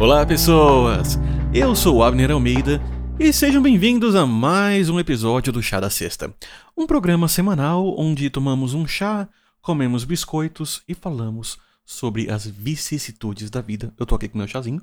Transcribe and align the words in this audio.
Olá, 0.00 0.24
pessoas! 0.24 1.18
Eu 1.52 1.76
sou 1.76 2.02
Abner 2.02 2.30
Almeida 2.30 2.80
e 3.18 3.30
sejam 3.34 3.60
bem-vindos 3.60 4.14
a 4.14 4.24
mais 4.24 4.88
um 4.88 4.98
episódio 4.98 5.52
do 5.52 5.62
Chá 5.62 5.78
da 5.78 5.90
Sexta, 5.90 6.34
um 6.74 6.86
programa 6.86 7.28
semanal 7.28 7.94
onde 7.98 8.30
tomamos 8.30 8.72
um 8.72 8.86
chá, 8.86 9.28
comemos 9.60 10.04
biscoitos 10.04 10.82
e 10.88 10.94
falamos 10.94 11.58
sobre 11.84 12.30
as 12.30 12.46
vicissitudes 12.46 13.50
da 13.50 13.60
vida. 13.60 13.92
Eu 13.98 14.06
tô 14.06 14.14
aqui 14.14 14.26
com 14.26 14.38
meu 14.38 14.48
chazinho. 14.48 14.80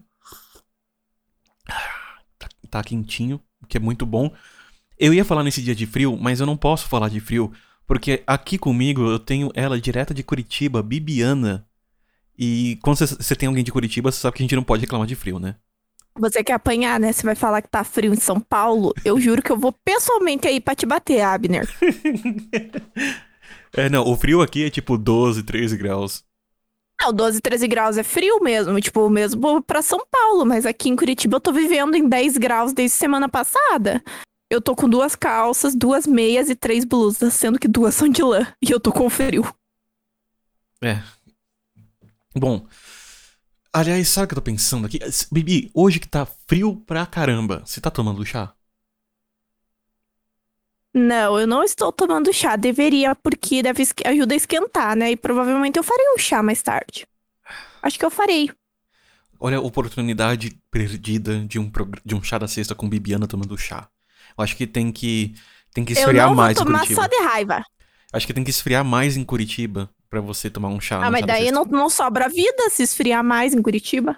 Tá, 2.37 2.47
tá 2.69 2.83
quentinho, 2.83 3.41
o 3.59 3.65
que 3.65 3.77
é 3.77 3.79
muito 3.79 4.05
bom. 4.05 4.31
Eu 4.99 5.15
ia 5.15 5.25
falar 5.25 5.43
nesse 5.43 5.63
dia 5.63 5.73
de 5.73 5.87
frio, 5.87 6.15
mas 6.15 6.39
eu 6.39 6.45
não 6.45 6.55
posso 6.55 6.87
falar 6.87 7.09
de 7.09 7.19
frio, 7.19 7.51
porque 7.87 8.21
aqui 8.27 8.59
comigo 8.59 9.09
eu 9.09 9.17
tenho 9.17 9.49
ela 9.55 9.81
direta 9.81 10.13
de 10.13 10.21
Curitiba, 10.21 10.83
Bibiana. 10.83 11.66
E 12.37 12.77
quando 12.83 12.97
você 12.97 13.35
tem 13.35 13.47
alguém 13.47 13.63
de 13.63 13.71
Curitiba, 13.71 14.11
você 14.11 14.19
sabe 14.19 14.37
que 14.37 14.43
a 14.43 14.45
gente 14.45 14.55
não 14.55 14.63
pode 14.63 14.81
reclamar 14.81 15.07
de 15.07 15.15
frio, 15.15 15.39
né? 15.39 15.55
Você 16.19 16.43
quer 16.43 16.53
apanhar, 16.53 16.99
né? 16.99 17.11
Você 17.11 17.23
vai 17.23 17.35
falar 17.35 17.61
que 17.61 17.69
tá 17.69 17.83
frio 17.83 18.13
em 18.13 18.19
São 18.19 18.39
Paulo. 18.39 18.93
Eu 19.05 19.19
juro 19.19 19.41
que 19.41 19.51
eu 19.51 19.57
vou 19.57 19.71
pessoalmente 19.71 20.47
aí 20.47 20.59
pra 20.59 20.75
te 20.75 20.85
bater, 20.85 21.21
Abner. 21.21 21.67
é, 23.73 23.89
não, 23.89 24.07
o 24.07 24.15
frio 24.15 24.41
aqui 24.41 24.65
é 24.65 24.69
tipo 24.69 24.97
12, 24.97 25.43
13 25.43 25.77
graus. 25.77 26.23
Não, 26.99 27.13
12, 27.13 27.41
13 27.41 27.67
graus 27.67 27.97
é 27.97 28.03
frio 28.03 28.39
mesmo, 28.41 28.81
tipo, 28.81 29.07
mesmo 29.07 29.61
pra 29.61 29.83
São 29.83 30.03
Paulo, 30.09 30.43
mas 30.43 30.65
aqui 30.65 30.89
em 30.89 30.95
Curitiba 30.95 31.35
eu 31.35 31.41
tô 31.41 31.53
vivendo 31.53 31.95
em 31.95 32.09
10 32.09 32.37
graus 32.37 32.73
desde 32.73 32.97
semana 32.97 33.29
passada. 33.29 34.03
Eu 34.49 34.59
tô 34.61 34.75
com 34.75 34.89
duas 34.89 35.15
calças, 35.15 35.75
duas 35.75 36.07
meias 36.07 36.49
e 36.49 36.55
três 36.55 36.85
blusas, 36.85 37.33
sendo 37.33 37.59
que 37.59 37.67
duas 37.67 37.93
são 37.93 38.09
de 38.09 38.23
lã. 38.23 38.47
E 38.61 38.71
eu 38.71 38.79
tô 38.79 38.91
com 38.91 39.09
frio. 39.09 39.45
É. 40.81 41.03
Bom. 42.39 42.67
Aliás, 43.73 44.07
sabe 44.07 44.25
o 44.25 44.27
que 44.29 44.33
eu 44.33 44.37
tô 44.37 44.41
pensando 44.41 44.85
aqui? 44.87 44.99
Bibi, 45.31 45.69
hoje 45.73 45.99
que 45.99 46.07
tá 46.07 46.25
frio 46.25 46.77
pra 46.87 47.05
caramba, 47.05 47.61
você 47.65 47.79
tá 47.79 47.91
tomando 47.91 48.25
chá? 48.25 48.53
Não, 50.93 51.39
eu 51.39 51.45
não 51.45 51.63
estou 51.63 51.91
tomando 51.91 52.33
chá. 52.33 52.55
Deveria, 52.55 53.13
porque 53.13 53.61
deve 53.61 53.87
ajuda 54.05 54.33
a 54.33 54.37
esquentar, 54.37 54.95
né? 54.95 55.11
E 55.11 55.15
provavelmente 55.15 55.77
eu 55.77 55.83
farei 55.83 56.05
um 56.15 56.17
chá 56.17 56.41
mais 56.41 56.61
tarde. 56.63 57.05
Acho 57.83 57.99
que 57.99 58.05
eu 58.05 58.09
farei. 58.09 58.49
Olha 59.39 59.57
a 59.57 59.61
oportunidade 59.61 60.59
perdida 60.71 61.45
de 61.45 61.59
um, 61.59 61.71
de 62.03 62.15
um 62.15 62.23
chá 62.23 62.39
da 62.39 62.47
sexta 62.47 62.73
com 62.73 62.89
Bibiana 62.89 63.27
tomando 63.27 63.55
chá. 63.57 63.87
Eu 64.35 64.43
acho 64.43 64.55
que 64.55 64.65
tem 64.65 64.91
que 64.91 65.35
tem 65.71 65.85
que 65.85 65.93
esfriar 65.93 66.33
mais 66.33 66.57
em 66.57 66.65
Curitiba. 66.65 66.73
Eu 66.73 66.87
não 66.87 66.95
vou 66.95 66.95
tomar 66.95 67.03
só 67.03 67.07
de 67.07 67.23
raiva. 67.23 67.63
Acho 68.11 68.25
que 68.25 68.33
tem 68.33 68.43
que 68.43 68.49
esfriar 68.49 68.83
mais 68.83 69.15
em 69.15 69.23
Curitiba 69.23 69.87
para 70.09 70.21
você 70.21 70.49
tomar 70.49 70.69
um 70.69 70.79
chá. 70.79 71.03
Ah, 71.03 71.11
mas 71.11 71.25
daí 71.25 71.51
não, 71.51 71.65
não 71.65 71.89
sobra 71.89 72.29
vida 72.29 72.69
se 72.69 72.83
esfriar 72.83 73.23
mais 73.23 73.53
em 73.53 73.61
Curitiba. 73.61 74.17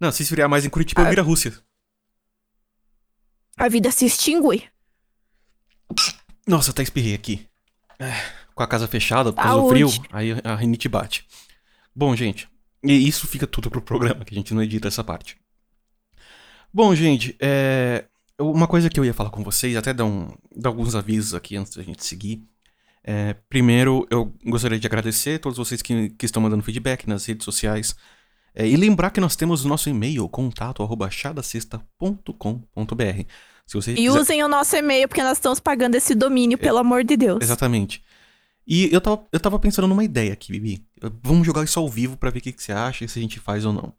Não, 0.00 0.10
se 0.12 0.22
esfriar 0.22 0.48
mais 0.48 0.64
em 0.64 0.70
Curitiba, 0.70 1.02
ah. 1.02 1.08
vira 1.08 1.22
Rússia. 1.22 1.52
A 3.56 3.68
vida 3.68 3.90
se 3.90 4.04
extingue. 4.04 4.64
Nossa, 6.46 6.70
até 6.70 6.82
espirrei 6.82 7.14
aqui. 7.14 7.48
É, 7.98 8.12
com 8.54 8.62
a 8.62 8.66
casa 8.66 8.86
fechada, 8.86 9.32
por 9.32 9.42
causa 9.42 9.62
do 9.62 9.68
frio, 9.68 9.88
aí 10.12 10.32
a 10.44 10.54
rinite 10.54 10.88
bate. 10.88 11.26
Bom, 11.94 12.14
gente, 12.14 12.48
e 12.84 13.08
isso 13.08 13.26
fica 13.26 13.46
tudo 13.46 13.70
pro 13.70 13.80
programa, 13.80 14.24
que 14.24 14.34
a 14.34 14.36
gente 14.36 14.52
não 14.52 14.62
edita 14.62 14.88
essa 14.88 15.02
parte. 15.02 15.38
Bom, 16.72 16.94
gente, 16.94 17.34
é... 17.40 18.04
uma 18.38 18.66
coisa 18.66 18.90
que 18.90 19.00
eu 19.00 19.04
ia 19.04 19.14
falar 19.14 19.30
com 19.30 19.42
vocês, 19.42 19.74
até 19.76 19.94
dar, 19.94 20.04
um, 20.04 20.28
dar 20.54 20.68
alguns 20.68 20.94
avisos 20.94 21.32
aqui 21.32 21.56
antes 21.56 21.74
da 21.74 21.82
gente 21.82 22.04
seguir. 22.04 22.46
É, 23.08 23.36
primeiro, 23.48 24.04
eu 24.10 24.34
gostaria 24.44 24.80
de 24.80 24.86
agradecer 24.86 25.36
a 25.36 25.38
todos 25.38 25.56
vocês 25.56 25.80
que, 25.80 26.10
que 26.10 26.26
estão 26.26 26.42
mandando 26.42 26.64
feedback 26.64 27.08
nas 27.08 27.24
redes 27.24 27.44
sociais. 27.44 27.94
É, 28.52 28.66
e 28.66 28.76
lembrar 28.76 29.10
que 29.10 29.20
nós 29.20 29.36
temos 29.36 29.64
o 29.64 29.68
nosso 29.68 29.88
e-mail, 29.88 30.28
contato.chadacesta.com.br. 30.28 33.22
Se 33.64 33.74
você 33.74 33.92
e 33.92 33.96
quiser... 33.96 34.10
usem 34.10 34.42
o 34.42 34.48
nosso 34.48 34.74
e-mail, 34.74 35.06
porque 35.06 35.22
nós 35.22 35.38
estamos 35.38 35.60
pagando 35.60 35.94
esse 35.94 36.16
domínio, 36.16 36.58
pelo 36.58 36.78
é, 36.78 36.80
amor 36.80 37.04
de 37.04 37.16
Deus. 37.16 37.38
Exatamente. 37.42 38.02
E 38.66 38.92
eu 38.92 39.00
tava, 39.00 39.24
eu 39.30 39.38
tava 39.38 39.56
pensando 39.60 39.86
numa 39.86 40.02
ideia 40.02 40.32
aqui, 40.32 40.50
Bibi. 40.50 40.84
Vamos 41.22 41.46
jogar 41.46 41.62
isso 41.62 41.78
ao 41.78 41.88
vivo 41.88 42.16
para 42.16 42.30
ver 42.30 42.40
o 42.40 42.42
que, 42.42 42.50
que 42.50 42.60
você 42.60 42.72
acha, 42.72 43.06
se 43.06 43.18
a 43.18 43.22
gente 43.22 43.38
faz 43.38 43.64
ou 43.64 43.72
não. 43.72 43.92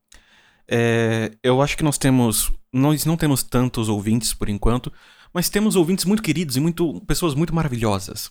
É, 0.67 1.31
eu 1.41 1.61
acho 1.61 1.77
que 1.77 1.83
nós 1.83 1.97
temos. 1.97 2.51
Nós 2.73 3.05
não 3.05 3.15
temos 3.15 3.43
tantos 3.43 3.87
ouvintes 3.87 4.33
por 4.33 4.49
enquanto, 4.49 4.91
mas 5.33 5.47
temos 5.47 5.77
ouvintes 5.77 6.03
muito 6.03 6.21
queridos 6.21 6.57
e 6.57 6.59
muito, 6.59 7.01
pessoas 7.07 7.33
muito 7.33 7.55
maravilhosas. 7.55 8.29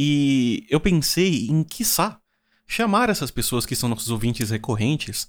E 0.00 0.64
eu 0.70 0.78
pensei 0.78 1.48
em, 1.48 1.64
quiçá, 1.64 2.20
chamar 2.64 3.10
essas 3.10 3.32
pessoas 3.32 3.66
que 3.66 3.74
são 3.74 3.88
nossos 3.88 4.10
ouvintes 4.10 4.50
recorrentes 4.50 5.28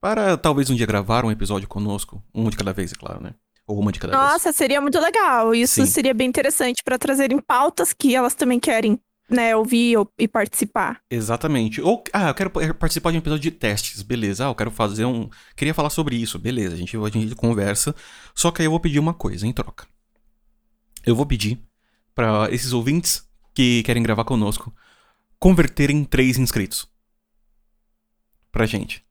para 0.00 0.36
talvez 0.36 0.70
um 0.70 0.76
dia 0.76 0.86
gravar 0.86 1.24
um 1.24 1.32
episódio 1.32 1.66
conosco. 1.66 2.22
Um 2.32 2.48
de 2.48 2.56
cada 2.56 2.72
vez, 2.72 2.92
é 2.92 2.94
claro, 2.94 3.20
né? 3.20 3.34
Ou 3.66 3.76
uma 3.76 3.90
de 3.90 3.98
cada 3.98 4.12
Nossa, 4.12 4.28
vez. 4.28 4.44
Nossa, 4.44 4.52
seria 4.52 4.80
muito 4.80 5.00
legal. 5.00 5.52
Isso 5.52 5.84
Sim. 5.84 5.86
seria 5.86 6.14
bem 6.14 6.28
interessante 6.28 6.80
para 6.84 6.96
trazerem 6.96 7.40
pautas 7.40 7.92
que 7.92 8.14
elas 8.14 8.36
também 8.36 8.60
querem 8.60 9.00
né, 9.28 9.56
ouvir 9.56 9.96
e 10.16 10.28
participar. 10.28 11.00
Exatamente. 11.10 11.80
Ou, 11.80 12.04
ah, 12.12 12.28
eu 12.28 12.34
quero 12.34 12.50
participar 12.50 13.10
de 13.10 13.16
um 13.16 13.20
episódio 13.20 13.42
de 13.42 13.50
testes, 13.50 14.00
beleza. 14.02 14.46
Ah, 14.46 14.50
eu 14.50 14.54
quero 14.54 14.70
fazer 14.70 15.06
um. 15.06 15.28
Queria 15.56 15.74
falar 15.74 15.90
sobre 15.90 16.14
isso, 16.14 16.38
beleza. 16.38 16.76
A 16.76 16.78
gente, 16.78 16.96
a 16.96 17.08
gente 17.08 17.34
conversa. 17.34 17.92
Só 18.32 18.52
que 18.52 18.62
aí 18.62 18.66
eu 18.66 18.70
vou 18.70 18.78
pedir 18.78 19.00
uma 19.00 19.14
coisa 19.14 19.44
em 19.44 19.52
troca. 19.52 19.88
Eu 21.04 21.16
vou 21.16 21.26
pedir 21.26 21.58
para 22.14 22.48
esses 22.52 22.72
ouvintes 22.72 23.24
que 23.54 23.82
querem 23.82 24.02
gravar 24.02 24.24
conosco 24.24 24.74
converterem 25.38 26.04
três 26.04 26.38
inscritos. 26.38 26.88
Pra 28.50 28.64
gente. 28.64 29.04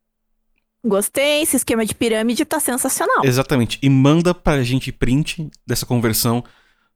Gostei, 0.84 1.44
esse 1.44 1.56
esquema 1.56 1.86
de 1.86 1.94
pirâmide 1.94 2.44
tá 2.44 2.60
sensacional. 2.60 3.24
Exatamente. 3.24 3.78
E 3.82 3.90
manda 3.90 4.34
pra 4.34 4.64
gente 4.64 4.92
print 4.92 5.50
dessa 5.66 5.86
conversão 5.86 6.44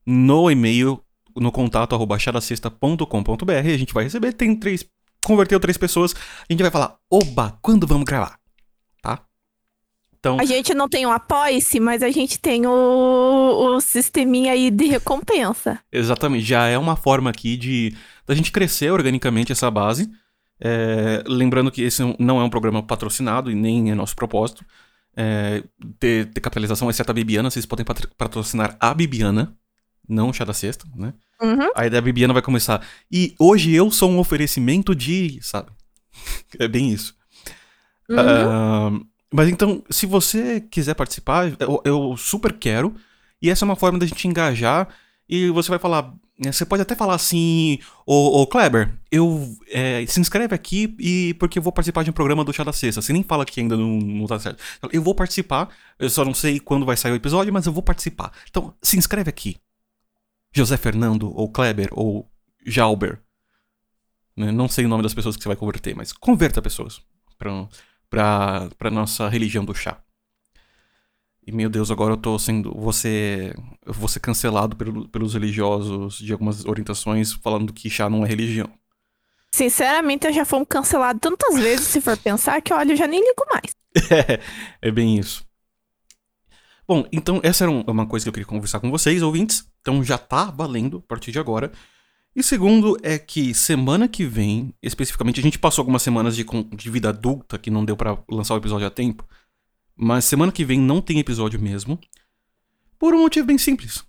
no 0.04 0.50
e-mail, 0.50 1.00
no 1.36 1.52
contato 1.52 1.94
arroba 1.94 2.18
chadacesta.com.br. 2.18 3.52
A 3.52 3.76
gente 3.76 3.94
vai 3.94 4.04
receber, 4.04 4.32
tem 4.32 4.56
três. 4.56 4.84
Converteu 5.24 5.60
três 5.60 5.76
pessoas, 5.76 6.14
a 6.14 6.52
gente 6.52 6.62
vai 6.62 6.70
falar, 6.70 6.96
oba, 7.10 7.58
quando 7.62 7.86
vamos 7.86 8.04
gravar? 8.04 8.38
Então... 10.18 10.38
A 10.40 10.44
gente 10.44 10.74
não 10.74 10.88
tem 10.88 11.06
o 11.06 11.10
apoia-se, 11.10 11.78
mas 11.78 12.02
a 12.02 12.10
gente 12.10 12.38
tem 12.40 12.66
o, 12.66 13.76
o 13.76 13.80
sisteminha 13.80 14.52
aí 14.52 14.70
de 14.70 14.86
recompensa. 14.86 15.78
Exatamente, 15.92 16.44
já 16.44 16.66
é 16.66 16.76
uma 16.76 16.96
forma 16.96 17.30
aqui 17.30 17.56
de 17.56 17.94
da 18.26 18.34
gente 18.34 18.52
crescer 18.52 18.90
organicamente 18.90 19.52
essa 19.52 19.70
base. 19.70 20.10
É, 20.60 21.22
lembrando 21.26 21.70
que 21.70 21.82
esse 21.82 22.02
não 22.18 22.40
é 22.40 22.44
um 22.44 22.50
programa 22.50 22.82
patrocinado 22.82 23.50
e 23.50 23.54
nem 23.54 23.90
é 23.90 23.94
nosso 23.94 24.16
propósito. 24.16 24.64
É, 25.16 25.62
ter, 25.98 26.26
ter, 26.26 26.40
capitalização, 26.40 26.90
exceto 26.90 27.10
a 27.10 27.14
Bibiana, 27.14 27.50
vocês 27.50 27.66
podem 27.66 27.84
patrocinar 28.16 28.76
a 28.78 28.92
Bibiana, 28.92 29.56
não 30.08 30.30
o 30.30 30.32
Chá 30.32 30.44
da 30.44 30.52
Sexta, 30.52 30.86
né? 30.94 31.14
Uhum. 31.40 31.70
Aí 31.74 31.88
da 31.88 32.00
Bibiana 32.00 32.32
vai 32.32 32.42
começar. 32.42 32.84
E 33.10 33.34
hoje 33.38 33.72
eu 33.72 33.90
sou 33.90 34.10
um 34.10 34.18
oferecimento 34.18 34.94
de. 34.94 35.38
Sabe? 35.42 35.70
é 36.58 36.68
bem 36.68 36.90
isso. 36.90 37.14
Uhum. 38.08 38.96
Uh, 38.96 39.06
mas 39.32 39.48
então, 39.48 39.82
se 39.90 40.06
você 40.06 40.60
quiser 40.60 40.94
participar, 40.94 41.52
eu, 41.60 41.82
eu 41.84 42.16
super 42.16 42.52
quero. 42.52 42.94
E 43.40 43.50
essa 43.50 43.64
é 43.64 43.66
uma 43.66 43.76
forma 43.76 43.98
da 43.98 44.06
gente 44.06 44.26
engajar. 44.26 44.88
E 45.28 45.50
você 45.50 45.68
vai 45.68 45.78
falar. 45.78 46.14
Né, 46.38 46.52
você 46.52 46.64
pode 46.64 46.80
até 46.80 46.94
falar 46.94 47.16
assim, 47.16 47.80
ô, 48.06 48.40
ô 48.42 48.46
Kleber, 48.46 48.96
eu 49.10 49.56
é, 49.68 50.06
se 50.06 50.20
inscreve 50.20 50.54
aqui 50.54 50.94
e 50.98 51.34
porque 51.34 51.58
eu 51.58 51.62
vou 51.62 51.72
participar 51.72 52.04
de 52.04 52.10
um 52.10 52.12
programa 52.12 52.44
do 52.44 52.52
Chá 52.52 52.62
da 52.62 52.72
Sexta. 52.72 53.02
Você 53.02 53.12
nem 53.12 53.24
fala 53.24 53.44
que 53.44 53.60
ainda 53.60 53.76
não, 53.76 53.98
não 53.98 54.26
tá 54.26 54.38
certo. 54.38 54.62
Eu 54.92 55.02
vou 55.02 55.16
participar, 55.16 55.68
eu 55.98 56.08
só 56.08 56.24
não 56.24 56.32
sei 56.32 56.60
quando 56.60 56.86
vai 56.86 56.96
sair 56.96 57.10
o 57.10 57.16
episódio, 57.16 57.52
mas 57.52 57.66
eu 57.66 57.72
vou 57.72 57.82
participar. 57.82 58.32
Então, 58.48 58.72
se 58.80 58.96
inscreve 58.96 59.28
aqui. 59.28 59.56
José 60.54 60.76
Fernando, 60.76 61.30
ou 61.36 61.50
Kleber, 61.50 61.88
ou 61.90 62.30
Jalber. 62.64 63.20
Né, 64.36 64.52
não 64.52 64.68
sei 64.68 64.86
o 64.86 64.88
nome 64.88 65.02
das 65.02 65.12
pessoas 65.12 65.36
que 65.36 65.42
você 65.42 65.48
vai 65.48 65.56
converter, 65.56 65.94
mas 65.96 66.12
converta 66.12 66.62
pessoas. 66.62 67.02
Pra, 67.36 67.68
pra, 68.10 68.68
pra 68.78 68.90
nossa 68.90 69.28
religião 69.28 69.64
do 69.64 69.74
chá. 69.74 70.00
E 71.46 71.52
meu 71.52 71.70
Deus, 71.70 71.90
agora 71.90 72.12
eu 72.12 72.16
tô 72.18 72.38
sendo. 72.38 72.74
Você. 72.76 73.54
Eu 73.86 73.94
vou 73.94 74.06
ser 74.06 74.20
cancelado 74.20 74.76
pelo, 74.76 75.08
pelos 75.08 75.32
religiosos 75.32 76.18
de 76.18 76.30
algumas 76.30 76.66
orientações 76.66 77.32
falando 77.32 77.72
que 77.72 77.88
chá 77.88 78.10
não 78.10 78.24
é 78.24 78.28
religião. 78.28 78.70
Sinceramente, 79.54 80.26
eu 80.26 80.32
já 80.32 80.44
fui 80.44 80.64
cancelado 80.66 81.18
tantas 81.18 81.58
vezes, 81.58 81.86
se 81.86 82.02
for 82.02 82.18
pensar, 82.18 82.60
que 82.60 82.72
olha, 82.72 82.92
eu 82.92 82.96
já 82.96 83.06
nem 83.06 83.20
ligo 83.20 83.46
mais. 83.50 83.74
é, 84.10 84.40
é 84.88 84.90
bem 84.90 85.18
isso. 85.18 85.42
Bom, 86.86 87.06
então 87.10 87.40
essa 87.42 87.64
era 87.64 87.70
uma 87.70 88.06
coisa 88.06 88.24
que 88.24 88.28
eu 88.28 88.32
queria 88.32 88.46
conversar 88.46 88.80
com 88.80 88.90
vocês, 88.90 89.22
ouvintes. 89.22 89.66
Então 89.80 90.04
já 90.04 90.18
tá 90.18 90.50
valendo 90.50 90.98
a 90.98 91.08
partir 91.08 91.32
de 91.32 91.38
agora. 91.38 91.72
E 92.38 92.42
segundo 92.44 92.96
é 93.02 93.18
que 93.18 93.52
semana 93.52 94.06
que 94.06 94.24
vem, 94.24 94.72
especificamente, 94.80 95.40
a 95.40 95.42
gente 95.42 95.58
passou 95.58 95.82
algumas 95.82 96.02
semanas 96.02 96.36
de, 96.36 96.44
de 96.44 96.88
vida 96.88 97.08
adulta 97.08 97.58
que 97.58 97.68
não 97.68 97.84
deu 97.84 97.96
para 97.96 98.16
lançar 98.30 98.54
o 98.54 98.58
episódio 98.58 98.86
a 98.86 98.90
tempo. 98.90 99.26
Mas 99.96 100.24
semana 100.24 100.52
que 100.52 100.64
vem 100.64 100.78
não 100.78 101.02
tem 101.02 101.18
episódio 101.18 101.60
mesmo. 101.60 101.98
Por 102.96 103.12
um 103.12 103.22
motivo 103.22 103.44
bem 103.44 103.58
simples. 103.58 104.04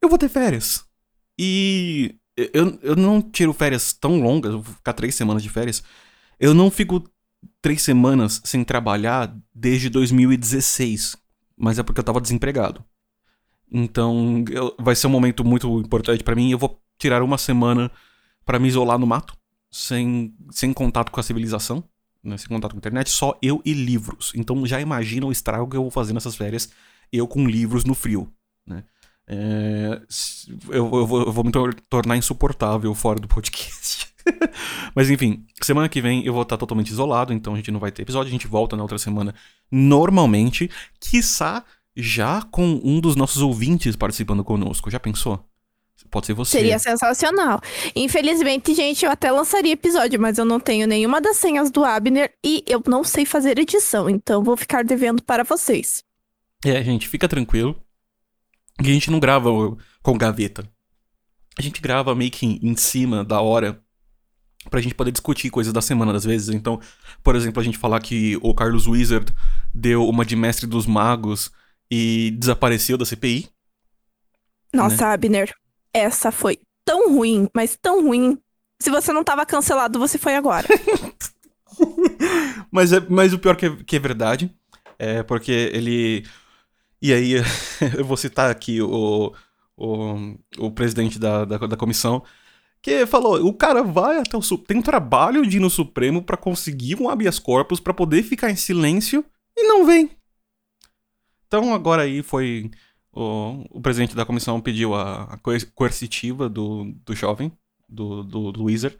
Eu 0.00 0.08
vou 0.08 0.16
ter 0.16 0.28
férias. 0.28 0.84
E 1.36 2.14
eu, 2.36 2.78
eu 2.82 2.94
não 2.94 3.20
tiro 3.20 3.52
férias 3.52 3.92
tão 3.92 4.22
longas, 4.22 4.52
vou 4.52 4.62
ficar 4.62 4.92
três 4.92 5.16
semanas 5.16 5.42
de 5.42 5.48
férias. 5.48 5.82
Eu 6.38 6.54
não 6.54 6.70
fico 6.70 7.02
três 7.60 7.82
semanas 7.82 8.40
sem 8.44 8.62
trabalhar 8.62 9.36
desde 9.52 9.90
2016, 9.90 11.16
mas 11.56 11.80
é 11.80 11.82
porque 11.82 11.98
eu 11.98 12.04
tava 12.04 12.20
desempregado. 12.20 12.84
Então, 13.68 14.44
eu, 14.52 14.72
vai 14.78 14.94
ser 14.94 15.08
um 15.08 15.10
momento 15.10 15.44
muito 15.44 15.80
importante 15.80 16.22
para 16.22 16.36
mim. 16.36 16.52
Eu 16.52 16.58
vou 16.58 16.80
tirar 16.98 17.22
uma 17.22 17.38
semana 17.38 17.90
para 18.44 18.58
me 18.58 18.68
isolar 18.68 18.98
no 18.98 19.06
mato, 19.06 19.36
sem, 19.70 20.34
sem 20.50 20.72
contato 20.72 21.10
com 21.10 21.20
a 21.20 21.22
civilização, 21.22 21.84
né, 22.22 22.36
sem 22.36 22.48
contato 22.48 22.72
com 22.72 22.78
a 22.78 22.78
internet, 22.78 23.10
só 23.10 23.38
eu 23.40 23.62
e 23.64 23.72
livros. 23.72 24.32
Então, 24.34 24.66
já 24.66 24.80
imagina 24.80 25.26
o 25.26 25.32
estrago 25.32 25.68
que 25.68 25.76
eu 25.76 25.82
vou 25.82 25.90
fazer 25.90 26.12
nessas 26.12 26.36
férias, 26.36 26.70
eu 27.12 27.26
com 27.26 27.46
livros 27.46 27.84
no 27.84 27.94
frio. 27.94 28.32
Né? 28.66 28.84
É, 29.26 30.00
eu, 30.68 30.90
eu, 30.94 31.06
vou, 31.06 31.26
eu 31.26 31.32
vou 31.32 31.44
me 31.44 31.52
tor 31.52 31.74
tornar 31.88 32.16
insuportável 32.16 32.94
fora 32.94 33.20
do 33.20 33.28
podcast. 33.28 34.08
Mas 34.94 35.10
enfim, 35.10 35.46
semana 35.62 35.88
que 35.88 36.00
vem 36.00 36.24
eu 36.24 36.32
vou 36.32 36.42
estar 36.42 36.56
totalmente 36.56 36.90
isolado, 36.90 37.32
então 37.32 37.54
a 37.54 37.56
gente 37.56 37.70
não 37.70 37.80
vai 37.80 37.92
ter 37.92 38.02
episódio, 38.02 38.28
a 38.28 38.32
gente 38.32 38.46
volta 38.46 38.76
na 38.76 38.82
outra 38.82 38.98
semana 38.98 39.34
normalmente, 39.70 40.70
quiçá 41.00 41.64
já 41.96 42.42
com 42.42 42.80
um 42.82 43.00
dos 43.00 43.16
nossos 43.16 43.42
ouvintes 43.42 43.96
participando 43.96 44.44
conosco. 44.44 44.90
Já 44.90 45.00
pensou? 45.00 45.44
Pode 46.10 46.26
ser 46.26 46.34
você. 46.34 46.58
Seria 46.58 46.78
sensacional. 46.78 47.60
Infelizmente, 47.94 48.74
gente, 48.74 49.04
eu 49.04 49.10
até 49.10 49.30
lançaria 49.30 49.72
episódio, 49.72 50.20
mas 50.20 50.38
eu 50.38 50.44
não 50.44 50.58
tenho 50.58 50.86
nenhuma 50.86 51.20
das 51.20 51.36
senhas 51.36 51.70
do 51.70 51.84
Abner 51.84 52.32
e 52.44 52.64
eu 52.66 52.82
não 52.86 53.04
sei 53.04 53.24
fazer 53.24 53.58
edição, 53.58 54.08
então 54.08 54.42
vou 54.42 54.56
ficar 54.56 54.84
devendo 54.84 55.22
para 55.22 55.44
vocês. 55.44 56.02
É, 56.64 56.82
gente, 56.82 57.08
fica 57.08 57.28
tranquilo. 57.28 57.80
A 58.78 58.82
gente 58.84 59.10
não 59.10 59.20
grava 59.20 59.50
com 60.02 60.16
gaveta. 60.16 60.68
A 61.58 61.62
gente 61.62 61.80
grava 61.80 62.14
meio 62.14 62.30
que 62.30 62.46
em 62.46 62.76
cima 62.76 63.24
da 63.24 63.40
hora 63.40 63.82
pra 64.70 64.80
gente 64.80 64.94
poder 64.94 65.10
discutir 65.10 65.50
coisas 65.50 65.72
da 65.72 65.80
semana, 65.80 66.14
às 66.14 66.24
vezes. 66.24 66.54
Então, 66.54 66.80
por 67.22 67.34
exemplo, 67.34 67.60
a 67.60 67.64
gente 67.64 67.78
falar 67.78 68.00
que 68.00 68.38
o 68.42 68.54
Carlos 68.54 68.86
Wizard 68.86 69.32
deu 69.74 70.06
uma 70.08 70.24
de 70.24 70.36
mestre 70.36 70.66
dos 70.66 70.86
magos 70.86 71.50
e 71.90 72.36
desapareceu 72.38 72.96
da 72.96 73.04
CPI. 73.04 73.48
Nossa, 74.72 75.08
né? 75.08 75.14
Abner, 75.14 75.54
essa 75.98 76.30
foi 76.30 76.58
tão 76.84 77.12
ruim, 77.12 77.48
mas 77.54 77.76
tão 77.80 78.02
ruim. 78.02 78.38
Se 78.80 78.90
você 78.90 79.12
não 79.12 79.24
tava 79.24 79.44
cancelado, 79.44 79.98
você 79.98 80.18
foi 80.18 80.36
agora. 80.36 80.66
mas, 82.70 82.92
é, 82.92 83.00
mas 83.08 83.32
o 83.32 83.38
pior 83.38 83.56
que 83.56 83.66
é, 83.66 83.76
que 83.84 83.96
é 83.96 83.98
verdade 83.98 84.54
é 84.98 85.22
porque 85.22 85.52
ele. 85.52 86.24
E 87.00 87.12
aí, 87.12 87.34
eu 87.96 88.04
vou 88.04 88.16
citar 88.16 88.50
aqui 88.50 88.80
o, 88.80 89.32
o, 89.76 90.34
o 90.58 90.70
presidente 90.70 91.18
da, 91.18 91.44
da, 91.44 91.58
da 91.58 91.76
comissão 91.76 92.22
que 92.80 93.06
falou, 93.06 93.44
o 93.44 93.52
cara 93.52 93.82
vai 93.82 94.18
até 94.18 94.36
o 94.36 94.58
tem 94.58 94.78
um 94.78 94.82
trabalho 94.82 95.46
de 95.46 95.56
ir 95.56 95.60
no 95.60 95.70
Supremo 95.70 96.22
para 96.22 96.36
conseguir 96.36 97.00
um 97.00 97.08
habeas 97.08 97.38
corpus 97.38 97.80
para 97.80 97.92
poder 97.92 98.22
ficar 98.22 98.50
em 98.50 98.56
silêncio 98.56 99.24
e 99.56 99.64
não 99.64 99.84
vem. 99.84 100.10
Então 101.46 101.74
agora 101.74 102.02
aí 102.02 102.22
foi 102.22 102.70
o, 103.18 103.64
o 103.70 103.80
presidente 103.80 104.14
da 104.14 104.24
comissão 104.24 104.60
pediu 104.60 104.94
a, 104.94 105.24
a 105.24 105.38
coercitiva 105.74 106.48
do, 106.48 106.92
do 107.04 107.14
jovem, 107.14 107.50
do, 107.88 108.22
do, 108.22 108.52
do 108.52 108.64
Wizard, 108.64 108.96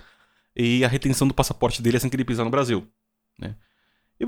e 0.57 0.85
a 0.85 0.89
retenção 0.89 1.29
do 1.29 1.35
passaporte 1.35 1.81
dele 1.81 1.97
assim 1.97 2.09
que 2.09 2.17
ele 2.17 2.25
pisar 2.25 2.45
no 2.45 2.51
Brasil, 2.51 2.87
né? 3.39 3.55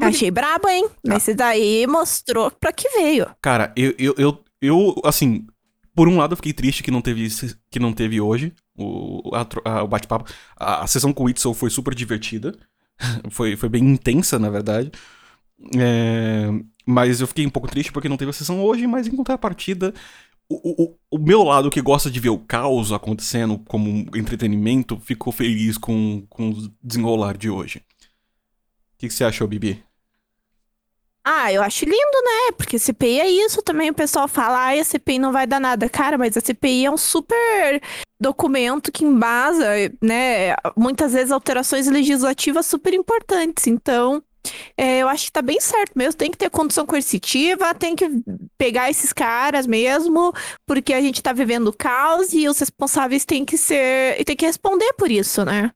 Achei 0.00 0.31
brabo, 0.31 0.69
hein? 0.69 0.87
Ah. 0.88 0.96
Mas 1.08 1.22
esse 1.25 1.34
daí 1.34 1.84
mostrou 1.88 2.50
pra 2.52 2.72
que 2.72 2.88
veio. 2.90 3.26
Cara, 3.42 3.72
eu, 3.75 3.92
eu, 3.98 4.14
eu, 4.16 4.44
eu, 4.62 5.02
assim, 5.04 5.44
por 5.92 6.06
um 6.06 6.16
lado 6.16 6.32
eu 6.32 6.37
fiquei 6.37 6.52
triste 6.52 6.84
que 6.84 6.92
não 6.92 7.02
teve, 7.02 7.26
que 7.69 7.81
não 7.81 7.92
teve 7.92 8.20
hoje, 8.20 8.54
o, 8.78 9.32
a, 9.34 9.82
o 9.82 9.88
bate-papo. 9.88 10.31
A, 10.56 10.84
a, 10.84 10.87
sessão 10.87 11.12
com 11.12 11.25
o 11.25 11.31
Itzel 11.31 11.52
foi 11.52 11.70
super 11.70 11.92
divertida. 11.92 12.56
foi, 13.31 13.56
foi 13.56 13.69
bem 13.69 13.82
intensa, 13.82 14.38
na 14.38 14.48
verdade. 14.48 14.92
É, 15.76 16.48
mas 16.90 17.20
eu 17.20 17.26
fiquei 17.26 17.46
um 17.46 17.50
pouco 17.50 17.69
triste 17.69 17.92
porque 17.92 18.08
não 18.08 18.16
teve 18.16 18.31
a 18.31 18.34
sessão 18.34 18.62
hoje, 18.62 18.87
mas 18.87 19.06
em 19.06 19.16
contrapartida, 19.16 19.94
o, 20.48 20.82
o, 20.82 20.96
o 21.12 21.19
meu 21.19 21.44
lado 21.44 21.70
que 21.70 21.81
gosta 21.81 22.10
de 22.10 22.19
ver 22.19 22.31
o 22.31 22.38
caos 22.38 22.92
acontecendo 22.92 23.58
como 23.58 23.88
entretenimento 24.16 24.98
ficou 24.98 25.32
feliz 25.32 25.78
com, 25.78 26.26
com 26.28 26.50
o 26.50 26.72
desenrolar 26.82 27.37
de 27.37 27.48
hoje. 27.48 27.78
O 27.78 28.98
que, 28.98 29.08
que 29.08 29.14
você 29.14 29.25
achou, 29.25 29.46
Bibi? 29.46 29.82
Ah, 31.25 31.52
eu 31.52 31.62
acho 31.62 31.84
lindo, 31.84 31.94
né? 31.94 32.52
Porque 32.56 32.78
CPI 32.78 33.20
é 33.20 33.31
isso 33.31 33.62
também. 33.62 33.90
O 33.90 33.94
pessoal 33.94 34.26
fala, 34.26 34.58
ah, 34.58 34.81
a 34.81 34.84
CPI 34.84 35.19
não 35.19 35.32
vai 35.32 35.46
dar 35.46 35.60
nada. 35.60 35.88
Cara, 35.88 36.19
mas 36.19 36.37
a 36.37 36.40
CPI 36.40 36.87
é 36.87 36.90
um 36.90 36.96
super 36.96 37.81
documento 38.19 38.90
que 38.90 39.04
embasa, 39.04 39.66
né? 40.02 40.54
Muitas 40.76 41.12
vezes 41.12 41.31
alterações 41.31 41.87
legislativas 41.87 42.66
super 42.66 42.92
importantes. 42.94 43.66
Então, 43.66 44.22
é, 44.76 44.98
eu 44.98 45.08
acho 45.08 45.26
que 45.26 45.32
tá 45.32 45.42
bem 45.42 45.60
certo 45.60 45.92
mesmo. 45.96 46.14
Tem 46.14 46.31
que 46.31 46.38
ter 46.38 46.50
condição 46.50 46.87
coercitiva, 46.87 47.75
tem 47.75 47.94
que 47.94 48.08
pegar 48.56 48.90
esses 48.90 49.12
caras 49.12 49.66
mesmo, 49.66 50.32
porque 50.66 50.92
a 50.92 51.00
gente 51.00 51.22
tá 51.22 51.32
vivendo 51.32 51.72
caos 51.72 52.32
e 52.32 52.48
os 52.48 52.58
responsáveis 52.58 53.25
têm 53.25 53.44
que 53.44 53.56
ser. 53.56 54.20
e 54.20 54.25
tem 54.25 54.37
que 54.37 54.46
responder 54.46 54.92
por 54.94 55.10
isso, 55.10 55.44
né? 55.44 55.70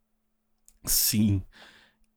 Sim. 0.85 1.43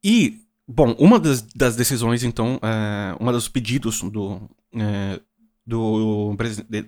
E 0.03 0.47
Bom, 0.67 0.93
uma 0.99 1.17
das, 1.17 1.41
das 1.55 1.77
decisões, 1.77 2.23
então, 2.23 2.59
é, 2.61 3.15
uma 3.21 3.31
dos 3.31 3.47
pedidos 3.47 4.01
do, 4.01 4.41
é, 4.75 5.17
do, 5.65 6.35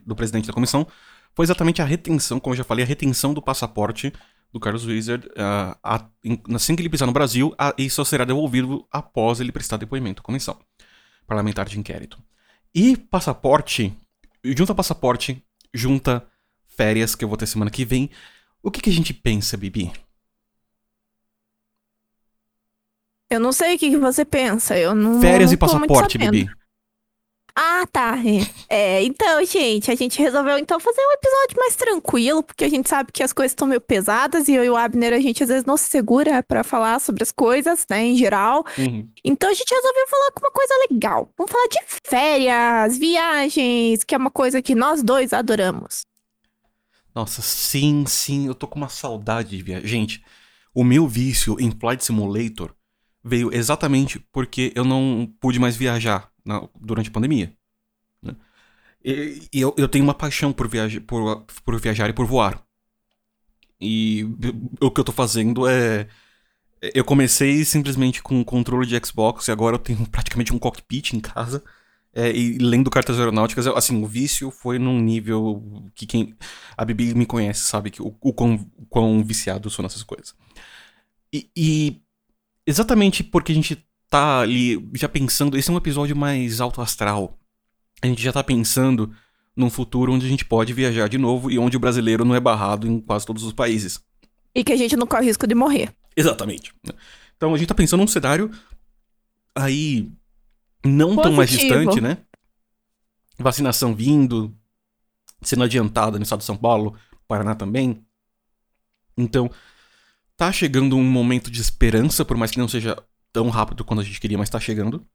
do 0.06 0.16
presidente 0.16 0.48
da 0.48 0.54
comissão 0.54 0.86
foi 1.34 1.46
exatamente 1.46 1.82
a 1.82 1.86
retenção, 1.86 2.42
como 2.42 2.54
eu 2.54 2.58
já 2.58 2.66
falei, 2.66 2.84
a 2.84 2.88
retenção 2.88 3.34
do 3.34 3.42
passaporte 3.42 4.12
do 4.52 4.60
Carlos 4.60 4.86
Wizard 4.86 5.28
uh, 5.28 5.78
a, 5.84 6.06
assim 6.56 6.76
que 6.76 6.82
ele 6.82 6.90
pisar 6.90 7.06
no 7.06 7.14
Brasil, 7.14 7.54
a, 7.58 7.74
e 7.78 7.90
só 7.90 8.04
será 8.04 8.26
devolvido 8.26 8.86
após 8.92 9.40
ele 9.40 9.52
prestar 9.52 9.78
depoimento 9.78 10.22
à 10.22 10.26
comissão 10.26 10.58
parlamentar 11.30 11.68
de 11.70 11.80
inquérito. 11.80 12.18
E 12.74 12.98
passaporte, 12.98 13.96
junta 14.44 14.74
passaporte, 14.74 15.44
junta 15.72 16.28
férias 16.66 17.14
que 17.14 17.24
eu 17.24 17.30
vou 17.30 17.38
ter 17.38 17.46
semana 17.46 17.70
que 17.70 17.86
vem. 17.86 18.10
O 18.64 18.72
que, 18.72 18.82
que 18.82 18.90
a 18.90 18.94
gente 18.94 19.14
pensa, 19.14 19.56
Bibi? 19.56 19.92
Eu 23.30 23.40
não 23.40 23.52
sei 23.52 23.76
o 23.76 23.80
que, 23.80 23.92
que 23.92 23.98
você 23.98 24.26
pensa. 24.26 24.78
Eu 24.78 24.96
não. 24.96 25.22
Férias 25.22 25.52
não 25.52 25.54
e 25.54 25.58
passaporte, 25.58 26.18
Bibi. 26.18 26.50
Ah, 27.62 27.86
tá. 27.92 28.16
É, 28.70 29.04
então, 29.04 29.44
gente, 29.44 29.92
a 29.92 29.96
gente 29.96 30.18
resolveu 30.18 30.58
então 30.58 30.80
fazer 30.80 31.02
um 31.02 31.12
episódio 31.12 31.58
mais 31.58 31.76
tranquilo, 31.76 32.42
porque 32.42 32.64
a 32.64 32.70
gente 32.70 32.88
sabe 32.88 33.12
que 33.12 33.22
as 33.22 33.34
coisas 33.34 33.52
estão 33.52 33.68
meio 33.68 33.82
pesadas 33.82 34.48
e 34.48 34.54
eu 34.54 34.64
e 34.64 34.70
o 34.70 34.78
Abner 34.78 35.12
a 35.12 35.20
gente 35.20 35.44
às 35.44 35.50
vezes 35.50 35.66
não 35.66 35.76
se 35.76 35.90
segura 35.90 36.42
para 36.42 36.64
falar 36.64 37.02
sobre 37.02 37.22
as 37.22 37.34
coisas, 37.34 37.86
né, 37.90 38.06
em 38.06 38.16
geral. 38.16 38.64
Uhum. 38.78 39.10
Então 39.26 39.50
a 39.50 39.54
gente 39.54 39.70
resolveu 39.70 40.08
falar 40.08 40.32
com 40.32 40.46
uma 40.46 40.52
coisa 40.52 40.74
legal. 40.90 41.34
Vamos 41.38 41.52
falar 41.52 41.68
de 41.68 41.80
férias, 42.02 42.98
viagens, 42.98 44.06
que 44.06 44.16
é 44.16 44.18
uma 44.18 44.32
coisa 44.32 44.62
que 44.62 44.74
nós 44.74 45.04
dois 45.04 45.34
adoramos. 45.34 46.06
Nossa, 47.14 47.42
sim, 47.42 48.06
sim, 48.08 48.48
eu 48.48 48.56
tô 48.56 48.68
com 48.68 48.80
uma 48.80 48.88
saudade 48.88 49.58
de 49.58 49.62
viajar. 49.62 49.86
Gente, 49.86 50.24
o 50.74 50.86
meu 50.86 51.10
vício 51.10 51.58
em 51.60 51.72
Flight 51.72 52.06
Simulator 52.06 52.74
veio 53.22 53.54
exatamente 53.54 54.18
porque 54.32 54.72
eu 54.76 54.86
não 54.86 55.30
pude 55.42 55.60
mais 55.60 55.76
viajar 55.76 56.29
na, 56.46 56.68
durante 56.80 57.10
a 57.10 57.12
pandemia. 57.12 57.54
Né? 58.22 58.36
E, 59.04 59.48
eu, 59.54 59.74
eu, 59.78 59.88
tenho 59.88 60.04
uma 60.04 60.14
paixão 60.14 60.52
por, 60.52 60.68
viaja, 60.68 61.00
por, 61.02 61.46
por 61.64 61.80
viajar 61.80 62.10
e 62.10 62.14
por 62.14 62.26
voar. 62.26 62.64
E 63.80 64.24
o 64.82 64.92
que 64.92 65.00
eu 65.00 65.06
tô 65.06 65.12
fazendo 65.12 65.68
é. 65.68 66.08
Eu 66.82 67.04
comecei 67.04 67.66
simplesmente 67.66 68.24
com 68.24 68.36
um 68.40 68.44
controle 68.44 68.88
de 68.88 68.98
Xbox 69.06 69.48
e 69.48 69.52
agora 69.52 69.76
eu 69.76 69.80
tenho 69.80 70.06
praticamente 70.08 70.54
um 70.54 70.60
cockpit 70.60 71.14
em 71.14 71.20
casa. 71.20 71.64
É, 72.12 72.32
e 72.32 72.58
lendo 72.58 72.90
cartas 72.90 73.20
aeronáuticas, 73.20 73.68
assim, 73.68 74.02
o 74.02 74.08
vício 74.08 74.50
foi 74.50 74.80
num 74.80 75.00
nível 75.00 75.86
que 75.94 76.08
quem. 76.08 76.36
A 76.76 76.84
Bibi 76.84 77.14
me 77.14 77.26
conhece, 77.26 77.62
sabe 77.62 77.92
que 77.92 78.02
o, 78.02 78.16
o, 78.20 78.34
quão, 78.34 78.56
o 78.78 78.86
quão 78.88 79.24
viciado 79.24 79.68
eu 79.68 79.72
sou 79.72 79.84
nessas 79.84 80.04
coisas. 80.04 80.36
E, 81.32 81.50
e 81.56 82.02
exatamente 82.66 83.24
porque 83.24 83.52
a 83.52 83.56
gente 83.56 83.89
tá 84.10 84.40
ali 84.40 84.90
já 84.94 85.08
pensando. 85.08 85.58
Esse 85.58 85.70
é 85.70 85.74
um 85.74 85.78
episódio 85.78 86.16
mais 86.16 86.60
alto 86.60 86.82
astral. 86.82 87.38
A 88.02 88.08
gente 88.08 88.22
já 88.22 88.32
tá 88.32 88.44
pensando 88.44 89.14
num 89.56 89.70
futuro 89.70 90.14
onde 90.14 90.26
a 90.26 90.30
gente 90.30 90.46
pode 90.46 90.74
viajar 90.74 91.08
de 91.08 91.18
novo 91.18 91.52
e 91.52 91.60
onde 91.60 91.78
o 91.78 91.80
brasileiro 91.80 92.24
não 92.24 92.36
é 92.36 92.40
barrado 92.40 92.88
em 92.88 93.00
quase 93.00 93.26
todos 93.26 93.44
os 93.44 93.54
países. 93.54 94.02
E 94.56 94.64
que 94.64 94.74
a 94.74 94.78
gente 94.78 94.96
não 94.96 95.06
corre 95.06 95.26
risco 95.26 95.46
de 95.46 95.54
morrer. 95.54 95.94
Exatamente. 96.16 96.74
Então 97.36 97.54
a 97.54 97.58
gente 97.58 97.68
tá 97.68 97.76
pensando 97.76 98.00
num 98.02 98.08
cenário 98.08 98.50
aí 99.56 100.12
não 100.84 101.16
Positivo. 101.16 101.24
tão 101.24 101.34
mais 101.34 101.50
distante, 101.50 102.02
né? 102.02 102.18
Vacinação 103.38 103.94
vindo, 103.94 104.56
sendo 105.42 105.64
adiantada 105.64 106.18
no 106.18 106.24
estado 106.24 106.40
de 106.40 106.46
São 106.46 106.58
Paulo, 106.58 106.96
Paraná 107.28 107.56
também. 107.56 108.04
Então, 109.18 109.52
tá 110.36 110.52
chegando 110.52 110.96
um 110.96 111.04
momento 111.04 111.52
de 111.52 111.62
esperança, 111.62 112.24
por 112.24 112.38
mais 112.38 112.52
que 112.52 112.60
não 112.60 112.68
seja 112.68 112.98
tão 113.32 113.50
rápido 113.50 113.84
quanto 113.86 114.02
a 114.02 114.04
gente 114.04 114.20
queria, 114.20 114.38
mas 114.38 114.50
tá 114.50 114.60
chegando. 114.60 115.06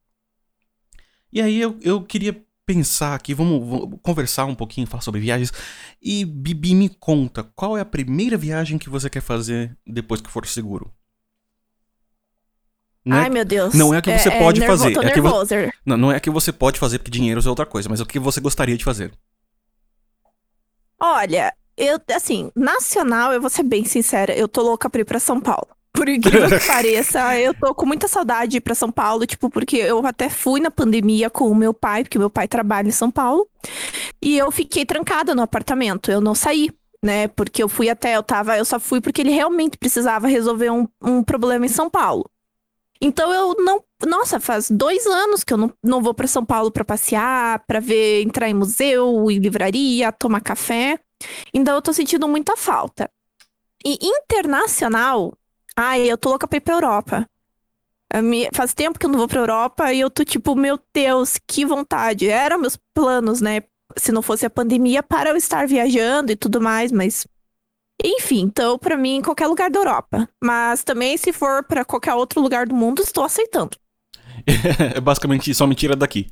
E 1.33 1.41
aí 1.41 1.61
eu, 1.61 1.79
eu 1.83 2.03
queria 2.03 2.45
pensar 2.67 3.15
aqui, 3.15 3.35
vamos, 3.35 3.67
vamos, 3.69 3.99
conversar 4.03 4.45
um 4.47 4.55
pouquinho, 4.55 4.87
falar 4.87 5.03
sobre 5.03 5.21
viagens. 5.21 5.53
E 6.01 6.25
Bibi, 6.25 6.75
me 6.75 6.89
conta, 6.89 7.45
qual 7.55 7.77
é 7.77 7.81
a 7.81 7.85
primeira 7.85 8.37
viagem 8.37 8.79
que 8.79 8.89
você 8.89 9.11
quer 9.11 9.21
fazer 9.21 9.77
depois 9.87 10.21
que 10.21 10.31
for 10.31 10.47
seguro? 10.47 10.93
Não 13.05 13.19
Ai, 13.19 13.27
é, 13.27 13.31
meu 13.31 13.45
Deus. 13.45 13.75
não 13.75 13.93
é 13.93 14.01
que 14.01 14.17
você 14.19 14.31
pode 14.31 14.61
nervo- 14.61 14.79
fazer, 14.79 14.91
é 14.93 15.11
que 15.13 15.21
vo- 15.21 15.29
nervosa. 15.29 15.73
não, 15.85 15.97
não 15.97 16.13
é 16.13 16.19
que 16.19 16.31
você 16.31 16.51
pode 16.51 16.79
fazer 16.79 16.99
porque 16.99 17.11
dinheiro 17.11 17.39
é 17.45 17.49
outra 17.49 17.67
coisa, 17.67 17.87
mas 17.89 18.01
é 18.01 18.03
o 18.03 18.07
que 18.07 18.19
você 18.19 18.41
gostaria 18.41 18.79
de 18.79 18.85
fazer. 18.85 19.13
Olha, 20.99 21.53
eu, 21.77 21.99
assim, 22.15 22.51
nacional, 22.57 23.33
eu 23.33 23.41
vou 23.41 23.51
ser 23.51 23.63
bem 23.65 23.85
sincera, 23.85 24.35
eu 24.35 24.49
tô 24.49 24.63
louca 24.63 24.89
pra 24.89 25.03
ir 25.03 25.05
pra 25.05 25.21
São 25.21 25.39
Paulo. 25.41 25.69
Por 25.95 26.09
incrível 26.09 26.49
que 26.49 26.67
pareça, 26.67 27.41
eu 27.41 27.55
tô 27.55 27.73
com 27.73 27.87
muita 27.87 28.09
saudade 28.09 28.51
de 28.51 28.57
ir 28.57 28.61
pra 28.61 28.75
São 28.75 28.91
Paulo, 28.91 29.25
tipo, 29.25 29.49
porque 29.49 29.77
eu 29.77 30.05
até 30.05 30.29
fui 30.29 30.61
na 30.61 30.71
pandemia 30.71 31.31
com 31.31 31.49
o 31.49 31.55
meu 31.55 31.73
pai, 31.73 32.03
porque 32.03 32.19
meu 32.19 32.29
pai 32.29 32.49
trabalha 32.49 32.89
em 32.89 32.91
São 32.91 33.13
Paulo, 33.13 33.49
e 34.21 34.37
eu 34.37 34.51
fiquei 34.51 34.85
trancada 34.85 35.37
no 35.37 35.43
apartamento, 35.43 36.11
eu 36.11 36.21
não 36.21 36.35
saí, 36.35 36.71
né? 37.01 37.29
Porque 37.29 37.63
eu 37.63 37.69
fui 37.69 37.89
até, 37.89 38.17
eu 38.17 38.25
tava, 38.25 38.59
eu 38.59 38.65
só 38.65 38.81
fui 38.81 39.01
porque 39.01 39.23
ele 39.23 39.31
realmente 39.31 39.79
precisava 39.79 40.27
resolver 40.27 40.71
um, 40.71 40.89
um 41.01 41.23
problema 41.23 41.65
em 41.65 41.69
São 41.69 41.89
Paulo. 41.89 42.29
Então 43.01 43.33
eu 43.33 43.55
não. 43.59 43.83
Nossa, 44.07 44.41
faz 44.41 44.71
dois 44.71 45.07
anos 45.07 45.45
que 45.45 45.53
eu 45.53 45.59
não, 45.59 45.73
não 45.83 46.03
vou 46.03 46.13
pra 46.13 46.27
São 46.27 46.45
Paulo 46.45 46.71
pra 46.71 46.85
passear, 46.85 47.63
pra 47.67 47.79
ver, 47.81 48.23
entrar 48.23 48.49
em 48.49 48.55
museu, 48.55 49.31
em 49.31 49.39
livraria, 49.39 50.11
tomar 50.13 50.41
café. 50.41 50.99
Então 51.53 51.75
eu 51.75 51.83
tô 51.83 51.93
sentindo 51.93 52.27
muita 52.27 52.57
falta. 52.57 53.11
E 53.85 53.99
internacional, 54.03 55.33
ai, 55.77 56.11
eu 56.11 56.17
tô 56.17 56.31
louca 56.31 56.47
pra 56.47 56.57
ir 56.57 56.61
pra 56.61 56.75
Europa. 56.75 57.29
Faz 58.53 58.73
tempo 58.75 58.99
que 58.99 59.07
eu 59.07 59.11
não 59.11 59.19
vou 59.19 59.27
pra 59.27 59.41
Europa 59.41 59.93
e 59.93 60.01
eu 60.01 60.09
tô 60.09 60.25
tipo, 60.25 60.55
meu 60.55 60.79
Deus, 60.93 61.39
que 61.47 61.65
vontade. 61.65 62.29
Eram 62.29 62.59
meus 62.59 62.79
planos, 62.95 63.41
né? 63.41 63.63
Se 63.97 64.13
não 64.13 64.23
fosse 64.23 64.47
a 64.47 64.51
pandemia, 64.51 65.03
para 65.03 65.31
eu 65.31 65.37
estar 65.37 65.67
viajando 65.67 66.31
e 66.31 66.37
tudo 66.37 66.61
mais, 66.61 66.93
mas. 66.93 67.27
Enfim, 68.03 68.43
então 68.43 68.79
pra 68.79 68.97
mim, 68.97 69.23
qualquer 69.23 69.47
lugar 69.47 69.71
da 69.71 69.79
Europa. 69.79 70.29
Mas 70.43 70.85
também, 70.85 71.17
se 71.17 71.33
for 71.33 71.65
pra 71.65 71.85
qualquer 71.85 72.15
outro 72.15 72.41
lugar 72.41 72.67
do 72.67 72.75
mundo, 72.75 73.03
estou 73.03 73.25
aceitando. 73.25 73.77
é 74.95 74.99
basicamente 75.03 75.53
só 75.55 75.67
me 75.67 75.75
tira 75.75 75.97
daqui. 75.97 76.31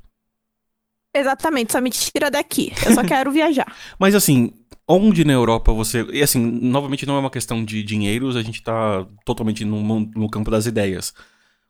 Exatamente, 1.14 1.72
só 1.72 1.80
me 1.80 1.90
tira 1.90 2.30
daqui. 2.30 2.72
Eu 2.86 2.94
só 2.94 3.02
quero 3.04 3.30
viajar. 3.30 3.74
Mas 3.98 4.14
assim, 4.14 4.52
onde 4.88 5.24
na 5.24 5.32
Europa 5.32 5.72
você. 5.72 6.04
E 6.12 6.22
assim, 6.22 6.40
novamente 6.40 7.06
não 7.06 7.16
é 7.16 7.20
uma 7.20 7.30
questão 7.30 7.64
de 7.64 7.82
dinheiros, 7.82 8.36
a 8.36 8.42
gente 8.42 8.62
tá 8.62 9.06
totalmente 9.24 9.64
no, 9.64 9.82
no 10.00 10.30
campo 10.30 10.50
das 10.50 10.66
ideias. 10.66 11.14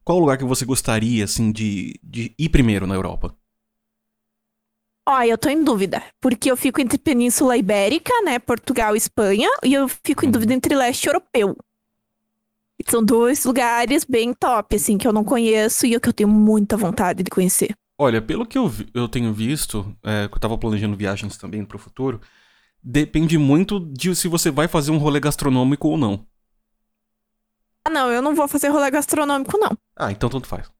Qual 0.04 0.18
lugar 0.20 0.38
que 0.38 0.44
você 0.44 0.64
gostaria, 0.64 1.24
assim, 1.24 1.52
de, 1.52 1.98
de 2.02 2.34
ir 2.38 2.48
primeiro 2.50 2.86
na 2.86 2.94
Europa? 2.94 3.36
Ó, 5.08 5.20
eu 5.22 5.36
tô 5.36 5.48
em 5.48 5.62
dúvida, 5.64 6.02
porque 6.20 6.50
eu 6.50 6.56
fico 6.56 6.80
entre 6.80 6.96
Península 6.98 7.56
Ibérica, 7.56 8.12
né, 8.24 8.38
Portugal 8.38 8.94
e 8.94 8.98
Espanha, 8.98 9.48
e 9.64 9.74
eu 9.74 9.88
fico 9.88 10.24
em 10.24 10.28
Uhum. 10.28 10.32
dúvida 10.32 10.54
entre 10.54 10.74
leste 10.76 11.06
europeu. 11.06 11.56
São 12.88 13.02
dois 13.02 13.44
lugares 13.44 14.04
bem 14.04 14.34
top, 14.34 14.76
assim, 14.76 14.98
que 14.98 15.06
eu 15.08 15.12
não 15.12 15.24
conheço 15.24 15.86
e 15.86 15.98
que 15.98 16.08
eu 16.08 16.12
tenho 16.12 16.28
muita 16.28 16.76
vontade 16.76 17.22
de 17.22 17.30
conhecer. 17.30 17.74
Olha, 17.98 18.20
pelo 18.20 18.46
que 18.46 18.58
eu, 18.58 18.68
vi- 18.68 18.88
eu 18.94 19.08
tenho 19.08 19.32
visto, 19.32 19.96
é, 20.02 20.28
que 20.28 20.34
eu 20.34 20.40
tava 20.40 20.58
planejando 20.58 20.96
viagens 20.96 21.36
também 21.36 21.64
pro 21.64 21.78
futuro, 21.78 22.20
depende 22.82 23.38
muito 23.38 23.78
de 23.80 24.14
se 24.14 24.28
você 24.28 24.50
vai 24.50 24.68
fazer 24.68 24.90
um 24.90 24.98
rolê 24.98 25.20
gastronômico 25.20 25.88
ou 25.88 25.96
não. 25.96 26.26
Ah, 27.84 27.90
não, 27.90 28.10
eu 28.10 28.22
não 28.22 28.34
vou 28.34 28.46
fazer 28.48 28.68
rolê 28.68 28.90
gastronômico, 28.90 29.58
não. 29.58 29.76
Ah, 29.96 30.12
então 30.12 30.28
tanto 30.30 30.46
faz. 30.46 30.70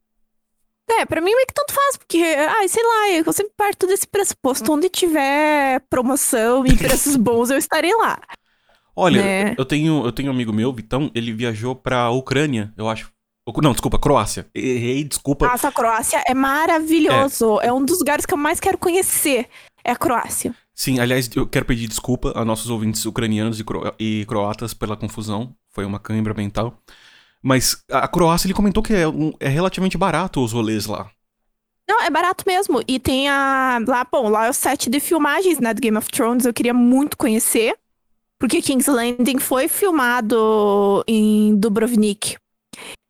É, 0.91 1.07
pra 1.07 1.21
mim 1.21 1.35
meio 1.35 1.47
que 1.47 1.55
tanto 1.55 1.73
faz, 1.73 1.97
porque, 1.97 2.19
ai, 2.23 2.69
sei 2.69 2.83
lá, 2.83 3.11
eu 3.11 3.33
sempre 3.33 3.53
parto 3.57 3.87
desse 3.87 4.07
pressuposto. 4.07 4.71
Onde 4.73 4.89
tiver 4.89 5.81
promoção 5.89 6.67
e 6.67 6.77
preços 6.77 7.17
bons, 7.17 7.51
eu 7.51 7.57
estarei 7.59 7.95
lá. 7.95 8.19
Olha, 8.95 9.23
Né? 9.23 9.55
eu 9.57 9.65
tenho 9.65 10.05
eu 10.05 10.13
tenho 10.13 10.29
um 10.31 10.35
amigo 10.35 10.53
meu, 10.53 10.73
Vitão, 10.73 11.11
ele 11.15 11.33
viajou 11.33 11.75
pra 11.75 12.11
Ucrânia, 12.11 12.73
eu 12.77 12.89
acho. 12.89 13.11
Não, 13.61 13.73
desculpa, 13.73 13.99
Croácia. 13.99 14.47
Errei, 14.55 15.03
desculpa. 15.03 15.49
Nossa, 15.49 15.69
a 15.69 15.73
Croácia 15.73 16.23
é 16.27 16.35
maravilhoso. 16.35 17.59
É. 17.61 17.73
um 17.73 17.85
dos 17.85 17.99
lugares 17.99 18.25
que 18.25 18.33
eu 18.35 18.39
mais 18.39 18.61
quero 18.61 18.79
conhecer. 18.79 19.49
É 19.83 19.91
a 19.91 19.97
Croácia. 19.97 20.55
Sim, 20.75 20.99
aliás, 20.99 21.29
eu 21.37 21.47
quero 21.47 21.65
pedir 21.67 21.87
desculpa 21.87 22.33
a 22.35 22.45
nossos 22.45 22.71
ouvintes 22.71 23.05
ucranianos 23.05 23.61
e, 23.61 23.65
cro- 23.65 23.95
e 23.99 24.25
croatas 24.27 24.73
pela 24.75 24.97
confusão. 24.97 25.55
Foi 25.71 25.85
uma 25.85 25.99
cãibra 25.99 26.35
mental. 26.35 26.83
Mas 27.43 27.83
a 27.91 28.05
a 28.05 28.09
Croácia, 28.09 28.47
ele 28.47 28.55
comentou 28.55 28.83
que 28.83 28.95
é, 28.95 29.07
um- 29.09 29.33
é 29.41 29.49
relativamente 29.49 29.99
barato 29.99 30.43
os 30.45 30.53
rolês 30.53 30.87
lá. 30.87 31.11
Não, 31.89 32.03
é 32.03 32.11
barato 32.11 32.45
mesmo. 32.47 32.83
E 32.89 32.99
tem 32.99 33.29
a. 33.29 33.79
Lá, 33.87 34.05
bom, 34.11 34.29
lá 34.29 34.47
é 34.47 34.51
o 34.51 34.53
set 34.53 34.89
de 34.89 35.01
filmagens, 35.01 35.59
né, 35.59 35.75
do 35.75 35.81
Game 35.81 35.97
of 35.97 36.09
Thrones. 36.11 36.45
Eu 36.47 36.55
queria 36.55 36.75
muito 36.75 37.17
conhecer. 37.17 37.77
Porque 38.39 38.61
King's 38.61 38.87
Landing 38.89 39.39
foi 39.39 39.69
filmado 39.69 41.05
em 41.07 41.55
Dubrovnik. 41.57 42.37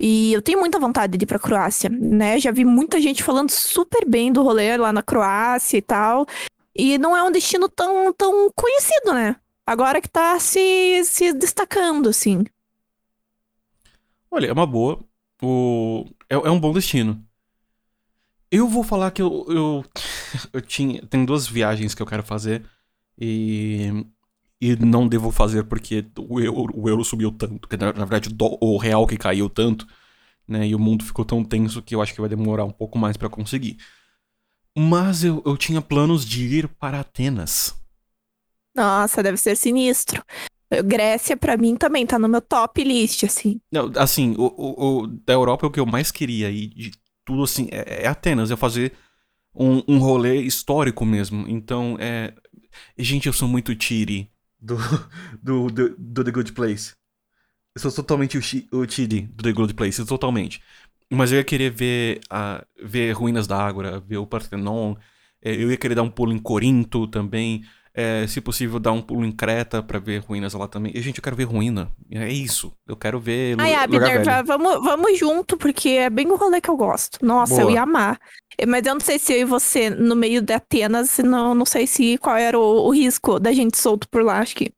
E 0.00 0.32
eu 0.32 0.42
tenho 0.42 0.60
muita 0.60 0.78
vontade 0.78 1.16
de 1.16 1.24
ir 1.24 1.26
pra 1.26 1.38
Croácia, 1.38 1.88
né? 1.90 2.38
Já 2.38 2.50
vi 2.50 2.64
muita 2.64 3.00
gente 3.00 3.22
falando 3.22 3.50
super 3.50 4.04
bem 4.06 4.32
do 4.32 4.42
rolê 4.42 4.76
lá 4.76 4.92
na 4.92 5.02
Croácia 5.02 5.78
e 5.78 5.82
tal. 5.82 6.26
E 6.74 6.96
não 6.98 7.16
é 7.16 7.22
um 7.22 7.30
destino 7.30 7.68
tão, 7.68 8.12
tão 8.12 8.50
conhecido, 8.54 9.12
né? 9.12 9.36
Agora 9.66 10.00
que 10.00 10.08
tá 10.08 10.38
se, 10.40 11.04
se 11.04 11.32
destacando, 11.32 12.08
assim. 12.08 12.44
Olha, 14.30 14.46
é 14.46 14.52
uma 14.52 14.66
boa. 14.66 14.98
O... 15.42 16.06
É, 16.28 16.34
é 16.34 16.50
um 16.50 16.58
bom 16.58 16.72
destino. 16.72 17.22
Eu 18.50 18.68
vou 18.68 18.82
falar 18.82 19.10
que 19.10 19.22
eu, 19.22 19.46
eu, 19.48 19.84
eu 20.52 20.60
tinha. 20.60 21.02
Tem 21.06 21.24
duas 21.24 21.46
viagens 21.46 21.94
que 21.94 22.02
eu 22.02 22.06
quero 22.06 22.22
fazer. 22.22 22.64
E. 23.18 24.06
E 24.60 24.76
não 24.76 25.08
devo 25.08 25.32
fazer 25.32 25.64
porque 25.64 26.06
o 26.16 26.38
euro, 26.38 26.72
o 26.74 26.88
euro 26.88 27.04
subiu 27.04 27.32
tanto. 27.32 27.68
Que, 27.68 27.76
na, 27.76 27.92
na 27.92 28.04
verdade, 28.04 28.34
o, 28.40 28.74
o 28.74 28.76
real 28.78 29.06
que 29.06 29.16
caiu 29.16 29.50
tanto. 29.50 29.86
Né, 30.46 30.68
e 30.68 30.74
o 30.74 30.78
mundo 30.78 31.04
ficou 31.04 31.24
tão 31.24 31.44
tenso 31.44 31.82
que 31.82 31.94
eu 31.94 32.02
acho 32.02 32.14
que 32.14 32.20
vai 32.20 32.28
demorar 32.28 32.64
um 32.64 32.70
pouco 32.70 32.98
mais 32.98 33.16
pra 33.16 33.28
conseguir. 33.28 33.78
Mas 34.76 35.24
eu, 35.24 35.42
eu 35.46 35.56
tinha 35.56 35.80
planos 35.80 36.26
de 36.26 36.44
ir 36.46 36.68
para 36.68 37.00
Atenas. 37.00 37.74
Nossa, 38.74 39.22
deve 39.22 39.36
ser 39.36 39.56
sinistro. 39.56 40.24
Grécia, 40.84 41.36
pra 41.36 41.56
mim, 41.56 41.76
também 41.76 42.06
tá 42.06 42.18
no 42.18 42.28
meu 42.28 42.40
top 42.40 42.82
list, 42.82 43.24
assim. 43.24 43.60
Não, 43.70 43.90
assim, 43.96 44.34
o, 44.38 44.44
o, 44.44 45.02
o- 45.04 45.06
da 45.06 45.32
Europa 45.32 45.66
o 45.66 45.70
que 45.70 45.80
eu 45.80 45.86
mais 45.86 46.10
queria 46.10 46.50
ir 46.50 46.68
de 46.68 46.92
tudo 47.24 47.42
assim 47.44 47.68
é, 47.70 48.04
é 48.04 48.06
Atenas, 48.08 48.50
é 48.50 48.56
fazer 48.56 48.92
um, 49.54 49.82
um 49.88 49.98
rolê 49.98 50.42
histórico 50.42 51.06
mesmo. 51.06 51.46
Então, 51.48 51.96
é. 52.00 52.34
Gente, 52.98 53.26
eu 53.28 53.32
sou 53.34 53.48
muito 53.48 53.74
Tiri 53.76 54.30
do, 54.60 54.76
do, 55.42 55.68
do, 55.70 55.96
do 55.98 56.24
The 56.24 56.30
Good 56.32 56.52
Place. 56.54 56.92
Eu 57.74 57.80
sou 57.82 57.92
totalmente 57.92 58.38
o, 58.38 58.42
Chi- 58.42 58.68
o 58.72 58.86
Tiri 58.86 59.22
do 59.22 59.44
The 59.44 59.52
Good 59.52 59.74
Place, 59.74 60.04
totalmente. 60.06 60.62
Mas 61.12 61.32
eu 61.32 61.38
ia 61.38 61.44
querer 61.44 61.70
ver, 61.70 62.20
a, 62.30 62.64
ver 62.82 63.12
Ruínas 63.12 63.46
da 63.46 63.56
Ágora, 63.58 64.00
ver 64.00 64.16
o 64.18 64.26
Parthenon. 64.26 64.94
é, 65.42 65.54
Eu 65.54 65.70
ia 65.70 65.76
querer 65.76 65.94
dar 65.94 66.02
um 66.02 66.10
pulo 66.10 66.32
em 66.32 66.38
Corinto 66.38 67.06
também. 67.06 67.62
É, 67.94 68.26
se 68.26 68.40
possível, 68.40 68.78
dar 68.78 68.92
um 68.92 69.02
pulo 69.02 69.24
em 69.24 69.32
Creta 69.32 69.82
pra 69.82 69.98
ver 69.98 70.18
ruínas 70.22 70.54
lá 70.54 70.66
também. 70.66 70.92
E, 70.94 71.00
gente, 71.02 71.18
eu 71.18 71.22
quero 71.22 71.36
ver 71.36 71.44
ruína. 71.44 71.90
É 72.10 72.28
isso. 72.30 72.72
Eu 72.88 72.96
quero 72.96 73.20
ver. 73.20 73.56
Ai, 73.60 73.74
Abner, 73.74 74.00
velho. 74.00 74.24
va- 74.24 74.42
vamos, 74.42 74.82
vamos 74.84 75.18
junto, 75.18 75.56
porque 75.56 75.90
é 75.90 76.08
bem 76.10 76.30
o 76.30 76.36
rolê 76.36 76.60
que 76.60 76.70
eu 76.70 76.76
gosto. 76.76 77.18
Nossa, 77.24 77.54
eu 77.54 77.66
Boa. 77.66 77.72
ia 77.72 77.82
amar. 77.82 78.18
Eh, 78.58 78.64
Mas 78.66 78.84
eu 78.86 78.94
não 78.94 79.00
sei 79.00 79.18
se 79.18 79.32
eu 79.34 79.38
e 79.40 79.44
você, 79.44 79.90
no 79.90 80.14
meio 80.16 80.40
de 80.42 80.52
Atenas, 80.54 81.18
não, 81.18 81.54
não 81.54 81.66
sei 81.66 81.86
se 81.86 82.16
qual 82.18 82.36
era 82.36 82.58
o, 82.58 82.86
o 82.86 82.90
risco 82.90 83.38
da 83.38 83.52
gente 83.52 83.76
solto 83.78 84.08
por 84.08 84.22
lá. 84.22 84.38
Acho 84.38 84.56
que 84.56 84.72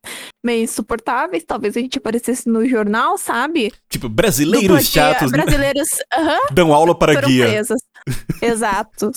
meio 0.44 0.64
insuportáveis. 0.64 1.44
Talvez 1.44 1.76
a 1.76 1.80
gente 1.80 1.99
aparecesse 1.99 2.49
no 2.49 2.66
jornal, 2.68 3.16
sabe? 3.18 3.73
Tipo, 3.88 4.09
brasileiros 4.09 4.87
chatos 4.87 5.30
né? 5.30 5.38
Brasileiros 5.38 5.88
dão 6.52 6.73
aula 6.75 6.97
para 6.99 7.21
guia. 7.21 7.47
presos. 7.47 7.80
Exato. 8.42 9.11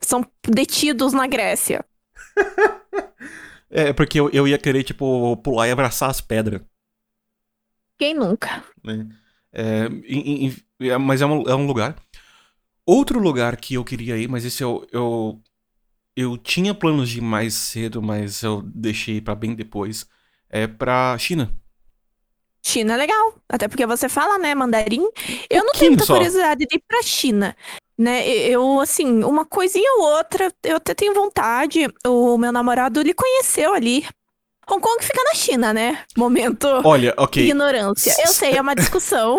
São 0.00 0.24
detidos 0.48 1.12
na 1.12 1.26
Grécia. 1.26 1.84
É, 3.72 3.92
porque 3.92 4.20
eu, 4.20 4.28
eu 4.30 4.46
ia 4.46 4.58
querer, 4.58 4.84
tipo, 4.84 5.36
pular 5.38 5.66
e 5.66 5.70
abraçar 5.70 6.10
as 6.10 6.20
pedras. 6.20 6.60
Quem 7.98 8.14
nunca? 8.14 8.62
né? 8.84 9.08
É, 9.52 9.86
em- 9.86 10.46
em- 10.46 10.54
em- 10.80 10.88
é, 10.88 10.98
mas 10.98 11.20
é 11.22 11.26
um, 11.26 11.42
é 11.48 11.54
um 11.54 11.66
lugar. 11.66 11.96
Outro 12.86 13.18
lugar 13.20 13.56
que 13.56 13.74
eu 13.74 13.84
queria 13.84 14.16
ir, 14.16 14.28
mas 14.28 14.44
esse 14.44 14.62
eu, 14.62 14.86
eu. 14.92 15.40
Eu 16.14 16.36
tinha 16.36 16.74
planos 16.74 17.08
de 17.08 17.18
ir 17.18 17.22
mais 17.22 17.54
cedo, 17.54 18.02
mas 18.02 18.42
eu 18.42 18.60
deixei 18.62 19.20
pra 19.20 19.34
bem 19.34 19.54
depois. 19.54 20.06
É 20.50 20.66
pra 20.66 21.16
China. 21.18 21.50
China 22.64 22.94
é 22.94 22.96
legal. 22.98 23.34
Até 23.48 23.66
porque 23.66 23.86
você 23.86 24.08
fala, 24.08 24.38
né, 24.38 24.54
mandarim. 24.54 25.08
Eu 25.48 25.64
não 25.64 25.72
tenho 25.72 25.92
muita 25.92 26.04
só. 26.04 26.14
curiosidade 26.14 26.66
de 26.66 26.76
ir 26.76 26.82
pra 26.86 27.02
China. 27.02 27.56
Né, 28.02 28.26
eu, 28.28 28.80
assim, 28.80 29.22
uma 29.22 29.44
coisinha 29.44 29.88
ou 29.98 30.16
outra, 30.16 30.52
eu 30.64 30.74
até 30.74 30.92
tenho 30.92 31.14
vontade. 31.14 31.86
O 32.04 32.36
meu 32.36 32.50
namorado, 32.50 32.98
ele 32.98 33.14
conheceu 33.14 33.72
ali. 33.72 34.04
Hong 34.68 34.80
Kong 34.80 35.04
fica 35.04 35.22
na 35.22 35.34
China, 35.34 35.72
né? 35.72 36.02
Momento 36.16 36.66
Olha, 36.82 37.14
ok. 37.16 37.44
ignorância. 37.44 38.12
Eu 38.18 38.26
sei, 38.26 38.56
é 38.56 38.60
uma 38.60 38.74
discussão. 38.74 39.36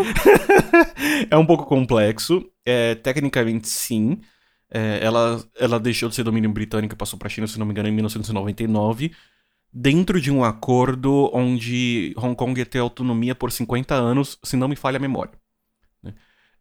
é 1.29 1.35
um 1.35 1.45
pouco 1.45 1.65
complexo. 1.65 2.49
É, 2.65 2.95
tecnicamente, 2.95 3.67
sim. 3.67 4.21
É, 4.71 4.99
ela, 5.01 5.43
ela 5.59 5.77
deixou 5.77 6.07
de 6.07 6.15
ser 6.15 6.23
domínio 6.23 6.49
britânico 6.49 6.95
e 6.95 6.97
passou 6.97 7.19
pra 7.19 7.27
China, 7.27 7.47
se 7.47 7.59
não 7.59 7.65
me 7.65 7.73
engano, 7.73 7.89
em 7.89 7.91
1999. 7.91 9.11
Dentro 9.73 10.21
de 10.21 10.31
um 10.31 10.41
acordo 10.41 11.29
onde 11.33 12.13
Hong 12.15 12.33
Kong 12.33 12.57
ia 12.57 12.65
ter 12.65 12.79
autonomia 12.79 13.35
por 13.35 13.51
50 13.51 13.93
anos, 13.93 14.39
se 14.41 14.55
não 14.55 14.69
me 14.69 14.77
falha 14.77 14.95
a 14.95 15.01
memória. 15.01 15.42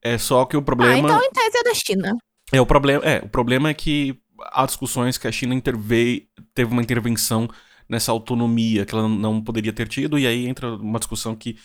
É 0.02 0.18
só 0.18 0.44
que 0.44 0.56
o 0.56 0.60
Ah, 0.60 0.62
problema. 0.62 0.98
então 0.98 1.22
em 1.22 1.30
tese 1.30 1.58
é 1.58 1.62
da 1.62 1.74
China. 1.74 2.16
É, 2.52 2.60
o 2.60 2.66
problema, 2.66 3.04
é, 3.04 3.18
o 3.24 3.28
problema 3.28 3.70
é 3.70 3.74
que 3.74 4.18
há 4.50 4.66
discussões 4.66 5.16
que 5.16 5.28
a 5.28 5.32
China 5.32 5.54
interveio, 5.54 6.22
teve 6.54 6.72
uma 6.72 6.82
intervenção 6.82 7.48
nessa 7.88 8.10
autonomia 8.10 8.84
que 8.84 8.94
ela 8.94 9.08
não 9.08 9.40
poderia 9.40 9.72
ter 9.72 9.86
tido, 9.88 10.18
e 10.18 10.26
aí 10.26 10.46
entra 10.46 10.74
uma 10.74 10.98
discussão 10.98 11.34
que 11.36 11.56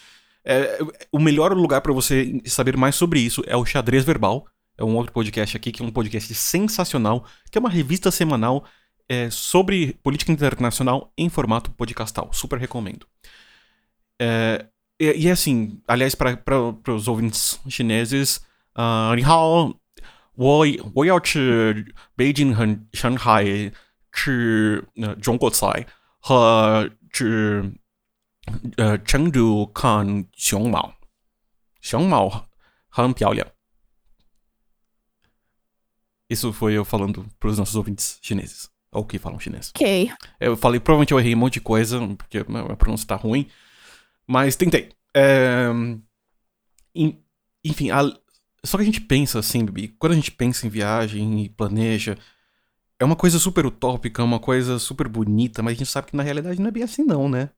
é, 0.46 0.80
o 1.12 1.20
melhor 1.20 1.52
lugar 1.54 1.82
para 1.82 1.92
você 1.92 2.42
saber 2.46 2.78
mais 2.78 2.96
sobre 2.96 3.20
isso 3.20 3.44
é 3.48 3.58
o 3.58 3.66
Xadrez 3.66 4.06
Verbal. 4.06 4.46
É 4.78 4.84
um 4.84 4.96
outro 4.96 5.12
podcast 5.12 5.58
aqui, 5.58 5.72
que 5.72 5.82
é 5.82 5.86
um 5.86 5.92
podcast 5.92 6.34
sensacional, 6.36 7.26
que 7.52 7.58
é 7.58 7.60
uma 7.60 7.70
revista 7.70 8.12
semanal 8.12 8.64
é, 9.10 9.30
sobre 9.30 9.98
política 10.04 10.32
internacional 10.32 11.12
em 11.18 11.28
formato 11.30 11.72
podcastal. 11.72 12.30
Super 12.32 12.60
recomendo. 12.60 13.06
É, 14.22 14.66
e, 15.00 15.30
assim, 15.30 15.80
aliás, 15.88 16.16
para 16.16 16.36
os 16.88 17.08
ouvintes 17.08 17.60
chineses, 17.70 18.38
uh, 18.76 19.14
Nihao, 19.16 19.80
Woi, 20.38 20.80
Woi 20.96 21.08
Yao 21.08 21.20
Chi, 21.24 21.86
Beijing, 22.18 22.54
Shanghai, 22.94 23.72
Chi, 24.12 24.82
Zhongguo 25.22 25.52
Cai, 25.52 25.86
He, 26.24 26.90
Chi, 27.14 27.80
Chengdu, 29.06 29.68
Kan, 29.74 30.28
Xiongmao. 30.36 30.94
Xiongmao, 31.82 32.48
Han 32.98 33.14
Piaoliang. 33.14 33.52
Isso 36.30 36.52
foi 36.52 36.74
eu 36.74 36.84
falando 36.84 37.26
para 37.40 37.50
os 37.50 37.58
nossos 37.58 37.76
ouvintes 37.76 38.20
chineses. 38.22 38.70
Ou 38.92 39.06
que 39.06 39.20
falam 39.20 39.40
chinês. 39.40 39.72
Ok. 39.76 40.12
Eu 40.40 40.58
falei, 40.58 40.80
provavelmente 40.80 41.12
eu 41.12 41.20
errei 41.20 41.36
um 41.36 41.38
monte 41.38 41.56
de 41.56 41.62
coisa, 41.62 42.00
porque 42.18 42.40
a 42.40 42.76
pronúncia 42.76 43.04
está 43.04 43.16
ruim 43.16 43.48
mas 44.28 44.56
tentei. 44.56 44.90
É, 45.16 45.68
en- 46.96 47.18
enfim, 47.64 47.92
a- 47.92 48.18
só 48.66 48.78
que 48.78 48.84
a 48.84 48.86
gente 48.86 49.02
pensa 49.02 49.40
assim, 49.40 49.66
Bibi, 49.66 49.90
quando 50.00 50.14
a 50.14 50.16
gente 50.16 50.32
pensa 50.32 50.66
em 50.66 50.70
viagem 50.70 51.44
e 51.44 51.50
planeja, 51.50 52.18
é 53.00 53.06
uma 53.06 53.16
coisa 53.16 53.40
super 53.40 53.66
utópica, 53.66 54.24
uma 54.24 54.40
coisa 54.40 54.80
super 54.80 55.08
bonita, 55.08 55.64
mas 55.64 55.74
a 55.74 55.78
gente 55.80 55.92
sabe 55.92 56.08
que 56.08 56.18
na 56.18 56.24
realidade 56.24 56.60
não 56.62 56.70
é 56.70 56.72
bem 56.72 56.84
assim 56.84 57.04
não, 57.04 57.30
né? 57.30 57.50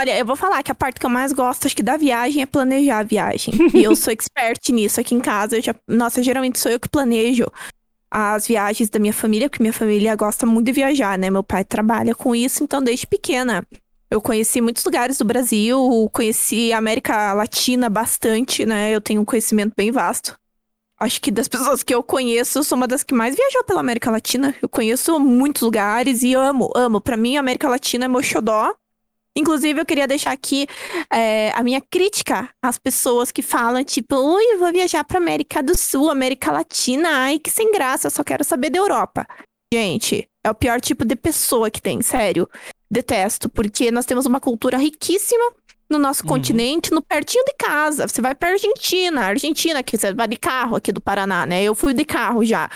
Olha, 0.00 0.18
eu 0.18 0.24
vou 0.24 0.36
falar 0.36 0.62
que 0.62 0.72
a 0.72 0.74
parte 0.74 0.98
que 0.98 1.06
eu 1.06 1.10
mais 1.10 1.32
gosto, 1.32 1.66
acho 1.66 1.76
que 1.76 1.82
da 1.82 1.96
viagem, 1.96 2.42
é 2.42 2.46
planejar 2.46 3.00
a 3.00 3.02
viagem. 3.02 3.54
e 3.74 3.84
eu 3.84 3.94
sou 3.94 4.12
expert 4.12 4.58
nisso 4.70 5.00
aqui 5.00 5.14
em 5.14 5.20
casa. 5.20 5.56
Eu 5.56 5.62
já... 5.62 5.74
Nossa, 5.86 6.22
geralmente 6.22 6.58
sou 6.58 6.72
eu 6.72 6.80
que 6.80 6.88
planejo 6.88 7.46
as 8.10 8.46
viagens 8.46 8.90
da 8.90 8.98
minha 8.98 9.12
família, 9.12 9.48
porque 9.48 9.62
minha 9.62 9.72
família 9.72 10.14
gosta 10.16 10.46
muito 10.46 10.66
de 10.66 10.72
viajar, 10.72 11.18
né? 11.18 11.30
Meu 11.30 11.42
pai 11.42 11.64
trabalha 11.64 12.14
com 12.14 12.34
isso, 12.34 12.62
então 12.64 12.82
desde 12.82 13.06
pequena 13.06 13.66
eu 14.12 14.20
conheci 14.20 14.60
muitos 14.60 14.84
lugares 14.84 15.16
do 15.16 15.24
Brasil, 15.24 16.08
conheci 16.12 16.70
a 16.70 16.76
América 16.76 17.32
Latina 17.32 17.88
bastante, 17.88 18.66
né? 18.66 18.90
Eu 18.90 19.00
tenho 19.00 19.22
um 19.22 19.24
conhecimento 19.24 19.72
bem 19.74 19.90
vasto. 19.90 20.38
Acho 21.00 21.18
que 21.18 21.30
das 21.30 21.48
pessoas 21.48 21.82
que 21.82 21.94
eu 21.94 22.02
conheço, 22.02 22.58
eu 22.58 22.64
sou 22.64 22.76
uma 22.76 22.86
das 22.86 23.02
que 23.02 23.14
mais 23.14 23.34
viajou 23.34 23.64
pela 23.64 23.80
América 23.80 24.10
Latina. 24.10 24.54
Eu 24.60 24.68
conheço 24.68 25.18
muitos 25.18 25.62
lugares 25.62 26.22
e 26.22 26.34
amo, 26.34 26.70
amo. 26.76 27.00
Pra 27.00 27.16
mim, 27.16 27.38
a 27.38 27.40
América 27.40 27.70
Latina 27.70 28.04
é 28.04 28.08
meu 28.08 28.22
xodó. 28.22 28.74
Inclusive, 29.34 29.80
eu 29.80 29.86
queria 29.86 30.06
deixar 30.06 30.32
aqui 30.32 30.66
é, 31.10 31.50
a 31.52 31.62
minha 31.62 31.80
crítica 31.80 32.50
às 32.60 32.78
pessoas 32.78 33.32
que 33.32 33.40
falam, 33.40 33.82
tipo, 33.82 34.14
ui, 34.14 34.58
vou 34.58 34.70
viajar 34.70 35.04
pra 35.04 35.16
América 35.16 35.62
do 35.62 35.74
Sul, 35.74 36.10
América 36.10 36.52
Latina, 36.52 37.08
ai, 37.08 37.38
que 37.38 37.50
sem 37.50 37.72
graça, 37.72 38.08
eu 38.08 38.10
só 38.10 38.22
quero 38.22 38.44
saber 38.44 38.68
da 38.68 38.78
Europa. 38.78 39.26
Gente, 39.72 40.28
é 40.44 40.50
o 40.50 40.54
pior 40.54 40.78
tipo 40.82 41.02
de 41.02 41.16
pessoa 41.16 41.70
que 41.70 41.80
tem, 41.80 42.02
sério. 42.02 42.46
Detesto, 42.90 43.48
porque 43.48 43.90
nós 43.90 44.04
temos 44.04 44.26
uma 44.26 44.38
cultura 44.38 44.76
riquíssima 44.76 45.42
no 45.88 45.98
nosso 45.98 46.22
Uhum. 46.24 46.28
continente, 46.28 46.90
no 46.92 47.00
pertinho 47.00 47.42
de 47.46 47.54
casa. 47.58 48.06
Você 48.06 48.20
vai 48.20 48.34
pra 48.34 48.50
Argentina, 48.50 49.22
Argentina, 49.22 49.82
que 49.82 49.96
você 49.96 50.12
vai 50.12 50.28
de 50.28 50.36
carro 50.36 50.76
aqui 50.76 50.92
do 50.92 51.00
Paraná, 51.00 51.46
né? 51.46 51.62
Eu 51.62 51.74
fui 51.74 51.94
de 51.94 52.04
carro 52.04 52.44
já. 52.44 52.68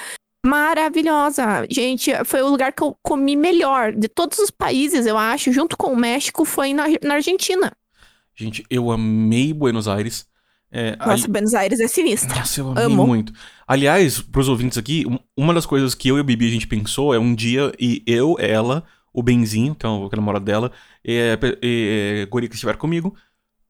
Maravilhosa. 0.46 1.66
Gente, 1.70 2.10
foi 2.24 2.40
o 2.40 2.48
lugar 2.48 2.72
que 2.72 2.82
eu 2.82 2.96
comi 3.02 3.36
melhor. 3.36 3.92
De 3.92 4.08
todos 4.08 4.38
os 4.38 4.50
países, 4.50 5.04
eu 5.04 5.18
acho, 5.18 5.52
junto 5.52 5.76
com 5.76 5.88
o 5.92 5.96
México, 5.96 6.46
foi 6.46 6.72
na, 6.72 6.84
na 7.02 7.14
Argentina. 7.16 7.72
Gente, 8.34 8.64
eu 8.70 8.90
amei 8.90 9.52
Buenos 9.52 9.86
Aires. 9.86 10.26
É, 10.70 10.96
ali- 10.98 11.10
Nossa, 11.10 11.28
Buenos 11.28 11.54
Aires 11.54 11.80
é 11.80 11.88
sinistra. 11.88 12.38
Nossa, 12.38 12.60
eu 12.60 12.70
amei 12.70 12.84
Amo. 12.84 13.06
muito. 13.06 13.32
Aliás, 13.66 14.20
pros 14.20 14.48
ouvintes 14.48 14.76
aqui, 14.76 15.04
um- 15.06 15.18
uma 15.36 15.54
das 15.54 15.64
coisas 15.66 15.94
que 15.94 16.08
eu 16.08 16.16
e 16.18 16.20
a 16.20 16.24
Bibi 16.24 16.46
a 16.48 16.50
gente 16.50 16.66
pensou 16.66 17.14
é 17.14 17.18
um 17.18 17.34
dia 17.34 17.72
e 17.78 18.02
eu, 18.06 18.36
ela, 18.38 18.84
o 19.12 19.22
Benzinho, 19.22 19.74
que 19.74 19.86
é 19.86 19.88
o 19.88 20.08
que 20.08 20.14
é 20.14 20.18
namorado 20.18 20.44
dela, 20.44 20.72
e, 21.04 21.12
é, 21.14 21.38
e, 21.62 22.22
é, 22.22 22.26
Guri 22.26 22.48
que 22.48 22.54
estiver 22.54 22.76
comigo, 22.76 23.14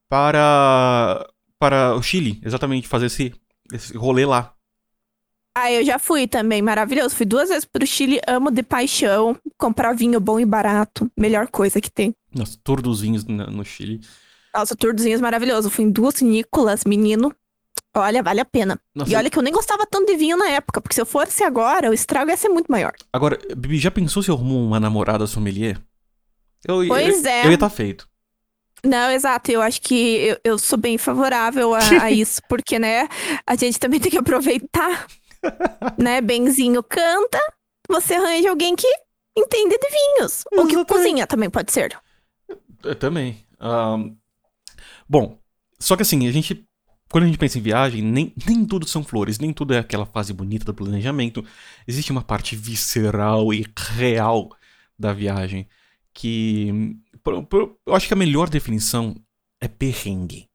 para, 0.08 1.26
para 1.58 1.94
o 1.94 2.02
Chile, 2.02 2.40
exatamente, 2.44 2.88
fazer 2.88 3.06
esse, 3.06 3.34
esse 3.72 3.96
rolê 3.96 4.24
lá. 4.24 4.52
Ah, 5.58 5.72
eu 5.72 5.82
já 5.84 5.98
fui 5.98 6.26
também, 6.28 6.60
maravilhoso. 6.60 7.14
Fui 7.16 7.24
duas 7.24 7.48
vezes 7.48 7.64
pro 7.64 7.86
Chile, 7.86 8.20
amo 8.28 8.50
de 8.50 8.62
paixão. 8.62 9.34
Comprar 9.56 9.94
vinho 9.94 10.20
bom 10.20 10.38
e 10.38 10.44
barato, 10.44 11.10
melhor 11.16 11.48
coisa 11.48 11.80
que 11.80 11.90
tem. 11.90 12.14
Nossa, 12.34 12.58
tour 12.62 12.82
dos 12.82 13.00
vinhos 13.00 13.24
no 13.24 13.64
Chile. 13.64 14.00
Nossa, 14.56 14.74
tourzinhos 14.74 15.20
maravilhoso. 15.20 15.68
Fui 15.68 15.84
em 15.84 15.90
duas 15.90 16.22
Nicolas, 16.22 16.84
menino. 16.84 17.34
Olha, 17.94 18.22
vale 18.22 18.40
a 18.40 18.44
pena. 18.44 18.78
Nossa, 18.94 19.10
E 19.10 19.14
olha 19.14 19.28
que 19.28 19.38
eu 19.38 19.42
nem 19.42 19.52
gostava 19.52 19.86
tanto 19.86 20.06
de 20.06 20.16
vinho 20.16 20.36
na 20.36 20.48
época, 20.48 20.80
porque 20.80 20.94
se 20.94 21.00
eu 21.00 21.06
fosse 21.06 21.44
agora, 21.44 21.90
o 21.90 21.94
estrago 21.94 22.30
ia 22.30 22.36
ser 22.36 22.48
muito 22.48 22.70
maior. 22.70 22.92
Agora, 23.12 23.38
Bibi, 23.56 23.78
já 23.78 23.90
pensou 23.90 24.22
se 24.22 24.30
eu 24.30 24.34
arrumo 24.34 24.58
uma 24.62 24.80
namorada 24.80 25.26
sommelier? 25.26 25.78
Eu, 26.66 26.86
Pois 26.88 27.24
eu, 27.24 27.30
é. 27.30 27.46
Eu 27.46 27.50
ia 27.50 27.54
estar 27.54 27.70
feito. 27.70 28.08
Não, 28.84 29.10
exato. 29.10 29.50
Eu 29.50 29.60
acho 29.62 29.80
que 29.80 29.94
eu, 29.94 30.38
eu 30.44 30.58
sou 30.58 30.78
bem 30.78 30.96
favorável 30.96 31.74
a, 31.74 31.80
a 32.02 32.10
isso, 32.12 32.40
porque, 32.48 32.78
né, 32.78 33.08
a 33.46 33.56
gente 33.56 33.78
também 33.78 34.00
tem 34.00 34.10
que 34.10 34.18
aproveitar, 34.18 35.06
né? 35.98 36.20
Benzinho 36.20 36.82
canta, 36.82 37.40
você 37.88 38.14
arranja 38.14 38.50
alguém 38.50 38.74
que 38.74 38.88
entende 39.36 39.76
de 39.78 39.88
vinhos. 39.88 40.44
Ou 40.52 40.66
que 40.66 40.74
Exatamente. 40.74 40.86
cozinha 40.86 41.26
também 41.26 41.50
pode 41.50 41.72
ser. 41.72 41.98
Eu 42.82 42.94
também. 42.94 43.44
Ahn, 43.58 44.14
bom, 45.08 45.38
só 45.78 45.96
que 45.96 46.02
assim, 46.02 46.26
a 46.26 46.32
gente. 46.32 46.64
Quando 47.08 47.24
a 47.24 47.26
gente 47.26 47.38
pensa 47.38 47.58
em 47.58 47.62
viagem, 47.62 48.02
nem, 48.02 48.32
nem 48.48 48.64
tudo 48.64 48.86
são 48.86 49.04
flores, 49.04 49.38
nem 49.38 49.52
tudo 49.52 49.72
é 49.72 49.78
aquela 49.78 50.04
fase 50.04 50.32
bonita 50.32 50.64
do 50.64 50.74
planejamento. 50.74 51.44
Existe 51.86 52.10
uma 52.10 52.22
parte 52.22 52.56
visceral 52.56 53.54
e 53.54 53.64
real 53.94 54.50
da 54.98 55.12
viagem 55.12 55.68
que. 56.12 56.96
eu 57.86 57.94
acho 57.94 58.08
que 58.08 58.14
a 58.14 58.16
melhor 58.16 58.48
definição 58.48 59.14
é 59.60 59.68
perrengue. 59.68 60.48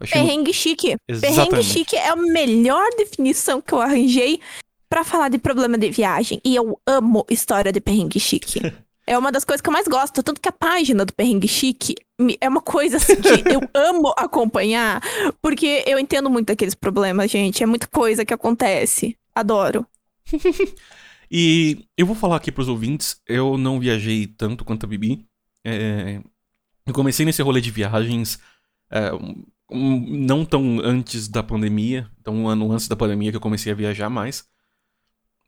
Eu 0.00 0.06
Perrengue 0.06 0.52
chique. 0.52 0.96
Perrengue 1.06 1.26
Exatamente. 1.26 1.64
chique 1.64 1.96
é 1.96 2.08
a 2.08 2.16
melhor 2.16 2.86
definição 2.96 3.62
que 3.62 3.72
eu 3.72 3.80
arranjei 3.80 4.40
pra 4.88 5.02
falar 5.02 5.28
de 5.28 5.38
problema 5.38 5.78
de 5.78 5.90
viagem. 5.90 6.40
E 6.44 6.54
eu 6.54 6.78
amo 6.86 7.24
história 7.30 7.72
de 7.72 7.80
perrengue 7.80 8.20
chique. 8.20 8.60
É 9.06 9.16
uma 9.16 9.30
das 9.30 9.44
coisas 9.44 9.60
que 9.60 9.68
eu 9.68 9.72
mais 9.72 9.86
gosto. 9.86 10.22
Tanto 10.22 10.40
que 10.40 10.48
a 10.48 10.52
página 10.52 11.04
do 11.04 11.12
Perrengue 11.14 11.46
Chique 11.46 11.94
é 12.40 12.48
uma 12.48 12.60
coisa 12.60 12.96
assim 12.96 13.16
que 13.20 13.28
eu 13.54 13.60
amo 13.74 14.12
acompanhar, 14.16 15.00
porque 15.40 15.84
eu 15.86 15.98
entendo 15.98 16.28
muito 16.28 16.50
aqueles 16.52 16.74
problemas, 16.74 17.30
gente. 17.30 17.62
É 17.62 17.66
muita 17.66 17.86
coisa 17.86 18.24
que 18.24 18.34
acontece. 18.34 19.16
Adoro. 19.34 19.86
E 21.30 21.84
eu 21.96 22.06
vou 22.06 22.14
falar 22.14 22.36
aqui 22.36 22.52
pros 22.52 22.68
ouvintes, 22.68 23.20
eu 23.26 23.58
não 23.58 23.80
viajei 23.80 24.26
tanto 24.26 24.64
quanto 24.64 24.84
a 24.84 24.88
Bibi. 24.88 25.26
É, 25.64 26.20
eu 26.86 26.94
comecei 26.94 27.26
nesse 27.26 27.42
rolê 27.42 27.60
de 27.60 27.70
viagens 27.70 28.38
é, 28.90 29.12
um- 29.70 30.16
não 30.26 30.44
tão 30.44 30.78
antes 30.80 31.26
da 31.26 31.42
pandemia, 31.42 32.08
então 32.20 32.34
um 32.34 32.48
ano 32.48 32.70
antes 32.70 32.86
da 32.86 32.94
pandemia 32.94 33.30
que 33.32 33.36
eu 33.36 33.40
comecei 33.40 33.72
a 33.72 33.74
viajar 33.74 34.08
mais. 34.08 34.44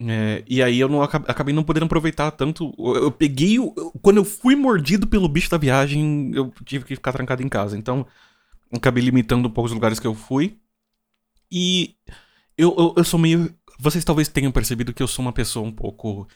É, 0.01 0.45
e 0.47 0.63
aí 0.63 0.79
eu 0.79 0.89
não 0.89 1.03
aca- 1.03 1.25
acabei 1.27 1.53
não 1.53 1.65
podendo 1.65 1.87
aproveitar 1.87 2.31
tanto. 2.31 2.73
Eu, 2.79 2.95
eu 3.05 3.11
peguei. 3.13 3.59
o- 3.59 3.75
eu- 3.77 3.91
quando 4.01 4.19
eu 4.19 4.25
fui 4.25 4.55
mordido 4.55 5.07
pelo 5.09 5.29
bicho 5.29 5.51
da 5.51 5.59
viagem, 5.59 6.31
eu 6.35 6.53
tive 6.65 6.85
que 6.85 6.95
ficar 6.95 7.13
trancado 7.13 7.43
em 7.43 7.49
casa. 7.49 7.77
Então, 7.77 8.07
acabei 8.73 9.03
limitando 9.05 9.49
um 9.49 9.51
pouco 9.51 9.67
os 9.67 9.73
lugares 9.75 9.99
que 10.01 10.07
eu 10.07 10.15
fui. 10.15 10.59
E 11.51 11.97
eu, 12.57 12.75
eu, 12.79 12.95
eu 12.99 13.05
sou 13.05 13.19
meio. 13.19 13.53
Vocês 13.79 14.05
talvez 14.05 14.29
tenham 14.29 14.53
percebido 14.53 14.93
que 14.95 15.03
eu 15.03 15.09
sou 15.09 15.25
uma 15.25 15.33
pessoa 15.33 15.67
um 15.67 15.73
pouco. 15.73 16.29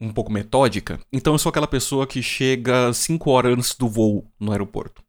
um 0.00 0.12
pouco 0.12 0.32
metódica. 0.32 0.98
Então 1.12 1.34
eu 1.34 1.38
sou 1.38 1.50
aquela 1.50 1.68
pessoa 1.68 2.06
que 2.06 2.22
chega 2.22 2.92
5 2.92 3.30
horas 3.30 3.52
antes 3.56 3.74
do 3.76 3.88
voo 3.88 4.30
no 4.40 4.52
aeroporto. 4.52 5.02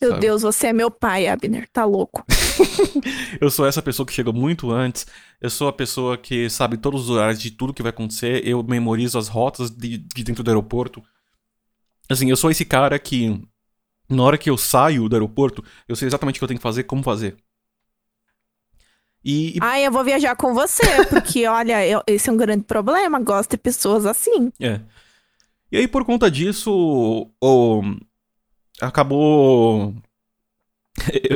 Meu 0.00 0.10
Sabe? 0.10 0.20
Deus, 0.20 0.42
você 0.42 0.68
é 0.68 0.72
meu 0.72 0.90
pai, 0.90 1.26
Abner. 1.26 1.68
Tá 1.72 1.84
louco. 1.84 2.24
Eu 3.40 3.50
sou 3.50 3.66
essa 3.66 3.82
pessoa 3.82 4.06
que 4.06 4.12
chega 4.12 4.32
muito 4.32 4.70
antes. 4.70 5.06
Eu 5.40 5.50
sou 5.50 5.68
a 5.68 5.72
pessoa 5.72 6.16
que 6.16 6.48
sabe 6.50 6.76
todos 6.76 7.02
os 7.04 7.10
horários 7.10 7.40
de 7.40 7.50
tudo 7.50 7.72
que 7.74 7.82
vai 7.82 7.90
acontecer. 7.90 8.46
Eu 8.46 8.62
memorizo 8.62 9.18
as 9.18 9.28
rotas 9.28 9.70
de, 9.70 9.98
de 9.98 10.24
dentro 10.24 10.42
do 10.42 10.48
aeroporto. 10.50 11.02
Assim, 12.08 12.30
eu 12.30 12.36
sou 12.36 12.50
esse 12.50 12.64
cara 12.64 12.98
que, 12.98 13.40
na 14.08 14.22
hora 14.22 14.38
que 14.38 14.48
eu 14.50 14.56
saio 14.56 15.08
do 15.08 15.16
aeroporto, 15.16 15.62
eu 15.88 15.94
sei 15.96 16.06
exatamente 16.08 16.36
o 16.36 16.38
que 16.40 16.44
eu 16.44 16.48
tenho 16.48 16.58
que 16.58 16.62
fazer, 16.62 16.84
como 16.84 17.02
fazer. 17.02 17.36
E, 19.24 19.56
e- 19.56 19.58
Ai, 19.60 19.86
eu 19.86 19.92
vou 19.92 20.04
viajar 20.04 20.36
com 20.36 20.54
você, 20.54 21.04
porque 21.10 21.46
olha, 21.48 21.86
eu- 21.86 22.02
esse 22.06 22.28
é 22.30 22.32
um 22.32 22.36
grande 22.36 22.64
problema. 22.64 23.20
Gosto 23.20 23.50
de 23.52 23.58
pessoas 23.58 24.06
assim. 24.06 24.50
é. 24.60 24.80
E 25.70 25.76
aí, 25.76 25.86
por 25.86 26.02
conta 26.04 26.30
disso, 26.30 27.30
o, 27.42 27.82
acabou 28.80 29.94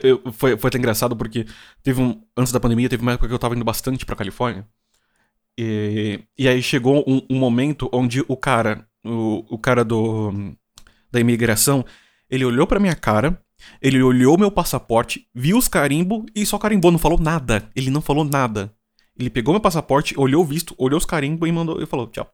eu, 0.03 0.21
eu, 0.25 0.33
foi, 0.33 0.57
foi 0.57 0.69
até 0.69 0.79
engraçado 0.79 1.17
porque 1.17 1.47
teve 1.83 2.01
um. 2.01 2.21
Antes 2.37 2.53
da 2.53 2.61
pandemia, 2.61 2.89
teve 2.89 3.03
uma 3.03 3.13
época 3.13 3.29
que 3.29 3.35
eu 3.35 3.39
tava 3.39 3.55
indo 3.55 3.65
bastante 3.65 4.05
pra 4.05 4.17
Califórnia. 4.17 4.67
E, 5.59 6.21
e 6.39 6.49
aí 6.49 6.63
chegou 6.63 7.05
um, 7.07 7.23
um 7.31 7.39
momento 7.39 7.89
onde 7.93 8.25
o 8.27 8.37
cara, 8.37 8.87
o, 9.05 9.45
o 9.55 9.59
cara 9.59 9.85
do 9.85 10.33
da 11.11 11.21
imigração, 11.21 11.85
ele 12.31 12.45
olhou 12.45 12.67
pra 12.67 12.81
minha 12.81 12.95
cara, 12.95 13.39
ele 13.83 14.03
olhou 14.03 14.39
meu 14.39 14.51
passaporte, 14.51 15.29
viu 15.35 15.59
os 15.59 15.69
carimbo 15.69 16.25
e 16.35 16.47
só 16.47 16.59
carimbou, 16.59 16.91
não 16.91 16.99
falou 16.99 17.19
nada. 17.19 17.69
Ele 17.77 17.91
não 17.91 18.01
falou 18.01 18.25
nada. 18.25 18.75
Ele 19.19 19.29
pegou 19.29 19.53
meu 19.53 19.61
passaporte, 19.61 20.19
olhou 20.19 20.43
o 20.43 20.47
visto, 20.47 20.75
olhou 20.79 20.97
os 20.97 21.05
carimbos 21.05 21.47
e 21.47 21.53
mandou 21.53 21.83
e 21.83 21.87
falou 21.87 22.07
tchau. 22.07 22.33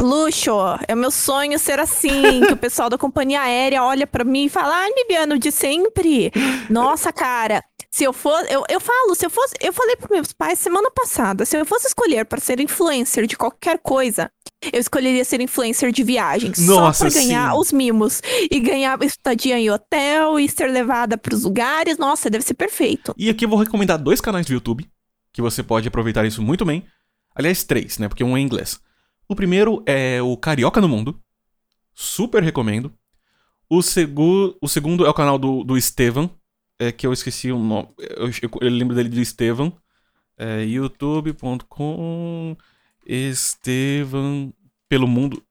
Luxo, 0.00 0.50
é 0.86 0.94
meu 0.94 1.10
sonho 1.10 1.58
ser 1.58 1.80
assim, 1.80 2.40
que 2.46 2.52
o 2.52 2.56
pessoal 2.56 2.90
da 2.90 2.98
companhia 2.98 3.40
aérea 3.40 3.82
olha 3.82 4.06
para 4.06 4.24
mim 4.24 4.44
e 4.44 4.48
fala, 4.48 4.74
ai, 4.74 4.92
Bibiano, 4.92 5.38
de 5.38 5.50
sempre. 5.50 6.30
Nossa, 6.68 7.10
cara, 7.12 7.64
se 7.90 8.04
eu 8.04 8.12
fosse, 8.12 8.52
eu, 8.52 8.62
eu 8.68 8.78
falo, 8.78 9.14
se 9.14 9.24
eu 9.24 9.30
fosse, 9.30 9.54
eu 9.58 9.72
falei 9.72 9.96
para 9.96 10.14
meus 10.14 10.34
pais 10.34 10.58
semana 10.58 10.90
passada, 10.90 11.46
se 11.46 11.56
eu 11.56 11.64
fosse 11.64 11.86
escolher 11.86 12.26
para 12.26 12.38
ser 12.38 12.60
influencer 12.60 13.26
de 13.26 13.38
qualquer 13.38 13.78
coisa, 13.78 14.30
eu 14.70 14.78
escolheria 14.78 15.24
ser 15.24 15.40
influencer 15.40 15.90
de 15.90 16.02
viagens. 16.02 16.58
Nossa, 16.58 17.08
só 17.08 17.10
pra 17.10 17.22
ganhar 17.22 17.52
sim. 17.52 17.58
os 17.58 17.72
mimos. 17.72 18.20
E 18.50 18.60
ganhar 18.60 19.00
estadia 19.02 19.58
em 19.58 19.70
hotel 19.70 20.38
e 20.38 20.48
ser 20.48 20.66
levada 20.70 21.16
pros 21.16 21.44
lugares. 21.44 21.96
Nossa, 21.96 22.28
deve 22.28 22.44
ser 22.44 22.54
perfeito. 22.54 23.14
E 23.16 23.30
aqui 23.30 23.44
eu 23.44 23.48
vou 23.48 23.58
recomendar 23.58 23.98
dois 23.98 24.20
canais 24.20 24.44
do 24.44 24.52
YouTube, 24.52 24.86
que 25.32 25.40
você 25.40 25.62
pode 25.62 25.88
aproveitar 25.88 26.26
isso 26.26 26.42
muito 26.42 26.64
bem. 26.64 26.84
Aliás, 27.34 27.64
três, 27.64 27.98
né? 27.98 28.08
Porque 28.08 28.24
um 28.24 28.36
é 28.36 28.40
em 28.40 28.44
inglês. 28.44 28.80
O 29.28 29.34
primeiro 29.34 29.82
é 29.86 30.22
o 30.22 30.36
Carioca 30.36 30.80
no 30.80 30.88
Mundo. 30.88 31.20
Super 31.94 32.42
recomendo. 32.42 32.92
O, 33.68 33.82
segu... 33.82 34.56
o 34.60 34.68
segundo 34.68 35.04
é 35.04 35.10
o 35.10 35.14
canal 35.14 35.38
do, 35.38 35.64
do 35.64 35.76
Estevam, 35.76 36.30
é, 36.78 36.92
que 36.92 37.06
eu 37.06 37.12
esqueci 37.12 37.50
o 37.50 37.58
nome. 37.58 37.88
Eu, 37.98 38.28
eu, 38.28 38.50
eu 38.60 38.70
lembro 38.70 38.94
dele 38.94 39.08
do 39.08 39.20
Estevam. 39.20 39.76
É 40.38 40.62
youtube.com 40.64 42.56
Estevam 43.06 44.52
pelo 44.88 45.08
mundo. 45.08 45.42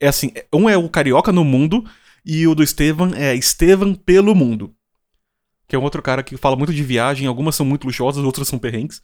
É 0.00 0.08
assim, 0.08 0.32
um 0.52 0.68
é 0.68 0.76
o 0.76 0.88
Carioca 0.88 1.30
no 1.30 1.44
Mundo 1.44 1.84
e 2.24 2.46
o 2.46 2.54
do 2.54 2.62
Estevam 2.62 3.12
é 3.14 3.34
Estevam 3.34 3.94
pelo 3.94 4.34
mundo. 4.34 4.74
Que 5.68 5.76
é 5.76 5.78
um 5.78 5.82
outro 5.82 6.02
cara 6.02 6.22
que 6.22 6.36
fala 6.36 6.56
muito 6.56 6.72
de 6.72 6.82
viagem, 6.82 7.28
algumas 7.28 7.54
são 7.54 7.66
muito 7.66 7.86
luxuosas, 7.86 8.24
outras 8.24 8.48
são 8.48 8.58
perrengues. 8.58 9.02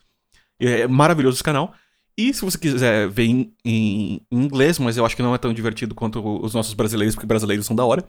É 0.58 0.88
maravilhoso 0.88 1.36
esse 1.36 1.44
canal. 1.44 1.74
E 2.16 2.32
se 2.32 2.40
você 2.42 2.56
quiser 2.56 3.08
ver 3.08 3.24
em, 3.24 3.52
em, 3.64 4.22
em, 4.30 4.44
inglês, 4.44 4.78
mas 4.78 4.96
eu 4.96 5.04
acho 5.04 5.14
que 5.14 5.22
não 5.22 5.34
é 5.34 5.38
tão 5.38 5.52
divertido 5.52 5.94
quanto 5.94 6.20
os 6.42 6.54
nossos 6.54 6.72
brasileiros, 6.72 7.14
porque 7.14 7.26
brasileiros 7.26 7.66
são 7.66 7.76
da 7.76 7.84
hora. 7.84 8.08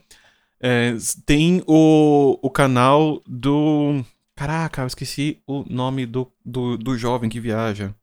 É, 0.61 0.95
tem 1.25 1.61
o, 1.67 2.39
o 2.41 2.49
canal 2.49 3.21
do. 3.27 4.03
Caraca, 4.35 4.83
eu 4.83 4.87
esqueci 4.87 5.39
o 5.45 5.65
nome 5.69 6.05
do, 6.05 6.31
do, 6.45 6.77
do 6.77 6.97
jovem 6.97 7.29
que 7.29 7.39
viaja. 7.39 7.93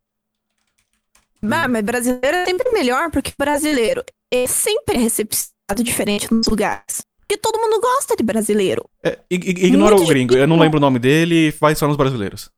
Ah, 1.43 1.69
mas 1.69 1.83
brasileiro 1.83 2.37
é 2.37 2.45
sempre 2.45 2.71
melhor, 2.71 3.11
porque 3.11 3.33
brasileiro 3.39 4.03
é 4.31 4.47
sempre 4.47 4.99
recepcionado 4.99 5.83
diferente 5.83 6.33
nos 6.33 6.47
lugares. 6.47 7.03
Porque 7.21 7.39
todo 7.39 7.59
mundo 7.59 7.81
gosta 7.81 8.17
de 8.17 8.23
brasileiro. 8.23 8.85
É, 9.03 9.19
ignora 9.31 9.95
Muito 9.95 10.07
o 10.07 10.09
gringo, 10.09 10.35
eu 10.35 10.47
não 10.47 10.59
lembro 10.59 10.79
o 10.79 10.81
nome 10.81 10.99
dele, 10.99 11.51
vai 11.59 11.75
só 11.75 11.87
nos 11.87 11.97
brasileiros. 11.97 12.51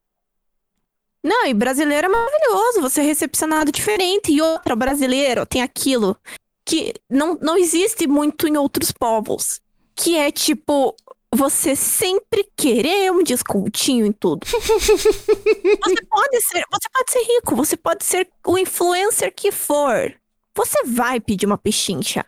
Não, 1.26 1.44
e 1.44 1.52
brasileiro 1.52 2.06
é 2.06 2.08
maravilhoso, 2.08 2.80
você 2.80 3.00
é 3.00 3.04
recepcionado 3.04 3.72
diferente. 3.72 4.30
E 4.30 4.40
outra, 4.40 4.76
brasileiro 4.76 5.44
tem 5.44 5.60
aquilo 5.60 6.16
que 6.64 6.94
não, 7.10 7.36
não 7.42 7.56
existe 7.56 8.06
muito 8.06 8.46
em 8.46 8.56
outros 8.56 8.92
povos. 8.92 9.60
Que 9.96 10.16
é 10.16 10.30
tipo, 10.30 10.94
você 11.34 11.74
sempre 11.74 12.48
querer 12.56 13.10
um 13.10 13.24
descontinho 13.24 14.06
em 14.06 14.12
tudo. 14.12 14.46
você 14.46 16.04
pode 16.08 16.40
ser, 16.42 16.64
você 16.70 16.88
pode 16.92 17.10
ser 17.10 17.22
rico, 17.24 17.56
você 17.56 17.76
pode 17.76 18.04
ser 18.04 18.28
o 18.46 18.56
influencer 18.56 19.34
que 19.34 19.50
for. 19.50 20.14
Você 20.54 20.84
vai 20.84 21.18
pedir 21.18 21.46
uma 21.46 21.58
pechincha. 21.58 22.24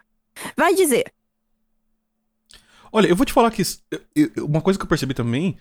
Vai 0.56 0.74
dizer. 0.74 1.12
Olha, 2.90 3.06
eu 3.06 3.14
vou 3.14 3.24
te 3.24 3.32
falar 3.32 3.52
que 3.52 3.62
uma 4.38 4.61
coisa 4.61 4.76
que 4.76 4.84
eu 4.84 4.88
percebi 4.88 5.14
também 5.14 5.56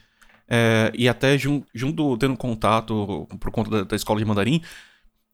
é, 0.50 0.92
e 0.96 1.10
até 1.10 1.38
jun, 1.38 1.62
junto 1.74 2.18
tendo 2.18 2.38
contato 2.38 3.28
por 3.40 3.52
conta 3.52 3.70
da, 3.70 3.84
da, 3.84 3.96
escola 3.96 4.20
de 4.20 4.26
mandarim, 4.26 4.62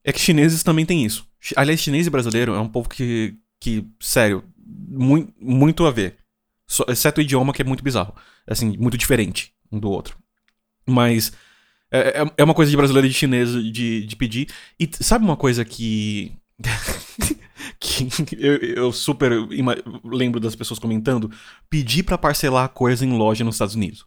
é 0.04 0.12
que 0.12 0.20
chineses 0.20 0.64
também 0.64 0.86
têm 0.86 1.06
isso. 1.06 1.28
Aliás, 1.56 1.80
chinês 1.80 2.08
e 2.08 2.10
brasileiro 2.10 2.54
é 2.54 2.60
um 2.60 2.68
povo 2.68 2.90
que, 2.90 3.36
que 3.60 3.86
sério, 4.00 4.44
muito, 4.66 5.34
muito 5.40 5.86
a 5.86 5.92
ver. 5.92 6.18
Só, 6.68 6.86
exceto 6.88 7.20
o 7.20 7.24
idioma 7.24 7.54
que 7.54 7.62
é 7.62 7.66
muito 7.66 7.84
bizarro. 7.84 8.16
Assim, 8.48 8.78
muito 8.78 8.98
diferente 8.98 9.54
um 9.72 9.80
do 9.80 9.90
outro. 9.90 10.18
Mas 10.88 11.32
é, 11.92 12.22
é, 12.22 12.32
é 12.38 12.44
uma 12.44 12.54
coisa 12.54 12.72
de 12.72 12.78
brasileiro 12.78 13.08
e 13.08 13.10
de 13.10 13.16
chinês 13.16 13.52
de, 13.52 14.06
de 14.06 14.16
pedir. 14.16 14.48
E 14.80 14.90
sabe 15.00 15.24
uma 15.24 15.38
coisa 15.38 15.64
que. 15.64 16.34
que 17.80 18.08
eu, 18.38 18.56
eu 18.58 18.92
super 18.92 19.32
lembro 20.04 20.40
das 20.40 20.56
pessoas 20.56 20.80
comentando? 20.80 21.32
Pedir 21.70 22.04
para 22.04 22.18
parcelar 22.18 22.70
coisa 22.70 23.06
em 23.06 23.18
loja 23.18 23.44
nos 23.44 23.56
Estados 23.56 23.76
Unidos. 23.76 24.06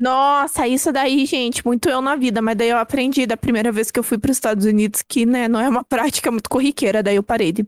Nossa, 0.00 0.66
isso 0.66 0.90
daí, 0.90 1.26
gente, 1.26 1.64
muito 1.64 1.86
eu 1.90 2.00
na 2.00 2.16
vida, 2.16 2.40
mas 2.40 2.56
daí 2.56 2.70
eu 2.70 2.78
aprendi 2.78 3.26
da 3.26 3.36
primeira 3.36 3.70
vez 3.70 3.90
que 3.90 3.98
eu 3.98 4.02
fui 4.02 4.16
para 4.16 4.30
os 4.30 4.36
Estados 4.38 4.64
Unidos 4.64 5.02
que, 5.06 5.26
né, 5.26 5.46
não 5.46 5.60
é 5.60 5.68
uma 5.68 5.84
prática 5.84 6.30
muito 6.30 6.48
corriqueira, 6.48 7.02
daí 7.02 7.16
eu 7.16 7.22
parei 7.22 7.52
de 7.52 7.66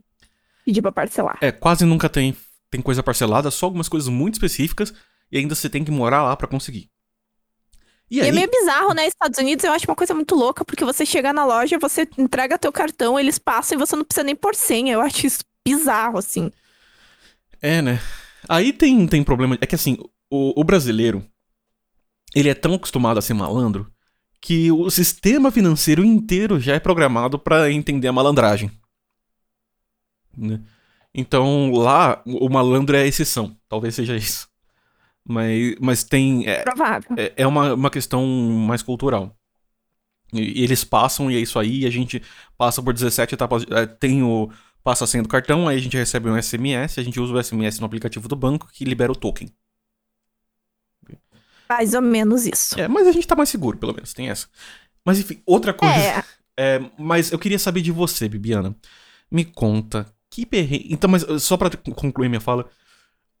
pedir 0.65 0.81
para 0.81 0.91
parcelar. 0.91 1.37
É, 1.41 1.51
quase 1.51 1.85
nunca 1.85 2.09
tem, 2.09 2.35
tem 2.71 2.81
coisa 2.81 3.03
parcelada, 3.03 3.51
só 3.51 3.67
algumas 3.67 3.87
coisas 3.87 4.09
muito 4.09 4.33
específicas 4.33 4.91
e 5.31 5.37
ainda 5.37 5.53
você 5.53 5.69
tem 5.69 5.83
que 5.83 5.91
morar 5.91 6.23
lá 6.23 6.35
para 6.35 6.47
conseguir. 6.47 6.89
E, 8.09 8.19
aí... 8.19 8.25
e, 8.25 8.29
é 8.29 8.31
meio 8.31 8.49
bizarro, 8.49 8.93
né? 8.93 9.07
Estados 9.07 9.37
Unidos 9.37 9.63
eu 9.63 9.71
acho 9.71 9.85
uma 9.87 9.95
coisa 9.95 10.15
muito 10.15 10.33
louca, 10.33 10.65
porque 10.65 10.83
você 10.83 11.05
chega 11.05 11.31
na 11.31 11.45
loja, 11.45 11.77
você 11.77 12.07
entrega 12.17 12.57
teu 12.57 12.71
cartão, 12.71 13.19
eles 13.19 13.37
passam 13.37 13.77
e 13.77 13.79
você 13.79 13.95
não 13.95 14.03
precisa 14.03 14.23
nem 14.23 14.35
por 14.35 14.55
senha. 14.55 14.93
Eu 14.93 15.01
acho 15.01 15.27
isso 15.27 15.43
bizarro, 15.63 16.17
assim. 16.17 16.51
É, 17.61 17.79
né? 17.79 17.99
Aí 18.49 18.73
tem, 18.73 19.05
tem 19.07 19.23
problema. 19.23 19.55
É 19.61 19.67
que 19.67 19.75
assim, 19.75 19.97
o, 20.31 20.59
o 20.59 20.63
brasileiro, 20.63 21.23
ele 22.35 22.49
é 22.49 22.53
tão 22.53 22.73
acostumado 22.73 23.17
a 23.17 23.21
ser 23.21 23.33
malandro 23.33 23.91
que 24.41 24.71
o 24.71 24.89
sistema 24.89 25.51
financeiro 25.51 26.03
inteiro 26.03 26.59
já 26.59 26.75
é 26.75 26.79
programado 26.79 27.39
para 27.39 27.71
entender 27.71 28.09
a 28.09 28.13
malandragem. 28.13 28.69
Né? 30.37 30.59
Então 31.13 31.71
lá 31.71 32.21
o 32.25 32.49
malandro 32.49 32.95
é 32.95 33.03
a 33.03 33.07
exceção, 33.07 33.55
talvez 33.69 33.95
seja 33.95 34.17
isso. 34.17 34.49
Mas, 35.25 35.75
mas 35.79 36.03
tem. 36.03 36.45
É, 36.47 36.61
Provável. 36.63 37.15
É, 37.17 37.33
é 37.37 37.47
uma, 37.47 37.73
uma 37.73 37.89
questão 37.89 38.25
mais 38.25 38.81
cultural. 38.81 39.33
E, 40.33 40.59
e, 40.59 40.63
eles 40.63 40.83
passam 40.83 41.31
e 41.31 41.37
é 41.37 41.39
isso 41.39 41.57
aí, 41.57 41.85
a 41.85 41.89
gente 41.89 42.21
passa 42.57 42.81
por 42.81 42.93
17 42.93 43.35
etapas. 43.35 43.65
É, 43.69 43.85
tem 43.85 44.23
o. 44.23 44.49
Passa 44.83 45.05
a 45.05 45.07
senha 45.07 45.23
do 45.23 45.29
cartão, 45.29 45.65
aí 45.65 45.77
a 45.77 45.79
gente 45.79 45.95
recebe 45.95 46.29
um 46.29 46.41
SMS, 46.41 46.99
a 46.99 47.03
gente 47.03 47.17
usa 47.17 47.33
o 47.33 47.41
SMS 47.41 47.79
no 47.79 47.85
aplicativo 47.85 48.27
do 48.27 48.35
banco 48.35 48.67
que 48.73 48.83
libera 48.83 49.13
o 49.13 49.15
token. 49.15 49.47
Mais 51.69 51.93
ou 51.93 52.01
menos 52.01 52.45
isso. 52.45 52.79
É, 52.79 52.87
mas 52.87 53.07
a 53.07 53.11
gente 53.11 53.27
tá 53.27 53.35
mais 53.35 53.49
seguro, 53.49 53.77
pelo 53.77 53.93
menos, 53.93 54.13
tem 54.13 54.29
essa. 54.29 54.47
Mas 55.05 55.19
enfim, 55.19 55.41
outra 55.45 55.73
coisa. 55.73 55.95
É. 55.95 56.23
é 56.57 56.91
mas 56.97 57.31
eu 57.31 57.39
queria 57.39 57.59
saber 57.59 57.81
de 57.81 57.91
você, 57.91 58.27
Bibiana. 58.29 58.75
Me 59.31 59.43
conta, 59.43 60.13
que 60.29 60.45
perrengue. 60.45 60.87
Então, 60.89 61.09
mas 61.09 61.25
só 61.41 61.57
pra 61.57 61.69
concluir 61.69 62.29
minha 62.29 62.41
fala. 62.41 62.69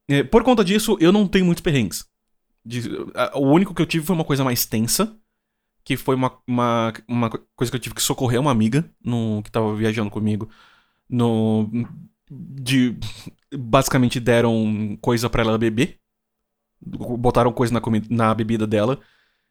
É, 0.07 0.23
por 0.23 0.43
conta 0.43 0.63
disso, 0.63 0.97
eu 0.99 1.11
não 1.11 1.27
tenho 1.27 1.45
muitos 1.45 1.61
perrengues. 1.61 2.05
De, 2.65 2.81
a, 3.13 3.37
o 3.37 3.51
único 3.51 3.73
que 3.73 3.81
eu 3.81 3.85
tive 3.85 4.05
foi 4.05 4.15
uma 4.15 4.25
coisa 4.25 4.43
mais 4.43 4.65
tensa. 4.65 5.15
Que 5.85 5.97
foi 5.97 6.15
uma, 6.15 6.31
uma, 6.47 6.93
uma 7.07 7.29
coisa 7.29 7.69
que 7.69 7.75
eu 7.75 7.79
tive 7.79 7.95
que 7.95 8.01
socorrer 8.01 8.39
uma 8.39 8.51
amiga 8.51 8.89
no, 9.03 9.41
que 9.43 9.51
tava 9.51 9.75
viajando 9.75 10.09
comigo. 10.09 10.49
No. 11.09 11.69
De. 12.31 12.95
Basicamente 13.53 14.19
deram 14.19 14.97
coisa 15.01 15.29
para 15.29 15.43
ela 15.43 15.57
beber 15.57 16.02
botaram 16.85 17.51
coisa 17.51 17.73
na, 17.73 17.81
na 18.09 18.33
bebida 18.33 18.67
dela. 18.67 18.99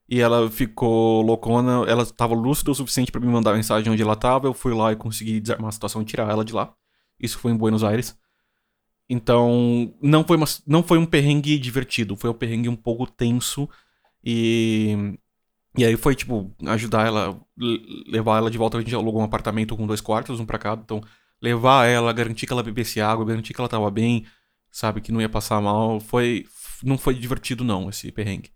E 0.08 0.20
ela 0.20 0.50
ficou 0.50 1.22
loucona, 1.22 1.84
ela 1.88 2.02
estava 2.02 2.34
lúcida 2.34 2.70
o 2.70 2.74
suficiente 2.74 3.10
para 3.10 3.20
me 3.20 3.28
mandar 3.28 3.54
mensagem 3.54 3.90
onde 3.90 4.02
ela 4.02 4.12
estava. 4.12 4.46
Eu 4.46 4.54
fui 4.54 4.74
lá 4.74 4.92
e 4.92 4.96
consegui 4.96 5.40
desarmar 5.40 5.68
a 5.68 5.72
situação 5.72 6.02
e 6.02 6.04
tirar 6.04 6.30
ela 6.30 6.44
de 6.44 6.52
lá. 6.52 6.74
Isso 7.18 7.38
foi 7.38 7.52
em 7.52 7.56
Buenos 7.56 7.84
Aires. 7.84 8.16
Então, 9.08 9.94
não 10.00 10.24
foi, 10.24 10.36
uma, 10.36 10.46
não 10.66 10.82
foi 10.82 10.98
um 10.98 11.06
perrengue 11.06 11.58
divertido, 11.58 12.16
foi 12.16 12.30
um 12.30 12.34
perrengue 12.34 12.68
um 12.68 12.76
pouco 12.76 13.06
tenso. 13.06 13.68
E. 14.24 15.18
E 15.76 15.84
aí 15.86 15.96
foi, 15.96 16.14
tipo, 16.14 16.54
ajudar 16.66 17.06
ela, 17.06 17.40
levar 18.06 18.36
ela 18.36 18.50
de 18.50 18.58
volta. 18.58 18.76
A 18.76 18.80
gente 18.82 18.94
alugou 18.94 19.22
um 19.22 19.24
apartamento 19.24 19.74
com 19.74 19.86
dois 19.86 20.02
quartos, 20.02 20.38
um 20.38 20.44
pra 20.44 20.58
cada. 20.58 20.82
Então, 20.82 21.02
levar 21.40 21.86
ela, 21.86 22.12
garantir 22.12 22.46
que 22.46 22.52
ela 22.52 22.62
bebesse 22.62 23.00
água, 23.00 23.24
garantir 23.24 23.54
que 23.54 23.60
ela 23.60 23.68
tava 23.68 23.90
bem, 23.90 24.26
sabe, 24.70 25.00
que 25.00 25.10
não 25.10 25.20
ia 25.20 25.28
passar 25.30 25.60
mal. 25.62 25.98
Foi, 25.98 26.44
não 26.84 26.98
foi 26.98 27.14
divertido, 27.14 27.64
não, 27.64 27.88
esse 27.88 28.10
perrengue. 28.12 28.50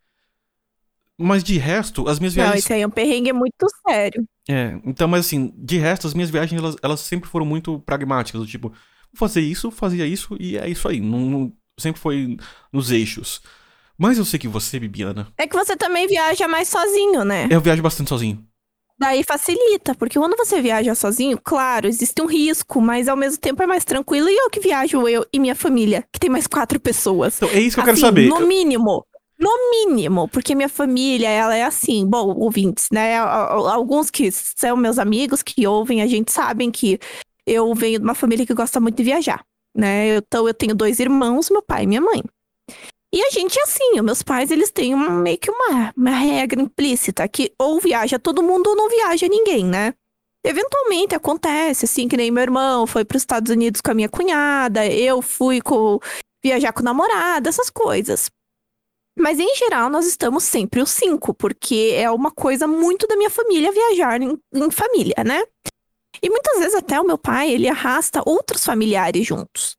Mas 1.18 1.42
de 1.42 1.56
resto, 1.56 2.08
as 2.08 2.18
minhas 2.18 2.34
viagens. 2.34 2.54
Não, 2.54 2.58
isso 2.58 2.72
aí 2.72 2.82
é 2.82 2.86
um 2.86 2.90
perrengue 2.90 3.32
muito 3.32 3.66
sério. 3.88 4.22
É, 4.48 4.78
então, 4.84 5.08
mas 5.08 5.26
assim, 5.26 5.52
de 5.56 5.78
resto, 5.78 6.06
as 6.06 6.12
minhas 6.12 6.28
viagens, 6.28 6.60
elas, 6.60 6.76
elas 6.82 7.00
sempre 7.00 7.28
foram 7.28 7.46
muito 7.46 7.80
pragmáticas. 7.80 8.40
Do 8.40 8.46
tipo, 8.46 8.68
vou 8.68 8.76
fazer 9.16 9.40
isso, 9.40 9.70
fazia 9.70 10.06
isso 10.06 10.36
e 10.38 10.58
é 10.58 10.68
isso 10.68 10.86
aí. 10.86 11.00
Não, 11.00 11.20
não, 11.20 11.52
sempre 11.78 12.00
foi 12.00 12.36
nos 12.70 12.90
eixos. 12.90 13.40
Mas 13.98 14.18
eu 14.18 14.26
sei 14.26 14.38
que 14.38 14.46
você, 14.46 14.78
Bibiana, 14.78 15.28
É 15.38 15.46
que 15.46 15.56
você 15.56 15.74
também 15.74 16.06
viaja 16.06 16.46
mais 16.46 16.68
sozinho, 16.68 17.24
né? 17.24 17.48
eu 17.50 17.62
viajo 17.62 17.82
bastante 17.82 18.10
sozinho. 18.10 18.46
Daí 18.98 19.22
facilita, 19.22 19.94
porque 19.94 20.18
quando 20.18 20.37
você 20.37 20.61
viaja 20.61 20.94
sozinho, 20.94 21.38
claro, 21.42 21.87
existe 21.87 22.22
um 22.22 22.26
risco, 22.26 22.80
mas 22.80 23.09
ao 23.09 23.16
mesmo 23.16 23.38
tempo 23.38 23.62
é 23.62 23.66
mais 23.66 23.85
tranquilo. 23.85 24.28
E 24.28 24.37
eu 24.37 24.48
que 24.48 24.59
viajo, 24.59 25.06
eu 25.06 25.26
e 25.30 25.38
minha 25.38 25.54
família, 25.54 26.04
que 26.11 26.18
tem 26.18 26.30
mais 26.30 26.46
quatro 26.46 26.80
pessoas. 26.80 27.37
Então, 27.37 27.48
é 27.50 27.61
isso 27.61 27.76
que 27.76 27.80
eu 27.80 27.85
quero 27.85 27.94
Assim, 27.94 28.06
saber. 28.06 28.28
No 28.28 28.46
mínimo. 28.46 29.04
No 29.38 29.50
mínimo, 29.70 30.28
porque 30.28 30.54
minha 30.54 30.68
família, 30.68 31.28
ela 31.28 31.54
é 31.54 31.62
assim, 31.62 32.06
bom, 32.06 32.35
ouvintes, 32.38 32.87
né? 32.90 33.18
Alguns 33.18 34.11
que 34.11 34.30
são 34.32 34.78
meus 34.78 34.98
amigos 34.98 35.42
que 35.42 35.66
ouvem, 35.66 36.00
a 36.00 36.06
gente 36.06 36.32
sabem 36.32 36.70
que 36.70 36.98
eu 37.46 37.74
venho 37.74 37.98
de 37.98 38.04
uma 38.04 38.14
família 38.14 38.46
que 38.46 38.54
gosta 38.54 38.80
muito 38.80 38.96
de 38.96 39.02
viajar, 39.02 39.44
né? 39.76 40.16
Então 40.16 40.48
eu 40.48 40.54
tenho 40.54 40.74
dois 40.74 40.98
irmãos, 41.00 41.50
meu 41.50 41.62
pai 41.62 41.85
e 41.85 41.87
minha 41.87 42.00
mãe. 42.00 42.22
E 43.16 43.22
a 43.22 43.31
gente 43.31 43.59
é 43.59 43.62
assim, 43.62 43.98
os 43.98 44.05
meus 44.05 44.22
pais, 44.22 44.50
eles 44.50 44.70
têm 44.70 44.92
uma- 44.92 45.09
meio 45.09 45.38
que 45.38 45.50
uma, 45.50 45.90
uma 45.96 46.11
regra 46.11 46.61
implícita, 46.61 47.26
que 47.26 47.50
ou 47.59 47.81
viaja 47.81 48.18
todo 48.18 48.42
mundo 48.42 48.66
ou 48.66 48.76
não 48.76 48.90
viaja 48.90 49.26
ninguém, 49.26 49.64
né? 49.64 49.94
Eventualmente 50.44 51.14
acontece, 51.14 51.87
assim, 51.87 52.09
que 52.09 52.16
nem 52.16 52.31
meu 52.31 52.42
irmão 52.42 52.87
foi 52.87 53.07
para 53.07 53.16
os 53.16 53.22
Estados 53.22 53.50
Unidos 53.50 53.81
com 53.81 53.90
a 53.90 53.94
minha 53.94 54.09
cunhada, 54.11 54.87
eu 54.87 55.22
fui 55.22 55.62
com, 55.62 55.98
viajar 56.44 56.74
com 56.74 56.81
o 56.81 56.85
namorado, 56.85 57.48
essas 57.48 57.70
coisas. 57.70 58.31
Mas 59.18 59.38
em 59.40 59.57
geral 59.57 59.88
nós 59.88 60.07
estamos 60.07 60.44
sempre 60.44 60.83
os 60.83 60.90
cinco, 60.90 61.33
porque 61.33 61.92
é 61.96 62.11
uma 62.11 62.31
coisa 62.31 62.66
muito 62.66 63.07
da 63.07 63.16
minha 63.16 63.31
família 63.31 63.72
viajar 63.72 64.20
em, 64.20 64.38
em 64.55 64.70
família, 64.70 65.24
né? 65.24 65.42
E 66.22 66.29
muitas 66.29 66.59
vezes 66.59 66.74
até 66.74 67.00
o 67.00 67.07
meu 67.07 67.16
pai, 67.16 67.50
ele 67.50 67.66
arrasta 67.66 68.22
outros 68.26 68.62
familiares 68.62 69.26
juntos. 69.26 69.75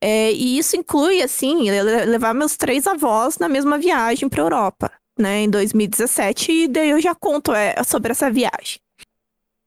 É, 0.00 0.32
e 0.32 0.58
isso 0.58 0.76
inclui, 0.76 1.22
assim, 1.22 1.70
le- 1.70 2.04
levar 2.04 2.32
meus 2.34 2.56
três 2.56 2.86
avós 2.86 3.38
na 3.38 3.48
mesma 3.48 3.78
viagem 3.78 4.28
para 4.28 4.42
Europa, 4.42 4.92
né, 5.18 5.40
em 5.42 5.50
2017, 5.50 6.52
e 6.52 6.68
daí 6.68 6.90
eu 6.90 7.00
já 7.00 7.14
conto 7.14 7.52
é, 7.52 7.74
sobre 7.84 8.12
essa 8.12 8.30
viagem. 8.30 8.78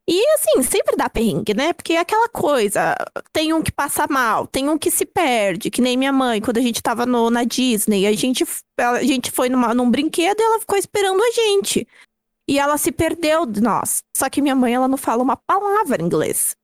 E 0.08 0.20
assim, 0.34 0.64
sempre 0.64 0.96
dá 0.96 1.10
perrengue, 1.10 1.54
né? 1.54 1.74
Porque 1.74 1.94
é 1.94 2.00
aquela 2.00 2.28
coisa, 2.28 2.96
tem 3.32 3.54
um 3.54 3.62
que 3.62 3.72
passa 3.72 4.08
mal, 4.10 4.48
tem 4.48 4.68
um 4.68 4.78
que 4.78 4.90
se 4.92 5.06
perde, 5.06 5.70
que 5.70 5.82
nem 5.82 5.96
minha 5.96 6.12
mãe, 6.12 6.42
quando 6.42 6.58
a 6.58 6.62
gente 6.62 6.82
tava 6.82 7.06
no, 7.06 7.30
na 7.30 7.44
Disney, 7.44 8.08
a 8.08 8.12
gente, 8.14 8.44
a 8.78 9.04
gente 9.04 9.32
foi 9.32 9.48
numa- 9.48 9.74
num 9.74 9.90
brinquedo 9.90 10.40
e 10.40 10.44
ela 10.44 10.60
ficou 10.60 10.78
esperando 10.78 11.22
a 11.24 11.32
gente. 11.32 11.88
E 12.48 12.60
ela 12.60 12.78
se 12.78 12.92
perdeu 12.92 13.46
de 13.46 13.62
nós. 13.62 14.04
Só 14.18 14.30
que 14.30 14.42
minha 14.42 14.56
mãe, 14.56 14.74
ela 14.74 14.88
não 14.88 14.98
fala 14.98 15.24
uma 15.24 15.38
palavra 15.38 16.02
em 16.02 16.06
inglês. 16.06 16.56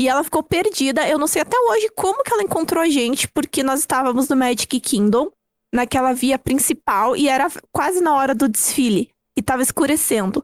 E 0.00 0.08
ela 0.08 0.24
ficou 0.24 0.42
perdida. 0.42 1.06
Eu 1.06 1.18
não 1.18 1.26
sei 1.26 1.42
até 1.42 1.54
hoje 1.58 1.90
como 1.94 2.22
que 2.22 2.32
ela 2.32 2.42
encontrou 2.42 2.82
a 2.82 2.88
gente, 2.88 3.28
porque 3.28 3.62
nós 3.62 3.80
estávamos 3.80 4.30
no 4.30 4.34
Magic 4.34 4.80
Kingdom, 4.80 5.30
naquela 5.70 6.14
via 6.14 6.38
principal, 6.38 7.14
e 7.14 7.28
era 7.28 7.48
quase 7.70 8.00
na 8.00 8.14
hora 8.14 8.34
do 8.34 8.48
desfile. 8.48 9.10
E 9.36 9.42
tava 9.42 9.60
escurecendo. 9.60 10.42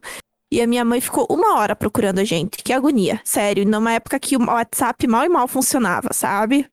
E 0.51 0.61
a 0.61 0.67
minha 0.67 0.85
mãe 0.85 1.01
ficou 1.01 1.25
uma 1.27 1.57
hora 1.57 1.75
procurando 1.75 2.19
a 2.19 2.23
gente. 2.23 2.57
Que 2.63 2.71
agonia. 2.71 3.19
Sério, 3.25 3.65
numa 3.65 3.93
época 3.93 4.19
que 4.19 4.37
o 4.37 4.45
WhatsApp 4.45 5.07
mal 5.07 5.25
e 5.25 5.29
mal 5.29 5.47
funcionava, 5.47 6.13
sabe? 6.13 6.69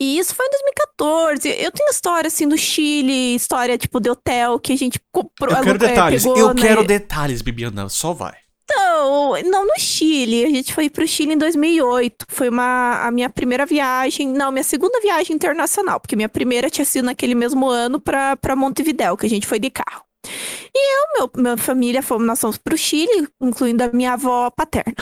E 0.00 0.20
isso 0.20 0.36
foi 0.36 0.46
em 0.46 0.50
2014. 0.50 1.48
Eu 1.48 1.72
tenho 1.72 1.90
história, 1.90 2.28
assim, 2.28 2.46
do 2.46 2.56
Chile, 2.56 3.34
história, 3.34 3.76
tipo, 3.76 3.98
de 3.98 4.08
hotel 4.08 4.60
que 4.60 4.72
a 4.72 4.76
gente 4.76 5.00
comprou. 5.10 5.56
Eu 5.56 5.64
quero 5.64 5.84
é, 5.84 5.88
detalhes. 5.88 6.22
pegou, 6.22 6.38
eu 6.38 6.54
né? 6.54 6.62
quero 6.62 6.84
detalhes, 6.84 7.42
Bibiana. 7.42 7.88
Só 7.88 8.12
vai. 8.12 8.41
Não, 8.70 9.42
não 9.42 9.66
no 9.66 9.78
Chile. 9.78 10.44
A 10.44 10.50
gente 10.50 10.72
foi 10.72 10.88
pro 10.88 11.06
Chile 11.06 11.34
em 11.34 11.38
2008. 11.38 12.26
Foi 12.28 12.48
uma, 12.48 13.06
a 13.06 13.10
minha 13.10 13.28
primeira 13.28 13.66
viagem, 13.66 14.28
não, 14.28 14.52
minha 14.52 14.64
segunda 14.64 15.00
viagem 15.00 15.34
internacional, 15.34 16.00
porque 16.00 16.16
minha 16.16 16.28
primeira 16.28 16.70
tinha 16.70 16.84
sido 16.84 17.06
naquele 17.06 17.34
mesmo 17.34 17.68
ano 17.68 18.00
pra 18.00 18.56
Montevidéu, 18.56 19.16
que 19.16 19.26
a 19.26 19.30
gente 19.30 19.46
foi 19.46 19.58
de 19.58 19.70
carro. 19.70 20.04
E 20.74 20.98
eu, 20.98 21.06
meu, 21.18 21.42
minha 21.42 21.56
família, 21.56 22.02
fomos, 22.02 22.26
nós 22.26 22.40
fomos 22.40 22.56
pro 22.56 22.78
Chile, 22.78 23.28
incluindo 23.40 23.82
a 23.84 23.88
minha 23.88 24.14
avó 24.14 24.50
paterna. 24.50 24.94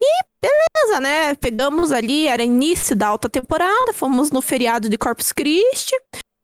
E 0.00 0.24
beleza, 0.40 1.00
né? 1.00 1.34
Pegamos 1.34 1.92
ali, 1.92 2.26
era 2.26 2.42
início 2.42 2.96
da 2.96 3.08
alta 3.08 3.28
temporada, 3.28 3.92
fomos 3.92 4.30
no 4.30 4.40
feriado 4.40 4.88
de 4.88 4.96
Corpus 4.96 5.32
Christi. 5.32 5.94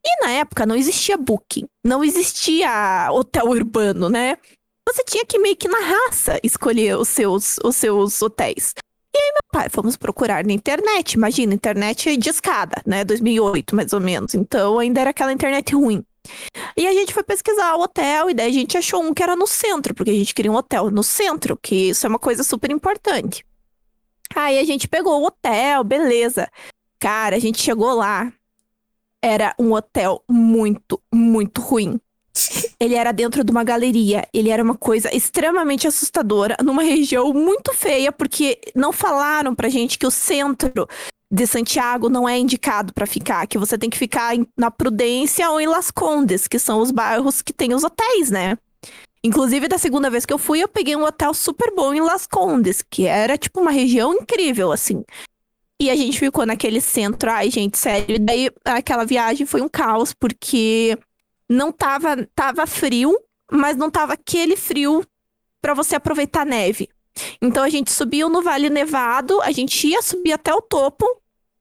E 0.07 0.23
na 0.23 0.33
época 0.33 0.67
não 0.67 0.77
existia 0.77 1.17
booking, 1.17 1.67
não 1.83 2.05
existia 2.05 3.09
hotel 3.11 3.47
urbano, 3.47 4.11
né? 4.11 4.37
Você 4.87 5.03
tinha 5.05 5.25
que 5.25 5.39
meio 5.39 5.57
que 5.57 5.69
na 5.69 5.79
raça 5.79 6.39
escolher 6.43 6.97
os 6.97 7.09
seus, 7.09 7.57
os 7.65 7.77
seus 7.77 8.21
hotéis. 8.21 8.75
E 9.15 9.19
aí, 9.19 9.33
meu 9.33 9.43
pai, 9.53 9.69
fomos 9.69 9.97
procurar 9.97 10.45
na 10.45 10.53
internet. 10.53 11.13
Imagina, 11.13 11.55
internet 11.55 12.17
de 12.17 12.31
escada, 12.31 12.83
né? 12.85 13.05
2008, 13.05 13.75
mais 13.77 13.93
ou 13.93 14.01
menos. 14.01 14.35
Então, 14.35 14.79
ainda 14.79 15.01
era 15.01 15.11
aquela 15.11 15.33
internet 15.33 15.75
ruim. 15.75 16.05
E 16.77 16.87
a 16.87 16.93
gente 16.93 17.15
foi 17.15 17.23
pesquisar 17.23 17.77
o 17.77 17.83
hotel, 17.83 18.31
e 18.31 18.35
daí 18.35 18.51
a 18.51 18.53
gente 18.53 18.77
achou 18.77 19.03
um 19.03 19.15
que 19.15 19.23
era 19.23 19.37
no 19.37 19.47
centro, 19.47 19.95
porque 19.95 20.11
a 20.11 20.15
gente 20.15 20.35
queria 20.35 20.51
um 20.51 20.57
hotel 20.57 20.91
no 20.91 21.03
centro, 21.03 21.57
que 21.57 21.91
isso 21.91 22.07
é 22.07 22.09
uma 22.09 22.19
coisa 22.19 22.43
super 22.43 22.71
importante. 22.71 23.45
Aí 24.35 24.59
a 24.59 24.65
gente 24.65 24.89
pegou 24.89 25.21
o 25.21 25.27
hotel, 25.27 25.85
beleza. 25.85 26.51
Cara, 26.99 27.37
a 27.37 27.39
gente 27.39 27.63
chegou 27.63 27.95
lá. 27.95 28.33
Era 29.23 29.55
um 29.59 29.73
hotel 29.73 30.23
muito, 30.29 31.01
muito 31.13 31.61
ruim. 31.61 32.01
Ele 32.81 32.95
era 32.95 33.13
dentro 33.13 33.45
de 33.45 33.51
uma 33.51 33.65
galeria. 33.65 34.27
Ele 34.33 34.51
era 34.51 34.63
uma 34.63 34.77
coisa 34.77 35.15
extremamente 35.15 35.87
assustadora, 35.87 36.57
numa 36.63 36.83
região 36.83 37.33
muito 37.33 37.73
feia, 37.73 38.11
porque 38.11 38.59
não 38.75 38.93
falaram 38.93 39.55
pra 39.55 39.69
gente 39.69 39.99
que 39.99 40.07
o 40.07 40.11
centro 40.11 40.87
de 41.31 41.47
Santiago 41.47 42.09
não 42.09 42.29
é 42.29 42.39
indicado 42.39 42.93
pra 42.93 43.07
ficar, 43.07 43.47
que 43.47 43.59
você 43.59 43.77
tem 43.79 43.91
que 43.91 43.99
ficar 43.99 44.37
em- 44.37 44.47
na 44.57 44.71
Prudência 44.71 45.51
ou 45.51 45.61
em 45.61 45.67
Las 45.67 45.91
Condes, 45.91 46.47
que 46.47 46.59
são 46.59 46.81
os 46.81 46.91
bairros 46.91 47.43
que 47.43 47.53
tem 47.53 47.75
os 47.75 47.83
hotéis, 47.83 48.31
né? 48.31 48.57
Inclusive, 49.23 49.67
da 49.67 49.79
segunda 49.79 50.11
vez 50.11 50.27
que 50.27 50.33
eu 50.33 50.39
fui, 50.39 50.63
eu 50.63 50.69
peguei 50.69 50.95
um 50.95 51.05
hotel 51.05 51.33
super 51.33 51.75
bom 51.75 51.95
em 51.95 52.01
Las 52.01 52.27
Condes, 52.27 52.83
que 52.83 53.07
era 53.07 53.39
tipo 53.39 53.61
uma 53.61 53.71
região 53.71 54.13
incrível, 54.13 54.71
assim. 54.71 55.03
E 55.81 55.91
a 55.91 55.97
gente 55.97 56.19
ficou 56.19 56.45
naquele 56.47 56.81
centro, 56.81 57.31
ai, 57.31 57.51
gente, 57.51 57.79
sério. 57.79 58.17
E 58.17 58.19
daí 58.19 58.51
aquela 58.65 59.05
viagem 59.05 59.47
foi 59.47 59.63
um 59.63 59.69
caos, 59.69 60.13
porque 60.13 60.97
não 61.49 61.73
tava, 61.73 62.29
tava 62.35 62.67
frio, 62.67 63.17
mas 63.51 63.77
não 63.77 63.91
tava 63.91 64.15
aquele 64.15 64.57
frio 64.57 65.05
pra 65.61 65.75
você 65.75 65.97
aproveitar 65.97 66.43
a 66.43 66.45
neve. 66.45 66.89
Então 67.41 67.63
a 67.63 67.69
gente 67.69 67.93
subiu 67.93 68.29
no 68.29 68.43
Vale 68.43 68.69
Nevado, 68.69 69.41
a 69.43 69.53
gente 69.53 69.87
ia 69.87 70.03
subir 70.03 70.33
até 70.33 70.53
o 70.53 70.61
topo, 70.61 71.07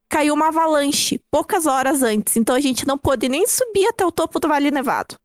caiu 0.10 0.34
uma 0.34 0.48
avalanche 0.48 1.22
poucas 1.30 1.66
horas 1.66 2.02
antes, 2.02 2.36
então 2.36 2.56
a 2.56 2.60
gente 2.60 2.88
não 2.88 2.98
pôde 2.98 3.30
nem 3.30 3.48
subir 3.48 3.88
até 3.88 4.06
o 4.06 4.12
topo 4.12 4.40
do 4.40 4.48
Vale 4.48 4.72
Nevado. 4.72 5.16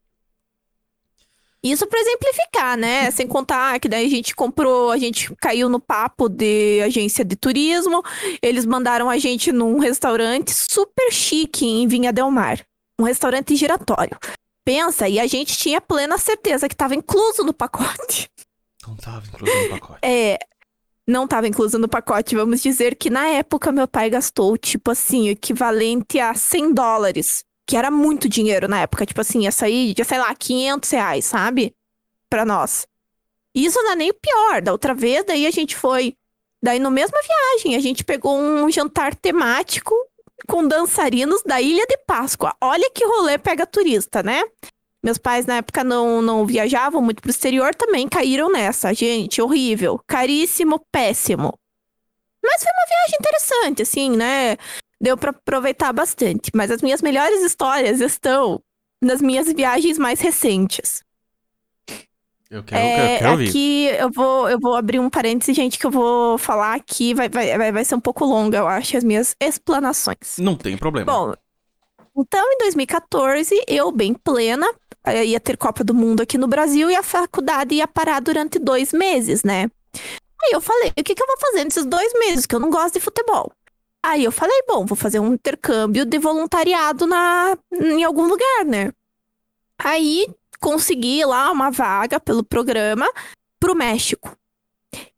Isso 1.61 1.85
pra 1.87 1.99
exemplificar, 1.99 2.77
né? 2.77 3.11
Sem 3.11 3.27
contar 3.27 3.79
que 3.79 3.89
daí 3.89 4.05
a 4.05 4.09
gente 4.09 4.35
comprou, 4.35 4.91
a 4.91 4.97
gente 4.97 5.35
caiu 5.41 5.67
no 5.67 5.79
papo 5.79 6.29
de 6.29 6.81
agência 6.81 7.25
de 7.25 7.35
turismo, 7.35 8.01
eles 8.41 8.65
mandaram 8.65 9.09
a 9.09 9.17
gente 9.17 9.51
num 9.51 9.77
restaurante 9.77 10.53
super 10.53 11.11
chique 11.11 11.65
em 11.65 11.87
Vinha 11.87 12.13
Del 12.13 12.31
Mar, 12.31 12.65
um 12.97 13.03
restaurante 13.03 13.55
giratório. 13.55 14.17
Pensa, 14.65 15.07
e 15.07 15.19
a 15.19 15.27
gente 15.27 15.57
tinha 15.57 15.81
plena 15.81 16.17
certeza 16.17 16.67
que 16.67 16.75
estava 16.75 16.95
incluso 16.95 17.43
no 17.43 17.53
pacote. 17.53 18.29
Não 18.85 18.95
tava 18.95 19.25
incluso 19.27 19.53
no 19.63 19.69
pacote. 19.69 19.99
É, 20.01 20.37
não 21.07 21.25
estava 21.25 21.47
incluso 21.47 21.79
no 21.79 21.87
pacote. 21.87 22.35
Vamos 22.35 22.61
dizer 22.61 22.95
que 22.95 23.09
na 23.09 23.27
época 23.27 23.71
meu 23.71 23.87
pai 23.87 24.09
gastou, 24.09 24.57
tipo 24.57 24.91
assim, 24.91 25.29
o 25.29 25.31
equivalente 25.31 26.19
a 26.19 26.33
100 26.33 26.73
dólares. 26.73 27.43
Que 27.67 27.75
era 27.75 27.91
muito 27.91 28.29
dinheiro 28.29 28.67
na 28.67 28.81
época. 28.81 29.05
Tipo 29.05 29.21
assim, 29.21 29.41
ia 29.41 29.51
sair 29.51 29.93
de, 29.93 30.03
sei 30.03 30.17
lá, 30.17 30.33
500 30.33 30.89
reais, 30.89 31.25
sabe? 31.25 31.73
Pra 32.29 32.45
nós. 32.45 32.87
E 33.55 33.65
isso 33.65 33.81
não 33.81 33.91
é 33.91 33.95
nem 33.95 34.11
o 34.11 34.13
pior. 34.13 34.61
Da 34.61 34.71
outra 34.71 34.93
vez, 34.93 35.25
daí 35.25 35.45
a 35.45 35.51
gente 35.51 35.75
foi. 35.75 36.15
Daí, 36.63 36.77
no 36.77 36.91
mesma 36.91 37.17
viagem, 37.21 37.75
a 37.75 37.79
gente 37.79 38.03
pegou 38.03 38.37
um 38.37 38.69
jantar 38.69 39.15
temático 39.15 39.95
com 40.47 40.67
dançarinos 40.67 41.41
da 41.43 41.61
Ilha 41.61 41.85
de 41.87 41.97
Páscoa. 42.05 42.53
Olha 42.61 42.89
que 42.93 43.05
rolê 43.05 43.37
pega 43.37 43.65
turista, 43.65 44.23
né? 44.23 44.43
Meus 45.03 45.17
pais 45.17 45.45
na 45.45 45.57
época 45.57 45.83
não, 45.83 46.21
não 46.21 46.45
viajavam 46.45 47.01
muito 47.01 47.21
pro 47.21 47.31
exterior, 47.31 47.73
também 47.73 48.07
caíram 48.07 48.51
nessa. 48.51 48.93
Gente, 48.93 49.41
horrível. 49.41 49.99
Caríssimo, 50.05 50.79
péssimo. 50.91 51.53
Mas 52.43 52.63
foi 52.63 52.71
uma 52.71 52.87
viagem 52.87 53.17
interessante, 53.19 53.81
assim, 53.81 54.09
né? 54.15 54.57
Deu 55.01 55.17
pra 55.17 55.31
aproveitar 55.31 55.93
bastante. 55.93 56.51
Mas 56.53 56.69
as 56.69 56.81
minhas 56.81 57.01
melhores 57.01 57.41
histórias 57.41 58.01
estão 58.01 58.61
nas 59.01 59.21
minhas 59.21 59.51
viagens 59.51 59.97
mais 59.97 60.19
recentes. 60.19 61.01
Eu 62.49 62.63
quero, 62.63 62.87
eu 62.87 62.91
É, 62.91 62.91
quero, 62.93 63.15
quero 63.15 63.31
ouvir. 63.31 63.51
aqui 63.51 63.85
eu 63.87 64.11
vou, 64.11 64.49
eu 64.49 64.59
vou 64.59 64.75
abrir 64.75 64.99
um 64.99 65.09
parêntese, 65.09 65.53
gente, 65.53 65.77
que 65.79 65.85
eu 65.85 65.91
vou 65.91 66.37
falar 66.37 66.75
aqui. 66.75 67.13
Vai, 67.13 67.29
vai, 67.29 67.57
vai, 67.57 67.71
vai 67.71 67.85
ser 67.85 67.95
um 67.95 67.99
pouco 67.99 68.25
longa, 68.25 68.59
eu 68.59 68.67
acho, 68.67 68.97
as 68.97 69.03
minhas 69.03 69.35
explanações. 69.39 70.37
Não 70.37 70.55
tem 70.57 70.77
problema. 70.77 71.11
Bom, 71.11 71.33
então 72.17 72.45
em 72.53 72.57
2014, 72.59 73.55
eu, 73.67 73.91
bem 73.91 74.13
plena, 74.13 74.67
eh, 75.05 75.25
ia 75.27 75.39
ter 75.39 75.57
Copa 75.57 75.83
do 75.83 75.93
Mundo 75.93 76.21
aqui 76.21 76.37
no 76.37 76.47
Brasil 76.47 76.91
e 76.91 76.95
a 76.95 77.03
faculdade 77.03 77.75
ia 77.75 77.87
parar 77.87 78.21
durante 78.21 78.59
dois 78.59 78.93
meses, 78.93 79.43
né? 79.43 79.63
Aí 80.43 80.51
eu 80.53 80.61
falei, 80.61 80.91
o 80.97 81.03
que, 81.03 81.15
que 81.15 81.21
eu 81.23 81.27
vou 81.27 81.39
fazer 81.39 81.65
nesses 81.65 81.85
dois 81.85 82.13
meses, 82.19 82.45
que 82.45 82.55
eu 82.55 82.59
não 82.59 82.69
gosto 82.71 82.95
de 82.95 82.99
futebol? 83.01 83.51
Aí 84.03 84.23
eu 84.23 84.31
falei, 84.31 84.61
bom, 84.67 84.85
vou 84.85 84.97
fazer 84.97 85.19
um 85.19 85.33
intercâmbio 85.33 86.05
de 86.05 86.19
voluntariado 86.19 87.07
na, 87.07 87.57
em 87.73 88.03
algum 88.03 88.27
lugar, 88.27 88.65
né? 88.65 88.91
Aí 89.77 90.25
consegui 90.59 91.23
lá 91.25 91.51
uma 91.51 91.69
vaga 91.71 92.19
pelo 92.19 92.43
programa 92.43 93.07
pro 93.59 93.75
México. 93.75 94.35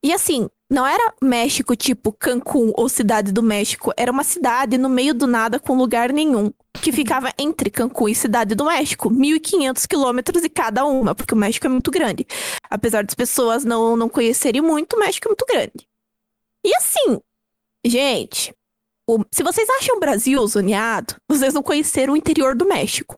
E 0.03 0.11
assim, 0.11 0.49
não 0.69 0.85
era 0.85 1.13
México 1.21 1.75
tipo 1.75 2.11
Cancún 2.11 2.71
ou 2.75 2.89
Cidade 2.89 3.31
do 3.31 3.41
México, 3.43 3.93
era 3.95 4.11
uma 4.11 4.23
cidade 4.23 4.77
no 4.77 4.89
meio 4.89 5.13
do 5.13 5.27
nada 5.27 5.59
com 5.59 5.77
lugar 5.77 6.11
nenhum, 6.11 6.51
que 6.81 6.91
ficava 6.91 7.31
entre 7.37 7.69
Cancún 7.69 8.09
e 8.09 8.15
Cidade 8.15 8.53
do 8.55 8.65
México, 8.65 9.09
1.500 9.09 9.85
quilômetros 9.87 10.41
de 10.41 10.49
cada 10.49 10.85
uma, 10.85 11.15
porque 11.15 11.33
o 11.33 11.37
México 11.37 11.67
é 11.67 11.69
muito 11.69 11.89
grande. 11.91 12.25
Apesar 12.69 13.03
das 13.05 13.15
pessoas 13.15 13.63
não, 13.63 13.95
não 13.95 14.09
conhecerem 14.09 14.61
muito, 14.61 14.95
o 14.95 14.99
México 14.99 15.27
é 15.27 15.29
muito 15.29 15.45
grande. 15.45 15.87
E 16.65 16.75
assim, 16.75 17.19
gente, 17.85 18.53
o- 19.07 19.23
se 19.31 19.43
vocês 19.43 19.69
acham 19.69 19.95
o 19.95 19.99
Brasil 19.99 20.45
zoneado, 20.47 21.15
vocês 21.29 21.53
não 21.53 21.63
conheceram 21.63 22.13
o 22.13 22.17
interior 22.17 22.55
do 22.55 22.65
México. 22.65 23.15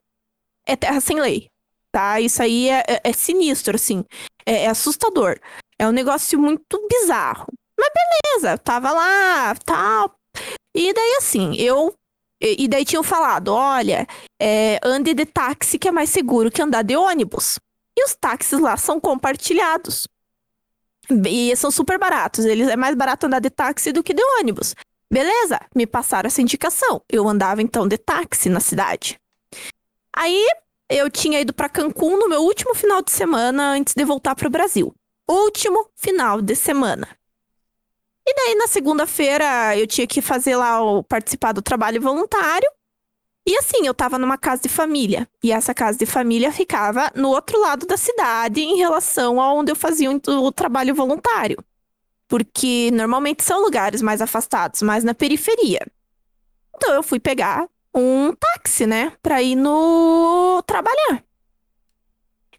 É 0.67 0.75
terra 0.75 1.01
sem 1.01 1.19
lei, 1.19 1.49
tá? 1.93 2.19
Isso 2.19 2.41
aí 2.41 2.69
é, 2.69 2.83
é- 2.87 3.01
é 3.05 3.13
sinistro, 3.13 3.75
assim. 3.75 4.03
É, 4.45 4.63
é 4.63 4.67
assustador. 4.67 5.39
É 5.79 5.87
um 5.87 5.91
negócio 5.91 6.37
muito 6.39 6.85
bizarro. 6.89 7.47
Mas 7.79 7.89
beleza, 7.93 8.57
tava 8.57 8.91
lá, 8.91 9.55
tal. 9.65 10.15
E 10.75 10.91
daí, 10.93 11.15
assim, 11.19 11.55
eu. 11.55 11.93
E 12.41 12.63
e 12.63 12.67
daí 12.67 12.83
tinham 12.83 13.03
falado: 13.03 13.49
olha, 13.53 14.07
é, 14.41 14.79
ande 14.83 15.13
de 15.13 15.25
táxi 15.25 15.77
que 15.79 15.87
é 15.87 15.91
mais 15.91 16.09
seguro 16.09 16.51
que 16.51 16.61
andar 16.61 16.83
de 16.83 16.97
ônibus. 16.97 17.59
E 17.97 18.03
os 18.05 18.15
táxis 18.15 18.59
lá 18.59 18.75
são 18.75 18.99
compartilhados. 18.99 20.07
E 21.27 21.55
são 21.55 21.69
super 21.69 21.99
baratos. 21.99 22.45
Eles 22.45 22.67
é 22.67 22.75
mais 22.75 22.95
barato 22.95 23.27
andar 23.27 23.39
de 23.39 23.49
táxi 23.49 23.91
do 23.91 24.03
que 24.03 24.13
de 24.13 24.23
ônibus. 24.39 24.73
Beleza, 25.11 25.59
me 25.75 25.85
passaram 25.85 26.27
essa 26.27 26.41
indicação. 26.41 27.01
Eu 27.07 27.27
andava 27.27 27.61
então 27.61 27.87
de 27.87 27.97
táxi 27.97 28.49
na 28.49 28.59
cidade. 28.59 29.19
Aí 30.15 30.43
eu 30.93 31.09
tinha 31.09 31.41
ido 31.41 31.53
pra 31.53 31.69
Cancún 31.69 32.17
no 32.17 32.29
meu 32.29 32.41
último 32.41 32.75
final 32.75 33.01
de 33.01 33.11
semana 33.11 33.71
antes 33.71 33.93
de 33.93 34.05
voltar 34.05 34.35
pro 34.35 34.49
Brasil. 34.49 34.93
Último 35.27 35.89
final 35.95 36.41
de 36.41 36.55
semana. 36.55 37.07
E 38.25 38.33
daí 38.35 38.55
na 38.55 38.67
segunda-feira 38.67 39.77
eu 39.77 39.85
tinha 39.85 40.07
que 40.07 40.21
fazer 40.21 40.55
lá 40.55 40.81
o 40.81 41.03
participar 41.03 41.51
do 41.51 41.61
trabalho 41.61 42.01
voluntário. 42.01 42.69
E 43.45 43.57
assim, 43.57 43.85
eu 43.85 43.93
tava 43.93 44.17
numa 44.17 44.37
casa 44.37 44.61
de 44.61 44.69
família. 44.69 45.27
E 45.43 45.51
essa 45.51 45.73
casa 45.73 45.97
de 45.97 46.05
família 46.05 46.51
ficava 46.51 47.11
no 47.15 47.29
outro 47.29 47.59
lado 47.59 47.85
da 47.85 47.97
cidade 47.97 48.61
em 48.61 48.77
relação 48.77 49.41
a 49.41 49.53
onde 49.53 49.71
eu 49.71 49.75
fazia 49.75 50.09
o, 50.09 50.21
o 50.29 50.51
trabalho 50.51 50.95
voluntário. 50.95 51.57
Porque 52.27 52.89
normalmente 52.93 53.43
são 53.43 53.61
lugares 53.61 54.01
mais 54.01 54.21
afastados, 54.21 54.81
mais 54.81 55.03
na 55.03 55.13
periferia. 55.13 55.85
Então 56.75 56.93
eu 56.93 57.03
fui 57.03 57.19
pegar 57.19 57.67
um 57.95 58.33
táxi, 58.33 58.85
né, 58.87 59.13
pra 59.21 59.41
ir 59.41 59.55
no 59.55 60.61
trabalhar. 60.65 61.23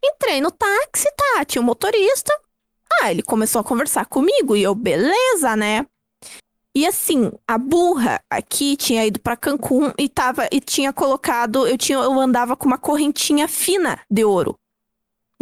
Entrei 0.03 0.39
no 0.39 0.51
táxi, 0.51 1.07
tá, 1.15 1.45
tinha 1.45 1.61
um 1.61 1.65
motorista. 1.65 2.31
Ah, 3.01 3.11
ele 3.11 3.23
começou 3.23 3.59
a 3.59 3.63
conversar 3.63 4.05
comigo 4.05 4.55
e 4.55 4.63
eu, 4.63 4.75
beleza, 4.75 5.55
né? 5.55 5.85
E 6.75 6.85
assim, 6.85 7.31
a 7.47 7.57
burra 7.57 8.21
aqui 8.29 8.75
tinha 8.75 9.05
ido 9.05 9.19
pra 9.19 9.37
Cancún 9.37 9.93
e 9.97 10.09
tava 10.09 10.47
e 10.51 10.59
tinha 10.59 10.91
colocado, 10.91 11.65
eu 11.65 11.77
tinha 11.77 11.97
eu 11.97 12.19
andava 12.19 12.55
com 12.57 12.65
uma 12.65 12.77
correntinha 12.77 13.47
fina 13.47 13.99
de 14.11 14.25
ouro. 14.25 14.59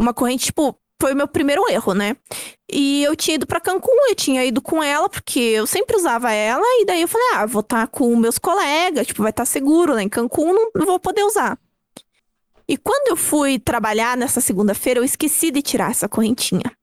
Uma 0.00 0.14
corrente 0.14 0.46
tipo, 0.46 0.78
foi 1.00 1.12
o 1.12 1.16
meu 1.16 1.26
primeiro 1.26 1.68
erro, 1.68 1.92
né? 1.92 2.16
E 2.76 3.04
eu 3.04 3.14
tinha 3.14 3.36
ido 3.36 3.46
pra 3.46 3.60
Cancún, 3.60 4.08
eu 4.08 4.16
tinha 4.16 4.44
ido 4.44 4.60
com 4.60 4.82
ela 4.82 5.08
porque 5.08 5.38
eu 5.38 5.64
sempre 5.64 5.96
usava 5.96 6.32
ela 6.32 6.64
e 6.80 6.84
daí 6.84 7.02
eu 7.02 7.06
falei: 7.08 7.26
"Ah, 7.34 7.46
vou 7.46 7.60
estar 7.60 7.86
com 7.86 8.16
meus 8.16 8.36
colegas, 8.36 9.06
tipo, 9.06 9.22
vai 9.22 9.30
estar 9.30 9.44
seguro 9.44 9.94
lá 9.94 10.02
em 10.02 10.08
Cancún, 10.08 10.52
não, 10.52 10.70
não 10.74 10.84
vou 10.84 10.98
poder 10.98 11.22
usar". 11.22 11.56
E 12.68 12.76
quando 12.76 13.08
eu 13.10 13.16
fui 13.16 13.60
trabalhar 13.60 14.16
nessa 14.16 14.40
segunda-feira, 14.40 14.98
eu 14.98 15.04
esqueci 15.04 15.52
de 15.52 15.62
tirar 15.62 15.92
essa 15.92 16.08
correntinha. 16.08 16.76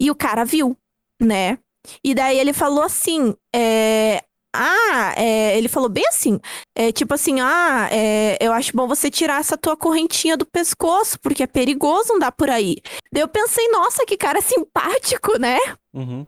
E 0.00 0.10
o 0.10 0.16
cara 0.16 0.44
viu, 0.44 0.76
né? 1.22 1.58
E 2.02 2.12
daí 2.12 2.38
ele 2.38 2.52
falou 2.52 2.82
assim, 2.82 3.34
é, 3.54 4.24
ah, 4.54 5.14
é, 5.16 5.58
ele 5.58 5.68
falou 5.68 5.88
bem 5.88 6.06
assim, 6.08 6.40
é, 6.74 6.92
tipo 6.92 7.12
assim, 7.12 7.40
ah, 7.40 7.88
é, 7.90 8.38
eu 8.40 8.52
acho 8.52 8.76
bom 8.76 8.86
você 8.86 9.10
tirar 9.10 9.40
essa 9.40 9.56
tua 9.56 9.76
correntinha 9.76 10.36
do 10.36 10.46
pescoço, 10.46 11.18
porque 11.20 11.42
é 11.42 11.46
perigoso 11.46 12.14
andar 12.14 12.32
por 12.32 12.48
aí. 12.48 12.76
Daí 13.12 13.22
eu 13.22 13.28
pensei, 13.28 13.68
nossa, 13.68 14.06
que 14.06 14.16
cara 14.16 14.40
simpático, 14.40 15.38
né? 15.38 15.58
Uhum. 15.92 16.26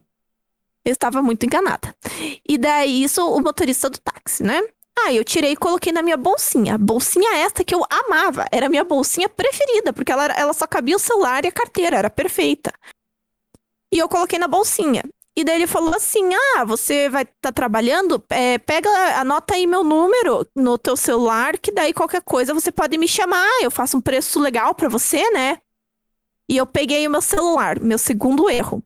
Eu 0.85 0.93
estava 0.93 1.23
muito 1.23 1.45
enganada. 1.47 1.95
E 2.49 2.59
daí, 2.59 3.03
isso, 3.03 3.25
o 3.29 3.41
motorista 3.41 3.91
do 3.91 3.99
táxi, 3.99 4.43
né? 4.43 4.63
Aí 4.99 5.17
eu 5.17 5.25
tirei 5.25 5.53
e 5.53 5.57
coloquei 5.57 5.93
na 5.93 6.03
minha 6.03 6.17
bolsinha. 6.17 6.79
Bolsinha 6.79 7.37
esta 7.39 7.63
que 7.63 7.75
eu 7.75 7.85
amava. 7.91 8.47
Era 8.51 8.67
a 8.67 8.69
minha 8.69 8.85
bolsinha 8.85 9.29
preferida, 9.29 9.93
porque 9.93 10.11
ela, 10.11 10.27
ela 10.27 10.53
só 10.53 10.67
cabia 10.67 10.97
o 10.97 11.01
celular 11.01 11.45
e 11.45 11.49
a 11.49 11.53
carteira, 11.53 11.99
era 11.99 12.09
perfeita. 12.09 12.73
E 13.93 13.99
eu 13.99 14.09
coloquei 14.09 14.39
na 14.39 14.49
bolsinha. 14.49 15.03
E 15.37 15.45
daí 15.45 15.57
ele 15.57 15.67
falou 15.67 15.95
assim: 15.95 16.31
Ah, 16.35 16.65
você 16.65 17.09
vai 17.11 17.25
estar 17.25 17.53
trabalhando? 17.53 18.23
É, 18.31 18.57
pega, 18.59 18.89
anota 19.21 19.55
aí 19.55 19.67
meu 19.67 19.85
número 19.85 20.47
no 20.57 20.79
teu 20.79 20.97
celular, 20.97 21.59
que 21.59 21.71
daí 21.71 21.93
qualquer 21.93 22.23
coisa 22.23 22.55
você 22.55 22.73
pode 22.73 22.97
me 22.97 23.07
chamar. 23.07 23.47
Eu 23.63 23.71
faço 23.71 23.99
um 23.99 24.01
preço 24.01 24.41
legal 24.41 24.75
pra 24.75 24.89
você, 24.89 25.31
né? 25.31 25.59
E 26.49 26.57
eu 26.57 26.67
peguei 26.67 27.07
o 27.07 27.11
meu 27.11 27.21
celular, 27.21 27.79
meu 27.81 27.99
segundo 27.99 28.49
erro. 28.49 28.83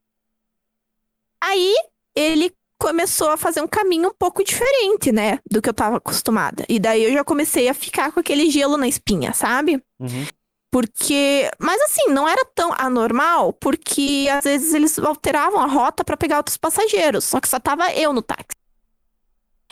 Aí 1.42 1.72
ele 2.16 2.52
começou 2.78 3.28
a 3.30 3.36
fazer 3.36 3.60
um 3.60 3.68
caminho 3.68 4.08
um 4.08 4.14
pouco 4.14 4.42
diferente, 4.42 5.12
né? 5.12 5.38
Do 5.48 5.60
que 5.60 5.68
eu 5.68 5.74
tava 5.74 5.98
acostumada. 5.98 6.64
E 6.68 6.80
daí 6.80 7.04
eu 7.04 7.12
já 7.12 7.22
comecei 7.22 7.68
a 7.68 7.74
ficar 7.74 8.10
com 8.10 8.18
aquele 8.18 8.50
gelo 8.50 8.76
na 8.76 8.88
espinha, 8.88 9.32
sabe? 9.34 9.82
Uhum. 10.00 10.26
Porque. 10.70 11.50
Mas 11.58 11.80
assim, 11.82 12.10
não 12.10 12.28
era 12.28 12.44
tão 12.54 12.72
anormal, 12.72 13.52
porque 13.52 14.28
às 14.32 14.44
vezes 14.44 14.72
eles 14.72 14.98
alteravam 14.98 15.60
a 15.60 15.66
rota 15.66 16.04
pra 16.04 16.16
pegar 16.16 16.36
outros 16.38 16.56
passageiros. 16.56 17.24
Só 17.24 17.40
que 17.40 17.48
só 17.48 17.58
tava 17.58 17.92
eu 17.92 18.12
no 18.12 18.22
táxi. 18.22 18.56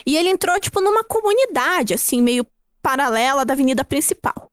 E 0.06 0.16
ele 0.16 0.28
entrou, 0.28 0.58
tipo, 0.60 0.80
numa 0.80 1.04
comunidade, 1.04 1.94
assim, 1.94 2.22
meio 2.22 2.46
paralela 2.82 3.44
da 3.44 3.54
avenida 3.54 3.84
principal. 3.84 4.50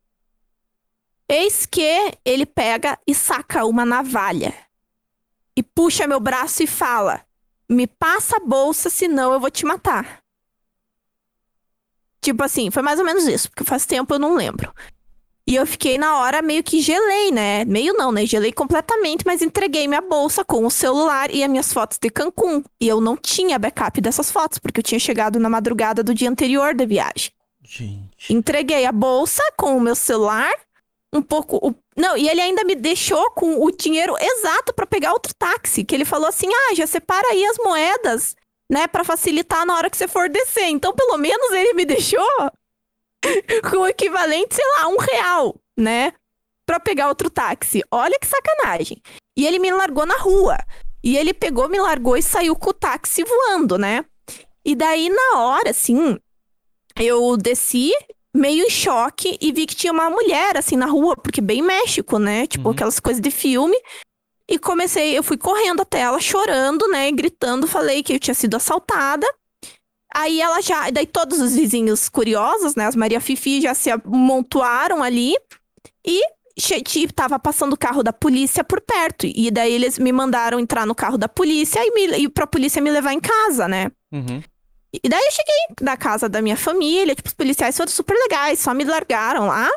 Eis 1.27 1.65
que 1.65 2.17
ele 2.23 2.45
pega 2.45 2.99
e 3.08 3.15
saca 3.15 3.65
uma 3.65 3.84
navalha. 3.84 4.53
E 5.55 5.63
puxa 5.63 6.05
meu 6.05 6.19
braço 6.19 6.62
e 6.62 6.67
fala: 6.67 7.25
Me 7.67 7.88
passa 7.88 8.38
a 8.38 8.45
bolsa, 8.45 8.89
senão 8.89 9.34
eu 9.34 9.39
vou 9.39 9.49
te 9.49 9.65
matar. 9.65 10.21
Tipo 12.21 12.43
assim, 12.43 12.69
foi 12.69 12.81
mais 12.84 12.99
ou 12.99 13.05
menos 13.05 13.27
isso, 13.27 13.49
porque 13.49 13.63
faz 13.63 13.86
tempo 13.86 14.13
eu 14.13 14.19
não 14.19 14.36
lembro. 14.36 14.73
E 15.47 15.55
eu 15.55 15.65
fiquei 15.67 15.97
na 15.99 16.17
hora 16.19 16.41
meio 16.41 16.63
que 16.63 16.81
gelei, 16.81 17.31
né? 17.31 17.63
Meio 17.65 17.93
não, 17.93 18.12
né? 18.12 18.25
Gelei 18.25 18.51
completamente, 18.51 19.23
mas 19.25 19.43
entreguei 19.43 19.88
minha 19.88 20.01
bolsa 20.01 20.43
com 20.43 20.65
o 20.65 20.71
celular 20.71 21.29
e 21.29 21.43
as 21.43 21.49
minhas 21.49 21.71
fotos 21.71 21.99
de 22.01 22.10
Cancún. 22.10 22.63
E 22.81 22.88
eu 22.88 22.99
não 22.99 23.15
tinha 23.15 23.60
backup 23.60 24.01
dessas 24.01 24.31
fotos, 24.31 24.58
porque 24.58 24.79
eu 24.79 24.84
tinha 24.84 24.99
chegado 24.99 25.39
na 25.39 25.47
madrugada 25.47 26.03
do 26.03 26.15
dia 26.15 26.29
anterior 26.31 26.73
da 26.73 26.84
viagem. 26.86 27.31
Gente. 27.63 28.34
Entreguei 28.34 28.86
a 28.86 28.91
bolsa 28.91 29.43
com 29.55 29.77
o 29.77 29.81
meu 29.81 29.95
celular, 29.95 30.51
um 31.13 31.21
pouco. 31.21 31.58
o- 31.58 31.75
Não, 31.95 32.17
e 32.17 32.27
ele 32.27 32.41
ainda 32.41 32.63
me 32.63 32.73
deixou 32.75 33.29
com 33.31 33.63
o 33.63 33.71
dinheiro 33.71 34.15
exato 34.19 34.73
pra 34.73 34.88
pegar 34.88 35.13
outro 35.13 35.34
táxi. 35.38 35.84
Que 35.84 35.93
ele 35.93 36.05
falou 36.05 36.27
assim: 36.27 36.47
ah, 36.51 36.73
já 36.75 36.88
separa 36.88 37.27
aí 37.29 37.45
as 37.45 37.58
moedas, 37.58 38.36
né? 38.69 38.88
Pra 38.88 39.03
facilitar 39.03 39.63
na 39.65 39.75
hora 39.75 39.89
que 39.91 39.97
você 39.97 40.08
for 40.08 40.27
descer. 40.27 40.69
Então, 40.69 40.91
pelo 40.93 41.17
menos 41.17 41.51
ele 41.51 41.73
me 41.73 41.86
deixou 41.86 42.27
com 43.69 43.77
o 43.77 43.88
equivalente, 43.88 44.55
sei 44.55 44.65
lá, 44.77 44.88
um 44.88 44.97
real, 44.97 45.55
né? 45.77 46.13
Pra 46.65 46.79
pegar 46.79 47.09
outro 47.09 47.29
táxi. 47.29 47.83
Olha 47.91 48.17
que 48.19 48.27
sacanagem. 48.27 49.01
E 49.38 49.45
ele 49.45 49.59
me 49.59 49.71
largou 49.71 50.05
na 50.05 50.17
rua. 50.17 50.57
E 51.03 51.17
ele 51.17 51.33
pegou, 51.33 51.69
me 51.69 51.79
largou 51.79 52.17
e 52.17 52.23
saiu 52.23 52.56
com 52.56 52.71
o 52.71 52.73
táxi 52.73 53.23
voando, 53.23 53.77
né? 53.77 54.04
E 54.65 54.75
daí, 54.75 55.10
na 55.10 55.39
hora, 55.39 55.69
assim, 55.69 56.17
eu 57.00 57.37
desci 57.37 57.91
meio 58.35 58.65
em 58.65 58.69
choque 58.69 59.37
e 59.39 59.52
vi 59.52 59.65
que 59.65 59.75
tinha 59.75 59.93
uma 59.93 60.10
mulher 60.10 60.58
assim 60.58 60.75
na 60.75 60.87
rua, 60.87 61.15
porque 61.15 61.39
bem 61.39 61.62
México, 61.62 62.17
né? 62.17 62.47
Tipo 62.47 62.69
Uhum. 62.69 62.73
aquelas 62.73 63.00
coisas 63.00 63.21
de 63.21 63.29
filme. 63.31 63.77
E 64.50 64.60
comecei, 64.60 65.17
eu 65.17 65.23
fui 65.23 65.37
correndo 65.37 65.81
até 65.81 66.00
ela 66.02 66.19
chorando, 66.19 66.87
né, 66.87 67.12
gritando, 67.12 67.65
falei 67.67 68.04
que 68.04 68.13
eu 68.13 68.19
tinha 68.19 68.33
sido 68.35 68.56
assaltada. 68.56 69.25
Aí 70.15 70.39
ela 70.39 70.61
já, 70.61 70.89
daí 70.91 71.05
todos 71.05 71.41
os 71.41 71.55
vizinhos 71.55 72.07
curiosos, 72.07 72.73
né, 72.73 72.85
as 72.85 72.95
Maria 72.95 73.19
Fifi 73.19 73.59
já 73.59 73.73
se 73.73 73.91
amontoaram 73.91 75.03
ali 75.03 75.35
e 76.07 76.21
tava 77.13 77.37
passando 77.37 77.73
o 77.73 77.77
carro 77.77 78.01
da 78.01 78.13
polícia 78.13 78.63
por 78.63 78.79
perto. 78.79 79.25
E 79.25 79.51
daí 79.51 79.73
eles 79.73 79.99
me 79.99 80.13
mandaram 80.13 80.57
entrar 80.57 80.85
no 80.85 80.95
carro 80.95 81.17
da 81.17 81.27
polícia 81.27 81.81
e, 81.83 81.91
me, 81.91 82.17
e 82.19 82.29
pra 82.29 82.47
polícia 82.47 82.81
me 82.81 82.89
levar 82.89 83.11
em 83.11 83.19
casa, 83.19 83.67
né? 83.67 83.91
Uhum. 84.09 84.41
E 85.03 85.09
daí 85.09 85.19
eu 85.19 85.31
cheguei 85.31 85.75
na 85.81 85.97
casa 85.97 86.29
da 86.29 86.41
minha 86.41 86.55
família, 86.55 87.13
tipo, 87.13 87.27
os 87.27 87.33
policiais 87.33 87.75
foram 87.75 87.91
super 87.91 88.15
legais, 88.15 88.59
só 88.59 88.73
me 88.73 88.85
largaram 88.85 89.47
lá. 89.47 89.69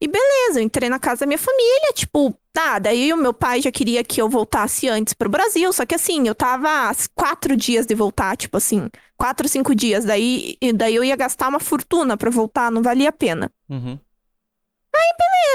E 0.00 0.06
beleza, 0.06 0.60
eu 0.60 0.64
entrei 0.64 0.88
na 0.88 0.98
casa 0.98 1.20
da 1.20 1.26
minha 1.26 1.38
família, 1.38 1.92
tipo, 1.92 2.32
tá, 2.52 2.78
daí 2.78 3.12
o 3.12 3.16
meu 3.16 3.34
pai 3.34 3.60
já 3.60 3.72
queria 3.72 4.04
que 4.04 4.22
eu 4.22 4.28
voltasse 4.28 4.88
antes 4.88 5.12
pro 5.12 5.28
Brasil, 5.28 5.72
só 5.72 5.84
que 5.84 5.94
assim, 5.94 6.28
eu 6.28 6.36
tava 6.36 6.92
quatro 7.16 7.56
dias 7.56 7.84
de 7.84 7.96
voltar, 7.96 8.36
tipo 8.36 8.56
assim, 8.56 8.88
quatro, 9.16 9.48
cinco 9.48 9.74
dias, 9.74 10.04
daí, 10.04 10.56
e 10.60 10.72
daí 10.72 10.94
eu 10.94 11.02
ia 11.02 11.16
gastar 11.16 11.48
uma 11.48 11.58
fortuna 11.58 12.16
pra 12.16 12.30
voltar, 12.30 12.70
não 12.70 12.80
valia 12.80 13.08
a 13.08 13.12
pena. 13.12 13.50
Uhum. 13.68 13.98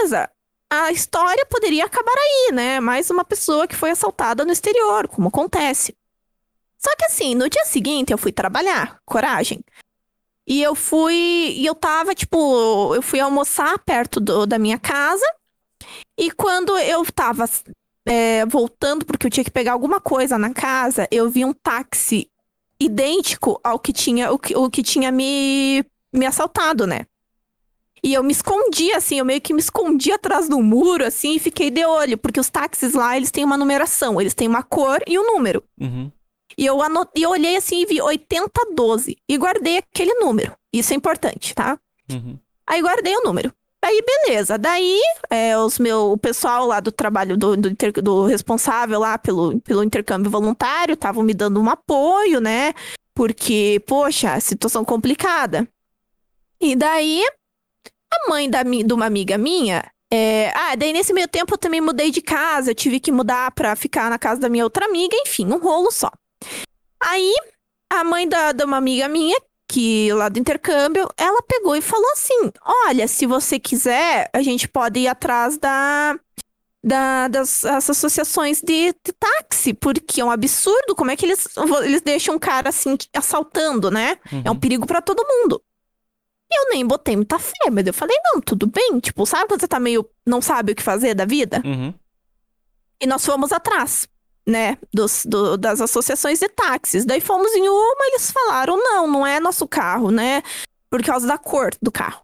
Beleza, 0.03 0.29
a 0.69 0.91
história 0.91 1.45
poderia 1.45 1.85
acabar 1.85 2.15
aí, 2.17 2.51
né? 2.53 2.79
Mais 2.79 3.09
uma 3.09 3.23
pessoa 3.23 3.67
que 3.67 3.75
foi 3.75 3.91
assaltada 3.91 4.43
no 4.43 4.51
exterior, 4.51 5.07
como 5.07 5.29
acontece. 5.29 5.95
Só 6.77 6.93
que 6.97 7.05
assim, 7.05 7.33
no 7.35 7.49
dia 7.49 7.63
seguinte 7.65 8.11
eu 8.11 8.17
fui 8.17 8.31
trabalhar, 8.31 8.99
coragem. 9.05 9.63
E 10.47 10.61
eu 10.61 10.75
fui. 10.75 11.13
E 11.13 11.65
eu 11.65 11.75
tava, 11.75 12.13
tipo, 12.13 12.93
eu 12.95 13.01
fui 13.01 13.19
almoçar 13.19 13.79
perto 13.79 14.19
do, 14.19 14.45
da 14.45 14.59
minha 14.59 14.77
casa. 14.77 15.25
E 16.17 16.31
quando 16.31 16.77
eu 16.77 17.05
tava 17.11 17.45
é, 18.05 18.45
voltando, 18.45 19.05
porque 19.05 19.27
eu 19.27 19.31
tinha 19.31 19.43
que 19.43 19.51
pegar 19.51 19.73
alguma 19.73 19.99
coisa 19.99 20.37
na 20.37 20.53
casa, 20.53 21.07
eu 21.11 21.29
vi 21.29 21.45
um 21.45 21.53
táxi 21.53 22.29
idêntico 22.79 23.59
ao 23.63 23.79
que 23.79 23.93
tinha, 23.93 24.31
o 24.31 24.37
que, 24.37 24.55
o 24.55 24.69
que 24.69 24.83
tinha 24.83 25.11
me, 25.11 25.85
me 26.11 26.25
assaltado, 26.25 26.85
né? 26.85 27.05
E 28.03 28.13
eu 28.13 28.21
me 28.21 28.33
escondi, 28.33 28.91
assim, 28.91 29.19
eu 29.19 29.25
meio 29.25 29.39
que 29.39 29.53
me 29.53 29.61
escondi 29.61 30.11
atrás 30.11 30.49
do 30.49 30.61
muro, 30.61 31.05
assim, 31.05 31.35
e 31.35 31.39
fiquei 31.39 31.71
de 31.71 31.85
olho, 31.85 32.17
porque 32.17 32.39
os 32.39 32.49
táxis 32.49 32.93
lá, 32.93 33.15
eles 33.15 33.31
têm 33.31 33.45
uma 33.45 33.55
numeração, 33.55 34.19
eles 34.19 34.33
têm 34.33 34.47
uma 34.47 34.61
cor 34.61 35.01
e 35.07 35.17
um 35.17 35.25
número. 35.25 35.63
Uhum. 35.79 36.11
E 36.57 36.65
eu, 36.65 36.81
anot... 36.81 37.09
e 37.15 37.23
eu 37.23 37.31
olhei 37.31 37.55
assim 37.55 37.81
e 37.81 37.85
vi 37.85 38.01
8012 38.01 39.17
e 39.27 39.37
guardei 39.37 39.77
aquele 39.77 40.13
número. 40.15 40.55
Isso 40.71 40.93
é 40.93 40.95
importante, 40.95 41.53
tá? 41.53 41.79
Uhum. 42.11 42.37
Aí 42.67 42.81
guardei 42.81 43.15
o 43.15 43.23
número. 43.23 43.53
Aí, 43.83 44.01
beleza. 44.01 44.57
Daí, 44.57 44.97
é, 45.29 45.57
os 45.57 45.77
meu, 45.77 46.13
o 46.13 46.17
pessoal 46.17 46.65
lá 46.65 46.79
do 46.79 46.89
trabalho, 46.89 47.35
do, 47.35 47.57
do, 47.57 47.69
inter, 47.69 47.91
do 47.91 48.23
responsável 48.23 48.97
lá 48.97 49.17
pelo, 49.17 49.59
pelo 49.59 49.83
intercâmbio 49.83 50.31
voluntário, 50.31 50.93
estavam 50.93 51.21
me 51.21 51.33
dando 51.33 51.59
um 51.59 51.69
apoio, 51.69 52.39
né? 52.39 52.73
Porque, 53.13 53.81
poxa, 53.85 54.39
situação 54.39 54.85
complicada. 54.85 55.67
E 56.61 56.77
daí, 56.77 57.23
a 58.09 58.29
mãe 58.29 58.49
da, 58.49 58.63
de 58.63 58.93
uma 58.93 59.05
amiga 59.05 59.37
minha. 59.37 59.83
É... 60.09 60.49
Ah, 60.55 60.75
daí 60.75 60.93
nesse 60.93 61.11
meio 61.11 61.27
tempo 61.27 61.53
eu 61.53 61.57
também 61.57 61.81
mudei 61.81 62.09
de 62.09 62.21
casa, 62.21 62.71
eu 62.71 62.75
tive 62.75 63.01
que 63.01 63.11
mudar 63.11 63.51
pra 63.51 63.75
ficar 63.75 64.09
na 64.09 64.17
casa 64.17 64.39
da 64.39 64.49
minha 64.49 64.63
outra 64.63 64.85
amiga, 64.85 65.15
enfim, 65.17 65.45
um 65.45 65.57
rolo 65.57 65.91
só. 65.91 66.09
Aí, 66.99 67.33
a 67.89 68.03
mãe 68.03 68.27
da, 68.27 68.51
de 68.51 68.63
uma 68.63 68.77
amiga 68.77 69.07
minha, 69.07 69.37
que 69.67 70.13
lá 70.13 70.29
do 70.29 70.39
intercâmbio, 70.39 71.07
ela 71.17 71.41
pegou 71.43 71.75
e 71.75 71.81
falou 71.81 72.09
assim: 72.11 72.51
Olha, 72.85 73.07
se 73.07 73.25
você 73.25 73.59
quiser, 73.59 74.29
a 74.33 74.41
gente 74.41 74.67
pode 74.67 74.99
ir 74.99 75.07
atrás 75.07 75.57
da, 75.57 76.17
da, 76.83 77.27
das 77.27 77.65
associações 77.65 78.61
de, 78.61 78.93
de, 79.03 79.13
táxi, 79.13 79.73
porque 79.73 80.21
é 80.21 80.25
um 80.25 80.31
absurdo. 80.31 80.95
Como 80.95 81.11
é 81.11 81.15
que 81.15 81.25
eles, 81.25 81.47
eles 81.83 82.01
deixam 82.01 82.35
um 82.35 82.39
cara 82.39 82.69
assim 82.69 82.95
assaltando, 83.15 83.89
né? 83.89 84.17
Uhum. 84.31 84.41
É 84.45 84.49
um 84.49 84.53
uhum. 84.53 84.59
perigo 84.59 84.85
para 84.85 85.01
todo 85.01 85.25
mundo. 85.27 85.61
E 86.51 86.59
eu 86.59 86.69
nem 86.69 86.85
botei 86.85 87.15
muita 87.15 87.39
fé, 87.39 87.69
mas 87.71 87.87
eu 87.87 87.93
falei: 87.93 88.15
Não, 88.25 88.41
tudo 88.41 88.67
bem. 88.67 88.99
Tipo, 88.99 89.25
sabe 89.25 89.47
quando 89.47 89.61
você 89.61 89.67
tá 89.67 89.79
meio. 89.79 90.07
não 90.25 90.41
sabe 90.41 90.73
o 90.73 90.75
que 90.75 90.83
fazer 90.83 91.15
da 91.15 91.25
vida? 91.25 91.61
Uhum. 91.65 91.93
E 93.01 93.07
nós 93.07 93.25
fomos 93.25 93.51
atrás 93.51 94.07
né, 94.45 94.77
dos, 94.93 95.25
do, 95.25 95.57
das 95.57 95.81
associações 95.81 96.39
de 96.39 96.49
táxis. 96.49 97.05
Daí 97.05 97.21
fomos 97.21 97.53
em 97.53 97.67
uma, 97.67 98.07
eles 98.07 98.31
falaram, 98.31 98.77
não, 98.77 99.07
não 99.07 99.27
é 99.27 99.39
nosso 99.39 99.67
carro, 99.67 100.11
né, 100.11 100.41
por 100.89 101.01
causa 101.03 101.25
da 101.25 101.37
cor 101.37 101.71
do 101.81 101.91
carro. 101.91 102.21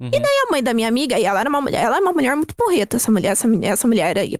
Uhum. 0.00 0.08
E 0.08 0.20
daí 0.20 0.38
a 0.46 0.50
mãe 0.50 0.62
da 0.62 0.72
minha 0.72 0.88
amiga, 0.88 1.18
e 1.18 1.24
ela 1.24 1.40
era 1.40 1.48
uma 1.48 1.60
mulher, 1.60 1.84
ela 1.84 1.96
é 1.96 2.00
uma 2.00 2.12
mulher 2.12 2.36
muito 2.36 2.54
porreta, 2.54 2.96
essa 2.96 3.10
mulher, 3.10 3.32
essa, 3.32 3.48
essa 3.62 3.88
mulher 3.88 4.16
aí. 4.16 4.38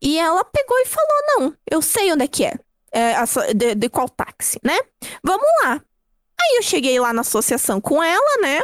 E 0.00 0.18
ela 0.18 0.44
pegou 0.44 0.78
e 0.78 0.86
falou, 0.86 1.22
não, 1.26 1.54
eu 1.70 1.82
sei 1.82 2.12
onde 2.12 2.24
é 2.24 2.28
que 2.28 2.44
é, 2.44 2.54
é 2.92 3.54
de, 3.54 3.74
de 3.74 3.88
qual 3.88 4.08
táxi, 4.08 4.58
né, 4.64 4.78
vamos 5.22 5.46
lá. 5.62 5.82
Aí 6.40 6.56
eu 6.56 6.62
cheguei 6.62 6.98
lá 6.98 7.12
na 7.12 7.20
associação 7.20 7.80
com 7.80 8.02
ela, 8.02 8.40
né, 8.40 8.62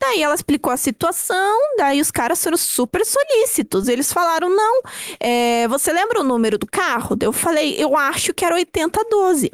Daí 0.00 0.22
ela 0.22 0.34
explicou 0.34 0.72
a 0.72 0.78
situação, 0.78 1.58
daí 1.76 2.00
os 2.00 2.10
caras 2.10 2.42
foram 2.42 2.56
super 2.56 3.04
solícitos. 3.04 3.86
Eles 3.86 4.10
falaram: 4.10 4.48
não, 4.48 4.80
é, 5.20 5.68
você 5.68 5.92
lembra 5.92 6.20
o 6.20 6.24
número 6.24 6.56
do 6.56 6.66
carro? 6.66 7.14
Eu 7.20 7.32
falei: 7.32 7.74
eu 7.78 7.94
acho 7.96 8.32
que 8.32 8.44
era 8.44 8.54
8012. 8.54 9.50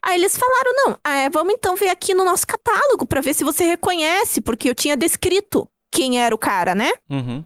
Aí 0.00 0.14
eles 0.20 0.36
falaram: 0.36 0.72
não, 0.76 1.12
é, 1.12 1.28
vamos 1.28 1.52
então 1.54 1.74
ver 1.74 1.88
aqui 1.88 2.14
no 2.14 2.24
nosso 2.24 2.46
catálogo 2.46 3.04
para 3.04 3.20
ver 3.20 3.34
se 3.34 3.42
você 3.42 3.64
reconhece, 3.64 4.40
porque 4.40 4.70
eu 4.70 4.74
tinha 4.74 4.96
descrito 4.96 5.68
quem 5.90 6.20
era 6.20 6.32
o 6.32 6.38
cara, 6.38 6.72
né? 6.72 6.92
Uhum. 7.10 7.44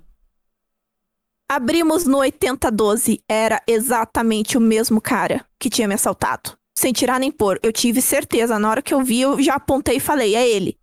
Abrimos 1.50 2.04
no 2.04 2.18
8012, 2.18 3.24
era 3.28 3.62
exatamente 3.66 4.58
o 4.58 4.60
mesmo 4.60 5.00
cara 5.00 5.44
que 5.58 5.70
tinha 5.70 5.88
me 5.88 5.94
assaltado. 5.94 6.56
Sem 6.76 6.92
tirar 6.92 7.18
nem 7.18 7.32
pôr. 7.32 7.58
Eu 7.62 7.72
tive 7.72 8.00
certeza. 8.00 8.58
Na 8.58 8.70
hora 8.70 8.82
que 8.82 8.94
eu 8.94 9.02
vi, 9.02 9.22
eu 9.22 9.40
já 9.42 9.54
apontei 9.54 9.96
e 9.96 10.00
falei: 10.00 10.36
é 10.36 10.46
ele. 10.46 10.79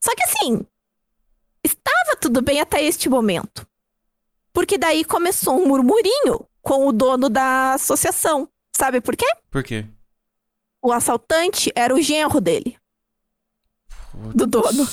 Só 0.00 0.14
que 0.14 0.22
assim, 0.24 0.66
estava 1.62 2.16
tudo 2.20 2.40
bem 2.40 2.60
até 2.60 2.82
este 2.82 3.08
momento. 3.08 3.66
Porque 4.52 4.78
daí 4.78 5.04
começou 5.04 5.60
um 5.60 5.68
murmurinho 5.68 6.46
com 6.62 6.86
o 6.86 6.92
dono 6.92 7.28
da 7.28 7.74
associação. 7.74 8.48
Sabe 8.74 9.00
por 9.00 9.16
quê? 9.16 9.26
Por 9.50 9.62
quê? 9.62 9.86
O 10.82 10.92
assaltante 10.92 11.70
era 11.74 11.94
o 11.94 12.00
genro 12.00 12.40
dele. 12.40 12.76
Putz. 14.10 14.34
Do 14.34 14.46
dono. 14.46 14.88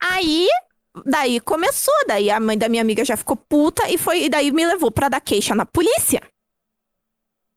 Aí, 0.00 0.48
daí 1.06 1.40
começou, 1.40 1.94
daí 2.06 2.28
a 2.30 2.40
mãe 2.40 2.58
da 2.58 2.68
minha 2.68 2.82
amiga 2.82 3.04
já 3.04 3.16
ficou 3.16 3.36
puta 3.36 3.88
e 3.88 3.96
foi 3.96 4.24
e 4.24 4.28
daí 4.28 4.50
me 4.50 4.66
levou 4.66 4.90
para 4.90 5.08
dar 5.08 5.20
queixa 5.20 5.54
na 5.54 5.64
polícia. 5.64 6.20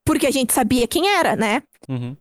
Porque 0.05 0.27
a 0.27 0.31
gente 0.31 0.53
sabia 0.53 0.87
quem 0.87 1.07
era, 1.07 1.35
né? 1.35 1.63
Uhum. 1.89 2.15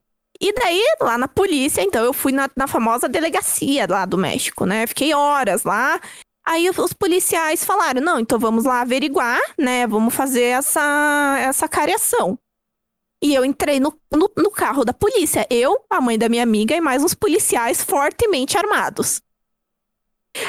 E 0.45 0.53
daí, 0.53 0.85
lá 1.01 1.17
na 1.17 1.27
polícia, 1.27 1.81
então 1.81 2.05
eu 2.05 2.13
fui 2.13 2.31
na, 2.31 2.51
na 2.55 2.67
famosa 2.67 3.09
delegacia 3.09 3.87
lá 3.89 4.05
do 4.05 4.19
México, 4.19 4.67
né? 4.67 4.87
Fiquei 4.87 5.15
horas 5.15 5.65
lá. 5.65 5.99
Aí 6.45 6.69
os 6.69 6.93
policiais 6.93 7.65
falaram: 7.65 8.03
não, 8.03 8.21
então 8.21 8.39
vamos 8.39 8.65
lá 8.65 8.83
averiguar, 8.83 9.41
né? 9.57 9.87
Vamos 9.87 10.15
fazer 10.15 10.43
essa, 10.43 11.39
essa 11.41 11.67
cariação. 11.67 12.39
E 13.23 13.35
eu 13.35 13.43
entrei 13.43 13.81
no, 13.81 13.99
no, 14.13 14.31
no, 14.37 14.51
carro 14.51 14.85
da 14.85 14.93
polícia. 14.93 15.47
Eu, 15.49 15.83
a 15.89 15.99
mãe 15.99 16.19
da 16.19 16.29
minha 16.29 16.43
amiga 16.43 16.77
e 16.77 16.81
mais 16.81 17.03
uns 17.03 17.15
policiais 17.15 17.83
fortemente 17.83 18.59
armados. 18.59 19.23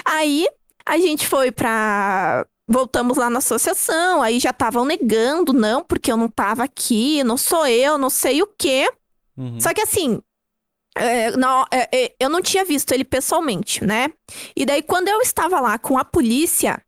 Aí 0.03 0.45
a 0.85 0.97
gente 0.97 1.25
foi 1.25 1.53
pra. 1.53 2.45
Voltamos 2.67 3.15
lá 3.15 3.29
na 3.29 3.37
associação, 3.37 4.21
aí 4.21 4.41
já 4.41 4.49
estavam 4.49 4.83
negando, 4.83 5.53
não, 5.53 5.85
porque 5.85 6.11
eu 6.11 6.17
não 6.17 6.27
tava 6.27 6.65
aqui, 6.65 7.23
não 7.23 7.37
sou 7.37 7.65
eu, 7.65 7.97
não 7.97 8.09
sei 8.09 8.41
o 8.41 8.47
quê. 8.57 8.89
Uhum. 9.37 9.59
Só 9.59 9.73
que 9.73 9.81
assim, 9.81 10.21
é, 10.95 11.31
não, 11.31 11.65
é, 11.71 11.89
é, 11.91 12.15
eu 12.19 12.29
não 12.29 12.41
tinha 12.41 12.63
visto 12.63 12.91
ele 12.93 13.03
pessoalmente, 13.03 13.83
né? 13.83 14.09
E 14.55 14.65
daí, 14.65 14.81
quando 14.81 15.09
eu 15.09 15.21
estava 15.21 15.59
lá 15.59 15.77
com 15.77 15.97
a 15.97 16.05
polícia, 16.05 16.81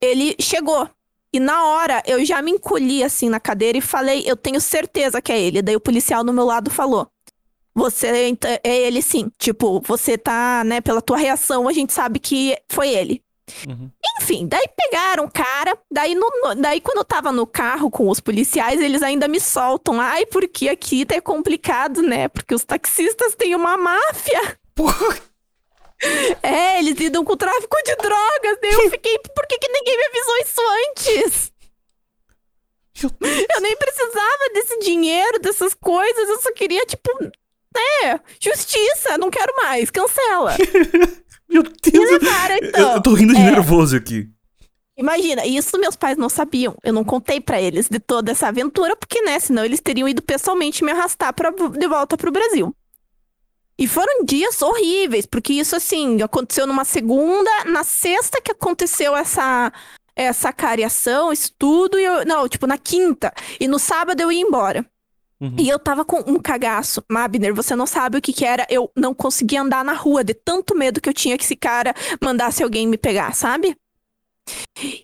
ele 0.00 0.34
chegou. 0.40 0.88
E 1.32 1.38
na 1.38 1.64
hora, 1.64 2.02
eu 2.06 2.24
já 2.24 2.40
me 2.42 2.50
encolhi 2.50 3.02
assim 3.02 3.28
na 3.28 3.38
cadeira 3.38 3.78
e 3.78 3.82
falei, 3.82 4.22
eu 4.26 4.36
tenho 4.36 4.60
certeza 4.60 5.20
que 5.20 5.32
é 5.32 5.40
ele. 5.40 5.62
Daí 5.62 5.76
o 5.76 5.80
policial 5.80 6.24
do 6.24 6.32
meu 6.32 6.44
lado 6.44 6.70
falou. 6.70 7.08
Você 7.74 8.36
é 8.62 8.80
ele 8.82 9.00
sim. 9.00 9.30
Tipo, 9.38 9.80
você 9.80 10.18
tá, 10.18 10.62
né, 10.64 10.80
pela 10.80 11.00
tua 11.00 11.16
reação, 11.16 11.68
a 11.68 11.72
gente 11.72 11.92
sabe 11.92 12.18
que 12.18 12.56
foi 12.68 12.90
ele. 12.90 13.21
Uhum. 13.68 13.90
Enfim, 14.20 14.46
daí 14.46 14.66
pegaram 14.76 15.24
o 15.24 15.30
cara, 15.30 15.76
daí, 15.90 16.14
no, 16.14 16.30
daí 16.56 16.80
quando 16.80 16.98
eu 16.98 17.04
tava 17.04 17.32
no 17.32 17.46
carro 17.46 17.90
com 17.90 18.08
os 18.08 18.20
policiais, 18.20 18.80
eles 18.80 19.02
ainda 19.02 19.26
me 19.26 19.40
soltam. 19.40 20.00
Ai, 20.00 20.26
porque 20.26 20.68
aqui 20.68 21.04
tá 21.04 21.20
complicado, 21.20 22.02
né? 22.02 22.28
Porque 22.28 22.54
os 22.54 22.64
taxistas 22.64 23.34
têm 23.34 23.54
uma 23.54 23.76
máfia. 23.76 24.58
Porra. 24.74 25.18
É, 26.42 26.80
eles 26.80 26.98
lidam 26.98 27.24
com 27.24 27.36
tráfico 27.36 27.76
de 27.84 27.94
drogas. 27.94 28.58
Daí 28.60 28.72
eu 28.72 28.90
fiquei, 28.90 29.20
por 29.20 29.46
que, 29.46 29.56
que 29.56 29.68
ninguém 29.68 29.96
me 29.96 30.04
avisou 30.06 30.36
isso 30.38 30.60
antes? 30.88 31.52
Eu 33.54 33.60
nem 33.60 33.76
precisava 33.76 34.52
desse 34.52 34.80
dinheiro, 34.80 35.38
dessas 35.38 35.74
coisas. 35.74 36.28
Eu 36.28 36.40
só 36.40 36.52
queria, 36.52 36.84
tipo, 36.86 37.08
é, 38.04 38.20
justiça, 38.40 39.16
não 39.16 39.30
quero 39.30 39.54
mais, 39.62 39.90
cancela. 39.90 40.56
Meu 41.52 41.62
Deus! 41.62 42.10
Levaram, 42.10 42.56
então. 42.62 42.92
Eu 42.94 43.02
tô 43.02 43.14
rindo 43.14 43.34
de 43.34 43.40
é, 43.40 43.50
nervoso 43.50 43.96
aqui. 43.96 44.28
Imagina, 44.96 45.46
isso 45.46 45.78
meus 45.78 45.96
pais 45.96 46.16
não 46.16 46.28
sabiam. 46.28 46.76
Eu 46.82 46.92
não 46.92 47.04
contei 47.04 47.40
para 47.40 47.60
eles 47.60 47.88
de 47.88 47.98
toda 47.98 48.32
essa 48.32 48.48
aventura, 48.48 48.96
porque, 48.96 49.20
né, 49.22 49.38
senão 49.38 49.64
eles 49.64 49.80
teriam 49.80 50.08
ido 50.08 50.22
pessoalmente 50.22 50.84
me 50.84 50.92
arrastar 50.92 51.32
pra, 51.32 51.50
de 51.50 51.88
volta 51.88 52.16
pro 52.16 52.32
Brasil. 52.32 52.74
E 53.78 53.88
foram 53.88 54.24
dias 54.24 54.60
horríveis, 54.62 55.26
porque 55.26 55.54
isso, 55.54 55.74
assim, 55.74 56.22
aconteceu 56.22 56.66
numa 56.66 56.84
segunda, 56.84 57.50
na 57.64 57.82
sexta 57.82 58.40
que 58.40 58.52
aconteceu 58.52 59.16
essa 59.16 59.72
essa 60.14 60.52
cariação, 60.52 61.32
isso 61.32 61.50
tudo, 61.58 61.98
e 61.98 62.04
eu, 62.04 62.24
não, 62.26 62.46
tipo, 62.46 62.66
na 62.66 62.76
quinta. 62.76 63.32
E 63.58 63.66
no 63.66 63.78
sábado 63.78 64.20
eu 64.20 64.30
ia 64.30 64.42
embora. 64.42 64.84
Uhum. 65.42 65.56
E 65.58 65.68
eu 65.68 65.76
tava 65.76 66.04
com 66.04 66.18
um 66.20 66.38
cagaço. 66.38 67.02
Mabner, 67.10 67.52
você 67.52 67.74
não 67.74 67.84
sabe 67.84 68.16
o 68.16 68.22
que 68.22 68.32
que 68.32 68.44
era. 68.44 68.64
Eu 68.70 68.88
não 68.96 69.12
conseguia 69.12 69.60
andar 69.60 69.84
na 69.84 69.92
rua 69.92 70.22
de 70.22 70.34
tanto 70.34 70.72
medo 70.76 71.00
que 71.00 71.08
eu 71.08 71.12
tinha 71.12 71.36
que 71.36 71.42
esse 71.42 71.56
cara 71.56 71.92
mandasse 72.22 72.62
alguém 72.62 72.86
me 72.86 72.96
pegar, 72.96 73.34
sabe? 73.34 73.76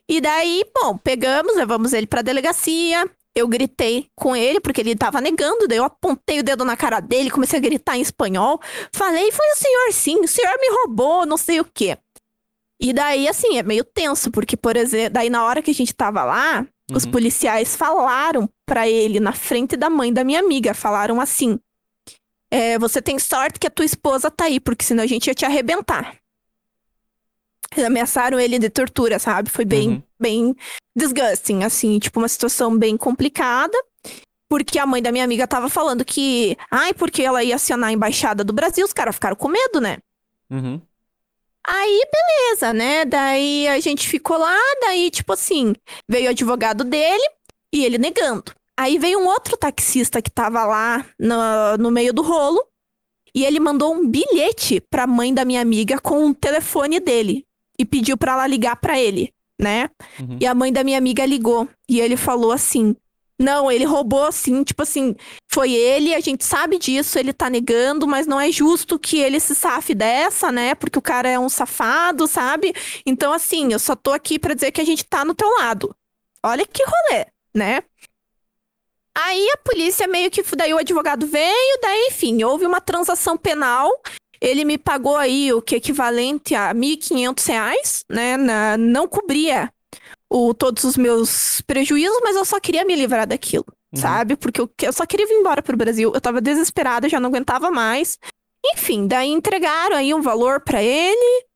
E 0.09 0.21
daí, 0.21 0.65
bom, 0.73 0.97
pegamos, 0.97 1.57
levamos 1.57 1.93
ele 1.93 2.07
pra 2.07 2.23
delegacia. 2.23 3.11
Eu 3.35 3.49
gritei 3.49 4.09
com 4.15 4.35
ele, 4.37 4.61
porque 4.61 4.81
ele 4.81 4.95
tava 4.95 5.21
negando. 5.21 5.67
Daí 5.67 5.79
eu 5.79 5.85
apontei 5.85 6.39
o 6.39 6.45
dedo 6.45 6.65
na 6.65 6.77
cara 6.77 7.01
dele, 7.01 7.33
comecei 7.33 7.59
a 7.59 7.63
gritar 7.63 7.97
em 7.97 8.01
espanhol. 8.01 8.61
Falei, 8.93 9.33
foi 9.33 9.47
o 9.47 9.57
senhor 9.57 9.93
sim, 9.93 10.21
o 10.21 10.29
senhor 10.29 10.57
me 10.61 10.69
roubou, 10.71 11.27
não 11.27 11.37
sei 11.37 11.59
o 11.59 11.65
quê. 11.65 11.99
E 12.81 12.93
daí, 12.93 13.27
assim, 13.27 13.59
é 13.59 13.63
meio 13.65 13.83
tenso, 13.83 14.31
porque, 14.31 14.57
por 14.57 14.77
exemplo, 14.77 15.15
daí 15.15 15.29
na 15.29 15.45
hora 15.45 15.61
que 15.61 15.73
a 15.73 15.75
gente 15.75 15.93
tava 15.93 16.23
lá, 16.23 16.65
os 16.93 17.05
Uhum. 17.05 17.11
policiais 17.11 17.77
falaram 17.77 18.49
pra 18.67 18.89
ele, 18.89 19.21
na 19.21 19.33
frente 19.33 19.77
da 19.77 19.91
mãe 19.91 20.13
da 20.13 20.25
minha 20.25 20.41
amiga, 20.41 20.73
falaram 20.75 21.21
assim: 21.21 21.59
é, 22.51 22.79
você 22.79 23.01
tem 23.03 23.19
sorte 23.19 23.59
que 23.59 23.67
a 23.67 23.71
tua 23.71 23.85
esposa 23.85 24.31
tá 24.31 24.45
aí, 24.45 24.59
porque 24.59 24.85
senão 24.85 25.05
a 25.05 25.07
gente 25.07 25.27
ia 25.27 25.35
te 25.35 25.45
arrebentar. 25.45 26.17
Eles 27.73 27.85
ameaçaram 27.85 28.41
ele 28.41 28.59
de 28.59 28.71
tortura, 28.71 29.19
sabe? 29.19 29.51
Foi 29.51 29.65
bem, 29.65 29.89
Uhum. 29.91 30.03
bem 30.19 30.57
disgusting, 30.97 31.63
assim, 31.65 31.99
tipo, 31.99 32.19
uma 32.19 32.29
situação 32.29 32.77
bem 32.77 32.97
complicada. 32.97 33.77
Porque 34.51 34.79
a 34.79 34.87
mãe 34.87 35.03
da 35.03 35.13
minha 35.13 35.25
amiga 35.25 35.47
tava 35.47 35.69
falando 35.69 36.03
que, 36.07 36.57
ai, 36.71 36.95
porque 36.95 37.23
ela 37.23 37.45
ia 37.45 37.57
acionar 37.57 37.91
a 37.91 37.93
embaixada 37.93 38.43
do 38.43 38.55
Brasil, 38.55 38.87
os 38.87 38.95
caras 38.95 39.15
ficaram 39.15 39.37
com 39.37 39.47
medo, 39.49 39.79
né? 39.79 39.99
Uhum. 40.51 40.81
Aí, 41.71 42.01
beleza, 42.11 42.73
né? 42.73 43.05
Daí 43.05 43.69
a 43.69 43.79
gente 43.79 44.09
ficou 44.09 44.39
lá, 44.39 44.57
daí, 44.81 45.11
tipo 45.11 45.35
assim, 45.35 45.75
veio 46.09 46.29
o 46.29 46.31
advogado 46.31 46.83
dele 46.83 47.23
e 47.71 47.85
ele 47.85 47.99
negando. 47.99 48.53
Aí 48.75 48.99
veio 48.99 49.19
um 49.19 49.27
outro 49.27 49.55
taxista 49.55 50.23
que 50.23 50.31
tava 50.31 50.65
lá 50.65 51.05
no, 51.19 51.77
no 51.79 51.91
meio 51.91 52.13
do 52.15 52.23
rolo 52.23 52.65
e 53.35 53.45
ele 53.45 53.61
mandou 53.61 53.93
um 53.93 54.09
bilhete 54.09 54.81
pra 54.81 55.07
mãe 55.07 55.35
da 55.35 55.45
minha 55.45 55.61
amiga 55.61 56.01
com 56.01 56.31
o 56.31 56.35
telefone 56.35 57.01
dele 57.01 57.45
e 57.79 57.85
pediu 57.85 58.17
pra 58.17 58.33
ela 58.33 58.47
ligar 58.47 58.77
pra 58.77 58.99
ele, 58.99 59.31
né? 59.61 59.91
Uhum. 60.19 60.39
E 60.41 60.47
a 60.47 60.55
mãe 60.55 60.73
da 60.73 60.83
minha 60.83 60.97
amiga 60.97 61.27
ligou 61.27 61.69
e 61.87 62.01
ele 62.01 62.17
falou 62.17 62.51
assim: 62.51 62.97
Não, 63.39 63.71
ele 63.71 63.85
roubou 63.85 64.25
assim, 64.25 64.65
tipo 64.65 64.83
assim, 64.83 65.15
foi 65.51 65.73
ele, 65.73 66.15
a 66.15 66.21
gente 66.21 66.45
sabe 66.45 66.79
disso, 66.79 67.19
ele 67.19 67.33
tá 67.33 67.49
negando, 67.49 68.07
mas 68.07 68.27
não 68.27 68.39
é 68.41 68.53
justo 68.53 68.99
que 68.99 69.19
ele 69.19 69.41
se 69.41 69.55
safe 69.55 69.95
dessa, 69.95 70.53
né? 70.53 70.75
Porque 70.75 70.99
o 70.99 71.03
cara 71.03 71.29
é 71.29 71.39
um 71.39 71.49
safado, 71.49 72.27
sabe? 72.27 72.73
Então, 73.07 73.33
assim, 73.33 73.73
eu 73.73 73.79
só 73.79 73.97
tô 73.97 74.13
aqui 74.13 74.39
pra 74.39 74.55
dizer 74.55 74.73
que 74.73 74.81
a 74.81 74.85
gente 74.85 75.05
tá 75.05 75.25
no 75.25 75.35
teu 75.35 75.49
lado. 75.59 75.95
Olha 76.45 76.67
que 76.67 76.83
rolê, 76.85 77.27
né? 77.55 77.83
Aí 79.17 79.51
a 79.53 79.57
polícia 79.59 80.07
meio 80.07 80.31
que. 80.31 80.43
Daí 80.57 80.73
o 80.73 80.79
advogado 80.79 81.27
veio, 81.27 81.79
daí, 81.83 82.09
enfim, 82.09 82.43
houve 82.45 82.67
uma 82.67 82.81
transação 82.81 83.37
penal. 83.37 83.91
Ele 84.41 84.65
me 84.65 84.79
pagou 84.79 85.17
aí 85.17 85.53
o 85.53 85.61
que 85.61 85.75
equivalente 85.77 86.55
a 86.55 86.73
1.500 86.73 87.45
reais, 87.47 88.05
né? 88.09 88.37
na- 88.37 88.77
não 88.77 89.09
cobria 89.09 89.73
o, 90.31 90.55
todos 90.55 90.85
os 90.85 90.97
meus 90.97 91.61
prejuízos, 91.63 92.21
mas 92.23 92.37
eu 92.37 92.45
só 92.45 92.61
queria 92.61 92.85
me 92.85 92.95
livrar 92.95 93.27
daquilo, 93.27 93.67
Uhum. 93.93 94.01
sabe? 94.01 94.37
Porque 94.37 94.61
eu, 94.61 94.71
eu 94.83 94.93
só 94.93 95.07
queria 95.07 95.27
vir 95.27 95.35
embora 95.35 95.63
pro 95.63 95.77
Brasil. 95.77 96.13
Eu 96.15 96.21
tava 96.21 96.41
desesperada, 96.41 97.09
já 97.09 97.19
não 97.19 97.29
aguentava 97.29 97.71
mais. 97.71 98.19
Enfim, 98.75 99.07
daí 99.07 99.29
entregaram 99.29 99.97
aí 99.97 100.13
um 100.13 100.21
valor 100.21 100.61
pra 100.61 100.83
ele. 100.83 101.47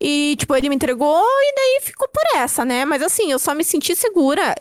E, 0.00 0.36
tipo, 0.36 0.54
ele 0.54 0.68
me 0.68 0.74
entregou 0.74 1.24
e 1.24 1.54
daí 1.54 1.80
ficou 1.80 2.08
por 2.08 2.22
essa, 2.36 2.64
né? 2.64 2.84
Mas 2.84 3.02
assim, 3.02 3.30
eu 3.32 3.38
só 3.38 3.54
me 3.54 3.64
senti 3.64 3.96
segura 3.96 4.54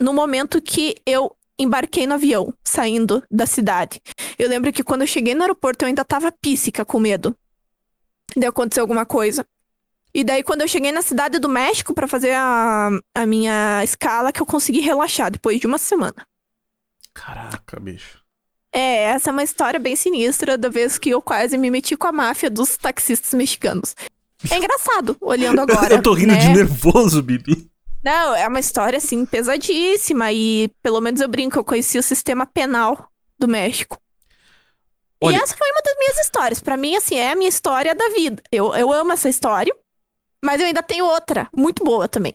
no 0.00 0.12
momento 0.12 0.60
que 0.60 0.96
eu 1.04 1.34
embarquei 1.58 2.06
no 2.06 2.14
avião, 2.14 2.52
saindo 2.64 3.22
da 3.30 3.46
cidade. 3.46 4.00
Eu 4.38 4.48
lembro 4.48 4.72
que 4.72 4.84
quando 4.84 5.02
eu 5.02 5.06
cheguei 5.06 5.34
no 5.34 5.42
aeroporto, 5.42 5.84
eu 5.84 5.88
ainda 5.88 6.04
tava 6.04 6.30
píssica 6.32 6.84
com 6.84 7.00
medo 7.00 7.36
de 8.36 8.46
acontecer 8.46 8.80
alguma 8.80 9.06
coisa. 9.06 9.46
E 10.14 10.24
daí, 10.24 10.42
quando 10.42 10.62
eu 10.62 10.68
cheguei 10.68 10.92
na 10.92 11.02
cidade 11.02 11.38
do 11.38 11.48
México 11.48 11.92
pra 11.94 12.08
fazer 12.08 12.32
a, 12.32 12.90
a 13.14 13.26
minha 13.26 13.82
escala, 13.84 14.32
que 14.32 14.40
eu 14.40 14.46
consegui 14.46 14.80
relaxar 14.80 15.30
depois 15.30 15.60
de 15.60 15.66
uma 15.66 15.78
semana. 15.78 16.26
Caraca, 17.16 17.80
bicho. 17.80 18.18
É, 18.72 19.04
essa 19.04 19.30
é 19.30 19.32
uma 19.32 19.42
história 19.42 19.80
bem 19.80 19.96
sinistra 19.96 20.58
da 20.58 20.68
vez 20.68 20.98
que 20.98 21.08
eu 21.10 21.22
quase 21.22 21.56
me 21.56 21.70
meti 21.70 21.96
com 21.96 22.06
a 22.06 22.12
máfia 22.12 22.50
dos 22.50 22.76
taxistas 22.76 23.32
mexicanos. 23.32 23.94
É 24.50 24.56
engraçado, 24.58 25.16
olhando 25.20 25.60
agora. 25.60 25.94
eu 25.94 26.02
tô 26.02 26.12
rindo 26.12 26.34
né? 26.34 26.38
de 26.38 26.48
nervoso, 26.48 27.22
Bibi. 27.22 27.70
Não, 28.04 28.34
é 28.34 28.46
uma 28.46 28.60
história, 28.60 28.98
assim, 28.98 29.24
pesadíssima. 29.24 30.30
E 30.30 30.70
pelo 30.82 31.00
menos 31.00 31.20
eu 31.20 31.28
brinco, 31.28 31.58
eu 31.58 31.64
conheci 31.64 31.98
o 31.98 32.02
sistema 32.02 32.44
penal 32.46 33.10
do 33.38 33.48
México. 33.48 33.98
Olha- 35.20 35.38
E 35.38 35.40
essa 35.40 35.56
foi 35.56 35.68
uma 35.70 35.82
das 35.82 35.94
minhas 35.98 36.18
histórias. 36.18 36.60
Pra 36.60 36.76
mim, 36.76 36.94
assim, 36.96 37.16
é 37.16 37.32
a 37.32 37.36
minha 37.36 37.48
história 37.48 37.94
da 37.94 38.10
vida. 38.10 38.42
Eu, 38.52 38.74
eu 38.74 38.92
amo 38.92 39.12
essa 39.12 39.28
história. 39.28 39.74
Mas 40.44 40.60
eu 40.60 40.66
ainda 40.66 40.82
tenho 40.82 41.06
outra, 41.06 41.48
muito 41.56 41.82
boa 41.82 42.06
também. 42.06 42.34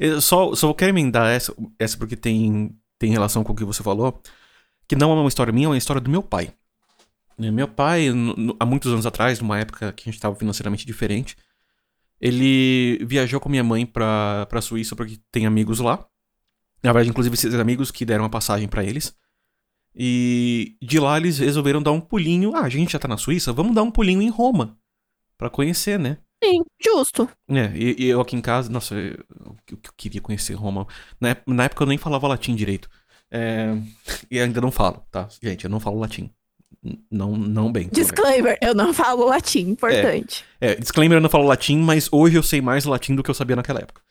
Eu 0.00 0.20
só, 0.20 0.54
só 0.54 0.72
quero 0.72 0.90
emendar 0.90 1.28
essa, 1.30 1.54
essa 1.78 1.96
porque 1.96 2.16
tem, 2.16 2.74
tem 3.04 3.12
relação 3.12 3.44
com 3.44 3.52
o 3.52 3.56
que 3.56 3.64
você 3.64 3.82
falou. 3.82 4.18
Que 4.88 4.96
não 4.96 5.12
é 5.12 5.14
uma 5.14 5.28
história 5.28 5.52
minha, 5.52 5.66
é 5.66 5.68
uma 5.68 5.76
história 5.76 6.00
do 6.00 6.10
meu 6.10 6.22
pai. 6.22 6.54
Né, 7.36 7.50
Meu 7.50 7.68
pai, 7.68 8.08
há 8.58 8.64
muitos 8.64 8.90
anos 8.90 9.04
atrás, 9.04 9.40
numa 9.40 9.58
época 9.58 9.92
que 9.92 10.04
a 10.04 10.06
gente 10.06 10.14
estava 10.14 10.34
financeiramente 10.34 10.86
diferente, 10.86 11.36
ele 12.20 13.04
viajou 13.04 13.40
com 13.40 13.48
minha 13.48 13.64
mãe 13.64 13.84
pra, 13.84 14.46
pra 14.46 14.62
Suíça 14.62 14.96
porque 14.96 15.18
tem 15.30 15.44
amigos 15.44 15.80
lá. 15.80 16.06
Na 16.82 16.92
verdade, 16.92 17.10
inclusive, 17.10 17.34
esses 17.34 17.54
amigos 17.54 17.90
que 17.90 18.04
deram 18.04 18.24
a 18.24 18.30
passagem 18.30 18.68
pra 18.68 18.84
eles. 18.84 19.14
E 19.94 20.76
de 20.80 20.98
lá 20.98 21.16
eles 21.18 21.38
resolveram 21.38 21.82
dar 21.82 21.92
um 21.92 22.00
pulinho. 22.00 22.54
Ah, 22.56 22.62
a 22.62 22.68
gente 22.68 22.92
já 22.92 22.98
tá 22.98 23.08
na 23.08 23.18
Suíça, 23.18 23.52
vamos 23.52 23.74
dar 23.74 23.82
um 23.82 23.90
pulinho 23.90 24.22
em 24.22 24.30
Roma. 24.30 24.78
Pra 25.36 25.50
conhecer, 25.50 25.98
né? 25.98 26.18
Sim, 26.44 26.60
justo. 26.82 27.28
É, 27.48 27.72
e, 27.74 28.04
e 28.04 28.06
eu 28.06 28.20
aqui 28.20 28.36
em 28.36 28.40
casa, 28.40 28.70
nossa, 28.70 28.94
eu, 28.94 29.12
eu- 29.44 29.56
eu 29.70 29.78
queria 29.96 30.20
conhecer 30.20 30.54
Roma. 30.54 30.86
Na, 31.20 31.36
na 31.46 31.64
época 31.64 31.82
eu 31.82 31.88
nem 31.88 31.98
falava 31.98 32.28
latim 32.28 32.54
direito. 32.54 32.88
É, 33.30 33.68
e 34.30 34.38
ainda 34.38 34.60
não 34.60 34.70
falo, 34.70 35.04
tá? 35.10 35.28
Gente, 35.42 35.64
eu 35.64 35.70
não 35.70 35.80
falo 35.80 35.98
latim. 35.98 36.30
Não, 37.10 37.34
não 37.36 37.72
bem. 37.72 37.88
Disclaimer, 37.90 38.58
eu 38.60 38.74
não 38.74 38.92
falo 38.92 39.24
latim, 39.24 39.70
importante. 39.70 40.44
É, 40.60 40.74
disclaimer, 40.74 41.16
eu 41.16 41.22
não 41.22 41.30
falo 41.30 41.46
latim, 41.46 41.78
mas 41.78 42.08
hoje 42.12 42.36
eu 42.36 42.42
sei 42.42 42.60
mais 42.60 42.84
latim 42.84 43.14
do 43.14 43.22
que 43.22 43.30
eu 43.30 43.34
sabia 43.34 43.56
naquela 43.56 43.80
época. 43.80 44.02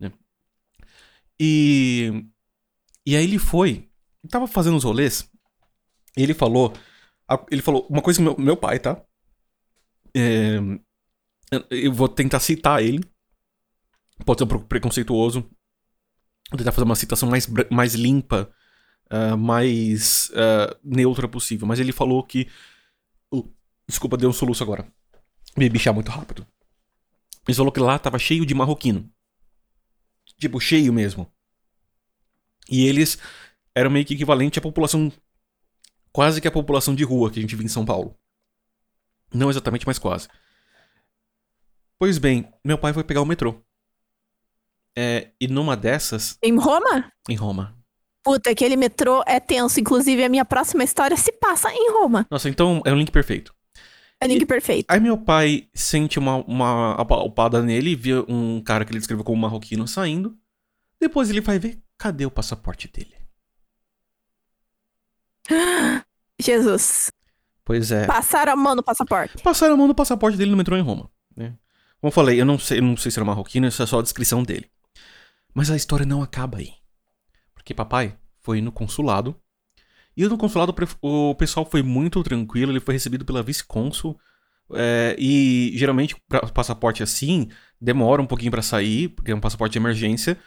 né? 0.00 0.10
E. 1.40 2.24
E 3.04 3.14
aí 3.16 3.24
ele 3.24 3.38
foi. 3.38 3.88
Tava 4.28 4.46
fazendo 4.48 4.76
os 4.76 4.84
rolês. 4.84 5.30
E 6.16 6.22
ele 6.22 6.34
falou. 6.34 6.72
Ele 7.50 7.62
falou 7.62 7.86
uma 7.88 8.02
coisa 8.02 8.18
que 8.18 8.24
meu, 8.24 8.36
meu 8.38 8.56
pai, 8.56 8.78
tá? 8.80 9.00
É, 10.14 10.58
eu- 11.70 11.92
vou 11.92 12.08
tentar 12.08 12.40
citar 12.40 12.82
ele. 12.82 13.00
Pode 14.24 14.40
ser 14.40 14.44
um 14.44 14.48
pouco 14.48 14.66
preconceituoso. 14.66 15.42
Vou 16.50 16.58
tentar 16.58 16.72
fazer 16.72 16.84
uma 16.84 16.96
citação 16.96 17.28
mais, 17.28 17.46
mais 17.70 17.94
limpa, 17.94 18.50
ah, 19.10 19.36
mais 19.36 20.30
ah, 20.34 20.76
neutra 20.82 21.28
possível. 21.28 21.66
Mas 21.66 21.78
ele 21.78 21.92
falou 21.92 22.22
que. 22.22 22.48
Uh, 23.32 23.52
desculpa, 23.88 24.16
deu 24.16 24.30
um 24.30 24.32
soluço 24.32 24.62
agora. 24.62 24.86
Me 25.56 25.68
bichar 25.68 25.94
muito 25.94 26.10
rápido. 26.10 26.46
Ele 27.46 27.56
falou 27.56 27.72
que 27.72 27.80
lá 27.80 27.98
tava 27.98 28.18
cheio 28.18 28.44
de 28.44 28.54
marroquino. 28.54 29.10
Tipo, 30.38 30.60
cheio 30.60 30.92
mesmo. 30.92 31.30
E 32.68 32.86
eles 32.86 33.18
eram 33.74 33.90
meio 33.90 34.04
que 34.04 34.14
equivalente 34.14 34.58
à 34.58 34.62
população. 34.62 35.12
Quase 36.12 36.40
que 36.40 36.48
a 36.48 36.52
população 36.52 36.94
de 36.94 37.04
rua 37.04 37.30
que 37.30 37.38
a 37.38 37.42
gente 37.42 37.54
vê 37.54 37.64
em 37.64 37.68
São 37.68 37.84
Paulo. 37.84 38.18
Não 39.32 39.50
exatamente, 39.50 39.86
mas 39.86 39.98
quase. 39.98 40.28
Pois 41.98 42.18
bem, 42.18 42.48
meu 42.64 42.76
pai 42.78 42.92
foi 42.92 43.04
pegar 43.04 43.22
o 43.22 43.26
metrô. 43.26 43.60
É, 44.96 45.30
e 45.40 45.46
numa 45.46 45.76
dessas, 45.76 46.38
Em 46.42 46.56
Roma? 46.58 47.10
em 47.28 47.34
Roma. 47.36 47.76
Puta, 48.22 48.50
aquele 48.50 48.76
metrô 48.76 49.22
é 49.26 49.38
tenso. 49.38 49.78
Inclusive, 49.78 50.24
a 50.24 50.28
minha 50.28 50.44
próxima 50.44 50.82
história 50.82 51.16
se 51.16 51.30
passa 51.32 51.72
em 51.72 51.92
Roma. 51.92 52.26
Nossa, 52.30 52.48
então 52.48 52.82
é 52.84 52.92
um 52.92 52.96
link 52.96 53.10
perfeito. 53.12 53.54
É 54.20 54.26
link 54.26 54.44
perfeito. 54.46 54.86
Aí 54.90 54.98
meu 54.98 55.16
pai 55.18 55.68
sente 55.74 56.18
uma, 56.18 56.36
uma 56.44 56.94
apalpada 56.94 57.62
nele, 57.62 57.94
vê 57.94 58.14
um 58.26 58.60
cara 58.62 58.84
que 58.84 58.90
ele 58.90 58.98
descreveu 58.98 59.22
como 59.24 59.40
marroquino 59.40 59.86
saindo. 59.86 60.36
Depois 60.98 61.30
ele 61.30 61.40
vai 61.42 61.58
ver, 61.58 61.78
cadê 61.98 62.24
o 62.26 62.30
passaporte 62.30 62.88
dele? 62.88 63.14
Jesus. 66.40 67.10
Pois 67.64 67.90
é. 67.92 68.06
Passaram 68.06 68.52
a 68.52 68.56
mão 68.56 68.74
no 68.74 68.82
passaporte. 68.82 69.42
Passaram 69.42 69.74
a 69.74 69.76
mão 69.76 69.86
no 69.88 69.94
passaporte 69.94 70.36
dele 70.38 70.50
no 70.50 70.56
metrô 70.56 70.76
em 70.76 70.82
Roma. 70.82 71.10
Né? 71.36 71.54
Como 72.06 72.10
eu 72.10 72.14
falei, 72.14 72.40
eu 72.40 72.44
não 72.44 72.56
sei, 72.56 72.78
eu 72.78 72.82
não 72.84 72.96
sei 72.96 73.10
se 73.10 73.18
era 73.18 73.24
marroquino, 73.24 73.66
isso 73.66 73.82
é 73.82 73.86
só 73.86 73.98
a 73.98 74.02
descrição 74.02 74.44
dele. 74.44 74.70
Mas 75.52 75.72
a 75.72 75.76
história 75.76 76.06
não 76.06 76.22
acaba 76.22 76.58
aí. 76.58 76.74
Porque 77.52 77.74
papai 77.74 78.16
foi 78.42 78.60
no 78.60 78.70
consulado. 78.70 79.34
E 80.16 80.24
no 80.24 80.38
consulado 80.38 80.72
o 81.02 81.34
pessoal 81.34 81.66
foi 81.68 81.82
muito 81.82 82.22
tranquilo, 82.22 82.70
ele 82.70 82.78
foi 82.78 82.94
recebido 82.94 83.24
pela 83.24 83.42
vice-cônsul. 83.42 84.16
é, 84.72 85.16
e 85.18 85.72
geralmente, 85.74 86.14
passaporte 86.54 87.02
assim, 87.02 87.48
demora 87.80 88.22
um 88.22 88.26
pouquinho 88.26 88.52
pra 88.52 88.62
sair, 88.62 89.08
porque 89.08 89.32
é 89.32 89.34
um 89.34 89.40
passaporte 89.40 89.72
de 89.72 89.78
emergência. 89.80 90.38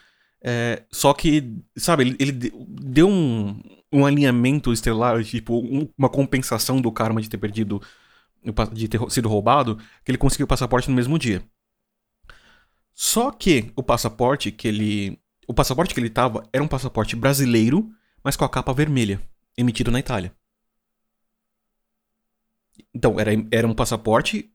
É, 0.41 0.83
só 0.89 1.13
que, 1.13 1.57
sabe, 1.75 2.03
ele, 2.03 2.15
ele 2.19 2.31
de- 2.31 2.53
deu 2.69 3.09
um, 3.09 3.61
um 3.91 4.05
alinhamento 4.05 4.71
estelar, 4.71 5.21
tipo, 5.25 5.59
um- 5.59 5.89
uma 5.97 6.07
compensação 6.09 6.79
do 6.81 6.89
karma 6.89 7.21
de 7.21 7.29
ter 7.29 7.37
perdido, 7.37 7.81
de 8.73 8.87
ter 8.87 8.99
sido 9.09 9.29
roubado, 9.29 9.77
que 10.03 10.11
ele 10.11 10.17
conseguiu 10.17 10.45
o 10.45 10.47
passaporte 10.47 10.89
no 10.89 10.95
mesmo 10.95 11.17
dia. 11.17 11.43
Só 12.93 13.31
que 13.31 13.71
o 13.75 13.83
passaporte 13.83 14.51
que 14.51 14.67
ele. 14.67 15.19
O 15.47 15.53
passaporte 15.53 15.93
que 15.93 15.99
ele 15.99 16.09
tava 16.09 16.47
era 16.51 16.63
um 16.63 16.67
passaporte 16.67 17.15
brasileiro, 17.15 17.89
mas 18.23 18.35
com 18.35 18.45
a 18.45 18.49
capa 18.49 18.73
vermelha, 18.73 19.21
emitido 19.57 19.89
na 19.89 19.99
Itália. 19.99 20.33
Então, 22.93 23.19
era, 23.19 23.31
era 23.51 23.67
um 23.67 23.73
passaporte 23.73 24.51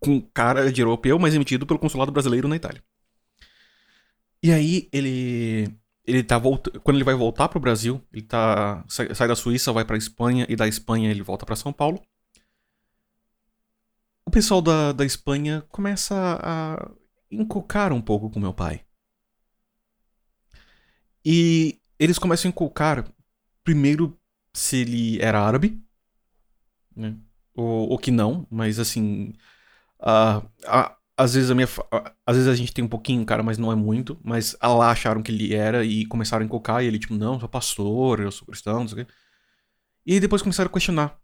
com 0.00 0.20
cara 0.20 0.72
de 0.72 0.80
europeu, 0.80 1.18
mas 1.18 1.34
emitido 1.34 1.66
pelo 1.66 1.78
consulado 1.78 2.12
brasileiro 2.12 2.48
na 2.48 2.56
Itália. 2.56 2.82
E 4.42 4.52
aí 4.52 4.88
ele 4.92 5.68
ele 6.06 6.22
tá 6.22 6.36
voltando, 6.36 6.80
quando 6.80 6.96
ele 6.96 7.04
vai 7.04 7.14
voltar 7.14 7.48
pro 7.48 7.58
Brasil, 7.58 8.00
ele 8.12 8.22
tá 8.22 8.84
sai, 8.86 9.14
sai 9.14 9.26
da 9.26 9.34
Suíça, 9.34 9.72
vai 9.72 9.84
para 9.84 9.96
Espanha 9.96 10.46
e 10.48 10.54
da 10.54 10.68
Espanha 10.68 11.10
ele 11.10 11.22
volta 11.22 11.46
para 11.46 11.56
São 11.56 11.72
Paulo. 11.72 12.00
O 14.26 14.30
pessoal 14.30 14.62
da, 14.62 14.92
da 14.92 15.04
Espanha 15.04 15.62
começa 15.68 16.14
a 16.42 16.90
encocar 17.30 17.92
um 17.92 18.00
pouco 18.00 18.30
com 18.30 18.40
meu 18.40 18.54
pai. 18.54 18.84
E 21.24 21.80
eles 21.98 22.18
começam 22.18 22.48
a 22.48 22.50
encocar 22.50 23.04
primeiro 23.62 24.18
se 24.52 24.78
ele 24.78 25.20
era 25.20 25.40
árabe, 25.40 25.82
né? 26.94 27.16
Ou, 27.54 27.90
ou 27.90 27.98
que 27.98 28.10
não, 28.10 28.46
mas 28.50 28.78
assim, 28.78 29.32
uh, 30.00 30.46
às 31.16 31.34
vezes 31.34 31.50
a 31.50 31.54
minha. 31.54 31.68
Às 32.26 32.36
vezes 32.36 32.50
a 32.50 32.54
gente 32.54 32.72
tem 32.72 32.84
um 32.84 32.88
pouquinho, 32.88 33.24
cara, 33.24 33.42
mas 33.42 33.58
não 33.58 33.70
é 33.72 33.74
muito. 33.74 34.18
Mas 34.22 34.56
lá 34.62 34.90
acharam 34.90 35.22
que 35.22 35.30
ele 35.32 35.54
era 35.54 35.84
e 35.84 36.04
começaram 36.06 36.42
a 36.42 36.46
encocar. 36.46 36.82
E 36.82 36.86
ele, 36.86 36.98
tipo, 36.98 37.14
não, 37.14 37.38
sou 37.38 37.48
pastor, 37.48 38.20
eu 38.20 38.32
sou 38.32 38.46
cristão, 38.46 38.80
não 38.80 38.88
sei 38.88 39.02
o 39.02 39.06
quê. 39.06 39.12
E 40.06 40.20
depois 40.20 40.42
começaram 40.42 40.68
a 40.68 40.72
questionar 40.72 41.18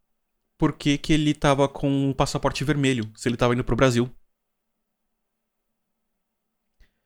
por 0.61 0.75
que, 0.75 0.97
que 0.97 1.13
ele 1.13 1.35
tava 1.35 1.67
com 1.67 1.91
um 1.91 2.13
passaporte 2.13 2.63
vermelho, 2.63 3.11
se 3.17 3.29
ele 3.29 3.37
tava 3.37 3.55
indo 3.55 3.65
pro 3.65 3.75
Brasil. 3.75 4.09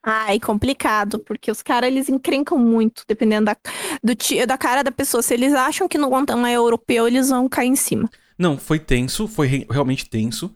Ai, 0.03 0.39
complicado, 0.39 1.19
porque 1.21 1.51
os 1.51 1.63
caras 1.63 1.89
eles 1.89 2.11
encrencam 2.11 2.59
muito, 2.59 3.05
dependendo 3.09 3.47
da, 3.47 3.57
do, 4.03 4.13
da 4.47 4.59
cara 4.59 4.83
da 4.83 4.93
pessoa. 4.93 5.23
Se 5.23 5.33
eles 5.33 5.55
acham 5.55 5.89
que 5.89 5.97
no 5.97 6.11
Guantanamo 6.11 6.47
é 6.47 6.53
europeu, 6.53 7.07
eles 7.07 7.31
vão 7.31 7.49
cair 7.49 7.69
em 7.69 7.77
cima. 7.77 8.11
Não, 8.37 8.59
foi 8.59 8.79
tenso, 8.79 9.27
foi 9.27 9.47
re 9.47 9.67
realmente 9.71 10.11
tenso 10.11 10.55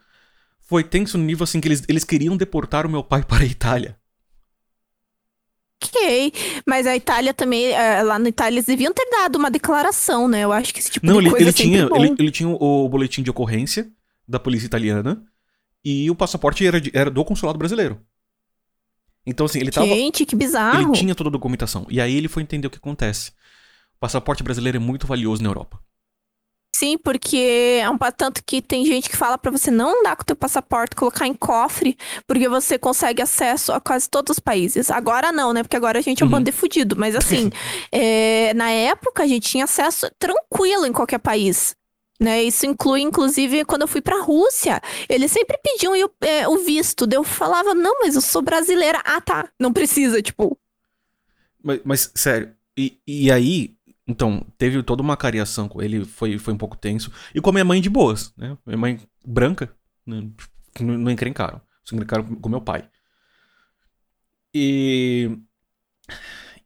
foi 0.68 0.84
tenso 0.84 1.16
no 1.16 1.24
nível 1.24 1.44
assim 1.44 1.62
que 1.62 1.66
eles, 1.66 1.82
eles 1.88 2.04
queriam 2.04 2.36
deportar 2.36 2.84
o 2.84 2.90
meu 2.90 3.02
pai 3.02 3.24
para 3.26 3.42
a 3.42 3.46
Itália. 3.46 3.98
Ok, 5.82 6.32
mas 6.66 6.86
a 6.86 6.96
Itália 6.96 7.32
também, 7.32 7.66
é, 7.66 8.02
lá 8.02 8.18
na 8.18 8.28
Itália, 8.28 8.56
eles 8.56 8.66
deviam 8.66 8.92
ter 8.92 9.08
dado 9.10 9.36
uma 9.36 9.50
declaração, 9.50 10.26
né? 10.26 10.40
Eu 10.42 10.52
acho 10.52 10.74
que 10.74 10.80
esse 10.80 10.90
tipo 10.90 11.06
Não, 11.06 11.14
de 11.14 11.20
ele, 11.20 11.30
coisa 11.30 11.44
ele 11.44 11.50
é 11.50 11.52
tinha, 11.52 11.88
ele, 11.94 12.16
ele, 12.18 12.30
tinha 12.30 12.48
o 12.48 12.88
boletim 12.88 13.22
de 13.22 13.30
ocorrência 13.30 13.88
da 14.26 14.40
polícia 14.40 14.66
italiana 14.66 15.22
e 15.84 16.10
o 16.10 16.16
passaporte 16.16 16.66
era, 16.66 16.80
de, 16.80 16.90
era 16.92 17.10
do 17.10 17.24
consulado 17.24 17.58
brasileiro. 17.58 18.00
Então, 19.24 19.46
assim, 19.46 19.60
ele 19.60 19.70
tava. 19.70 19.86
Gente, 19.86 20.24
que 20.24 20.34
bizarro. 20.34 20.80
Ele 20.80 20.92
tinha 20.92 21.14
toda 21.14 21.28
a 21.28 21.32
documentação. 21.32 21.86
E 21.88 22.00
aí 22.00 22.16
ele 22.16 22.28
foi 22.28 22.42
entender 22.42 22.66
o 22.66 22.70
que 22.70 22.78
acontece. 22.78 23.30
O 23.96 24.00
passaporte 24.00 24.42
brasileiro 24.42 24.76
é 24.76 24.80
muito 24.80 25.06
valioso 25.06 25.42
na 25.42 25.48
Europa. 25.48 25.78
Sim, 26.78 26.96
porque 26.96 27.80
é 27.82 27.90
um 27.90 27.98
tanto 28.16 28.40
que 28.44 28.62
tem 28.62 28.86
gente 28.86 29.10
que 29.10 29.16
fala 29.16 29.36
para 29.36 29.50
você 29.50 29.68
não 29.68 29.98
andar 29.98 30.14
com 30.14 30.22
o 30.22 30.26
teu 30.26 30.36
passaporte, 30.36 30.94
colocar 30.94 31.26
em 31.26 31.34
cofre, 31.34 31.96
porque 32.24 32.48
você 32.48 32.78
consegue 32.78 33.20
acesso 33.20 33.72
a 33.72 33.80
quase 33.80 34.08
todos 34.08 34.36
os 34.36 34.38
países. 34.38 34.88
Agora 34.88 35.32
não, 35.32 35.52
né? 35.52 35.64
Porque 35.64 35.76
agora 35.76 35.98
a 35.98 36.02
gente 36.02 36.22
é 36.22 36.24
um 36.24 36.28
Uhum. 36.28 36.32
bando 36.34 36.44
de 36.44 36.52
fudido. 36.52 36.94
Mas 36.96 37.16
assim, 37.16 37.50
é, 37.90 38.54
na 38.54 38.70
época 38.70 39.24
a 39.24 39.26
gente 39.26 39.48
tinha 39.50 39.64
acesso 39.64 40.08
tranquilo 40.20 40.86
em 40.86 40.92
qualquer 40.92 41.18
país. 41.18 41.74
Né, 42.20 42.42
isso 42.42 42.66
inclui, 42.66 43.00
inclusive, 43.00 43.64
quando 43.64 43.82
eu 43.82 43.88
fui 43.88 44.00
pra 44.00 44.20
Rússia, 44.22 44.80
eles 45.08 45.30
sempre 45.30 45.56
pediam 45.62 45.94
eu- 45.94 46.10
é, 46.20 46.48
o 46.48 46.58
visto. 46.58 47.08
Eu 47.12 47.22
falava, 47.22 47.74
não, 47.74 48.00
mas 48.00 48.14
eu 48.16 48.20
sou 48.20 48.42
brasileira. 48.42 49.00
Ah, 49.04 49.20
tá. 49.20 49.48
Não 49.58 49.72
precisa, 49.72 50.20
tipo. 50.20 50.58
Mas, 51.62 51.80
mas, 51.84 52.12
sério, 52.16 52.54
e, 52.76 52.98
e 53.06 53.30
aí, 53.30 53.77
então, 54.08 54.42
teve 54.56 54.82
toda 54.82 55.02
uma 55.02 55.18
cariação 55.18 55.68
com 55.68 55.82
ele, 55.82 56.02
foi, 56.06 56.38
foi 56.38 56.54
um 56.54 56.56
pouco 56.56 56.76
tenso. 56.78 57.12
E 57.34 57.40
com 57.42 57.50
a 57.50 57.52
minha 57.52 57.64
mãe 57.64 57.78
de 57.78 57.90
boas, 57.90 58.32
né? 58.38 58.56
Minha 58.64 58.78
mãe 58.78 59.00
branca, 59.24 59.70
né? 60.06 60.26
não, 60.80 60.96
não 60.96 61.10
encrencaram. 61.10 61.60
Só 61.84 61.94
encrencaram 61.94 62.24
com 62.24 62.48
meu 62.48 62.62
pai. 62.62 62.88
E. 64.54 65.38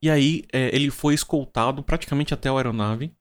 E 0.00 0.08
aí, 0.08 0.44
é, 0.52 0.74
ele 0.74 0.90
foi 0.90 1.14
escoltado 1.14 1.82
praticamente 1.82 2.32
até 2.32 2.48
a 2.48 2.52
aeronave. 2.52 3.12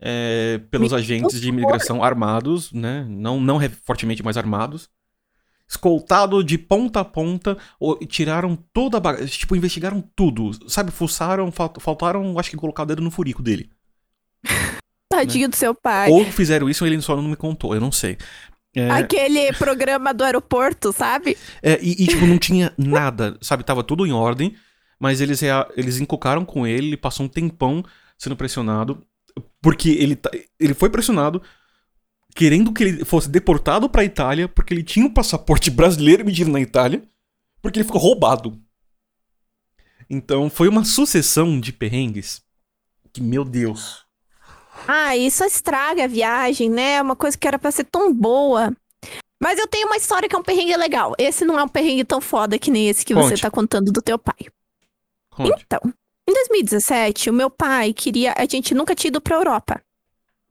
é, 0.00 0.58
pelos 0.70 0.92
Meu 0.92 0.98
agentes 0.98 1.40
de 1.40 1.48
imigração 1.48 2.04
armados, 2.04 2.72
né? 2.72 3.04
Não, 3.08 3.40
não 3.40 3.58
fortemente, 3.84 4.22
mas 4.22 4.36
armados. 4.36 4.90
Escoltado 5.70 6.42
de 6.42 6.56
ponta 6.56 7.00
a 7.00 7.04
ponta, 7.04 7.56
e 8.00 8.06
tiraram 8.06 8.56
toda 8.72 8.96
a 8.96 9.00
bagagem. 9.00 9.26
Tipo, 9.26 9.54
investigaram 9.54 10.02
tudo. 10.16 10.50
Sabe, 10.70 10.90
fuçaram, 10.90 11.52
fal- 11.52 11.74
faltaram, 11.78 12.38
acho 12.38 12.50
que 12.50 12.56
colocar 12.56 12.84
o 12.84 12.86
dedo 12.86 13.02
no 13.02 13.10
furico 13.10 13.42
dele. 13.42 13.68
Tadinho 15.12 15.48
do 15.48 15.56
seu 15.56 15.74
pai. 15.74 16.10
Ou 16.10 16.24
fizeram 16.26 16.68
isso 16.68 16.84
ou 16.84 16.88
ele 16.90 17.00
só 17.02 17.16
não 17.16 17.22
me 17.22 17.36
contou, 17.36 17.74
eu 17.74 17.80
não 17.80 17.90
sei. 17.92 18.16
É, 18.76 18.90
Aquele 18.90 19.52
programa 19.54 20.12
do 20.12 20.22
aeroporto, 20.24 20.92
sabe? 20.92 21.36
é, 21.62 21.78
e, 21.82 21.92
e, 22.04 22.06
tipo, 22.06 22.26
não 22.26 22.38
tinha 22.38 22.72
nada, 22.76 23.36
sabe? 23.40 23.64
Tava 23.64 23.82
tudo 23.82 24.06
em 24.06 24.12
ordem, 24.12 24.54
mas 25.00 25.20
eles, 25.20 25.40
eles 25.76 25.98
encocaram 25.98 26.44
com 26.44 26.66
ele, 26.66 26.88
ele 26.88 26.96
passou 26.96 27.24
um 27.26 27.28
tempão 27.28 27.82
sendo 28.18 28.36
pressionado, 28.36 29.02
porque 29.62 29.90
ele, 29.90 30.14
tá- 30.16 30.30
ele 30.60 30.74
foi 30.74 30.90
pressionado 30.90 31.42
querendo 32.38 32.72
que 32.72 32.84
ele 32.84 33.04
fosse 33.04 33.28
deportado 33.28 33.90
pra 33.90 34.04
Itália, 34.04 34.46
porque 34.46 34.72
ele 34.72 34.84
tinha 34.84 35.04
um 35.04 35.12
passaporte 35.12 35.72
brasileiro 35.72 36.22
emitido 36.22 36.52
na 36.52 36.60
Itália, 36.60 37.02
porque 37.60 37.80
ele 37.80 37.84
ficou 37.84 38.00
roubado. 38.00 38.56
Então 40.08 40.48
foi 40.48 40.68
uma 40.68 40.84
sucessão 40.84 41.58
de 41.58 41.72
perrengues 41.72 42.40
que, 43.12 43.20
meu 43.20 43.44
Deus. 43.44 44.06
Ah, 44.86 45.16
isso 45.16 45.42
estraga 45.44 46.04
a 46.04 46.06
viagem, 46.06 46.70
né? 46.70 46.94
É 46.94 47.02
uma 47.02 47.16
coisa 47.16 47.36
que 47.36 47.48
era 47.48 47.58
pra 47.58 47.72
ser 47.72 47.84
tão 47.84 48.14
boa. 48.14 48.72
Mas 49.42 49.58
eu 49.58 49.66
tenho 49.66 49.88
uma 49.88 49.96
história 49.96 50.28
que 50.28 50.36
é 50.36 50.38
um 50.38 50.42
perrengue 50.42 50.76
legal. 50.76 51.14
Esse 51.18 51.44
não 51.44 51.58
é 51.58 51.64
um 51.64 51.68
perrengue 51.68 52.04
tão 52.04 52.20
foda 52.20 52.56
que 52.56 52.70
nem 52.70 52.88
esse 52.88 53.04
que 53.04 53.14
você 53.14 53.30
Conte. 53.30 53.42
tá 53.42 53.50
contando 53.50 53.90
do 53.90 54.00
teu 54.00 54.16
pai. 54.16 54.46
Conte. 55.30 55.64
Então, 55.66 55.80
em 56.28 56.32
2017, 56.32 57.30
o 57.30 57.32
meu 57.32 57.50
pai 57.50 57.92
queria. 57.92 58.32
A 58.38 58.44
gente 58.44 58.74
nunca 58.74 58.94
tinha 58.94 59.08
ido 59.08 59.20
pra 59.20 59.36
Europa. 59.36 59.82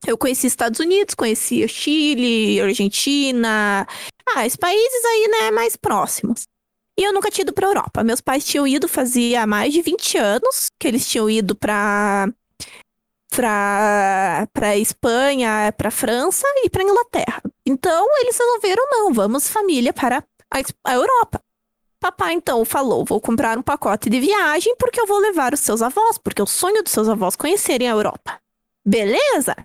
Eu 0.06 0.18
conheci 0.18 0.48
Estados 0.48 0.80
Unidos, 0.80 1.16
conhecia 1.16 1.68
Chile, 1.68 2.62
Argentina. 2.62 3.88
Ah, 4.36 4.46
esses 4.46 4.58
países 4.58 5.06
aí, 5.06 5.28
né, 5.28 5.52
mais 5.52 5.76
próximos. 5.76 6.44
E 6.98 7.04
eu 7.04 7.14
nunca 7.14 7.30
tinha 7.30 7.44
ido 7.44 7.54
pra 7.54 7.68
Europa. 7.68 8.04
Meus 8.04 8.22
pais 8.22 8.44
tinham 8.44 8.68
ido 8.68 8.88
fazia 8.88 9.46
mais 9.46 9.72
de 9.72 9.82
20 9.82 10.18
anos 10.18 10.68
que 10.80 10.88
eles 10.88 11.08
tinham 11.08 11.30
ido 11.30 11.56
pra. 11.56 12.28
Pra, 13.30 14.48
pra 14.54 14.78
Espanha, 14.78 15.72
pra 15.78 15.92
França 15.92 16.48
e 16.64 16.70
pra 16.70 16.82
Inglaterra. 16.82 17.42
Então 17.66 18.08
eles 18.22 18.38
resolveram, 18.38 18.84
não, 18.90 19.14
vamos 19.14 19.50
família 19.50 19.94
para 19.94 20.24
a, 20.50 20.60
a 20.86 20.94
Europa. 20.94 21.42
Papai 22.00 22.34
então 22.34 22.64
falou: 22.64 23.04
vou 23.06 23.20
comprar 23.20 23.58
um 23.58 23.62
pacote 23.62 24.10
de 24.10 24.20
viagem 24.20 24.76
porque 24.78 25.00
eu 25.00 25.06
vou 25.06 25.20
levar 25.20 25.54
os 25.54 25.60
seus 25.60 25.82
avós, 25.82 26.18
porque 26.18 26.42
é 26.42 26.44
o 26.44 26.48
sonho 26.48 26.82
dos 26.82 26.92
seus 26.92 27.10
avós 27.10 27.36
conhecerem 27.36 27.88
a 27.88 27.92
Europa. 27.92 28.40
Beleza? 28.86 29.56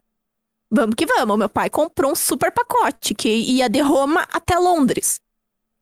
Vamos 0.74 0.94
que 0.96 1.04
vamos. 1.04 1.36
Meu 1.38 1.48
pai 1.48 1.68
comprou 1.68 2.12
um 2.12 2.14
super 2.16 2.50
pacote 2.50 3.14
que 3.14 3.28
ia 3.28 3.68
de 3.68 3.80
Roma 3.80 4.26
até 4.32 4.58
Londres. 4.58 5.20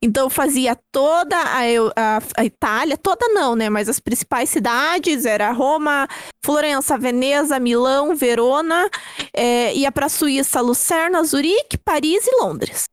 Então 0.03 0.31
fazia 0.31 0.75
toda 0.91 1.37
a, 1.55 1.69
Eu- 1.69 1.93
a- 1.95 2.21
a 2.39 2.45
Itália, 2.45 2.97
toda 2.97 3.29
não, 3.29 3.55
né? 3.55 3.69
Mas 3.69 3.89
as 3.89 4.01
principais 4.01 4.49
cidades 4.49 5.27
era 5.27 5.53
Roma, 5.53 6.09
Florença, 6.43 6.97
Veneza, 6.99 7.61
Milão, 7.61 8.17
Verona, 8.17 8.89
é, 9.33 9.75
ia 9.75 9.93
para 9.93 10.09
Suíça, 10.09 10.61
Lucerna, 10.61 11.23
Zurique, 11.23 11.77
Paris 11.79 12.27
e 12.27 12.43
Londres. 12.43 12.89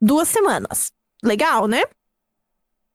Duas 0.00 0.28
semanas. 0.28 0.92
Legal, 1.24 1.66
né? 1.66 1.82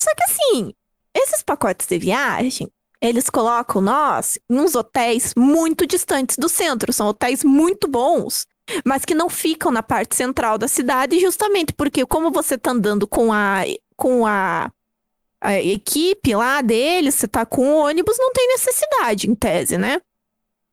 Só 0.02 0.10
que 0.16 0.24
assim, 0.24 0.74
esses 1.14 1.44
pacotes 1.44 1.86
de 1.86 2.00
viagem, 2.00 2.72
eles 3.02 3.30
colocam 3.30 3.82
nós 3.82 4.38
em 4.50 4.60
uns 4.60 4.76
hotéis 4.76 5.34
muito 5.36 5.86
distantes 5.88 6.38
do 6.38 6.50
centro. 6.50 6.92
São 6.92 7.08
hotéis 7.08 7.44
muito 7.44 7.88
bons, 7.88 8.46
mas 8.86 9.06
que 9.06 9.16
não 9.16 9.30
ficam 9.30 9.72
na 9.72 9.82
parte 9.82 10.16
central 10.16 10.58
da 10.58 10.68
cidade, 10.68 11.20
justamente 11.20 11.74
porque 11.74 12.06
como 12.06 12.32
você 12.32 12.58
tá 12.58 12.72
andando 12.72 13.08
com 13.08 13.32
a 13.32 13.64
com 13.96 14.26
a, 14.26 14.72
a 15.42 15.60
equipe 15.62 16.34
lá 16.34 16.62
deles, 16.62 17.16
você 17.16 17.28
tá 17.28 17.46
com 17.46 17.68
o 17.70 17.86
ônibus, 17.86 18.18
não 18.18 18.32
tem 18.32 18.48
necessidade, 18.48 19.30
em 19.30 19.36
tese, 19.36 19.78
né? 19.78 20.00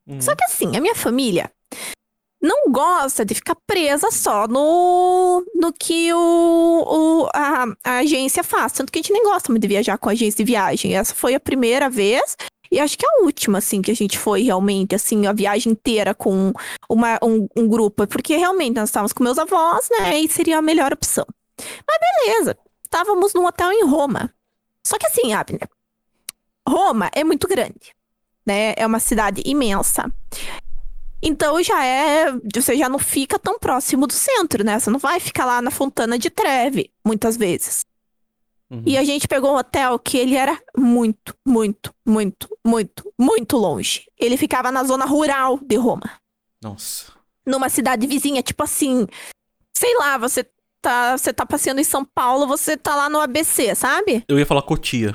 Uhum. 0.07 0.21
Só 0.21 0.35
que 0.35 0.45
assim, 0.45 0.77
a 0.77 0.81
minha 0.81 0.95
família 0.95 1.51
não 2.41 2.71
gosta 2.71 3.25
de 3.25 3.35
ficar 3.35 3.57
presa 3.67 4.11
só 4.11 4.47
no, 4.47 5.45
no 5.55 5.73
que 5.73 6.13
o, 6.13 6.19
o- 6.87 7.29
a, 7.35 7.65
a 7.85 7.99
agência 7.99 8.45
faz. 8.45 8.73
Tanto 8.73 8.93
que 8.93 8.99
a 8.99 9.03
gente 9.03 9.13
nem 9.13 9.25
gosta 9.25 9.51
muito 9.51 9.63
de 9.63 9.69
viajar 9.69 9.99
com 9.99 10.09
agência 10.09 10.45
de 10.45 10.45
viagem. 10.53 10.95
Essa 10.97 11.15
foi 11.15 11.35
a 11.35 11.41
primeira 11.41 11.89
vez. 11.91 12.37
E 12.71 12.81
acho 12.81 12.99
que 12.99 13.07
a 13.07 13.23
última, 13.25 13.59
assim, 13.59 13.81
que 13.81 13.91
a 13.91 13.95
gente 13.95 14.19
foi 14.19 14.43
realmente, 14.43 14.95
assim, 14.95 15.27
a 15.27 15.33
viagem 15.33 15.73
inteira 15.73 16.15
com 16.15 16.53
uma, 16.91 17.19
um, 17.23 17.49
um 17.57 17.67
grupo. 17.69 18.07
Porque 18.07 18.37
realmente 18.37 18.75
nós 18.77 18.89
estávamos 18.89 19.13
com 19.13 19.23
meus 19.25 19.39
avós, 19.39 19.89
né? 19.91 20.19
E 20.21 20.29
seria 20.29 20.59
a 20.59 20.63
melhor 20.63 20.93
opção. 20.93 21.25
Mas 21.59 21.99
beleza. 22.27 22.57
Estávamos 22.85 23.33
num 23.35 23.47
hotel 23.47 23.73
em 23.73 23.85
Roma. 23.87 24.33
Só 24.87 24.99
que 24.99 25.07
assim, 25.07 25.33
Abner, 25.33 25.69
Roma 26.69 27.11
é 27.15 27.25
muito 27.25 27.49
grande, 27.49 27.95
né? 28.45 28.75
É 28.77 28.87
uma 28.87 29.01
cidade 29.01 29.43
imensa. 29.45 30.13
Então 31.23 31.63
já 31.63 31.85
é. 31.85 32.33
Você 32.55 32.77
já 32.77 32.89
não 32.89 32.99
fica 32.99 33.39
tão 33.39 33.59
próximo 33.59 34.07
do 34.07 34.13
centro, 34.13 34.65
né? 34.65 34.79
Você 34.79 34.91
não 34.91 34.99
vai 34.99 35.19
ficar 35.21 35.45
lá 35.45 35.63
na 35.63 35.71
Fontana 35.71 36.19
de 36.19 36.31
Treve, 36.31 36.91
muitas 37.05 37.37
vezes. 37.37 37.85
Uhum. 38.71 38.83
E 38.85 38.99
a 38.99 39.05
gente 39.05 39.29
pegou 39.29 39.53
um 39.53 39.57
hotel 39.57 39.99
que 39.99 40.19
ele 40.19 40.35
era 40.35 40.61
muito, 40.77 41.35
muito, 41.47 41.95
muito, 42.05 42.49
muito, 42.65 43.13
muito 43.19 43.57
longe. 43.57 44.07
Ele 44.19 44.37
ficava 44.37 44.73
na 44.73 44.83
zona 44.83 45.05
rural 45.05 45.59
de 45.63 45.77
Roma. 45.77 46.11
Nossa. 46.63 47.13
Numa 47.47 47.69
cidade 47.69 48.07
vizinha, 48.07 48.43
tipo 48.43 48.63
assim. 48.63 49.07
Sei 49.77 49.95
lá, 49.99 50.19
você 50.19 50.45
tá, 50.83 51.17
você 51.17 51.33
tá 51.33 51.47
passeando 51.47 51.81
em 51.81 51.85
São 51.85 52.05
Paulo, 52.05 52.47
você 52.47 52.77
tá 52.77 52.97
lá 52.97 53.09
no 53.09 53.21
ABC, 53.21 53.75
sabe? 53.75 54.25
Eu 54.29 54.39
ia 54.39 54.47
falar 54.47 54.63
Cotia. 54.63 55.15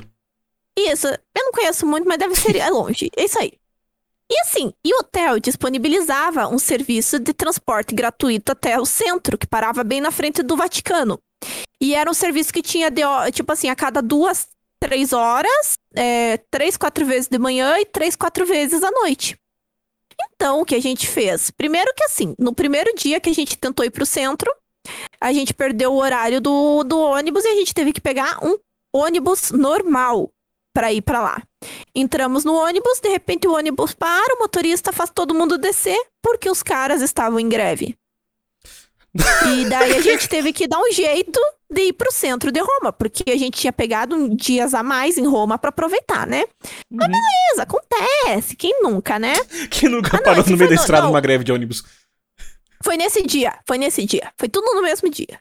Isso, 0.78 1.08
eu 1.08 1.18
não 1.36 1.52
conheço 1.52 1.86
muito, 1.86 2.08
mas 2.08 2.18
deve 2.18 2.36
ser 2.36 2.56
é 2.56 2.70
longe. 2.72 3.10
É 3.18 3.26
isso 3.26 3.39
aí. 3.39 3.54
E 4.32 4.40
assim, 4.40 4.72
e 4.82 4.94
o 4.96 5.00
hotel 5.00 5.42
disponibilizava 5.42 6.48
um 6.48 6.58
serviço 6.58 7.20
de 7.20 7.34
transporte 7.34 7.94
gratuito 7.94 8.54
até 8.54 8.80
o 8.80 8.86
centro, 8.86 9.38
que 9.38 9.46
parava 9.46 9.84
bem 9.84 10.00
na 10.00 10.10
frente 10.10 10.42
do 10.42 10.56
Vaticano. 10.56 11.20
E 11.82 11.94
era 11.94 12.10
um 12.10 12.14
serviço 12.14 12.54
que 12.54 12.62
tinha, 12.62 12.90
de, 12.90 13.02
tipo 13.34 13.52
assim, 13.52 13.68
a 13.68 13.76
cada 13.76 14.02
duas, 14.02 14.48
três 14.80 15.12
horas, 15.12 15.74
é, 15.94 16.38
três, 16.50 16.78
quatro 16.78 17.06
vezes 17.06 17.28
de 17.28 17.38
manhã 17.38 17.78
e 17.78 17.86
três, 17.86 18.16
quatro 18.16 18.46
vezes 18.46 18.82
à 18.82 18.92
noite. 18.92 19.36
Então, 20.34 20.62
o 20.62 20.66
que 20.66 20.76
a 20.76 20.82
gente 20.82 21.08
fez? 21.08 21.52
Primeiro 21.52 21.92
que 21.94 22.06
assim, 22.06 22.34
no 22.40 22.56
primeiro 22.56 22.94
dia 22.96 23.20
que 23.20 23.30
a 23.30 23.34
gente 23.34 23.58
tentou 23.58 23.86
ir 23.86 23.92
pro 23.92 24.06
centro, 24.06 24.50
a 25.20 25.34
gente 25.34 25.54
perdeu 25.54 25.92
o 25.92 25.98
horário 25.98 26.40
do, 26.40 26.84
do 26.84 26.98
ônibus 27.00 27.44
e 27.44 27.50
a 27.50 27.56
gente 27.56 27.74
teve 27.74 27.92
que 27.92 28.00
pegar 28.00 28.40
um 28.42 28.58
ônibus 28.94 29.52
normal 29.52 30.32
para 30.74 30.91
ir 30.93 31.01
para 31.01 31.19
lá. 31.22 31.41
Entramos 31.93 32.43
no 32.43 32.53
ônibus, 32.55 32.99
de 32.99 33.09
repente 33.09 33.47
o 33.47 33.53
ônibus 33.53 33.93
para, 33.93 34.36
o 34.36 34.39
motorista 34.39 34.91
faz 34.91 35.09
todo 35.13 35.34
mundo 35.36 35.57
descer 35.57 35.99
porque 36.22 36.49
os 36.49 36.63
caras 36.63 37.01
estavam 37.01 37.39
em 37.39 37.49
greve. 37.49 37.95
E 39.53 39.65
daí 39.69 39.97
a 39.97 40.01
gente 40.01 40.30
teve 40.30 40.53
que 40.53 40.67
dar 40.67 40.80
um 40.80 40.91
jeito 40.91 41.39
de 41.69 41.82
ir 41.88 41.93
pro 41.93 42.11
centro 42.13 42.49
de 42.51 42.61
Roma, 42.61 42.93
porque 42.93 43.30
a 43.30 43.38
gente 43.38 43.59
tinha 43.59 43.74
pegado 43.74 44.15
um 44.15 44.34
dias 44.34 44.74
a 44.74 44.82
mais 44.82 45.17
em 45.17 45.28
Roma 45.28 45.57
para 45.57 45.69
aproveitar, 45.69 46.26
né? 46.26 46.45
Mas 46.89 47.07
Uhum. 47.07 47.11
beleza, 47.13 47.63
acontece, 47.63 48.55
quem 48.55 48.82
nunca, 48.82 49.19
né? 49.19 49.34
Quem 49.69 49.89
nunca 49.89 50.15
Ah, 50.17 50.22
parou 50.22 50.45
no 50.45 50.57
meio 50.57 50.69
da 50.69 50.76
no- 50.76 50.82
estrada 50.82 51.03
não. 51.03 51.09
numa 51.09 51.19
greve 51.22 51.43
de 51.43 51.51
ônibus? 51.51 51.84
Foi 52.84 52.95
nesse 52.97 53.22
dia, 53.24 53.59
foi 53.67 53.78
nesse 53.78 54.05
dia. 54.05 54.32
Foi 54.39 54.47
tudo 54.49 54.74
no 54.74 54.82
mesmo 54.82 55.09
dia. 55.09 55.39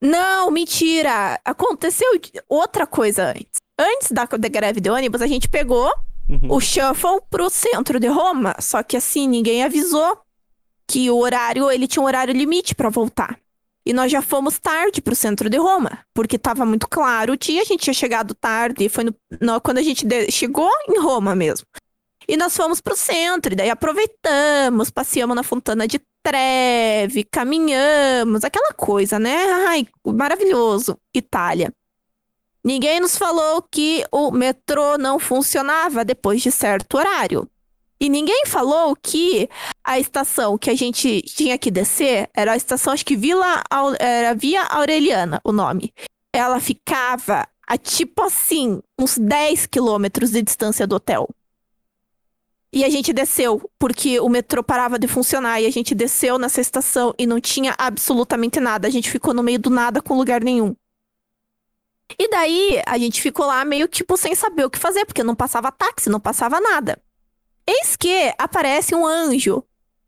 Não, 0.00 0.50
mentira. 0.50 1.40
Aconteceu 1.44 2.06
outra 2.48 2.86
coisa 2.86 3.30
antes. 3.30 3.60
Antes 3.78 4.10
da, 4.10 4.24
da 4.24 4.48
greve 4.48 4.80
de 4.80 4.90
ônibus, 4.90 5.22
a 5.22 5.26
gente 5.26 5.48
pegou 5.48 5.90
Uhum. 6.28 6.52
o 6.52 6.60
shuffle 6.60 7.20
pro 7.30 7.48
centro 7.48 7.98
de 7.98 8.06
Roma. 8.08 8.54
Só 8.60 8.82
que 8.82 8.96
assim, 8.96 9.26
ninguém 9.28 9.62
avisou 9.64 10.18
que 10.86 11.10
o 11.10 11.16
horário, 11.18 11.70
ele 11.70 11.86
tinha 11.86 12.02
um 12.02 12.06
horário 12.06 12.34
limite 12.34 12.74
pra 12.74 12.88
voltar. 12.90 13.38
E 13.86 13.92
nós 13.94 14.12
já 14.12 14.20
fomos 14.20 14.58
tarde 14.58 15.00
pro 15.00 15.14
centro 15.14 15.48
de 15.48 15.56
Roma, 15.56 16.00
porque 16.14 16.38
tava 16.38 16.66
muito 16.66 16.86
claro 16.86 17.32
o 17.32 17.36
dia, 17.38 17.62
a 17.62 17.64
gente 17.64 17.84
tinha 17.84 17.94
chegado 17.94 18.34
tarde, 18.34 18.86
foi 18.90 19.04
no, 19.04 19.14
no- 19.40 19.60
quando 19.62 19.78
a 19.78 19.82
gente 19.82 20.06
de- 20.06 20.30
chegou 20.30 20.68
em 20.88 20.98
Roma 21.00 21.34
mesmo. 21.34 21.66
E 22.28 22.36
nós 22.36 22.54
fomos 22.54 22.80
pro 22.82 22.94
centro, 22.94 23.54
e 23.54 23.56
daí 23.56 23.70
aproveitamos, 23.70 24.90
passeamos 24.90 25.34
na 25.34 25.42
Fontana 25.42 25.88
de 25.88 25.98
Treve, 26.22 27.24
caminhamos, 27.24 28.44
aquela 28.44 28.74
coisa, 28.74 29.18
né? 29.18 29.34
Ai, 29.68 29.86
maravilhoso. 30.06 30.98
Itália. 31.14 31.72
Ninguém 32.68 33.00
nos 33.00 33.16
falou 33.16 33.62
que 33.62 34.04
o 34.12 34.30
metrô 34.30 34.98
não 34.98 35.18
funcionava 35.18 36.04
depois 36.04 36.42
de 36.42 36.52
certo 36.52 36.98
horário. 36.98 37.48
E 37.98 38.10
ninguém 38.10 38.44
falou 38.44 38.94
que 38.94 39.48
a 39.82 39.98
estação 39.98 40.58
que 40.58 40.68
a 40.68 40.74
gente 40.74 41.22
tinha 41.22 41.56
que 41.56 41.70
descer 41.70 42.28
era 42.34 42.52
a 42.52 42.56
estação, 42.58 42.92
acho 42.92 43.06
que 43.06 43.16
Vila, 43.16 43.62
era 43.98 44.34
Via 44.34 44.64
Aureliana, 44.64 45.40
o 45.42 45.50
nome. 45.50 45.94
Ela 46.30 46.60
ficava 46.60 47.48
a 47.66 47.78
tipo 47.78 48.20
assim, 48.20 48.82
uns 49.00 49.16
10 49.16 49.64
quilômetros 49.64 50.32
de 50.32 50.42
distância 50.42 50.86
do 50.86 50.96
hotel. 50.96 51.26
E 52.70 52.84
a 52.84 52.90
gente 52.90 53.14
desceu, 53.14 53.62
porque 53.78 54.20
o 54.20 54.28
metrô 54.28 54.62
parava 54.62 54.98
de 54.98 55.08
funcionar, 55.08 55.58
e 55.58 55.64
a 55.64 55.70
gente 55.70 55.94
desceu 55.94 56.38
nessa 56.38 56.60
estação 56.60 57.14
e 57.18 57.26
não 57.26 57.40
tinha 57.40 57.74
absolutamente 57.78 58.60
nada. 58.60 58.86
A 58.86 58.90
gente 58.90 59.10
ficou 59.10 59.32
no 59.32 59.42
meio 59.42 59.58
do 59.58 59.70
nada 59.70 60.02
com 60.02 60.18
lugar 60.18 60.44
nenhum. 60.44 60.76
E 62.18 62.28
daí 62.28 62.82
a 62.86 62.96
gente 62.96 63.20
ficou 63.20 63.46
lá 63.46 63.64
meio 63.64 63.88
tipo 63.88 64.16
sem 64.16 64.34
saber 64.34 64.64
o 64.64 64.70
que 64.70 64.78
fazer, 64.78 65.04
porque 65.04 65.22
não 65.22 65.34
passava 65.34 65.72
táxi, 65.72 66.08
não 66.08 66.20
passava 66.20 66.60
nada. 66.60 67.00
Eis 67.66 67.96
que 67.96 68.32
aparece 68.38 68.94
um 68.94 69.04
anjo 69.06 69.62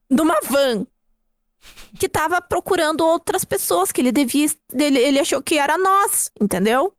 numa 0.08 0.38
van 0.42 0.86
que 1.98 2.08
tava 2.08 2.40
procurando 2.40 3.04
outras 3.04 3.44
pessoas 3.44 3.92
que 3.92 4.00
ele 4.00 4.12
devia. 4.12 4.46
Ele, 4.72 4.98
ele 4.98 5.18
achou 5.20 5.42
que 5.42 5.58
era 5.58 5.76
nós, 5.76 6.30
entendeu? 6.40 6.94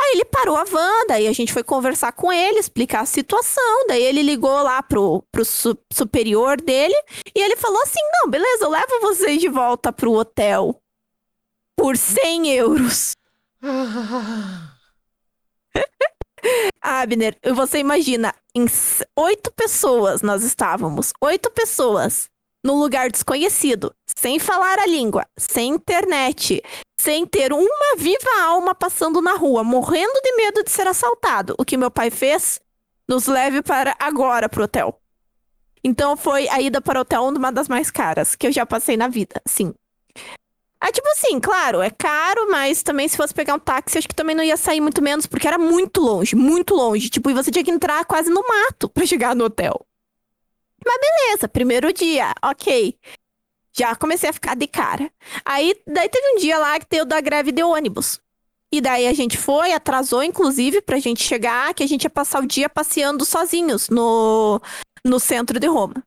Aí 0.00 0.12
ele 0.14 0.24
parou 0.26 0.56
a 0.56 0.62
van, 0.62 1.06
daí 1.08 1.26
a 1.26 1.32
gente 1.32 1.52
foi 1.52 1.64
conversar 1.64 2.12
com 2.12 2.32
ele, 2.32 2.60
explicar 2.60 3.00
a 3.00 3.06
situação. 3.06 3.86
Daí 3.88 4.00
ele 4.00 4.22
ligou 4.22 4.62
lá 4.62 4.80
pro, 4.80 5.24
pro 5.32 5.44
su- 5.44 5.76
superior 5.92 6.60
dele 6.60 6.94
e 7.34 7.40
ele 7.40 7.56
falou 7.56 7.82
assim: 7.82 7.98
Não, 8.12 8.30
beleza, 8.30 8.64
eu 8.64 8.70
levo 8.70 9.00
vocês 9.00 9.40
de 9.40 9.48
volta 9.48 9.92
pro 9.92 10.12
hotel 10.12 10.80
por 11.76 11.96
100 11.96 12.48
euros. 12.54 13.16
Abner, 16.80 17.36
você 17.54 17.78
imagina, 17.78 18.34
em 18.54 18.66
oito 19.16 19.52
pessoas 19.52 20.22
nós 20.22 20.44
estávamos, 20.44 21.12
oito 21.20 21.50
pessoas, 21.50 22.28
num 22.64 22.78
lugar 22.78 23.10
desconhecido, 23.10 23.92
sem 24.16 24.38
falar 24.38 24.78
a 24.78 24.86
língua, 24.86 25.26
sem 25.36 25.72
internet, 25.72 26.62
sem 27.00 27.26
ter 27.26 27.52
uma 27.52 27.96
viva 27.96 28.40
alma 28.42 28.74
passando 28.74 29.20
na 29.20 29.34
rua, 29.34 29.64
morrendo 29.64 30.20
de 30.22 30.36
medo 30.36 30.62
de 30.62 30.70
ser 30.70 30.86
assaltado. 30.86 31.54
O 31.58 31.64
que 31.64 31.76
meu 31.76 31.90
pai 31.90 32.10
fez? 32.10 32.60
Nos 33.08 33.26
leve 33.26 33.62
para 33.62 33.96
agora 33.98 34.48
pro 34.48 34.64
hotel. 34.64 35.00
Então 35.82 36.16
foi 36.16 36.48
a 36.48 36.60
ida 36.60 36.80
para 36.80 36.98
o 36.98 37.02
hotel 37.02 37.24
uma 37.24 37.52
das 37.52 37.68
mais 37.68 37.90
caras 37.90 38.34
que 38.34 38.46
eu 38.46 38.52
já 38.52 38.66
passei 38.66 38.96
na 38.96 39.08
vida, 39.08 39.40
sim. 39.46 39.72
Ah, 40.80 40.92
tipo 40.92 41.08
assim, 41.08 41.40
claro, 41.40 41.82
é 41.82 41.90
caro, 41.90 42.48
mas 42.50 42.82
também 42.82 43.08
se 43.08 43.16
fosse 43.16 43.34
pegar 43.34 43.54
um 43.54 43.58
táxi, 43.58 43.98
acho 43.98 44.08
que 44.08 44.14
também 44.14 44.36
não 44.36 44.44
ia 44.44 44.56
sair 44.56 44.80
muito 44.80 45.02
menos, 45.02 45.26
porque 45.26 45.48
era 45.48 45.58
muito 45.58 46.00
longe, 46.00 46.36
muito 46.36 46.74
longe. 46.74 47.10
Tipo, 47.10 47.30
e 47.30 47.34
você 47.34 47.50
tinha 47.50 47.64
que 47.64 47.70
entrar 47.70 48.04
quase 48.04 48.30
no 48.30 48.42
mato 48.46 48.88
pra 48.88 49.04
chegar 49.04 49.34
no 49.34 49.44
hotel. 49.44 49.84
Mas 50.84 50.96
beleza, 51.00 51.48
primeiro 51.48 51.92
dia, 51.92 52.32
ok. 52.42 52.96
Já 53.76 53.94
comecei 53.96 54.30
a 54.30 54.32
ficar 54.32 54.54
de 54.54 54.66
cara. 54.66 55.10
Aí, 55.44 55.74
daí 55.86 56.08
teve 56.08 56.34
um 56.34 56.38
dia 56.38 56.58
lá 56.58 56.78
que 56.78 56.86
deu 56.88 57.04
da 57.04 57.20
greve 57.20 57.52
de 57.52 57.62
ônibus. 57.62 58.20
E 58.72 58.80
daí 58.80 59.06
a 59.06 59.14
gente 59.14 59.36
foi, 59.36 59.72
atrasou, 59.72 60.22
inclusive, 60.22 60.82
pra 60.82 60.98
gente 60.98 61.22
chegar, 61.22 61.72
que 61.74 61.82
a 61.82 61.86
gente 61.86 62.04
ia 62.04 62.10
passar 62.10 62.42
o 62.42 62.46
dia 62.46 62.68
passeando 62.68 63.24
sozinhos 63.24 63.88
no, 63.88 64.60
no 65.04 65.18
centro 65.18 65.58
de 65.58 65.66
Roma. 65.66 66.04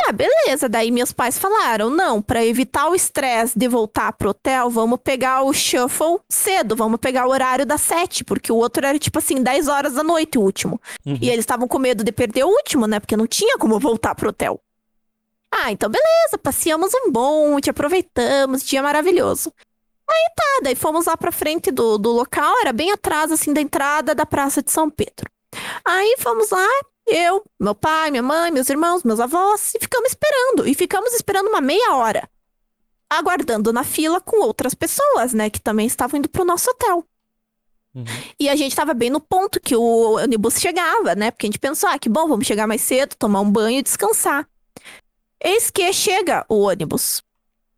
Ah, 0.00 0.12
beleza. 0.12 0.68
Daí 0.68 0.90
meus 0.90 1.12
pais 1.12 1.38
falaram: 1.38 1.88
não, 1.88 2.20
pra 2.20 2.44
evitar 2.44 2.88
o 2.88 2.94
estresse 2.94 3.58
de 3.58 3.68
voltar 3.68 4.12
pro 4.12 4.30
hotel, 4.30 4.68
vamos 4.68 4.98
pegar 5.02 5.42
o 5.42 5.52
shuffle 5.52 6.20
cedo, 6.28 6.74
vamos 6.74 6.98
pegar 6.98 7.26
o 7.26 7.30
horário 7.30 7.64
das 7.64 7.80
sete, 7.80 8.24
porque 8.24 8.50
o 8.50 8.56
outro 8.56 8.84
era 8.84 8.98
tipo 8.98 9.18
assim, 9.18 9.42
10 9.42 9.68
horas 9.68 9.94
da 9.94 10.02
noite, 10.02 10.38
o 10.38 10.42
último. 10.42 10.80
Uhum. 11.06 11.18
E 11.20 11.30
eles 11.30 11.40
estavam 11.40 11.68
com 11.68 11.78
medo 11.78 12.02
de 12.02 12.12
perder 12.12 12.44
o 12.44 12.48
último, 12.48 12.86
né? 12.86 12.98
Porque 12.98 13.16
não 13.16 13.26
tinha 13.26 13.56
como 13.56 13.78
voltar 13.78 14.14
pro 14.14 14.30
hotel. 14.30 14.60
Ah, 15.52 15.70
então 15.70 15.88
beleza, 15.88 16.36
passeamos 16.42 16.90
um 16.94 17.12
monte, 17.12 17.70
aproveitamos, 17.70 18.64
dia 18.64 18.82
maravilhoso. 18.82 19.52
Aí 20.10 20.34
tá, 20.36 20.60
daí 20.64 20.74
fomos 20.74 21.06
lá 21.06 21.16
pra 21.16 21.32
frente 21.32 21.70
do, 21.70 21.96
do 21.96 22.10
local, 22.10 22.52
era 22.60 22.72
bem 22.72 22.90
atrás, 22.90 23.30
assim, 23.30 23.52
da 23.52 23.60
entrada 23.60 24.14
da 24.14 24.26
Praça 24.26 24.62
de 24.62 24.70
São 24.70 24.90
Pedro. 24.90 25.30
Aí 25.84 26.16
fomos 26.18 26.50
lá, 26.50 26.68
eu, 27.06 27.44
meu 27.60 27.74
pai, 27.74 28.10
minha 28.10 28.22
mãe, 28.22 28.50
meus 28.50 28.68
irmãos, 28.70 29.02
meus 29.02 29.20
avós, 29.20 29.74
e 29.74 29.78
ficamos 29.78 30.10
esperando. 30.10 30.66
E 30.66 30.74
ficamos 30.74 31.12
esperando 31.12 31.48
uma 31.48 31.60
meia 31.60 31.94
hora. 31.94 32.28
Aguardando 33.08 33.72
na 33.72 33.84
fila 33.84 34.20
com 34.20 34.42
outras 34.42 34.74
pessoas, 34.74 35.34
né? 35.34 35.50
Que 35.50 35.60
também 35.60 35.86
estavam 35.86 36.18
indo 36.18 36.28
pro 36.28 36.44
nosso 36.44 36.70
hotel. 36.70 37.04
Uhum. 37.94 38.04
E 38.40 38.48
a 38.48 38.56
gente 38.56 38.74
tava 38.74 38.92
bem 38.92 39.10
no 39.10 39.20
ponto 39.20 39.60
que 39.60 39.76
o 39.76 40.16
ônibus 40.16 40.58
chegava, 40.58 41.14
né? 41.14 41.30
Porque 41.30 41.46
a 41.46 41.48
gente 41.48 41.58
pensou, 41.58 41.88
ah, 41.88 41.98
que 41.98 42.08
bom, 42.08 42.26
vamos 42.26 42.46
chegar 42.46 42.66
mais 42.66 42.80
cedo, 42.80 43.14
tomar 43.16 43.40
um 43.40 43.50
banho 43.50 43.78
e 43.78 43.82
descansar. 43.82 44.48
Eis 45.40 45.70
que 45.70 45.92
chega 45.92 46.44
o 46.48 46.62
ônibus. 46.62 47.22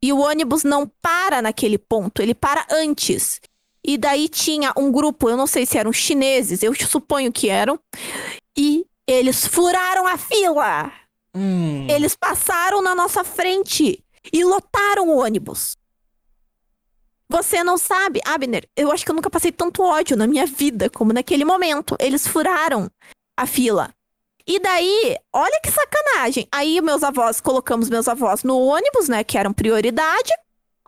E 0.00 0.12
o 0.12 0.20
ônibus 0.20 0.62
não 0.62 0.90
para 1.02 1.42
naquele 1.42 1.78
ponto, 1.78 2.22
ele 2.22 2.34
para 2.34 2.64
antes. 2.70 3.40
E 3.84 3.98
daí 3.98 4.28
tinha 4.28 4.72
um 4.76 4.90
grupo, 4.90 5.28
eu 5.28 5.36
não 5.36 5.46
sei 5.46 5.66
se 5.66 5.76
eram 5.78 5.92
chineses, 5.92 6.62
eu 6.62 6.72
suponho 6.74 7.32
que 7.32 7.48
eram. 7.48 7.78
E 8.56 8.86
eles 9.06 9.46
furaram 9.46 10.06
a 10.06 10.16
fila. 10.16 10.92
Hum. 11.34 11.86
Eles 11.88 12.16
passaram 12.16 12.82
na 12.82 12.94
nossa 12.94 13.22
frente 13.22 14.02
e 14.32 14.44
lotaram 14.44 15.08
o 15.08 15.18
ônibus. 15.18 15.76
Você 17.28 17.62
não 17.64 17.76
sabe, 17.76 18.20
Abner, 18.24 18.68
eu 18.76 18.90
acho 18.92 19.04
que 19.04 19.10
eu 19.10 19.14
nunca 19.14 19.30
passei 19.30 19.50
tanto 19.50 19.82
ódio 19.82 20.16
na 20.16 20.26
minha 20.26 20.46
vida 20.46 20.88
como 20.88 21.12
naquele 21.12 21.44
momento. 21.44 21.96
Eles 21.98 22.26
furaram 22.26 22.90
a 23.36 23.46
fila. 23.46 23.92
E 24.46 24.60
daí, 24.60 25.16
olha 25.32 25.60
que 25.60 25.70
sacanagem. 25.70 26.46
Aí 26.52 26.80
meus 26.80 27.02
avós, 27.02 27.40
colocamos 27.40 27.90
meus 27.90 28.06
avós 28.06 28.44
no 28.44 28.58
ônibus, 28.58 29.08
né, 29.08 29.24
que 29.24 29.36
eram 29.36 29.52
prioridade. 29.52 30.32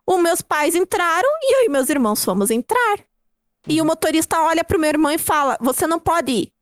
Os 0.06 0.18
meus 0.20 0.40
pais 0.40 0.74
entraram 0.74 1.28
e 1.42 1.56
eu 1.56 1.66
e 1.66 1.68
meus 1.68 1.90
irmãos 1.90 2.24
fomos 2.24 2.50
entrar. 2.50 3.00
E 3.66 3.82
o 3.82 3.84
motorista 3.84 4.40
olha 4.40 4.62
pro 4.62 4.78
meu 4.78 4.88
irmão 4.88 5.10
e 5.10 5.18
fala: 5.18 5.58
"Você 5.60 5.86
não 5.86 5.98
pode 5.98 6.32
ir, 6.32 6.52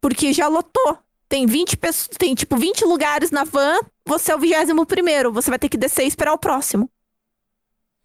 porque 0.00 0.32
já 0.32 0.48
lotou. 0.48 0.98
Tem 1.28 1.46
20 1.46 1.76
pessoas, 1.76 2.16
tem 2.16 2.34
tipo 2.34 2.56
20 2.56 2.84
lugares 2.84 3.30
na 3.30 3.44
van, 3.44 3.78
você 4.06 4.32
é 4.32 4.36
o 4.36 4.38
21 4.38 4.84
primeiro, 4.86 5.32
você 5.32 5.50
vai 5.50 5.58
ter 5.58 5.68
que 5.68 5.76
descer 5.76 6.04
e 6.04 6.08
esperar 6.08 6.32
o 6.32 6.38
próximo". 6.38 6.90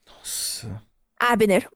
Nossa. 0.06 0.82
Abner. 1.20 1.70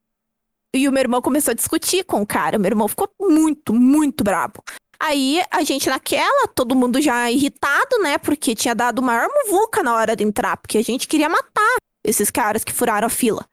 E 0.73 0.87
o 0.87 0.91
meu 0.91 1.01
irmão 1.01 1.21
começou 1.21 1.51
a 1.51 1.55
discutir 1.55 2.03
com 2.03 2.21
o 2.21 2.27
cara. 2.27 2.57
O 2.57 2.59
meu 2.59 2.69
irmão 2.69 2.87
ficou 2.87 3.09
muito, 3.19 3.73
muito 3.73 4.23
bravo. 4.23 4.63
Aí 4.99 5.41
a 5.51 5.63
gente 5.63 5.89
naquela, 5.89 6.47
todo 6.47 6.75
mundo 6.75 6.99
já 7.01 7.31
irritado, 7.31 7.99
né? 7.99 8.17
Porque 8.17 8.55
tinha 8.55 8.73
dado 8.75 9.01
maior 9.01 9.29
muvuca 9.29 9.83
na 9.83 9.93
hora 9.95 10.15
de 10.15 10.23
entrar, 10.23 10.57
porque 10.57 10.77
a 10.77 10.83
gente 10.83 11.07
queria 11.07 11.29
matar 11.29 11.77
esses 12.03 12.31
caras 12.31 12.63
que 12.63 12.73
furaram 12.73 13.07
a 13.07 13.09
fila. 13.09 13.47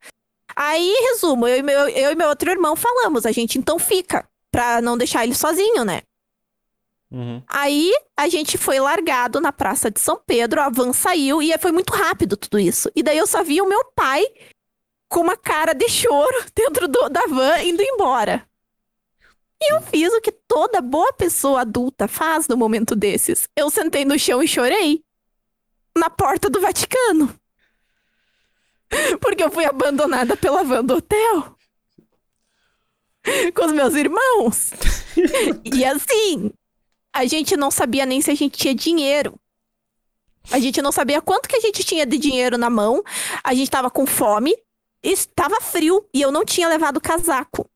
Aí, 0.57 0.95
resumo, 1.11 1.47
eu 1.47 1.59
e 1.59 1.63
meu, 1.63 1.89
eu 1.89 2.13
e 2.13 2.15
meu 2.15 2.29
outro 2.29 2.51
irmão 2.51 2.77
falamos, 2.77 3.27
a 3.27 3.33
gente 3.33 3.59
então 3.59 3.79
fica, 3.79 4.27
pra 4.51 4.81
não 4.81 4.97
deixar 4.97 5.25
ele 5.25 5.35
sozinho, 5.35 5.85
né? 5.85 6.03
Uhum. 7.15 7.41
Aí 7.47 7.93
a 8.17 8.29
gente 8.29 8.59
foi 8.59 8.81
largado 8.81 9.41
na 9.41 9.53
Praça 9.53 9.89
de 9.89 10.01
São 10.01 10.21
Pedro, 10.27 10.61
a 10.61 10.69
van 10.69 10.93
saiu 10.93 11.41
e 11.41 11.57
foi 11.59 11.71
muito 11.71 11.93
rápido 11.93 12.37
tudo 12.37 12.59
isso. 12.59 12.91
E 12.97 13.05
daí 13.05 13.17
eu 13.17 13.27
só 13.27 13.45
vi 13.45 13.61
o 13.63 13.69
meu 13.69 13.85
pai 13.95 14.25
com 15.09 15.21
uma 15.21 15.37
cara 15.37 15.73
de 15.75 15.89
choro 15.89 16.35
dentro 16.57 16.89
do- 16.89 17.09
da 17.09 17.21
van 17.29 17.61
indo 17.63 17.81
embora. 17.83 18.45
E 19.63 19.73
eu 19.73 19.81
fiz 19.83 20.13
o 20.13 20.21
que 20.21 20.33
toda 20.33 20.81
boa 20.81 21.13
pessoa 21.13 21.61
adulta 21.61 22.09
faz 22.09 22.49
no 22.49 22.57
momento 22.57 22.97
desses. 22.97 23.49
Eu 23.57 23.71
sentei 23.71 24.05
no 24.05 24.19
chão 24.19 24.43
e 24.43 24.49
chorei. 24.49 25.05
Na 25.97 26.11
porta 26.11 26.51
do 26.51 26.61
Vaticano. 26.61 27.33
Porque 29.21 29.45
eu 29.45 29.51
fui 29.53 29.65
abandonada 29.65 30.37
pela 30.37 30.65
van 30.65 30.85
do 30.85 30.97
hotel. 30.97 31.57
Com 33.55 33.65
os 33.67 33.73
meus 33.73 33.95
irmãos. 33.95 34.73
E 35.65 35.85
assim, 35.85 36.51
a 37.15 37.25
gente 37.27 37.57
não 37.57 37.71
sabia 37.71 38.05
nem 38.05 38.21
se 38.21 38.31
a 38.31 38.35
gente 38.35 38.59
tinha 38.59 38.75
dinheiro. 38.75 39.39
A 40.51 40.59
gente 40.59 40.83
não 40.83 40.93
sabia 40.93 41.23
quanto 41.23 41.49
que 41.49 41.57
a 41.57 41.61
gente 41.61 41.85
tinha 41.85 42.05
de 42.05 42.19
dinheiro 42.19 42.59
na 42.59 42.69
mão. 42.69 43.03
A 43.43 43.55
gente 43.55 43.71
tava 43.71 43.91
com 43.91 44.05
fome. 44.05 44.55
Estava 45.03 45.61
frio 45.61 46.05
e 46.13 46.21
eu 46.21 46.33
não 46.33 46.45
tinha 46.45 46.69
levado 46.69 47.01
casaco. 47.01 47.69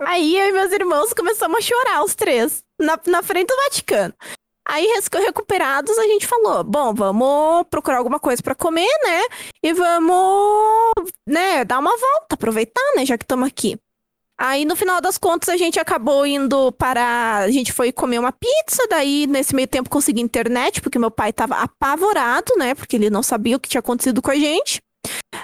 Aí 0.00 0.36
eu 0.36 0.48
e 0.48 0.52
meus 0.52 0.72
irmãos 0.72 1.12
começamos 1.12 1.58
a 1.58 1.60
chorar, 1.60 2.02
os 2.02 2.14
três, 2.14 2.64
na, 2.78 2.98
na 3.06 3.22
frente 3.22 3.48
do 3.48 3.56
Vaticano. 3.56 4.14
Aí, 4.66 4.86
recuperados, 5.24 5.98
a 5.98 6.04
gente 6.04 6.26
falou: 6.26 6.62
bom, 6.62 6.92
vamos 6.92 7.64
procurar 7.70 7.98
alguma 7.98 8.18
coisa 8.18 8.42
pra 8.42 8.54
comer, 8.54 8.90
né? 9.04 9.22
E 9.62 9.72
vamos, 9.72 10.92
né, 11.26 11.64
dar 11.64 11.78
uma 11.78 11.96
volta, 11.96 12.34
aproveitar, 12.34 12.94
né, 12.94 13.06
já 13.06 13.16
que 13.16 13.24
estamos 13.24 13.48
aqui. 13.48 13.78
Aí, 14.40 14.64
no 14.64 14.76
final 14.76 15.00
das 15.00 15.18
contas, 15.18 15.48
a 15.48 15.56
gente 15.56 15.80
acabou 15.80 16.24
indo 16.26 16.70
para. 16.72 17.38
A 17.38 17.50
gente 17.50 17.72
foi 17.72 17.90
comer 17.90 18.18
uma 18.20 18.30
pizza, 18.32 18.86
daí, 18.88 19.26
nesse 19.26 19.54
meio 19.54 19.66
tempo, 19.66 19.90
consegui 19.90 20.20
internet, 20.20 20.80
porque 20.80 20.98
meu 20.98 21.10
pai 21.10 21.32
tava 21.32 21.56
apavorado, 21.56 22.52
né? 22.56 22.74
Porque 22.74 22.94
ele 22.96 23.10
não 23.10 23.22
sabia 23.22 23.56
o 23.56 23.60
que 23.60 23.68
tinha 23.68 23.80
acontecido 23.80 24.22
com 24.22 24.30
a 24.30 24.36
gente. 24.36 24.80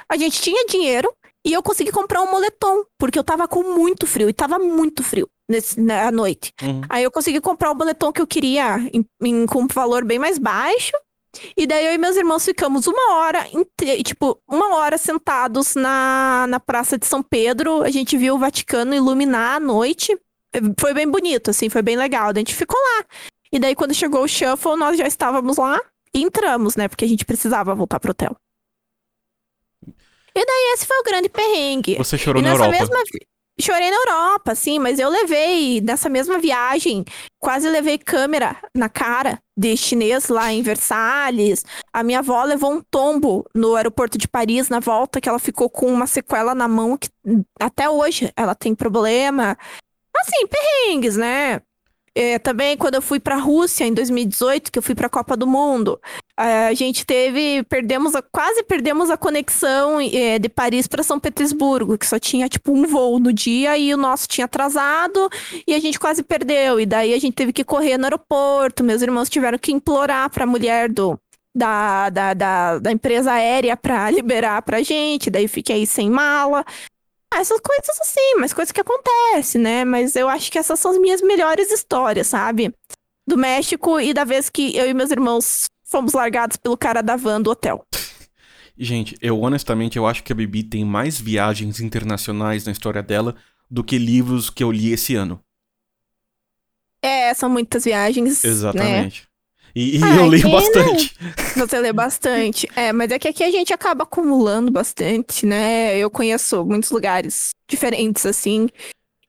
A 0.09 0.16
gente 0.16 0.40
tinha 0.40 0.64
dinheiro 0.66 1.12
e 1.45 1.53
eu 1.53 1.62
consegui 1.62 1.90
comprar 1.90 2.22
um 2.22 2.30
moletom, 2.30 2.84
porque 2.99 3.18
eu 3.18 3.24
tava 3.24 3.47
com 3.49 3.62
muito 3.74 4.07
frio, 4.07 4.28
e 4.28 4.32
tava 4.32 4.59
muito 4.59 5.03
frio 5.03 5.28
nesse, 5.51 5.78
na 5.80 6.11
noite. 6.11 6.53
Uhum. 6.62 6.80
Aí 6.88 7.03
eu 7.05 7.11
consegui 7.11 7.40
comprar 7.40 7.70
o 7.70 7.74
moletom 7.74 8.12
que 8.12 8.20
eu 8.22 8.26
queria 8.26 8.78
em, 8.92 9.05
em- 9.22 9.45
com 9.47 9.62
um 9.62 9.66
valor 9.66 10.05
bem 10.05 10.18
mais 10.18 10.38
baixo. 10.38 10.92
E 11.57 11.66
daí 11.66 11.87
eu 11.87 11.93
e 11.95 11.99
meus 11.99 12.16
irmãos 12.16 12.45
ficamos 12.45 12.87
uma 12.87 13.14
hora, 13.16 13.47
tipo, 14.05 14.41
uma 14.49 14.76
hora 14.76 14.97
sentados 14.99 15.74
na, 15.74 16.47
na 16.49 16.61
Praça 16.61 16.99
de 16.99 17.07
São 17.07 17.22
Pedro. 17.22 17.82
A 17.82 17.91
gente 17.91 18.16
viu 18.16 18.35
o 18.35 18.39
Vaticano 18.39 18.95
iluminar 18.95 19.57
à 19.57 19.61
noite. 19.61 20.16
Foi 20.78 20.95
bem 20.95 21.09
bonito, 21.09 21.51
assim, 21.51 21.68
foi 21.68 21.82
bem 21.82 21.97
legal. 21.97 22.32
Daí 22.32 22.41
A 22.41 22.45
gente 22.47 22.55
ficou 22.55 22.78
lá. 22.78 23.05
E 23.53 23.59
daí 23.59 23.74
quando 23.74 23.95
chegou 23.95 24.22
o 24.22 24.28
shuffle, 24.28 24.76
nós 24.76 24.97
já 24.97 25.07
estávamos 25.07 25.57
lá 25.57 25.80
e 26.14 26.22
entramos, 26.22 26.76
né? 26.76 26.89
Porque 26.89 27.05
a 27.05 27.09
gente 27.09 27.24
precisava 27.24 27.74
voltar 27.74 27.99
pro 28.01 28.11
hotel. 28.12 28.37
E 30.37 30.45
daí 30.45 30.72
esse 30.74 30.87
foi 30.87 30.99
o 30.99 31.05
grande 31.05 31.28
perrengue. 31.28 31.97
Você 31.97 32.18
chorou 32.18 32.43
E 32.43 32.45
na 32.45 32.53
Europa. 32.53 32.70
mesma 32.70 32.97
Chorei 33.61 33.88
na 33.88 33.96
Europa, 33.96 34.52
sim, 34.55 34.80
mas 34.80 34.98
eu 34.98 35.09
levei, 35.09 35.80
nessa 35.80 36.09
mesma 36.09 36.40
viagem, 36.40 37.05
quase 37.38 37.68
levei 37.68 37.96
câmera 37.96 38.57
na 38.74 38.88
cara 38.88 39.38
de 39.57 39.76
chinês 39.76 40.28
lá 40.28 40.52
em 40.52 40.61
Versalhes. 40.61 41.64
A 41.92 42.02
minha 42.02 42.18
avó 42.18 42.42
levou 42.42 42.72
um 42.72 42.82
tombo 42.82 43.48
no 43.55 43.76
aeroporto 43.76 44.18
de 44.18 44.26
Paris 44.26 44.68
na 44.68 44.80
volta, 44.80 45.20
que 45.20 45.28
ela 45.28 45.38
ficou 45.38 45.70
com 45.70 45.86
uma 45.86 46.09
sequela 46.09 46.52
na 46.52 46.66
mão 46.66 46.98
que 46.98 47.09
até 47.61 47.88
hoje 47.88 48.32
ela 48.36 48.57
tem 48.57 48.74
problema. 48.74 49.57
Assim, 50.16 50.46
perrengues, 50.48 51.16
né? 51.16 51.61
É, 52.16 52.38
também 52.38 52.76
quando 52.76 52.94
eu 52.94 53.02
fui 53.02 53.18
pra 53.18 53.36
Rússia 53.36 53.84
em 53.84 53.92
2018, 53.92 54.70
que 54.70 54.78
eu 54.78 54.82
fui 54.82 54.94
pra 54.94 55.08
Copa 55.08 55.36
do 55.36 55.48
Mundo, 55.48 56.00
a 56.36 56.72
gente 56.72 57.04
teve, 57.04 57.64
perdemos 57.64 58.14
a- 58.14 58.22
quase 58.22 58.62
perdemos 58.62 59.10
a 59.10 59.16
conexão 59.16 59.98
é, 60.00 60.38
de 60.38 60.48
Paris 60.48 60.86
para 60.86 61.02
São 61.02 61.18
Petersburgo, 61.18 61.98
que 61.98 62.06
só 62.06 62.18
tinha 62.18 62.48
tipo 62.48 62.72
um 62.72 62.86
voo 62.86 63.18
no 63.18 63.32
dia 63.32 63.76
e 63.76 63.92
o 63.92 63.96
nosso 63.96 64.28
tinha 64.28 64.44
atrasado 64.44 65.28
e 65.66 65.74
a 65.74 65.80
gente 65.80 65.98
quase 65.98 66.22
perdeu. 66.22 66.78
E 66.78 66.86
daí 66.86 67.12
a 67.14 67.18
gente 67.18 67.34
teve 67.34 67.52
que 67.52 67.64
correr 67.64 67.98
no 67.98 68.04
aeroporto. 68.04 68.84
Meus 68.84 69.02
irmãos 69.02 69.28
tiveram 69.28 69.58
que 69.58 69.72
implorar 69.72 70.30
para 70.30 70.44
a 70.44 70.46
mulher 70.46 70.88
do 70.88 71.18
da, 71.56 72.10
da, 72.10 72.34
da, 72.34 72.78
da 72.78 72.92
empresa 72.92 73.32
aérea 73.32 73.76
para 73.76 74.10
liberar 74.12 74.62
pra 74.62 74.82
gente. 74.82 75.30
Daí 75.30 75.48
fiquei 75.48 75.84
sem 75.84 76.08
mala. 76.10 76.64
Ah, 77.35 77.41
essas 77.41 77.61
coisas 77.61 78.01
assim, 78.01 78.37
mas 78.39 78.53
coisas 78.53 78.70
que 78.70 78.80
acontecem, 78.80 79.61
né? 79.61 79.85
Mas 79.85 80.14
eu 80.14 80.28
acho 80.28 80.53
que 80.53 80.59
essas 80.59 80.78
são 80.78 80.93
as 80.93 80.99
minhas 80.99 81.20
melhores 81.20 81.68
histórias, 81.72 82.28
sabe? 82.28 82.72
Do 83.26 83.37
México 83.37 83.99
e 83.99 84.14
da 84.14 84.22
vez 84.22 84.49
que 84.49 84.76
eu 84.76 84.89
e 84.89 84.95
meus 84.95 85.11
irmãos 85.11 85.68
fomos 85.82 86.12
largados 86.12 86.57
pelo 86.57 86.76
cara 86.76 87.03
da 87.03 87.16
van 87.16 87.43
do 87.43 87.51
hotel. 87.51 87.85
Gente, 88.78 89.16
eu 89.20 89.41
honestamente 89.41 89.97
eu 89.97 90.07
acho 90.07 90.22
que 90.22 90.32
a 90.32 90.37
Bibi 90.37 90.62
tem 90.62 90.85
mais 90.85 91.20
viagens 91.20 91.80
internacionais 91.80 92.66
na 92.66 92.72
história 92.72 93.03
dela 93.03 93.35
do 93.68 93.82
que 93.82 93.99
livros 93.99 94.49
que 94.49 94.62
eu 94.62 94.70
li 94.70 94.93
esse 94.93 95.16
ano. 95.16 95.41
É, 97.03 97.35
são 97.35 97.49
muitas 97.49 97.85
viagens. 97.85 98.45
Né? 99.18 99.34
E, 99.74 99.98
e 99.98 100.04
Ah, 100.04 100.16
eu 100.16 100.26
leio 100.26 100.50
bastante. 100.50 101.16
Você 101.56 101.80
lê 101.80 101.92
bastante. 101.92 102.68
É, 102.76 102.92
mas 102.92 103.10
é 103.10 103.18
que 103.18 103.28
aqui 103.28 103.42
a 103.42 103.50
gente 103.50 103.72
acaba 103.72 104.04
acumulando 104.04 104.70
bastante, 104.70 105.44
né? 105.44 105.96
Eu 105.98 106.08
conheço 106.10 106.64
muitos 106.64 106.90
lugares 106.90 107.50
diferentes, 107.68 108.24
assim. 108.24 108.68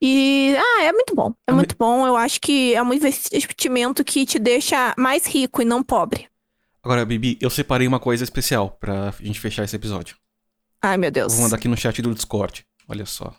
E, 0.01 0.55
ah, 0.57 0.83
é 0.83 0.91
muito 0.91 1.15
bom. 1.15 1.33
É 1.47 1.51
Ah, 1.51 1.55
muito 1.55 1.75
bom. 1.77 2.05
Eu 2.05 2.15
acho 2.15 2.39
que 2.39 2.75
é 2.75 2.83
um 2.83 2.93
investimento 2.93 4.03
que 4.03 4.25
te 4.25 4.37
deixa 4.37 4.93
mais 4.97 5.25
rico 5.25 5.61
e 5.61 5.65
não 5.65 5.81
pobre. 5.81 6.27
Agora, 6.83 7.03
Bibi, 7.03 7.37
eu 7.41 7.49
separei 7.49 7.87
uma 7.87 7.99
coisa 7.99 8.23
especial 8.23 8.77
pra 8.79 9.11
gente 9.19 9.39
fechar 9.39 9.63
esse 9.63 9.75
episódio. 9.75 10.15
Ai, 10.79 10.97
meu 10.97 11.09
Deus. 11.09 11.33
Vou 11.33 11.43
mandar 11.43 11.55
aqui 11.55 11.67
no 11.67 11.75
chat 11.75 11.99
do 12.03 12.13
Discord. 12.13 12.63
Olha 12.87 13.07
só. 13.07 13.33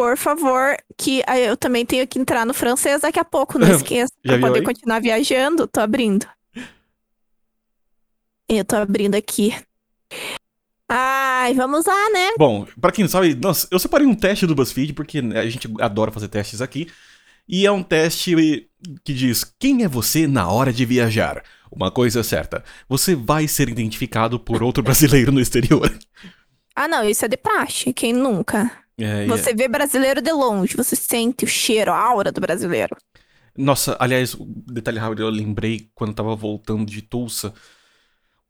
Por 0.00 0.16
favor, 0.16 0.78
que 0.96 1.22
eu 1.46 1.58
também 1.58 1.84
tenho 1.84 2.08
que 2.08 2.18
entrar 2.18 2.46
no 2.46 2.54
francês 2.54 3.02
daqui 3.02 3.18
a 3.18 3.24
pouco, 3.24 3.58
não 3.58 3.68
esqueça. 3.76 4.10
Pra 4.22 4.38
poder 4.38 4.60
aí? 4.60 4.64
continuar 4.64 4.98
viajando, 4.98 5.66
tô 5.66 5.78
abrindo. 5.78 6.26
Eu 8.48 8.64
tô 8.64 8.76
abrindo 8.76 9.14
aqui. 9.14 9.54
Ai, 10.88 11.52
vamos 11.52 11.84
lá, 11.84 12.10
né? 12.14 12.30
Bom, 12.38 12.66
pra 12.80 12.90
quem 12.90 13.04
não 13.04 13.10
sabe, 13.10 13.34
nossa, 13.34 13.68
eu 13.70 13.78
separei 13.78 14.06
um 14.06 14.14
teste 14.14 14.46
do 14.46 14.54
BuzzFeed 14.54 14.94
porque 14.94 15.18
a 15.18 15.50
gente 15.50 15.70
adora 15.78 16.10
fazer 16.10 16.28
testes 16.28 16.62
aqui. 16.62 16.90
E 17.46 17.66
é 17.66 17.70
um 17.70 17.82
teste 17.82 18.70
que 19.04 19.12
diz: 19.12 19.44
Quem 19.58 19.84
é 19.84 19.88
você 19.88 20.26
na 20.26 20.50
hora 20.50 20.72
de 20.72 20.86
viajar? 20.86 21.42
Uma 21.70 21.90
coisa 21.90 22.20
é 22.20 22.22
certa: 22.22 22.64
você 22.88 23.14
vai 23.14 23.46
ser 23.46 23.68
identificado 23.68 24.40
por 24.40 24.62
outro 24.62 24.82
brasileiro 24.82 25.30
no 25.30 25.42
exterior. 25.42 25.94
Ah, 26.74 26.88
não, 26.88 27.06
isso 27.06 27.22
é 27.22 27.28
de 27.28 27.36
praxe. 27.36 27.92
Quem 27.92 28.14
nunca? 28.14 28.79
É, 29.00 29.24
e- 29.24 29.28
Você 29.28 29.54
vê 29.54 29.68
brasileiro 29.68 30.20
de 30.20 30.32
longe, 30.32 30.76
você 30.76 30.94
sente 30.96 31.44
o 31.44 31.48
cheiro, 31.48 31.92
a 31.92 31.98
aura 31.98 32.30
do 32.30 32.40
brasileiro. 32.40 32.96
Nossa, 33.56 33.96
aliás, 33.98 34.34
um 34.34 34.46
detalhe 34.72 34.98
rápido, 34.98 35.22
eu 35.22 35.30
lembrei 35.30 35.88
quando 35.94 36.10
eu 36.10 36.16
tava 36.16 36.34
voltando 36.36 36.84
de 36.90 37.02
Tulsa. 37.02 37.52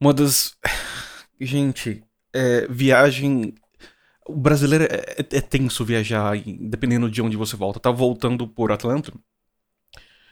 Uma 0.00 0.12
das. 0.12 0.56
Gente, 1.40 2.02
é, 2.32 2.66
viagem. 2.68 3.54
O 4.28 4.36
brasileiro 4.36 4.84
é, 4.84 4.96
é- 5.18 5.36
é 5.38 5.40
tenso 5.40 5.84
viajar, 5.84 6.36
dependendo 6.60 7.10
de 7.10 7.20
onde 7.22 7.36
você 7.36 7.56
volta. 7.56 7.78
Eu 7.78 7.82
tava 7.82 7.96
voltando 7.96 8.46
por 8.46 8.70
Atlanta. 8.70 9.12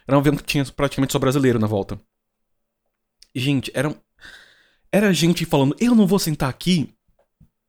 Era 0.07 0.15
um 0.17 0.19
avião 0.21 0.35
que 0.35 0.43
tinha 0.43 0.63
praticamente 0.65 1.11
só 1.13 1.19
brasileiro 1.19 1.59
na 1.59 1.67
volta. 1.67 1.99
Gente, 3.35 3.71
era. 3.73 3.93
Era 4.91 5.13
gente 5.13 5.45
falando, 5.45 5.75
eu 5.79 5.93
não 5.93 6.07
vou 6.07 6.17
sentar 6.17 6.49
aqui. 6.49 6.89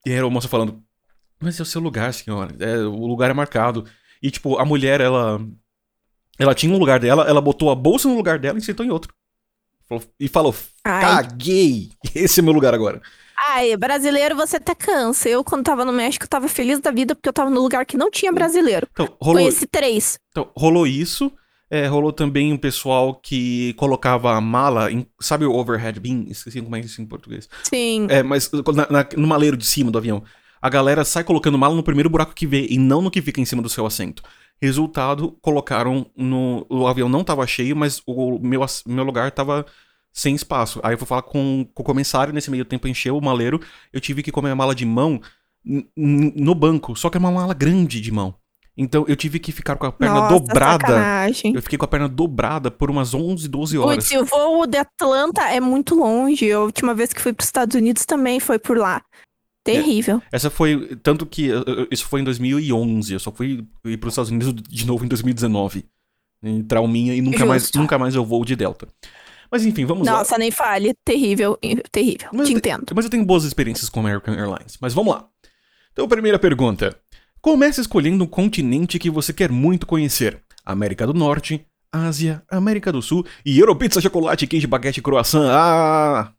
E 0.07 0.11
era 0.11 0.26
a 0.26 0.30
moça 0.30 0.48
falando, 0.48 0.82
mas 1.41 1.59
é 1.59 1.62
o 1.62 1.66
seu 1.66 1.80
lugar, 1.80 2.12
senhora. 2.12 2.55
É, 2.61 2.78
o 2.78 3.07
lugar 3.07 3.30
é 3.30 3.34
marcado. 3.34 3.84
E, 4.22 4.30
tipo, 4.30 4.59
a 4.59 4.64
mulher, 4.64 5.01
ela 5.01 5.41
Ela 6.38 6.55
tinha 6.55 6.72
um 6.74 6.78
lugar 6.78 7.01
dela, 7.01 7.24
ela 7.28 7.41
botou 7.41 7.70
a 7.70 7.74
bolsa 7.74 8.09
no 8.09 8.16
lugar 8.16 8.38
dela 8.38 8.59
e 8.59 8.62
sentou 8.62 8.84
em 8.84 8.91
outro. 8.91 9.12
E 10.18 10.28
falou: 10.28 10.55
Ai. 10.84 11.03
caguei! 11.03 11.91
Esse 12.14 12.41
é 12.41 12.43
meu 12.43 12.53
lugar 12.53 12.72
agora. 12.74 13.01
Ai, 13.36 13.74
brasileiro 13.76 14.36
você 14.36 14.57
até 14.57 14.74
cansa. 14.74 15.28
Eu, 15.28 15.43
quando 15.43 15.64
tava 15.64 15.84
no 15.84 15.93
México, 15.93 16.28
tava 16.28 16.47
feliz 16.47 16.78
da 16.78 16.91
vida 16.91 17.14
porque 17.14 17.28
eu 17.28 17.32
tava 17.32 17.51
no 17.51 17.61
lugar 17.61 17.84
que 17.86 17.97
não 17.97 18.11
tinha 18.11 18.30
brasileiro. 18.30 18.86
Então, 18.93 19.07
rolou, 19.20 19.43
Conheci 19.43 19.66
três. 19.66 20.18
então, 20.30 20.51
rolou 20.55 20.86
isso. 20.86 21.32
É, 21.72 21.86
rolou 21.86 22.12
também 22.12 22.53
um 22.53 22.57
pessoal 22.59 23.14
que 23.14 23.72
colocava 23.74 24.32
a 24.34 24.41
mala 24.41 24.91
em. 24.91 25.07
Sabe 25.20 25.45
o 25.47 25.55
overhead 25.55 25.99
bin? 26.01 26.26
Esqueci 26.28 26.61
como 26.61 26.74
é 26.76 26.80
isso 26.80 27.01
em 27.01 27.07
português. 27.07 27.49
Sim. 27.62 28.07
É, 28.11 28.22
mas 28.22 28.51
na, 28.74 28.91
na- 28.91 29.09
no 29.16 29.26
maleiro 29.26 29.57
de 29.57 29.64
cima 29.66 29.91
do 29.91 29.97
avião. 29.99 30.22
A 30.61 30.68
galera 30.68 31.04
sai 31.04 31.24
colocando 31.24 31.58
mala 31.58 31.74
no 31.74 31.82
primeiro 31.82 32.11
buraco 32.11 32.34
que 32.34 32.46
vê 32.46 32.66
e 32.68 32.78
não 32.78 33.00
no 33.00 33.11
que 33.11 33.22
fica 33.22 33.40
em 33.40 33.44
cima 33.44 33.62
do 33.62 33.68
seu 33.68 33.86
assento. 33.86 34.22
Resultado, 34.61 35.36
colocaram 35.40 36.06
no. 36.14 36.66
O 36.68 36.86
avião 36.86 37.08
não 37.08 37.24
tava 37.24 37.46
cheio, 37.46 37.74
mas 37.74 38.02
o 38.06 38.38
meu, 38.38 38.64
meu 38.86 39.04
lugar 39.04 39.30
tava 39.30 39.64
sem 40.12 40.34
espaço. 40.34 40.80
Aí 40.82 40.92
eu 40.92 40.98
fui 40.98 41.06
falar 41.06 41.22
com, 41.22 41.66
com 41.74 41.82
o 41.82 41.86
comissário, 41.86 42.32
nesse 42.32 42.50
meio 42.50 42.64
tempo 42.64 42.86
encheu 42.86 43.16
o 43.16 43.24
maleiro. 43.24 43.61
Eu 43.92 44.00
tive 44.00 44.22
que 44.22 44.30
comer 44.30 44.50
a 44.50 44.56
mala 44.56 44.74
de 44.74 44.84
mão 44.84 45.20
no 45.96 46.54
banco, 46.54 46.94
só 46.96 47.08
que 47.08 47.16
é 47.16 47.20
uma 47.20 47.30
mala 47.30 47.54
grande 47.54 48.00
de 48.00 48.11
mão. 48.12 48.34
Então 48.76 49.04
eu 49.08 49.16
tive 49.16 49.38
que 49.38 49.52
ficar 49.52 49.76
com 49.76 49.86
a 49.86 49.92
perna 49.92 50.20
Nossa, 50.20 50.34
dobrada. 50.34 50.86
sacanagem. 50.86 51.54
Eu 51.54 51.62
fiquei 51.62 51.78
com 51.78 51.84
a 51.84 51.88
perna 51.88 52.08
dobrada 52.08 52.70
por 52.70 52.90
umas 52.90 53.12
11, 53.12 53.48
12 53.48 53.78
horas. 53.78 54.08
Putz, 54.08 54.20
o 54.20 54.24
voo 54.24 54.66
de 54.66 54.78
Atlanta 54.78 55.42
é 55.42 55.61
muito 55.61 55.94
longe. 55.94 56.50
A 56.50 56.61
última 56.61 56.94
vez 56.94 57.12
que 57.12 57.20
fui 57.20 57.32
pros 57.32 57.48
Estados 57.48 57.76
Unidos 57.76 58.06
também 58.06 58.40
foi 58.40 58.58
por 58.58 58.78
lá. 58.78 59.02
Terrível. 59.64 60.22
Essa 60.32 60.48
foi. 60.50 60.96
Tanto 61.02 61.26
que. 61.26 61.50
Isso 61.90 62.06
foi 62.06 62.20
em 62.20 62.24
2011. 62.24 63.12
Eu 63.12 63.20
só 63.20 63.30
fui 63.30 63.64
ir 63.84 63.96
para 63.98 64.08
os 64.08 64.12
Estados 64.14 64.30
Unidos 64.30 64.54
de 64.68 64.86
novo 64.86 65.04
em 65.04 65.08
2019. 65.08 65.84
Em 66.42 66.62
trauminha 66.62 67.14
e 67.14 67.20
nunca 67.20 67.44
mais, 67.44 67.70
nunca 67.74 67.98
mais 67.98 68.14
eu 68.14 68.24
vou 68.24 68.44
de 68.44 68.56
Delta. 68.56 68.88
Mas 69.50 69.66
enfim, 69.66 69.84
vamos 69.84 70.06
lá. 70.06 70.12
Nossa, 70.12 70.38
nem 70.38 70.50
fale. 70.50 70.94
Terrível. 71.04 71.58
Terrível. 71.92 72.28
Mas 72.32 72.46
Te 72.48 72.54
eu 72.54 72.61
te- 72.61 72.68
entendo. 72.68 72.92
Mas 72.94 73.04
eu 73.04 73.11
tenho 73.11 73.24
boas 73.24 73.44
experiências 73.44 73.90
com 73.90 74.00
American 74.00 74.34
Airlines. 74.34 74.78
Mas 74.80 74.94
vamos 74.94 75.12
lá. 75.14 75.26
Então, 75.92 76.08
primeira 76.08 76.38
pergunta. 76.38 76.96
Comece 77.42 77.80
escolhendo 77.80 78.24
um 78.24 78.26
continente 78.26 78.98
que 78.98 79.11
você 79.11 79.32
quer 79.32 79.50
muito 79.50 79.86
conhecer: 79.86 80.40
América 80.64 81.06
do 81.06 81.12
Norte, 81.12 81.66
Ásia, 81.92 82.42
América 82.50 82.92
do 82.92 83.02
Sul 83.02 83.26
e 83.44 83.58
Europizza, 83.58 84.00
chocolate, 84.00 84.46
queijo, 84.46 84.68
baguete, 84.68 85.02
croissant. 85.02 85.48
Ah! 85.50 86.32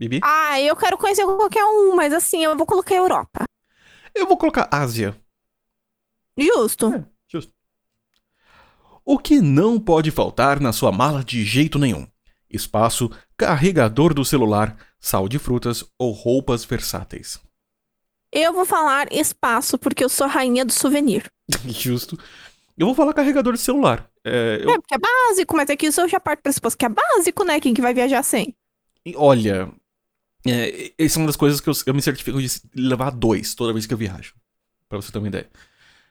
Bibi? 0.00 0.18
Ah, 0.24 0.58
eu 0.58 0.74
quero 0.74 0.96
conhecer 0.96 1.26
qualquer 1.26 1.62
um, 1.62 1.94
mas 1.94 2.10
assim, 2.14 2.42
eu 2.42 2.56
vou 2.56 2.64
colocar 2.66 2.94
Europa. 2.94 3.44
Eu 4.14 4.26
vou 4.26 4.38
colocar 4.38 4.66
Ásia. 4.72 5.14
Justo. 6.38 7.04
Justo. 7.28 7.52
O 9.04 9.18
que 9.18 9.42
não 9.42 9.78
pode 9.78 10.10
faltar 10.10 10.58
na 10.58 10.72
sua 10.72 10.90
mala 10.90 11.22
de 11.22 11.44
jeito 11.44 11.78
nenhum? 11.78 12.06
Espaço, 12.48 13.10
carregador 13.36 14.14
do 14.14 14.24
celular, 14.24 14.74
sal 14.98 15.28
de 15.28 15.38
frutas 15.38 15.84
ou 15.98 16.12
roupas 16.12 16.64
versáteis. 16.64 17.38
Eu 18.32 18.54
vou 18.54 18.64
falar 18.64 19.12
espaço, 19.12 19.76
porque 19.78 20.02
eu 20.02 20.08
sou 20.08 20.26
rainha 20.26 20.64
do 20.64 20.72
souvenir. 20.72 21.26
Justo. 21.68 22.16
Eu 22.78 22.86
vou 22.86 22.94
falar 22.94 23.12
carregador 23.12 23.52
de 23.52 23.60
celular. 23.60 24.08
É, 24.24 24.60
eu- 24.62 24.70
É, 24.70 24.74
porque 24.78 24.94
é 24.94 24.98
básico, 24.98 25.54
mas 25.54 25.68
é 25.68 25.76
que 25.76 25.88
isso 25.88 26.00
eu 26.00 26.08
já 26.08 26.18
parto 26.18 26.38
pra 26.38 26.44
pressuposto 26.44 26.78
que 26.78 26.86
é 26.86 26.88
básico, 26.88 27.44
né? 27.44 27.60
Quem 27.60 27.74
que 27.74 27.82
vai 27.82 27.92
viajar 27.92 28.22
sem? 28.22 28.56
olha, 29.16 29.72
é, 30.46 30.92
essa 30.98 31.18
é 31.18 31.20
uma 31.20 31.26
das 31.26 31.36
coisas 31.36 31.60
que 31.60 31.68
eu, 31.68 31.74
eu 31.86 31.94
me 31.94 32.02
certifico 32.02 32.40
de 32.40 32.48
levar 32.74 33.10
dois 33.10 33.54
toda 33.54 33.72
vez 33.72 33.86
que 33.86 33.94
eu 33.94 33.98
viajo. 33.98 34.34
Pra 34.88 35.00
você 35.00 35.12
ter 35.12 35.18
uma 35.18 35.28
ideia. 35.28 35.48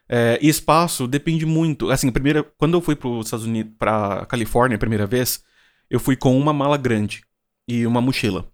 É, 0.08 0.38
e 0.42 0.48
espaço 0.48 1.06
depende 1.06 1.46
muito. 1.46 1.90
Assim, 1.90 2.10
primeira, 2.10 2.42
quando 2.42 2.74
eu 2.74 2.80
fui 2.80 2.96
para 2.96 3.10
Estados 3.20 3.46
Unidos, 3.46 3.72
pra 3.78 4.26
Califórnia 4.26 4.76
a 4.76 4.78
primeira 4.78 5.06
vez, 5.06 5.42
eu 5.88 6.00
fui 6.00 6.16
com 6.16 6.36
uma 6.38 6.52
mala 6.52 6.76
grande 6.76 7.22
e 7.68 7.86
uma 7.86 8.00
mochila. 8.00 8.50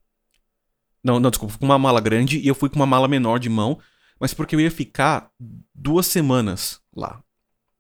Não, 1.03 1.21
não, 1.21 1.31
desculpa, 1.31 1.57
com 1.57 1.65
uma 1.65 1.79
mala 1.79 2.01
grande 2.01 2.39
e 2.39 2.49
eu 2.49 2.55
fui 2.55 2.69
com 2.69 2.77
uma 2.77 2.87
mala 2.87 3.07
menor 3.07 3.39
de 3.39 3.49
mão, 3.49 3.79
mas 4.19 4.35
porque 4.35 4.57
eu 4.57 4.61
ia 4.61 4.71
ficar 4.71 5.31
duas 5.75 6.07
semanas 6.07 6.81
lá. 6.95 7.23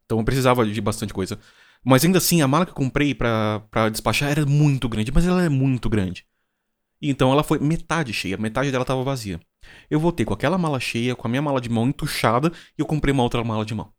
Então 0.05 0.18
eu 0.18 0.24
precisava 0.24 0.64
de 0.64 0.80
bastante 0.80 1.12
coisa. 1.12 1.38
Mas 1.84 2.05
ainda 2.05 2.18
assim, 2.18 2.40
a 2.40 2.49
mala 2.49 2.64
que 2.64 2.70
eu 2.70 2.76
comprei 2.76 3.14
pra 3.14 3.88
despachar 3.90 4.30
era 4.30 4.47
muito 4.47 4.88
grande, 4.88 5.12
mas 5.12 5.26
ela 5.26 5.42
é 5.42 5.49
muito 5.49 5.88
grande. 5.88 6.24
Então 7.01 7.32
ela 7.32 7.42
foi 7.42 7.59
metade 7.59 8.12
cheia, 8.12 8.36
metade 8.36 8.70
dela 8.70 8.84
tava 8.84 9.03
vazia. 9.03 9.40
Eu 9.90 10.01
voltei 10.01 10.24
com 10.24 10.34
aquela 10.34 10.57
mala 10.57 10.80
cheia, 10.80 11.14
com 11.14 11.26
a 11.26 11.30
minha 11.30 11.42
mala 11.42 11.61
de 11.61 11.68
mão 11.68 11.88
entuchada, 11.88 12.53
e 12.76 12.80
eu 12.80 12.86
comprei 12.86 13.12
uma 13.12 13.22
outra 13.22 13.42
mala 13.44 13.64
de 13.64 13.74
mão. 13.74 13.92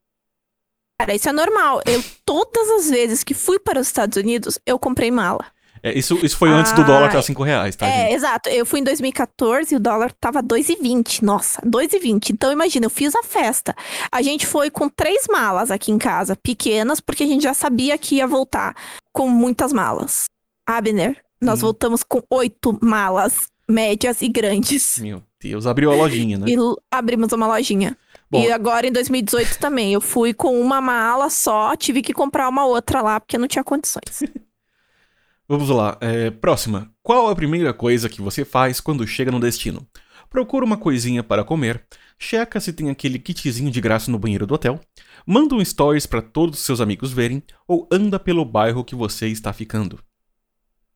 Cara, 0.99 1.13
isso 1.13 1.29
é 1.29 1.31
normal. 1.31 1.81
Eu, 1.85 2.03
todas 2.25 2.69
as 2.71 2.89
vezes 2.89 3.23
que 3.23 3.33
fui 3.33 3.59
para 3.59 3.79
os 3.79 3.87
Estados 3.87 4.17
Unidos, 4.17 4.59
eu 4.65 4.79
comprei 4.79 5.11
mala. 5.11 5.45
É, 5.83 5.97
isso, 5.97 6.17
isso 6.23 6.35
foi 6.37 6.49
antes 6.49 6.71
do 6.71 6.83
dólar 6.83 7.07
estar 7.07 7.21
5 7.21 7.43
reais, 7.43 7.75
tá, 7.75 7.85
é, 7.85 8.05
gente? 8.05 8.15
exato. 8.15 8.49
Eu 8.49 8.65
fui 8.65 8.79
em 8.79 8.83
2014 8.83 9.73
e 9.73 9.77
o 9.77 9.79
dólar 9.79 10.11
tava 10.13 10.41
2,20. 10.41 11.21
Nossa, 11.21 11.61
2,20. 11.61 12.31
Então 12.31 12.51
imagina, 12.51 12.87
eu 12.87 12.89
fiz 12.89 13.13
a 13.15 13.21
festa. 13.21 13.75
A 14.11 14.21
gente 14.23 14.47
foi 14.47 14.69
com 14.71 14.89
três 14.89 15.25
malas 15.29 15.69
aqui 15.69 15.91
em 15.91 15.97
casa, 15.97 16.35
pequenas, 16.35 16.99
porque 16.99 17.23
a 17.23 17.27
gente 17.27 17.43
já 17.43 17.53
sabia 17.53 17.97
que 17.97 18.15
ia 18.15 18.27
voltar 18.27 18.75
com 19.13 19.29
muitas 19.29 19.71
malas. 19.71 20.25
Abner, 20.67 21.23
nós 21.41 21.59
Hum. 21.59 21.67
voltamos 21.67 22.03
com 22.03 22.21
oito 22.29 22.77
malas 22.81 23.47
médias 23.69 24.21
e 24.21 24.29
grandes. 24.29 24.97
Meu 24.99 25.21
Deus, 25.41 25.65
abriu 25.67 25.91
a 25.91 25.95
lojinha, 25.95 26.37
né? 26.37 26.45
E 26.49 26.55
abrimos 26.91 27.31
uma 27.33 27.47
lojinha. 27.47 27.97
Bom. 28.29 28.41
E 28.43 28.51
agora 28.51 28.87
em 28.87 28.91
2018 28.91 29.57
também. 29.59 29.93
Eu 29.93 30.01
fui 30.01 30.33
com 30.33 30.59
uma 30.59 30.81
mala 30.81 31.29
só, 31.29 31.75
tive 31.75 32.01
que 32.01 32.13
comprar 32.13 32.49
uma 32.49 32.65
outra 32.65 33.01
lá, 33.01 33.19
porque 33.19 33.37
não 33.37 33.47
tinha 33.47 33.63
condições. 33.63 34.23
Vamos 35.47 35.69
lá. 35.69 35.97
é, 36.01 36.29
próxima. 36.29 36.91
Qual 37.01 37.29
a 37.29 37.35
primeira 37.35 37.73
coisa 37.73 38.09
que 38.09 38.21
você 38.21 38.43
faz 38.43 38.81
quando 38.81 39.07
chega 39.07 39.31
no 39.31 39.39
destino? 39.39 39.87
Procura 40.29 40.65
uma 40.65 40.75
coisinha 40.75 41.23
para 41.23 41.43
comer, 41.45 41.85
checa 42.19 42.59
se 42.59 42.73
tem 42.73 42.89
aquele 42.89 43.17
kitzinho 43.17 43.71
de 43.71 43.79
graça 43.79 44.11
no 44.11 44.19
banheiro 44.19 44.45
do 44.45 44.55
hotel, 44.55 44.77
manda 45.25 45.55
um 45.55 45.63
stories 45.63 46.05
para 46.05 46.21
todos 46.21 46.59
os 46.59 46.65
seus 46.65 46.81
amigos 46.81 47.13
verem 47.13 47.41
ou 47.65 47.87
anda 47.89 48.19
pelo 48.19 48.43
bairro 48.43 48.83
que 48.83 48.93
você 48.93 49.27
está 49.29 49.53
ficando. 49.53 49.97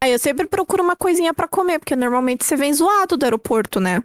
Aí 0.04 0.12
eu 0.12 0.20
sempre 0.20 0.48
procuro 0.48 0.84
uma 0.84 0.96
coisinha 0.96 1.34
pra 1.34 1.48
comer, 1.48 1.80
porque 1.80 1.96
normalmente 1.96 2.44
você 2.44 2.56
vem 2.56 2.74
zoado 2.74 3.16
do 3.18 3.24
aeroporto, 3.24 3.80
né? 3.80 4.02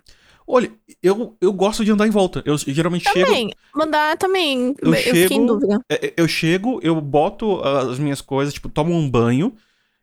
Olha, 0.46 0.70
eu, 1.02 1.36
eu 1.40 1.52
gosto 1.52 1.84
de 1.84 1.90
andar 1.90 2.06
em 2.06 2.10
volta. 2.10 2.40
Eu 2.46 2.56
geralmente 2.58 3.08
chego, 3.10 3.26
Também. 3.26 3.50
Mandar 3.74 4.16
também. 4.16 4.74
Eu 4.80 4.90
Eu, 4.94 4.94
fiquei 4.94 5.24
em 5.24 5.28
chego- 5.28 5.46
dúvida. 5.46 5.80
É, 5.90 6.06
é, 6.06 6.14
Eu 6.16 6.28
chego, 6.28 6.78
eu 6.82 7.00
boto 7.00 7.60
as 7.62 7.98
minhas 7.98 8.20
coisas, 8.20 8.54
tipo, 8.54 8.68
tomo 8.68 8.92
um 8.94 9.10
banho 9.10 9.54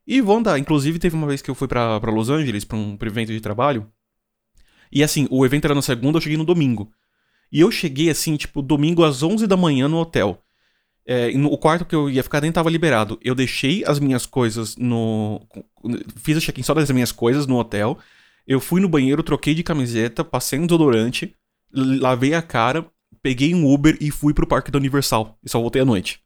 e 0.05 0.19
vou 0.19 0.35
andar. 0.37 0.57
Inclusive, 0.59 0.99
teve 0.99 1.15
uma 1.15 1.27
vez 1.27 1.41
que 1.41 1.49
eu 1.49 1.55
fui 1.55 1.67
pra, 1.67 1.97
pra 1.99 2.11
Los 2.11 2.29
Angeles, 2.29 2.65
pra 2.65 2.77
um, 2.77 2.97
pra 2.97 3.07
um 3.07 3.11
evento 3.11 3.31
de 3.31 3.39
trabalho. 3.39 3.87
E 4.91 5.01
assim, 5.03 5.27
o 5.31 5.45
evento 5.45 5.65
era 5.65 5.75
na 5.75 5.81
segunda, 5.81 6.17
eu 6.17 6.21
cheguei 6.21 6.37
no 6.37 6.43
domingo. 6.45 6.91
E 7.51 7.61
eu 7.61 7.71
cheguei, 7.71 8.09
assim, 8.09 8.35
tipo, 8.35 8.61
domingo 8.61 9.03
às 9.03 9.23
11 9.23 9.47
da 9.47 9.55
manhã 9.55 9.87
no 9.87 9.97
hotel. 9.99 10.39
É, 11.05 11.31
no- 11.33 11.51
o 11.51 11.57
quarto 11.57 11.85
que 11.85 11.95
eu 11.95 12.09
ia 12.09 12.23
ficar 12.23 12.41
nem 12.41 12.51
tava 12.51 12.69
liberado. 12.69 13.19
Eu 13.21 13.35
deixei 13.35 13.83
as 13.85 13.99
minhas 13.99 14.25
coisas 14.25 14.75
no. 14.77 15.41
Fiz 16.17 16.37
o 16.37 16.41
check-in 16.41 16.63
só 16.63 16.73
das 16.73 16.89
minhas 16.91 17.11
coisas 17.11 17.45
no 17.45 17.57
hotel. 17.57 17.97
Eu 18.47 18.59
fui 18.59 18.81
no 18.81 18.89
banheiro, 18.89 19.23
troquei 19.23 19.53
de 19.53 19.63
camiseta, 19.63 20.23
passei 20.23 20.59
um 20.59 20.65
desodorante, 20.65 21.33
lavei 21.73 22.33
a 22.33 22.41
cara, 22.41 22.85
peguei 23.21 23.53
um 23.55 23.71
Uber 23.71 23.97
e 24.01 24.11
fui 24.11 24.33
pro 24.33 24.47
parque 24.47 24.71
da 24.71 24.77
Universal. 24.77 25.37
E 25.43 25.49
só 25.49 25.59
voltei 25.59 25.81
à 25.81 25.85
noite. 25.85 26.21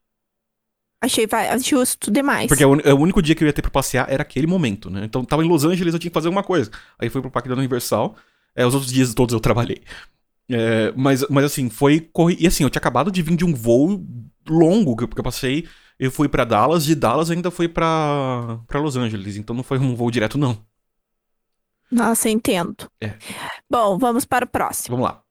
Achei 1.00 1.28
justo 1.64 2.10
demais. 2.10 2.48
Porque 2.48 2.66
o, 2.66 2.72
o 2.72 3.00
único 3.00 3.22
dia 3.22 3.36
que 3.36 3.44
eu 3.44 3.48
ia 3.48 3.54
ter 3.54 3.62
pra 3.62 3.70
passear 3.70 4.08
era 4.10 4.24
aquele 4.24 4.48
momento, 4.48 4.90
né? 4.90 5.06
Então 5.06 5.24
tava 5.24 5.46
em 5.46 5.48
Los 5.48 5.64
Angeles, 5.64 5.94
eu 5.94 6.00
tinha 6.00 6.10
que 6.10 6.14
fazer 6.14 6.28
alguma 6.28 6.44
coisa. 6.44 6.72
Aí 6.98 7.08
fui 7.10 7.22
pro 7.22 7.30
parque 7.30 7.50
da 7.50 7.56
Universal. 7.56 8.16
É, 8.56 8.66
os 8.66 8.74
outros 8.74 8.92
dias 8.92 9.14
todos 9.14 9.34
eu 9.34 9.40
trabalhei. 9.40 9.82
É, 10.50 10.92
mas, 10.96 11.24
mas 11.30 11.46
assim, 11.46 11.70
foi. 11.70 12.00
Corri... 12.00 12.38
E 12.40 12.48
assim, 12.48 12.64
eu 12.64 12.70
tinha 12.70 12.80
acabado 12.80 13.12
de 13.12 13.22
vir 13.22 13.36
de 13.36 13.46
um 13.46 13.54
voo 13.54 14.04
longo 14.50 14.96
que 14.96 15.04
eu, 15.04 15.24
passei. 15.24 15.68
Eu 16.00 16.12
fui 16.12 16.28
pra 16.28 16.44
Dallas, 16.44 16.86
de 16.86 16.96
Dallas 16.96 17.32
ainda 17.32 17.50
fui 17.50 17.68
pra, 17.68 18.60
pra 18.68 18.80
Los 18.80 18.96
Angeles. 18.96 19.38
Então 19.38 19.56
não 19.56 19.64
foi 19.64 19.80
um 19.80 19.96
voo 19.96 20.12
direto, 20.12 20.38
não. 20.38 20.58
Nossa, 21.92 22.30
entendo. 22.30 22.90
É. 23.02 23.14
Bom, 23.70 23.98
vamos 23.98 24.26
para 24.26 24.46
o 24.46 24.48
próximo. 24.48 24.98
Vamos 24.98 25.12
lá. 25.12 25.22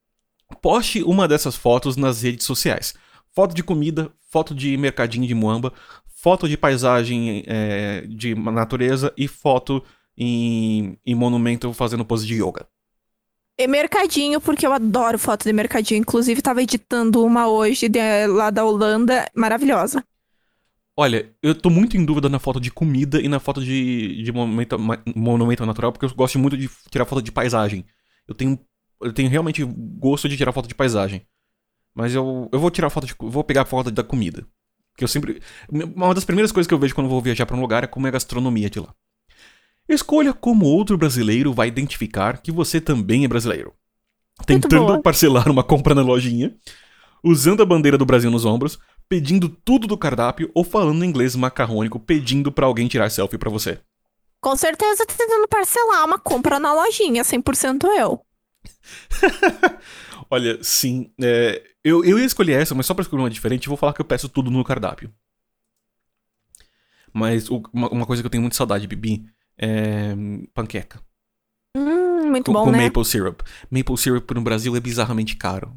Poste 0.61 1.03
uma 1.03 1.27
dessas 1.27 1.55
fotos 1.55 1.95
nas 1.95 2.21
redes 2.21 2.45
sociais. 2.45 2.93
Foto 3.31 3.53
de 3.53 3.63
comida, 3.63 4.11
foto 4.29 4.55
de 4.55 4.75
mercadinho 4.77 5.27
de 5.27 5.35
muamba, 5.35 5.71
foto 6.07 6.49
de 6.49 6.57
paisagem 6.57 7.43
é, 7.45 8.01
de 8.07 8.33
natureza 8.33 9.13
e 9.15 9.27
foto 9.27 9.83
em, 10.17 10.97
em 11.05 11.13
monumento 11.13 11.71
fazendo 11.73 12.03
pose 12.03 12.25
de 12.25 12.41
yoga. 12.41 12.67
E 13.57 13.67
mercadinho, 13.67 14.39
porque 14.39 14.65
eu 14.67 14.71
adoro 14.73 15.17
foto 15.17 15.43
de 15.43 15.53
mercadinho. 15.53 15.99
Inclusive, 15.99 16.41
tava 16.41 16.61
editando 16.61 17.23
uma 17.23 17.47
hoje 17.47 17.89
de- 17.89 18.27
lá 18.27 18.49
da 18.51 18.63
Holanda, 18.63 19.25
maravilhosa. 19.35 20.03
Olha, 20.95 21.31
eu 21.43 21.53
tô 21.53 21.69
muito 21.69 21.95
em 21.95 22.03
dúvida 22.03 22.27
na 22.27 22.39
foto 22.39 22.59
de 22.59 22.71
comida 22.71 23.21
e 23.21 23.27
na 23.27 23.39
foto 23.39 23.63
de, 23.63 24.23
de 24.23 24.31
monumento, 24.31 24.77
monumento 25.15 25.65
natural, 25.65 25.91
porque 25.91 26.05
eu 26.05 26.15
gosto 26.15 26.39
muito 26.39 26.57
de 26.57 26.67
tirar 26.89 27.05
foto 27.05 27.21
de 27.21 27.31
paisagem. 27.31 27.85
Eu 28.27 28.33
tenho, 28.33 28.59
eu 29.01 29.13
tenho 29.13 29.29
realmente 29.29 29.63
gosto 29.63 30.27
de 30.27 30.35
tirar 30.37 30.51
foto 30.51 30.67
de 30.67 30.73
paisagem. 30.75 31.25
Mas 31.95 32.15
eu, 32.15 32.49
eu 32.51 32.59
vou 32.59 32.71
tirar 32.71 32.89
foto 32.89 33.07
de. 33.07 33.15
Vou 33.19 33.43
pegar 33.43 33.63
a 33.63 33.65
foto 33.65 33.91
da 33.91 34.03
comida. 34.03 34.47
Que 34.97 35.03
eu 35.03 35.07
sempre. 35.07 35.41
Uma 35.69 36.13
das 36.15 36.25
primeiras 36.25 36.51
coisas 36.51 36.67
que 36.67 36.73
eu 36.73 36.79
vejo 36.79 36.95
quando 36.95 37.09
vou 37.09 37.21
viajar 37.21 37.45
pra 37.45 37.55
um 37.57 37.61
lugar 37.61 37.83
é 37.83 37.87
como 37.87 38.07
é 38.07 38.09
a 38.09 38.13
gastronomia 38.13 38.69
de 38.69 38.79
lá. 38.79 38.93
Escolha 39.87 40.33
como 40.33 40.65
outro 40.65 40.97
brasileiro 40.97 41.53
vai 41.53 41.67
identificar 41.67 42.41
que 42.41 42.51
você 42.51 42.81
também 42.81 43.23
é 43.23 43.27
brasileiro. 43.27 43.73
Tentando 44.45 45.01
parcelar 45.01 45.49
uma 45.49 45.63
compra 45.63 45.95
na 45.95 46.01
lojinha, 46.01 46.55
usando 47.23 47.63
a 47.63 47.65
bandeira 47.65 47.97
do 47.97 48.05
Brasil 48.05 48.29
nos 48.29 48.45
ombros, 48.45 48.77
pedindo 49.09 49.49
tudo 49.49 49.87
do 49.87 49.97
cardápio 49.97 50.51
ou 50.53 50.63
falando 50.63 51.03
inglês 51.05 51.35
macarrônico 51.35 51.99
pedindo 51.99 52.51
pra 52.51 52.65
alguém 52.65 52.87
tirar 52.87 53.09
selfie 53.09 53.37
pra 53.37 53.49
você. 53.49 53.79
Com 54.39 54.55
certeza 54.55 55.05
tentando 55.05 55.47
parcelar 55.47 56.05
uma 56.05 56.19
compra 56.19 56.59
na 56.59 56.73
lojinha, 56.73 57.23
100% 57.23 57.85
eu. 57.97 58.21
Olha, 60.29 60.61
sim. 60.63 61.11
é, 61.21 61.63
eu, 61.83 62.03
eu 62.03 62.19
ia 62.19 62.25
escolher 62.25 62.61
essa, 62.61 62.75
mas 62.75 62.85
só 62.85 62.93
pra 62.93 63.01
escolher 63.01 63.23
uma 63.23 63.29
diferente, 63.29 63.67
eu 63.67 63.71
vou 63.71 63.77
falar 63.77 63.93
que 63.93 64.01
eu 64.01 64.05
peço 64.05 64.29
tudo 64.29 64.51
no 64.51 64.63
cardápio. 64.63 65.11
Mas 67.13 67.49
o- 67.49 67.63
uma, 67.73 67.89
uma 67.89 68.05
coisa 68.05 68.21
que 68.21 68.27
eu 68.27 68.29
tenho 68.29 68.41
muita 68.41 68.55
saudade, 68.57 68.87
Bibi, 68.87 69.25
é 69.59 70.15
panqueca. 70.53 70.99
Hum, 71.75 72.29
muito 72.31 72.45
Com, 72.45 72.53
bom, 72.53 72.63
com 72.65 72.71
né? 72.71 72.83
maple 72.85 73.05
syrup. 73.05 73.41
Maple 73.69 73.97
syrup 73.97 74.31
no 74.31 74.41
Brasil 74.41 74.75
é 74.75 74.79
bizarramente 74.79 75.35
caro. 75.35 75.75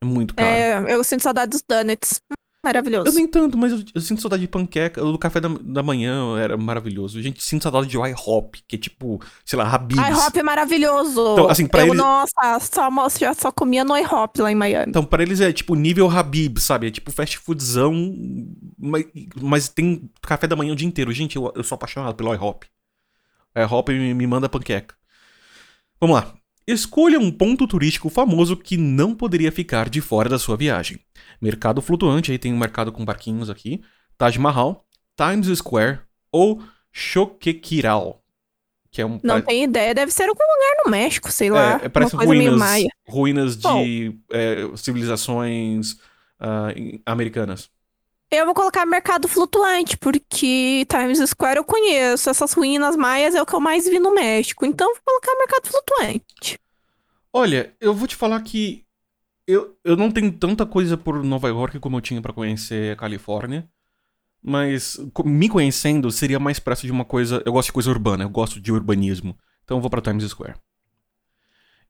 É 0.00 0.04
muito 0.04 0.34
caro. 0.34 0.48
É, 0.48 0.94
eu 0.94 1.02
sinto 1.04 1.22
saudade 1.22 1.50
dos 1.50 1.62
donuts. 1.68 2.20
Maravilhoso. 2.64 3.06
Eu 3.08 3.12
nem 3.14 3.28
tanto, 3.28 3.56
mas 3.56 3.70
eu, 3.70 3.78
eu 3.94 4.00
sinto 4.00 4.20
saudade 4.20 4.40
de 4.40 4.48
panqueca. 4.48 5.00
O 5.04 5.12
do 5.12 5.18
café 5.18 5.38
da, 5.40 5.48
da 5.48 5.84
manhã 5.84 6.36
era 6.36 6.56
maravilhoso. 6.56 7.22
Gente, 7.22 7.40
sinto 7.40 7.62
saudade 7.62 7.86
de 7.86 7.96
IHOP, 7.96 8.60
que 8.66 8.74
é 8.74 8.78
tipo, 8.78 9.20
sei 9.44 9.56
lá, 9.56 9.72
Habib's. 9.72 10.04
IHOP 10.04 10.38
é 10.40 10.42
maravilhoso. 10.42 11.20
Então, 11.34 11.48
assim, 11.48 11.68
pra 11.68 11.82
eu, 11.82 11.86
eles- 11.88 11.98
Nossa, 11.98 12.58
só, 12.60 12.90
já 13.20 13.32
só 13.34 13.52
comia 13.52 13.84
no 13.84 13.96
IHOP 13.96 14.40
lá 14.40 14.50
em 14.50 14.56
Miami. 14.56 14.86
Então, 14.88 15.04
pra 15.04 15.22
eles 15.22 15.40
é 15.40 15.52
tipo 15.52 15.76
nível 15.76 16.10
Habib, 16.10 16.58
sabe? 16.58 16.88
É 16.88 16.90
tipo 16.90 17.12
fast 17.12 17.38
foodzão, 17.38 17.94
mas, 18.76 19.04
mas 19.40 19.68
tem 19.68 20.10
café 20.20 20.48
da 20.48 20.56
manhã 20.56 20.72
o 20.72 20.76
dia 20.76 20.88
inteiro. 20.88 21.12
Gente, 21.12 21.36
eu, 21.36 21.52
eu 21.54 21.62
sou 21.62 21.76
apaixonado 21.76 22.16
pelo 22.16 22.34
IHOP. 22.34 22.66
IHOP 23.56 23.92
me, 23.92 24.14
me 24.14 24.26
manda 24.26 24.48
panqueca. 24.48 24.94
Vamos 26.00 26.16
lá. 26.16 26.34
Escolha 26.66 27.18
um 27.18 27.30
ponto 27.30 27.66
turístico 27.66 28.10
famoso 28.10 28.56
que 28.56 28.76
não 28.76 29.14
poderia 29.14 29.52
ficar 29.52 29.88
de 29.88 30.00
fora 30.00 30.28
da 30.28 30.38
sua 30.38 30.56
viagem. 30.56 30.98
Mercado 31.40 31.80
flutuante, 31.80 32.32
aí 32.32 32.38
tem 32.38 32.52
um 32.52 32.58
mercado 32.58 32.90
com 32.92 33.04
barquinhos 33.04 33.48
aqui. 33.48 33.82
Taj 34.18 34.36
Mahal, 34.38 34.84
Times 35.16 35.46
Square 35.58 36.00
ou 36.32 36.60
Choquequirao. 36.92 38.20
Que 38.90 39.02
é 39.02 39.06
um... 39.06 39.20
Não 39.22 39.40
tenho 39.42 39.64
ideia, 39.64 39.94
deve 39.94 40.10
ser 40.10 40.28
algum 40.28 40.42
lugar 40.42 40.84
no 40.84 40.90
México, 40.90 41.30
sei 41.30 41.50
lá. 41.50 41.80
é, 41.82 41.84
é, 41.84 41.88
parece 41.88 42.16
ruínas, 42.16 42.84
ruínas 43.06 43.56
de 43.56 44.18
é, 44.32 44.56
civilizações 44.76 45.96
em- 46.74 47.00
americanas. 47.06 47.70
Eu 48.30 48.44
vou 48.44 48.54
colocar 48.54 48.84
mercado 48.84 49.28
flutuante, 49.28 49.96
porque 49.96 50.84
Times 50.88 51.18
Square 51.30 51.58
eu 51.58 51.64
conheço. 51.64 52.28
Essas 52.28 52.52
ruínas 52.52 52.96
maias 52.96 53.34
é 53.34 53.42
o 53.42 53.46
que 53.46 53.54
eu 53.54 53.60
mais 53.60 53.86
vi 53.88 54.00
no 54.00 54.14
México. 54.14 54.66
Então 54.66 54.92
vou 54.92 55.02
colocar 55.04 55.32
mercado 55.38 55.68
flutuante. 55.68 56.58
Olha, 57.32 57.74
eu 57.80 57.94
vou 57.94 58.08
te 58.08 58.16
falar 58.16 58.40
que 58.42 58.84
eu, 59.46 59.76
eu 59.84 59.96
não 59.96 60.10
tenho 60.10 60.32
tanta 60.32 60.66
coisa 60.66 60.96
por 60.96 61.22
Nova 61.22 61.48
York 61.48 61.78
como 61.78 61.96
eu 61.96 62.00
tinha 62.00 62.20
pra 62.20 62.32
conhecer 62.32 62.92
a 62.92 62.96
Califórnia. 62.96 63.68
Mas 64.42 64.98
me 65.24 65.48
conhecendo 65.48 66.10
seria 66.10 66.38
mais 66.40 66.58
perto 66.58 66.82
de 66.82 66.92
uma 66.92 67.04
coisa. 67.04 67.42
Eu 67.46 67.52
gosto 67.52 67.68
de 67.68 67.72
coisa 67.72 67.90
urbana, 67.90 68.24
eu 68.24 68.28
gosto 68.28 68.60
de 68.60 68.72
urbanismo. 68.72 69.38
Então 69.64 69.76
eu 69.76 69.80
vou 69.80 69.90
pra 69.90 70.00
Times 70.00 70.24
Square. 70.24 70.54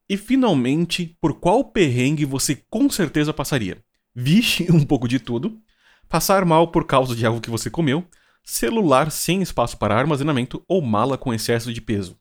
E 0.09 0.17
finalmente, 0.17 1.17
por 1.21 1.41
qual 1.41 1.65
perrengue 1.65 2.25
você 2.25 2.63
com 2.71 2.89
certeza 2.91 3.33
passaria? 3.33 3.79
Vixe, 4.15 4.67
um 4.73 4.85
pouco 4.85 5.09
de 5.09 5.19
tudo. 5.19 5.61
Passar 6.09 6.45
mal 6.45 6.69
por 6.69 6.85
causa 6.87 7.15
de 7.15 7.27
algo 7.27 7.41
que 7.41 7.51
você 7.51 7.69
comeu. 7.71 8.05
Celular 8.45 9.11
sem 9.11 9.43
espaço 9.43 9.77
para 9.77 9.97
armazenamento 9.97 10.63
ou 10.69 10.81
mala 10.81 11.19
com 11.19 11.35
excesso 11.35 11.73
de 11.73 11.81
peso. 11.81 12.17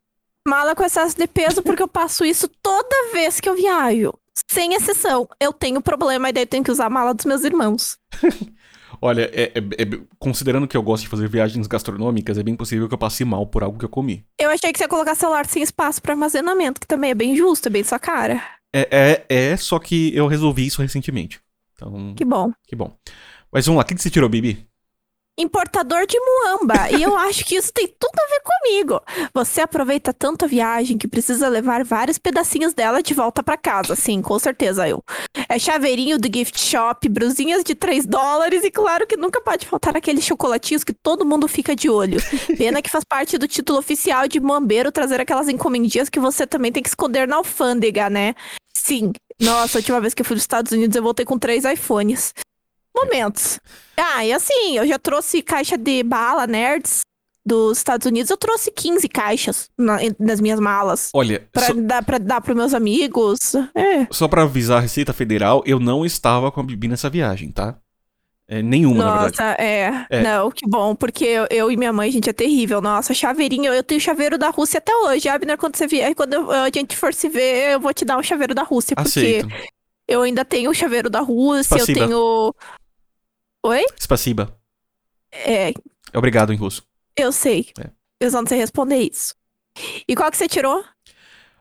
Mala 0.47 0.75
com 0.75 0.83
excesso 0.83 1.15
de 1.17 1.27
peso, 1.27 1.61
porque 1.61 1.81
eu 1.83 1.87
passo 1.87 2.23
isso 2.25 2.47
toda 2.61 3.11
vez 3.13 3.39
que 3.39 3.47
eu 3.49 3.55
viajo. 3.55 4.13
Sem 4.49 4.73
exceção. 4.73 5.27
Eu 5.39 5.53
tenho 5.53 5.81
problema 5.81 6.29
e 6.29 6.33
daí 6.33 6.43
eu 6.43 6.47
tenho 6.47 6.63
que 6.63 6.71
usar 6.71 6.87
a 6.87 6.89
mala 6.89 7.13
dos 7.13 7.25
meus 7.25 7.43
irmãos. 7.43 7.97
Olha, 9.01 9.29
é- 9.33 9.51
é- 9.55 9.83
é- 9.83 9.99
considerando 10.17 10.67
que 10.67 10.75
eu 10.77 10.81
gosto 10.81 11.03
de 11.03 11.09
fazer 11.09 11.27
viagens 11.27 11.67
gastronômicas, 11.67 12.37
é 12.37 12.43
bem 12.43 12.55
possível 12.55 12.87
que 12.87 12.93
eu 12.93 12.97
passe 12.97 13.25
mal 13.25 13.45
por 13.45 13.63
algo 13.63 13.77
que 13.77 13.85
eu 13.85 13.89
comi. 13.89 14.25
Eu 14.39 14.49
achei 14.49 14.71
que 14.71 14.77
você 14.77 14.85
ia 14.85 14.89
colocar 14.89 15.15
celular 15.15 15.45
sem 15.45 15.61
espaço 15.61 16.01
para 16.01 16.13
armazenamento, 16.13 16.79
que 16.81 16.87
também 16.87 17.11
é 17.11 17.15
bem 17.15 17.35
justo, 17.35 17.67
é 17.67 17.71
bem 17.71 17.83
sua 17.83 17.99
cara. 17.99 18.41
É, 18.73 18.87
é, 19.29 19.51
é, 19.51 19.57
só 19.57 19.79
que 19.79 20.15
eu 20.15 20.27
resolvi 20.27 20.65
isso 20.65 20.81
recentemente. 20.81 21.39
Então, 21.73 22.13
Que 22.15 22.23
bom. 22.23 22.51
que 22.67 22.75
bom. 22.75 22.95
Mas 23.55 23.65
vamos 23.65 23.77
lá, 23.77 23.83
o 23.83 23.87
que, 23.87 23.95
que 23.95 24.01
você 24.01 24.09
tirou, 24.09 24.27
Bibi? 24.27 24.67
Importador 25.39 26.05
de 26.05 26.17
muamba. 26.19 26.91
e 26.91 27.01
eu 27.01 27.15
acho 27.15 27.45
que 27.45 27.55
isso 27.55 27.71
tem 27.71 27.87
tudo 27.87 28.19
a 28.19 28.27
ver 28.27 28.41
comigo. 28.43 29.01
Você 29.33 29.61
aproveita 29.61 30.13
tanto 30.13 30.43
a 30.43 30.47
viagem 30.47 30.97
que 30.97 31.07
precisa 31.07 31.47
levar 31.47 31.81
vários 31.85 32.17
pedacinhos 32.17 32.73
dela 32.73 33.01
de 33.01 33.13
volta 33.13 33.41
pra 33.41 33.55
casa. 33.55 33.95
Sim, 33.95 34.21
com 34.21 34.37
certeza 34.37 34.89
eu. 34.89 35.01
É 35.47 35.57
chaveirinho 35.57 36.19
do 36.19 36.27
gift 36.27 36.59
shop, 36.59 37.07
brusinhas 37.07 37.63
de 37.63 37.73
3 37.75 38.05
dólares 38.05 38.65
e 38.65 38.69
claro 38.69 39.07
que 39.07 39.15
nunca 39.15 39.39
pode 39.39 39.65
faltar 39.65 39.95
aqueles 39.95 40.25
chocolatinhos 40.25 40.83
que 40.83 40.91
todo 40.91 41.25
mundo 41.25 41.47
fica 41.47 41.73
de 41.73 41.89
olho. 41.89 42.17
Pena 42.57 42.81
que 42.81 42.91
faz 42.91 43.05
parte 43.05 43.37
do 43.37 43.47
título 43.47 43.79
oficial 43.79 44.27
de 44.27 44.41
mambeiro 44.41 44.91
trazer 44.91 45.21
aquelas 45.21 45.47
encomendinhas 45.47 46.09
que 46.09 46.19
você 46.19 46.45
também 46.45 46.73
tem 46.73 46.83
que 46.83 46.89
esconder 46.89 47.25
na 47.25 47.37
alfândega, 47.37 48.09
né? 48.09 48.35
Sim. 48.75 49.13
Nossa, 49.39 49.77
a 49.77 49.79
última 49.79 50.01
vez 50.01 50.13
que 50.13 50.21
eu 50.21 50.25
fui 50.25 50.35
dos 50.35 50.43
Estados 50.43 50.73
Unidos 50.73 50.93
eu 50.93 51.03
voltei 51.03 51.25
com 51.25 51.39
três 51.39 51.63
iPhones. 51.63 52.33
Momentos. 52.95 53.59
Ah, 53.97 54.25
e 54.25 54.31
assim, 54.33 54.77
eu 54.77 54.87
já 54.87 54.97
trouxe 54.97 55.41
caixa 55.41 55.77
de 55.77 56.01
bala 56.03 56.47
nerds 56.47 57.01
dos 57.45 57.77
Estados 57.77 58.07
Unidos, 58.07 58.31
eu 58.31 58.37
trouxe 58.37 58.71
15 58.71 59.07
caixas 59.07 59.69
na- 59.77 59.99
nas 60.19 60.41
minhas 60.41 60.59
malas. 60.59 61.11
Olha, 61.13 61.47
Pra 61.51 61.67
só, 61.67 61.73
dar, 61.75 62.03
pra 62.03 62.17
dar 62.17 62.41
pros 62.41 62.55
meus 62.57 62.73
amigos. 62.73 63.37
É. 63.75 64.07
só 64.11 64.27
pra 64.27 64.43
avisar 64.43 64.77
a 64.79 64.81
Receita 64.81 65.13
Federal, 65.13 65.61
eu 65.65 65.79
não 65.79 66.03
estava 66.05 66.51
com 66.51 66.59
a 66.59 66.63
Bibi 66.63 66.87
nessa 66.87 67.09
viagem, 67.09 67.51
tá? 67.51 67.75
É, 68.47 68.61
nenhuma, 68.61 69.03
na 69.03 69.11
verdade. 69.21 69.37
Nossa, 69.39 69.61
é. 69.61 70.05
É. 70.09 70.21
Não, 70.23 70.49
que 70.51 70.67
bom, 70.67 70.95
porque 70.95 71.25
eu, 71.25 71.47
eu 71.51 71.71
e 71.71 71.77
minha 71.77 71.91
mãe, 71.93 72.11
gente, 72.11 72.29
é 72.29 72.33
terrível. 72.33 72.79
Nossa, 72.81 73.11
chaveirinho, 73.13 73.73
eu 73.73 73.83
tenho 73.83 73.99
chaveiro 74.01 74.37
da 74.37 74.49
Rússia 74.49 74.77
até 74.77 74.95
hoje. 74.95 75.27
Abner, 75.29 75.57
quando 75.57 75.75
você 75.75 75.85
vier, 75.87 76.13
quando 76.15 76.33
eu- 76.33 76.51
a 76.51 76.69
gente 76.73 76.95
for 76.95 77.11
se 77.13 77.27
ver, 77.29 77.73
eu 77.73 77.79
vou 77.79 77.91
te 77.93 78.05
dar 78.05 78.17
um 78.17 78.23
chaveiro 78.23 78.53
da 78.55 78.61
Rússia, 78.63 78.95
porque 78.95 79.09
Aceito. 79.19 79.47
eu 80.07 80.21
ainda 80.23 80.45
tenho 80.45 80.69
o 80.69 80.75
chaveiro 80.75 81.09
da 81.09 81.21
Rússia, 81.21 81.77
Spasiba. 81.77 81.99
eu 82.01 82.07
tenho. 82.07 82.55
Oi? 83.65 83.83
Spasiba. 83.99 84.55
É, 85.31 85.73
Obrigado 86.13 86.53
em 86.53 86.55
russo. 86.55 86.83
eu 87.17 87.31
sei. 87.31 87.69
É. 87.79 87.89
Eu 88.19 88.29
só 88.31 88.39
não 88.41 88.47
sei 88.47 88.57
responder 88.59 88.97
isso. 88.97 89.35
E 90.07 90.15
qual 90.15 90.29
que 90.31 90.37
você 90.37 90.47
tirou? 90.47 90.83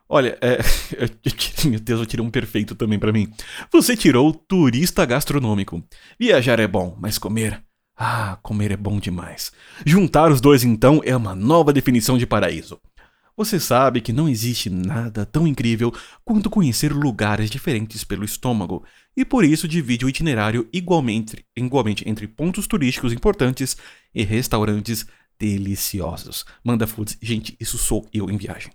Olha, 0.09 0.39
é, 0.41 0.59
eu 0.97 1.09
tirei- 1.09 1.71
meu 1.71 1.81
Deus, 1.81 2.01
eu 2.01 2.07
tirei 2.07 2.25
um 2.25 2.31
perfeito 2.31 2.75
também 2.75 2.99
pra 2.99 3.13
mim. 3.13 3.33
Você 3.73 3.97
tirou 3.97 4.33
turista 4.35 5.05
gastronômico. 5.07 5.83
Viajar 6.21 6.61
é 6.61 6.67
bom, 6.69 6.95
mas 7.01 7.19
comer. 7.19 7.63
Ah, 7.97 8.39
comer 8.43 8.73
é 8.73 8.77
bom 8.77 8.99
demais. 9.01 9.51
Juntar 9.87 10.31
os 10.31 10.41
dois 10.41 10.63
então 10.63 11.01
é 11.05 11.17
uma 11.17 11.35
nova 11.35 11.73
definição 11.73 12.19
de 12.19 12.27
paraíso. 12.27 12.79
Você 13.37 13.59
sabe 13.59 14.01
que 14.01 14.13
não 14.13 14.29
existe 14.29 14.71
nada 14.71 15.27
tão 15.27 15.45
incrível 15.47 15.93
quanto 16.25 16.49
conhecer 16.49 16.93
lugares 16.93 17.51
diferentes 17.51 18.05
pelo 18.05 18.25
estômago, 18.25 18.85
e 19.17 19.25
por 19.25 19.45
isso 19.45 19.67
divide 19.67 20.05
o 20.05 20.09
itinerário 20.09 20.69
igualmente, 20.73 21.45
igualmente 21.57 22.09
entre 22.09 22.29
pontos 22.29 22.69
turísticos 22.69 23.13
importantes 23.13 23.77
e 24.15 24.23
restaurantes 24.23 25.05
deliciosos. 25.37 26.45
Manda 26.63 26.87
Foods, 26.87 27.19
gente, 27.21 27.57
isso 27.59 27.77
sou 27.77 28.09
eu 28.13 28.31
em 28.31 28.37
viagem. 28.37 28.71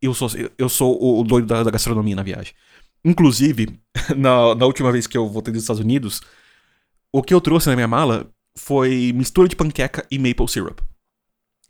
Eu 0.00 0.14
sou, 0.14 0.30
eu 0.56 0.68
sou 0.68 1.20
o 1.20 1.22
doido 1.22 1.46
da, 1.46 1.62
da 1.62 1.70
gastronomia 1.70 2.16
na 2.16 2.22
viagem. 2.22 2.54
Inclusive, 3.04 3.78
na, 4.16 4.54
na 4.54 4.66
última 4.66 4.90
vez 4.90 5.06
que 5.06 5.16
eu 5.16 5.28
voltei 5.28 5.52
dos 5.52 5.62
Estados 5.62 5.80
Unidos, 5.82 6.22
o 7.12 7.22
que 7.22 7.34
eu 7.34 7.40
trouxe 7.40 7.68
na 7.68 7.76
minha 7.76 7.86
mala 7.88 8.30
foi 8.56 9.12
mistura 9.14 9.46
de 9.46 9.56
panqueca 9.56 10.06
e 10.10 10.18
maple 10.18 10.48
syrup. 10.48 10.80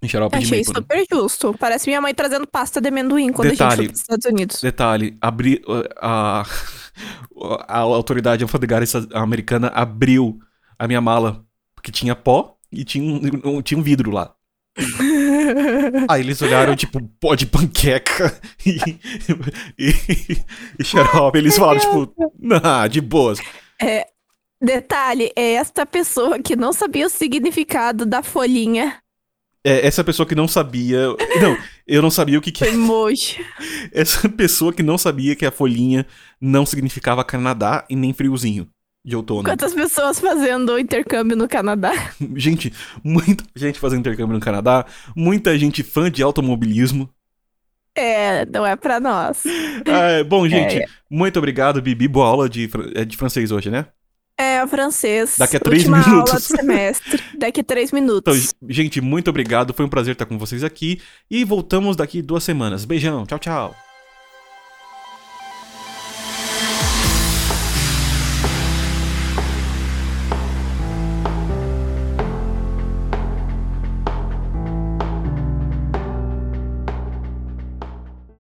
Xarope 0.09 0.39
de 0.39 0.45
Achei 0.45 0.59
maple. 0.59 0.75
né? 0.75 0.81
super 0.81 1.07
justo. 1.11 1.55
Parece 1.59 1.89
minha 1.89 2.01
mãe 2.01 2.15
trazendo 2.15 2.47
pasta 2.47 2.81
de 2.81 2.89
amendoim 2.89 3.33
quando 3.33 3.49
a 3.49 3.51
gente 3.51 3.59
Detalhe. 3.59 3.77
foi 3.77 3.87
pros 3.89 4.01
Estados 4.01 4.27
Unidos. 4.27 4.61
Detalhe, 4.61 5.17
abri, 5.21 5.63
a, 6.01 6.45
a, 7.69 7.79
autoridade 7.79 8.43
alfandegária 8.43 8.87
americana 9.15 9.69
abriu 9.69 10.39
a 10.79 10.87
minha 10.87 11.01
mala, 11.01 11.45
porque 11.75 11.93
tinha 11.93 12.15
pó 12.15 12.57
e 12.71 12.85
tinha 12.85 13.05
um, 13.45 13.63
tinha 13.63 13.79
um 13.79 13.83
vidro 13.83 14.11
lá. 14.11 14.35
Aí 16.09 16.23
eles 16.23 16.41
olharam, 16.41 16.75
tipo, 16.75 17.01
pó 17.21 17.35
de 17.35 17.47
panqueca 17.47 18.41
e, 18.65 18.79
e, 19.79 20.45
e 20.79 20.85
xarope. 20.85 21.39
Eles 21.39 21.57
falaram, 21.57 21.81
tipo, 21.81 22.15
nah, 22.39 22.87
de 22.87 23.01
boas. 23.01 23.39
Detalhe, 24.63 25.33
é 25.35 25.55
esta 25.55 25.85
pessoa 25.85 26.39
que 26.39 26.55
não 26.55 26.73
sabia 26.73 27.07
o 27.07 27.11
significado 27.11 28.07
da 28.07 28.23
folhinha 28.23 29.02
É, 29.65 29.87
essa 29.87 30.03
pessoa 30.03 30.27
que 30.27 30.35
não 30.35 30.49
sabia. 30.49 31.07
Não, 31.41 31.57
eu 31.87 32.03
não 32.03 32.11
sabia 32.11 32.39
o 32.39 32.43
que, 32.43 32.51
que 32.51 32.65
emoji. 32.65 33.45
Essa 33.93 34.29
pessoa 34.29 34.73
que 34.73 34.83
não 34.83 34.99
sabia 34.99 35.37
que 35.37 35.47
a 35.47 35.51
folhinha 35.53 36.07
não 36.41 36.67
significava 36.67 37.23
Canadá 37.25 37.85
e 37.89 37.95
nem 37.95 38.13
friozinho. 38.13 38.69
de 39.05 39.15
outono. 39.15 39.45
Quantas 39.45 39.75
pessoas 39.75 40.19
fazendo 40.19 40.79
intercâmbio 40.79 41.37
no 41.37 41.49
Canadá? 41.49 41.93
Gente, 42.37 42.73
muita 43.05 43.45
gente 43.57 43.79
fazendo 43.79 44.01
intercâmbio 44.01 44.35
no 44.35 44.41
Canadá, 44.41 44.85
muita 45.15 45.57
gente 45.59 45.83
fã 45.83 46.11
de 46.11 46.23
automobilismo. 46.23 47.09
É, 47.95 48.47
não 48.47 48.65
é 48.67 48.75
pra 48.77 48.99
nós. 49.01 49.43
Ah, 49.85 50.23
bom, 50.25 50.49
gente, 50.49 50.79
é. 50.79 50.87
muito 51.11 51.39
obrigado, 51.39 51.83
Bibi. 51.83 52.07
Boa 52.07 52.27
aula 52.29 52.49
de, 52.49 52.71
é 52.95 53.05
de 53.05 53.17
francês 53.17 53.51
hoje, 53.51 53.69
né? 53.69 53.87
É, 54.43 54.67
francês. 54.67 55.37
Daqui 55.39 55.57
a 55.57 55.61
três 55.61 55.85
minutos. 55.85 56.09
Aula 56.09 56.35
do 56.35 56.41
semestre. 56.41 57.23
Daqui 57.39 57.61
a 57.61 57.65
três 57.65 57.93
minutos. 57.93 58.53
Então, 58.57 58.69
gente, 58.69 59.01
muito 59.01 59.31
obrigado. 59.31 59.73
Foi 59.73 59.87
um 59.87 59.89
prazer 59.89 60.15
estar 60.15 60.27
com 60.27 60.37
vocês 60.37 60.65
aqui. 60.65 61.01
E 61.31 61.45
voltamos 61.45 61.95
daqui 61.95 62.21
duas 62.21 62.43
semanas. 62.43 62.85
Beijão. 62.85 63.25
Tchau, 63.25 63.39
tchau. 63.39 63.92